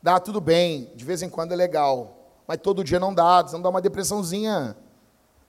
Dá 0.01 0.19
tudo 0.19 0.39
bem. 0.39 0.91
De 0.95 1.03
vez 1.03 1.21
em 1.21 1.29
quando 1.29 1.51
é 1.51 1.55
legal. 1.55 2.15
Mas 2.47 2.59
todo 2.59 2.83
dia 2.83 2.99
não 2.99 3.13
dá. 3.13 3.45
Senão 3.45 3.61
dá 3.61 3.69
uma 3.69 3.81
depressãozinha. 3.81 4.75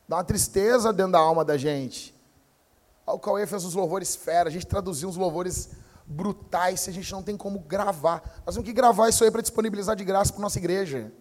Dá 0.08 0.16
uma 0.16 0.24
tristeza 0.24 0.92
dentro 0.92 1.12
da 1.12 1.18
alma 1.20 1.44
da 1.44 1.56
gente. 1.56 2.18
O 3.06 3.18
Cauê 3.18 3.46
fez 3.46 3.64
os 3.64 3.74
louvores 3.74 4.14
fera, 4.14 4.48
a 4.48 4.52
gente 4.52 4.66
traduziu 4.66 5.08
uns 5.08 5.16
louvores 5.16 5.70
brutais, 6.06 6.80
se 6.80 6.90
a 6.90 6.92
gente 6.92 7.10
não 7.12 7.22
tem 7.22 7.36
como 7.36 7.60
gravar. 7.60 8.42
Nós 8.44 8.54
temos 8.54 8.68
que 8.68 8.72
gravar 8.72 9.08
isso 9.08 9.22
aí 9.22 9.30
para 9.30 9.40
disponibilizar 9.40 9.96
de 9.96 10.04
graça 10.04 10.32
para 10.32 10.42
nossa 10.42 10.58
igreja. 10.58 11.12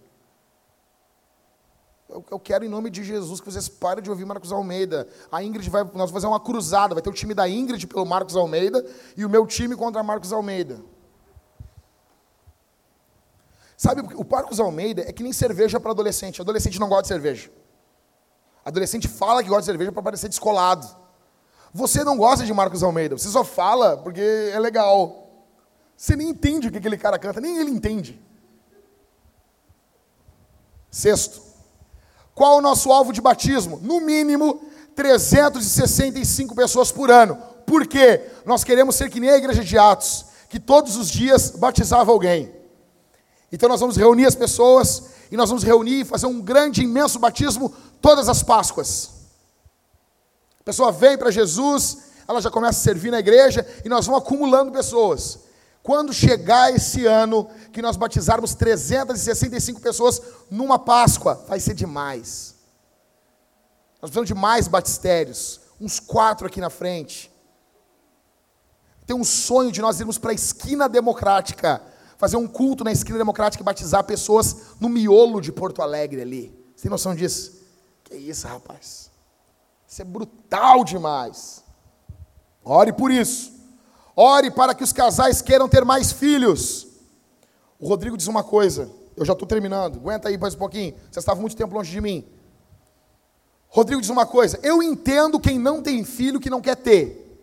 Eu, 2.10 2.26
eu, 2.32 2.40
quero, 2.40 2.66
em 2.66 2.68
nome 2.68 2.90
de 2.90 3.04
Jesus, 3.04 3.40
que 3.40 3.46
vocês 3.46 3.70
parem 3.70 4.04
de 4.04 4.10
ouvir 4.10 4.26
Marcos 4.26 4.52
Almeida. 4.52 5.08
A 5.32 5.44
Ingrid 5.44 5.70
vai. 5.70 5.84
Nós 5.84 5.94
vamos 5.94 6.12
fazer 6.12 6.26
uma 6.26 6.40
cruzada. 6.40 6.96
Vai 6.96 7.04
ter 7.04 7.10
o 7.10 7.14
time 7.14 7.36
da 7.36 7.48
Ingrid 7.48 7.86
pelo 7.86 8.04
Marcos 8.04 8.36
Almeida 8.36 8.84
e 9.16 9.24
o 9.24 9.30
meu 9.30 9.46
time 9.46 9.76
contra 9.76 10.02
Marcos 10.02 10.34
Almeida. 10.34 10.82
Sabe, 13.78 14.02
o 14.02 14.26
Marcos 14.28 14.60
Almeida 14.60 15.04
é 15.08 15.14
que 15.14 15.22
nem 15.22 15.32
cerveja 15.32 15.80
para 15.80 15.92
adolescente. 15.92 16.42
Adolescente 16.42 16.80
não 16.80 16.90
gosta 16.90 17.04
de 17.04 17.08
cerveja. 17.10 17.52
Adolescente 18.66 19.08
fala 19.08 19.44
que 19.44 19.48
gosta 19.48 19.62
de 19.62 19.68
cerveja 19.68 19.92
para 19.92 20.02
parecer 20.02 20.30
descolado. 20.30 20.88
Você 21.72 22.04
não 22.04 22.18
gosta 22.18 22.44
de 22.44 22.52
Marcos 22.52 22.82
Almeida, 22.82 23.18
você 23.18 23.30
só 23.30 23.44
fala 23.44 23.96
porque 23.98 24.22
é 24.52 24.60
legal. 24.60 25.30
Você 25.96 26.16
nem 26.16 26.30
entende 26.30 26.68
o 26.68 26.72
que 26.72 26.78
aquele 26.80 26.98
cara 26.98 27.20
canta, 27.20 27.40
nem 27.40 27.58
ele 27.58 27.70
entende. 27.70 28.20
Sexto, 30.90 31.49
qual 32.40 32.60
o 32.60 32.62
nosso 32.62 32.90
alvo 32.90 33.12
de 33.12 33.20
batismo? 33.20 33.82
No 33.84 34.00
mínimo 34.00 34.62
365 34.96 36.56
pessoas 36.56 36.90
por 36.90 37.12
ano. 37.12 37.38
Por 37.66 37.86
quê? 37.86 38.22
Nós 38.46 38.64
queremos 38.64 38.96
ser 38.96 39.10
que 39.10 39.20
nem 39.20 39.30
a 39.30 39.36
igreja 39.36 39.62
de 39.62 39.78
Atos, 39.78 40.24
que 40.48 40.58
todos 40.58 40.96
os 40.96 41.12
dias 41.12 41.50
batizava 41.50 42.14
alguém. 42.14 42.50
Então 43.52 43.68
nós 43.68 43.82
vamos 43.82 43.98
reunir 43.98 44.26
as 44.26 44.36
pessoas 44.36 45.10
e 45.30 45.36
nós 45.36 45.50
vamos 45.50 45.66
reunir 45.66 46.00
e 46.00 46.06
fazer 46.06 46.28
um 46.28 46.40
grande, 46.40 46.82
imenso 46.82 47.20
batismo 47.20 47.76
todas 48.02 48.30
as 48.30 48.42
Páscoas. 48.42 49.10
A 50.62 50.64
pessoa 50.64 50.94
vem 50.94 51.18
para 51.18 51.32
Jesus, 51.32 51.98
ela 52.26 52.42
já 52.42 52.50
começa 52.50 52.80
a 52.80 52.84
servir 52.84 53.12
na 53.12 53.20
igreja 53.20 53.68
e 53.84 53.90
nós 53.90 54.06
vamos 54.06 54.22
acumulando 54.22 54.72
pessoas. 54.72 55.40
Quando 55.90 56.14
chegar 56.14 56.72
esse 56.72 57.08
ano 57.08 57.50
que 57.74 57.82
nós 57.82 57.98
batizarmos 57.98 58.54
365 58.54 59.82
pessoas 59.82 60.22
numa 60.48 60.78
Páscoa, 60.78 61.44
vai 61.48 61.60
ser 61.60 61.74
demais. 61.74 62.54
Nós 64.00 64.12
precisamos 64.12 64.28
de 64.28 64.36
mais 64.36 64.68
batistérios, 64.68 65.60
uns 65.82 66.00
quatro 66.00 66.46
aqui 66.46 66.62
na 66.62 66.70
frente. 66.70 67.32
Tem 69.08 69.16
um 69.16 69.24
sonho 69.24 69.72
de 69.72 69.82
nós 69.82 70.00
irmos 70.00 70.20
para 70.20 70.30
a 70.30 70.36
esquina 70.36 70.88
democrática, 70.88 71.82
fazer 72.20 72.38
um 72.38 72.48
culto 72.48 72.84
na 72.84 72.92
esquina 72.92 73.18
democrática 73.18 73.64
e 73.64 73.66
batizar 73.66 74.04
pessoas 74.04 74.78
no 74.80 74.90
miolo 74.90 75.42
de 75.42 75.52
Porto 75.52 75.82
Alegre 75.82 76.22
ali. 76.22 76.72
Você 76.76 76.84
tem 76.84 76.92
noção 76.92 77.16
disso? 77.16 77.64
Que 78.04 78.16
isso, 78.16 78.48
rapaz? 78.48 79.10
Isso 79.88 80.04
é 80.04 80.06
brutal 80.06 80.84
demais. 80.84 81.64
Ore 82.64 82.94
por 82.94 83.10
isso. 83.10 83.59
Ore 84.22 84.52
para 84.52 84.76
que 84.76 84.84
os 84.84 84.92
casais 84.92 85.42
queiram 85.42 85.70
ter 85.70 85.86
mais 85.86 86.12
filhos. 86.12 86.86
O 87.80 87.88
Rodrigo 87.88 88.18
diz 88.18 88.28
uma 88.28 88.44
coisa. 88.44 88.92
Eu 89.16 89.24
já 89.24 89.32
estou 89.32 89.48
terminando. 89.48 89.96
Aguenta 89.96 90.28
aí 90.28 90.38
mais 90.38 90.56
um 90.56 90.58
pouquinho. 90.58 90.94
Você 91.10 91.20
estava 91.20 91.40
muito 91.40 91.56
tempo 91.56 91.74
longe 91.74 91.90
de 91.90 92.02
mim. 92.02 92.28
Rodrigo 93.70 94.02
diz 94.02 94.10
uma 94.10 94.26
coisa. 94.26 94.60
Eu 94.62 94.84
entendo 94.84 95.40
quem 95.40 95.58
não 95.58 95.82
tem 95.82 96.04
filho 96.04 96.38
que 96.38 96.50
não 96.50 96.60
quer 96.60 96.76
ter. 96.76 97.42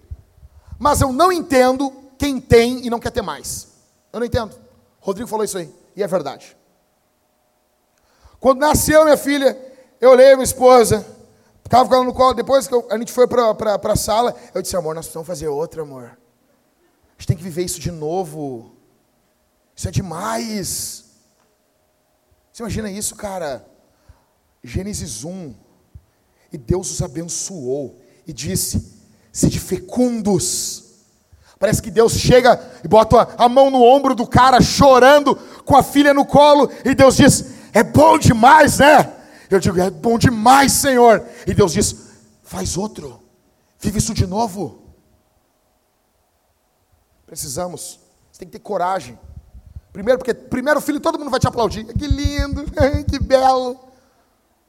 Mas 0.78 1.00
eu 1.00 1.14
não 1.14 1.32
entendo 1.32 1.90
quem 2.18 2.38
tem 2.38 2.84
e 2.84 2.90
não 2.90 3.00
quer 3.00 3.10
ter 3.10 3.22
mais. 3.22 3.68
Eu 4.12 4.20
não 4.20 4.26
entendo. 4.26 4.54
Rodrigo 5.00 5.30
falou 5.30 5.46
isso 5.46 5.56
aí. 5.56 5.74
E 5.96 6.02
é 6.02 6.06
verdade. 6.06 6.54
Quando 8.38 8.60
nasceu 8.60 9.02
minha 9.04 9.16
filha, 9.16 9.56
eu 9.98 10.10
olhei 10.10 10.34
minha 10.34 10.44
esposa. 10.44 11.06
Ficava 11.62 11.88
com 11.88 11.94
ela 11.94 12.04
no 12.04 12.12
colo. 12.12 12.34
Depois 12.34 12.68
que 12.68 12.74
eu, 12.74 12.86
a 12.90 12.98
gente 12.98 13.12
foi 13.12 13.26
para 13.26 13.80
a 13.82 13.96
sala, 13.96 14.36
eu 14.54 14.60
disse, 14.60 14.76
amor, 14.76 14.94
nós 14.94 15.06
precisamos 15.06 15.26
fazer 15.26 15.48
outra, 15.48 15.80
amor. 15.80 16.18
A 17.16 17.20
gente 17.20 17.26
tem 17.28 17.36
que 17.36 17.42
viver 17.42 17.64
isso 17.64 17.80
de 17.80 17.90
novo. 17.90 18.74
Isso 19.74 19.88
é 19.88 19.90
demais. 19.90 21.04
Você 22.52 22.62
imagina 22.62 22.90
isso, 22.90 23.14
cara? 23.14 23.66
Gênesis 24.62 25.24
1. 25.24 25.54
E 26.52 26.58
Deus 26.58 26.90
os 26.90 27.02
abençoou 27.02 28.00
e 28.26 28.32
disse: 28.32 28.94
Sede 29.32 29.58
fecundos. 29.58 30.84
Parece 31.58 31.80
que 31.80 31.90
Deus 31.90 32.12
chega 32.12 32.60
e 32.84 32.88
bota 32.88 33.34
a 33.38 33.48
mão 33.48 33.70
no 33.70 33.82
ombro 33.82 34.14
do 34.14 34.26
cara 34.26 34.60
chorando 34.60 35.34
com 35.64 35.74
a 35.74 35.82
filha 35.82 36.12
no 36.12 36.24
colo 36.24 36.70
e 36.84 36.94
Deus 36.94 37.16
diz: 37.16 37.46
É 37.72 37.82
bom 37.82 38.18
demais, 38.18 38.78
né? 38.78 39.12
Eu 39.50 39.58
digo: 39.58 39.80
É 39.80 39.90
bom 39.90 40.18
demais, 40.18 40.72
Senhor. 40.72 41.26
E 41.46 41.54
Deus 41.54 41.72
diz: 41.72 41.96
Faz 42.42 42.76
outro. 42.76 43.22
Vive 43.78 43.98
isso 43.98 44.14
de 44.14 44.26
novo. 44.26 44.85
Precisamos. 47.26 47.98
Você 48.30 48.40
tem 48.40 48.48
que 48.48 48.52
ter 48.52 48.62
coragem. 48.62 49.18
Primeiro, 49.92 50.18
porque 50.18 50.34
primeiro 50.34 50.80
filho 50.80 51.00
todo 51.00 51.18
mundo 51.18 51.30
vai 51.30 51.40
te 51.40 51.48
aplaudir. 51.48 51.84
Que 51.84 52.06
lindo, 52.06 52.64
que 53.10 53.18
belo. 53.18 53.80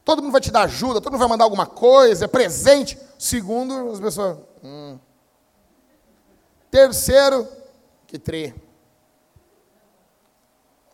Todo 0.03 0.21
mundo 0.21 0.31
vai 0.31 0.41
te 0.41 0.49
dar 0.49 0.61
ajuda, 0.61 1.01
todo 1.01 1.11
mundo 1.11 1.19
vai 1.19 1.27
mandar 1.27 1.43
alguma 1.43 1.65
coisa, 1.65 2.25
é 2.25 2.27
presente. 2.27 2.97
Segundo, 3.19 3.91
as 3.91 3.99
pessoas. 3.99 4.37
Hum. 4.63 4.97
Terceiro, 6.71 7.47
que 8.07 8.17
tre. 8.17 8.55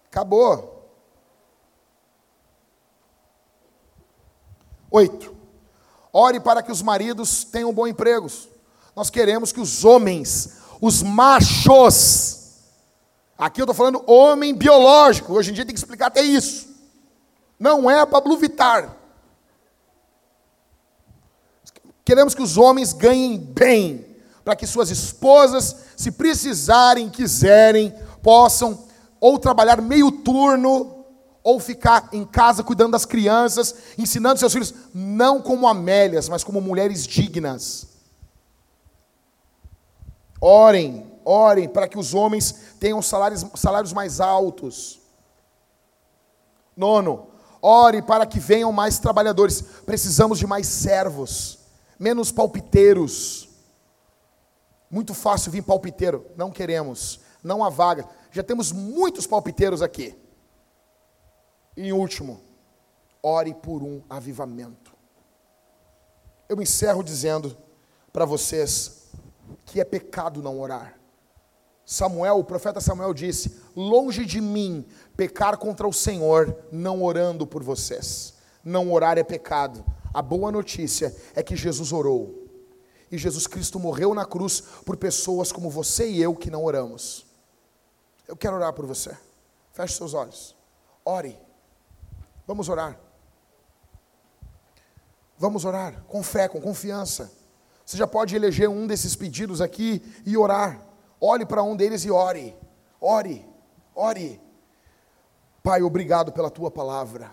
Acabou. 0.08 0.90
Oito. 4.90 5.36
Ore 6.12 6.40
para 6.40 6.62
que 6.62 6.72
os 6.72 6.82
maridos 6.82 7.44
tenham 7.44 7.74
bons 7.74 7.88
empregos. 7.88 8.50
Nós 8.96 9.10
queremos 9.10 9.52
que 9.52 9.60
os 9.60 9.84
homens 9.84 10.63
os 10.86 11.02
machos. 11.02 12.42
Aqui 13.38 13.62
eu 13.62 13.64
estou 13.64 13.74
falando 13.74 14.04
homem 14.06 14.54
biológico. 14.54 15.32
Hoje 15.32 15.50
em 15.50 15.54
dia 15.54 15.66
tem 15.66 15.74
que 15.74 15.80
explicar 15.80 16.08
até 16.08 16.22
isso. 16.22 16.68
Não 17.58 17.90
é 17.90 18.06
Pablo 18.06 18.36
Vitar. 18.36 18.94
Queremos 22.04 22.36
que 22.36 22.42
os 22.42 22.58
homens 22.58 22.92
ganhem 22.92 23.38
bem, 23.38 24.06
para 24.44 24.58
que 24.58 24.68
suas 24.68 24.90
esposas, 24.90 25.74
se 25.96 26.12
precisarem, 26.12 27.10
quiserem, 27.10 27.96
possam 28.22 28.84
ou 29.22 29.40
trabalhar 29.40 29.82
meio 29.82 30.12
turno, 30.12 31.06
ou 31.42 31.62
ficar 31.62 32.10
em 32.12 32.26
casa 32.26 32.62
cuidando 32.62 32.92
das 32.92 33.06
crianças, 33.06 33.74
ensinando 33.98 34.38
seus 34.38 34.52
filhos, 34.52 34.74
não 34.94 35.42
como 35.42 35.66
Amélias, 35.66 36.28
mas 36.28 36.44
como 36.44 36.60
mulheres 36.60 37.08
dignas. 37.08 37.93
Orem, 40.46 41.10
orem 41.24 41.70
para 41.70 41.88
que 41.88 41.98
os 41.98 42.14
homens 42.14 42.76
tenham 42.78 43.02
salários, 43.02 43.46
salários 43.56 43.94
mais 43.94 44.20
altos. 44.20 45.00
Nono, 46.76 47.30
ore 47.62 48.02
para 48.02 48.26
que 48.26 48.42
venham 48.42 48.70
mais 48.70 49.00
trabalhadores. 49.00 49.62
Precisamos 49.62 50.38
de 50.38 50.46
mais 50.46 50.68
servos, 50.68 51.60
menos 51.98 52.30
palpiteiros. 52.30 53.48
Muito 54.92 55.14
fácil 55.14 55.50
vir 55.50 55.62
palpiteiro, 55.62 56.26
não 56.36 56.52
queremos, 56.52 57.22
não 57.42 57.64
há 57.64 57.70
vaga. 57.70 58.06
Já 58.30 58.44
temos 58.44 58.74
muitos 58.74 59.26
palpiteiros 59.26 59.82
aqui. 59.82 60.14
E 61.78 61.88
em 61.88 61.94
último, 61.94 62.42
ore 63.22 63.54
por 63.54 63.82
um 63.82 64.02
avivamento. 64.10 64.92
Eu 66.50 66.62
encerro 66.62 67.02
dizendo 67.02 67.56
para 68.12 68.26
vocês 68.26 69.03
que 69.66 69.80
é 69.80 69.86
pecado 69.86 70.42
não 70.42 70.60
orar. 70.60 71.00
Samuel, 71.86 72.40
o 72.40 72.44
profeta 72.44 72.80
Samuel 72.80 73.14
disse: 73.14 73.62
Longe 73.76 74.26
de 74.26 74.40
mim 74.40 74.86
pecar 75.18 75.58
contra 75.58 75.88
o 75.88 75.94
Senhor, 75.94 76.56
não 76.72 77.04
orando 77.04 77.46
por 77.46 77.62
vocês. 77.62 78.34
Não 78.64 78.92
orar 78.92 79.18
é 79.18 79.24
pecado. 79.24 79.84
A 80.14 80.22
boa 80.22 80.52
notícia 80.52 81.16
é 81.36 81.44
que 81.44 81.56
Jesus 81.56 81.92
orou. 81.92 82.48
E 83.12 83.18
Jesus 83.18 83.46
Cristo 83.46 83.80
morreu 83.80 84.14
na 84.14 84.26
cruz 84.26 84.62
por 84.86 84.98
pessoas 84.98 85.52
como 85.52 85.70
você 85.70 86.10
e 86.10 86.22
eu 86.22 86.36
que 86.36 86.50
não 86.50 86.64
oramos. 86.64 87.26
Eu 88.28 88.36
quero 88.36 88.56
orar 88.56 88.74
por 88.74 88.86
você. 88.86 89.16
Feche 89.74 89.96
seus 89.96 90.14
olhos. 90.14 90.56
Ore. 91.04 91.38
Vamos 92.48 92.70
orar. 92.70 93.00
Vamos 95.38 95.66
orar 95.66 96.04
com 96.08 96.24
fé, 96.24 96.48
com 96.48 96.62
confiança. 96.62 97.32
Você 97.86 97.98
já 97.98 98.08
pode 98.08 98.36
eleger 98.36 98.70
um 98.70 98.88
desses 98.88 99.16
pedidos 99.16 99.62
aqui 99.62 100.02
e 100.26 100.38
orar. 100.38 100.82
Olhe 101.20 101.46
para 101.46 101.64
um 101.64 101.76
deles 101.76 102.06
e 102.06 102.12
ore. 102.12 102.56
Ore, 103.00 103.46
ore. 103.94 104.42
Pai, 105.62 105.82
obrigado 105.82 106.32
pela 106.32 106.50
tua 106.50 106.72
palavra. 106.72 107.32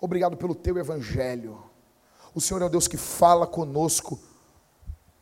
Obrigado 0.00 0.36
pelo 0.36 0.54
teu 0.54 0.78
evangelho. 0.78 1.62
O 2.34 2.40
Senhor 2.40 2.62
é 2.62 2.66
o 2.66 2.70
Deus 2.70 2.88
que 2.88 2.96
fala 2.96 3.46
conosco 3.46 4.18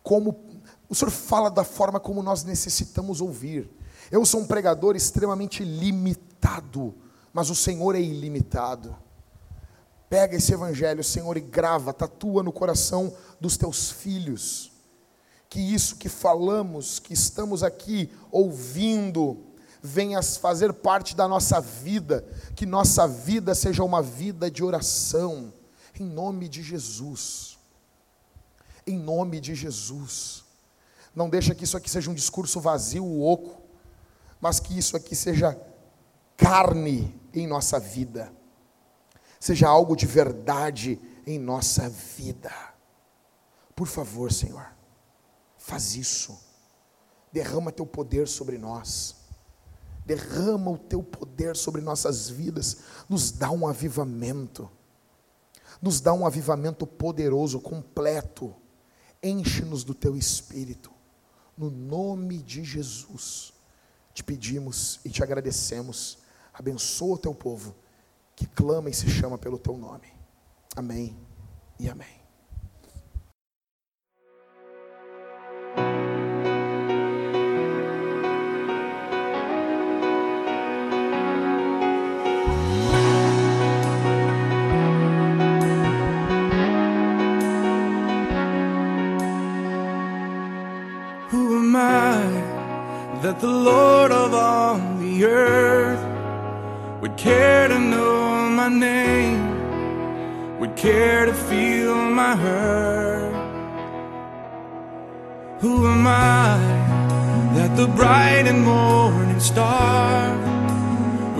como 0.02 0.44
o 0.88 0.94
Senhor 0.94 1.10
fala 1.10 1.50
da 1.50 1.64
forma 1.64 2.00
como 2.00 2.22
nós 2.22 2.44
necessitamos 2.44 3.20
ouvir. 3.20 3.70
Eu 4.10 4.24
sou 4.24 4.40
um 4.40 4.46
pregador 4.46 4.96
extremamente 4.96 5.62
limitado, 5.62 6.94
mas 7.32 7.50
o 7.50 7.54
Senhor 7.54 7.94
é 7.94 8.00
ilimitado. 8.00 8.96
Pega 10.09 10.36
esse 10.36 10.52
evangelho, 10.55 11.05
Senhor, 11.05 11.36
e 11.36 11.40
grava, 11.40 11.93
tatua 11.93 12.43
no 12.43 12.52
coração 12.52 13.14
dos 13.39 13.56
teus 13.56 13.90
filhos. 13.90 14.72
Que 15.51 15.60
isso 15.60 15.97
que 15.97 16.09
falamos, 16.09 16.98
que 16.98 17.12
estamos 17.12 17.62
aqui 17.62 18.10
ouvindo, 18.30 19.39
venha 19.82 20.22
fazer 20.22 20.72
parte 20.72 21.14
da 21.14 21.28
nossa 21.28 21.60
vida, 21.60 22.24
que 22.56 22.64
nossa 22.64 23.06
vida 23.06 23.55
seja 23.55 23.85
uma 23.85 24.02
vida 24.02 24.51
de 24.51 24.64
oração, 24.64 25.52
em 25.98 26.05
nome 26.05 26.48
de 26.48 26.62
Jesus. 26.62 27.59
Em 28.86 28.98
nome 28.98 29.40
de 29.40 29.55
Jesus. 29.55 30.44
Não 31.14 31.28
deixa 31.28 31.55
que 31.55 31.64
isso 31.64 31.76
aqui 31.76 31.90
seja 31.90 32.10
um 32.10 32.14
discurso 32.14 32.60
vazio, 32.60 33.20
oco, 33.20 33.60
mas 34.40 34.59
que 34.59 34.78
isso 34.78 34.97
aqui 34.97 35.14
seja 35.14 35.59
carne 36.36 37.14
em 37.35 37.47
nossa 37.47 37.78
vida 37.78 38.38
seja 39.39 39.69
algo 39.69 39.94
de 39.94 40.06
verdade 40.06 41.01
em 41.27 41.39
nossa 41.39 41.89
vida. 41.89 42.52
Por 43.74 43.86
favor, 43.86 44.32
Senhor, 44.32 44.66
faz 45.56 45.94
isso. 45.94 46.39
Derrama 47.32 47.70
teu 47.70 47.86
poder 47.86 48.27
sobre 48.27 48.59
nós. 48.59 49.16
Derrama 50.05 50.70
o 50.70 50.78
teu 50.78 51.02
poder 51.02 51.56
sobre 51.56 51.81
nossas 51.81 52.28
vidas. 52.28 52.78
Nos 53.09 53.31
dá 53.31 53.51
um 53.51 53.66
avivamento. 53.66 54.69
Nos 55.81 56.01
dá 56.01 56.12
um 56.12 56.27
avivamento 56.27 56.86
poderoso, 56.86 57.60
completo. 57.60 58.55
Enche-nos 59.23 59.85
do 59.85 59.94
teu 59.94 60.16
espírito. 60.16 60.90
No 61.56 61.70
nome 61.70 62.39
de 62.39 62.65
Jesus, 62.65 63.52
te 64.15 64.24
pedimos 64.24 65.01
e 65.05 65.10
te 65.10 65.23
agradecemos. 65.23 66.19
Abençoa 66.55 67.15
o 67.15 67.19
teu 67.19 67.35
povo 67.35 67.74
que 68.39 68.47
clama 68.47 68.89
e 68.89 68.94
se 68.94 69.10
chama 69.10 69.36
pelo 69.36 69.59
teu 69.59 69.77
nome. 69.77 70.06
Amém 70.77 71.19
e 71.77 71.89
amém. 71.89 72.18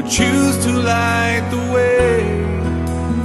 choose 0.09 0.57
to 0.65 0.73
light 0.73 1.47
the 1.51 1.59
way 1.73 2.25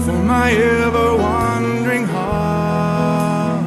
for 0.04 0.22
my 0.22 0.52
ever 0.52 1.16
wandering 1.16 2.06
heart. 2.06 3.64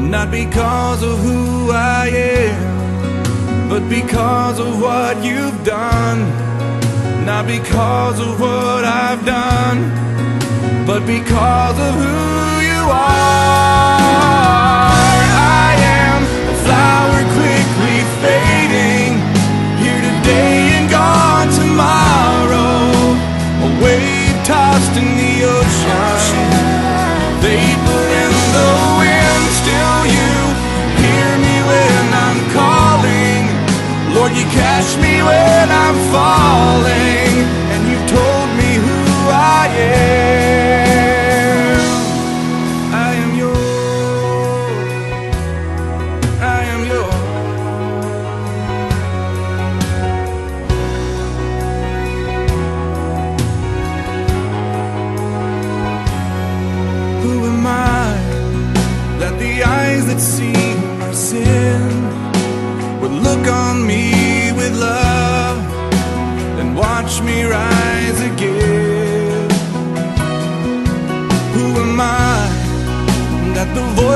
Not 0.00 0.30
because 0.30 1.02
of 1.02 1.18
who 1.18 1.72
I 1.72 2.08
am, 2.08 3.68
but 3.68 3.88
because 3.88 4.60
of 4.60 4.80
what 4.80 5.24
you've 5.24 5.64
done. 5.64 6.20
Not 7.26 7.46
because 7.46 8.20
of 8.20 8.40
what 8.40 8.84
I've 8.84 9.24
done, 9.26 9.90
but 10.86 11.04
because 11.04 11.78
of 11.78 11.94
who 11.94 12.60
you 12.70 12.90
are. 12.92 14.99
tossed 24.50 24.96
in 24.96 25.08
the 25.22 25.34
ocean. 25.56 26.48
Vapor 27.42 28.04
in 28.22 28.32
the 28.56 28.70
wind, 29.00 29.44
still 29.60 30.02
you 30.16 30.32
hear 31.02 31.30
me 31.46 31.56
when 31.70 32.04
I'm 32.26 32.38
calling. 32.58 33.42
Lord, 34.14 34.32
you 34.38 34.46
catch 34.60 34.90
me 35.04 35.14
when 35.28 35.66
I'm 35.84 35.96
falling. 36.14 37.29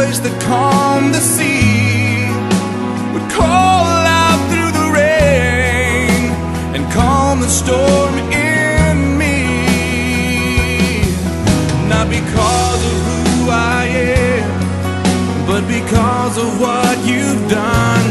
voice 0.04 0.18
that 0.18 0.36
calmed 0.42 1.14
the 1.14 1.20
sea 1.20 2.28
would 3.12 3.28
call 3.30 3.86
out 4.20 4.40
through 4.50 4.72
the 4.80 4.88
rain 4.92 6.20
and 6.74 6.82
calm 6.92 7.40
the 7.40 7.48
storm 7.48 8.14
in 8.32 9.18
me. 9.22 9.38
Not 11.88 12.06
because 12.08 12.80
of 12.90 12.96
who 13.08 13.50
I 13.50 13.84
am, 14.28 15.46
but 15.46 15.62
because 15.76 16.36
of 16.38 16.50
what 16.60 16.96
you've 17.08 17.44
done. 17.48 18.06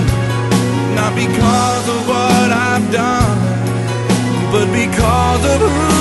Not 0.96 1.14
because 1.16 1.86
of 1.96 2.00
what 2.08 2.48
I've 2.70 2.88
done, 2.92 3.40
but 4.52 4.68
because 4.82 5.44
of 5.54 5.60
who. 5.62 5.93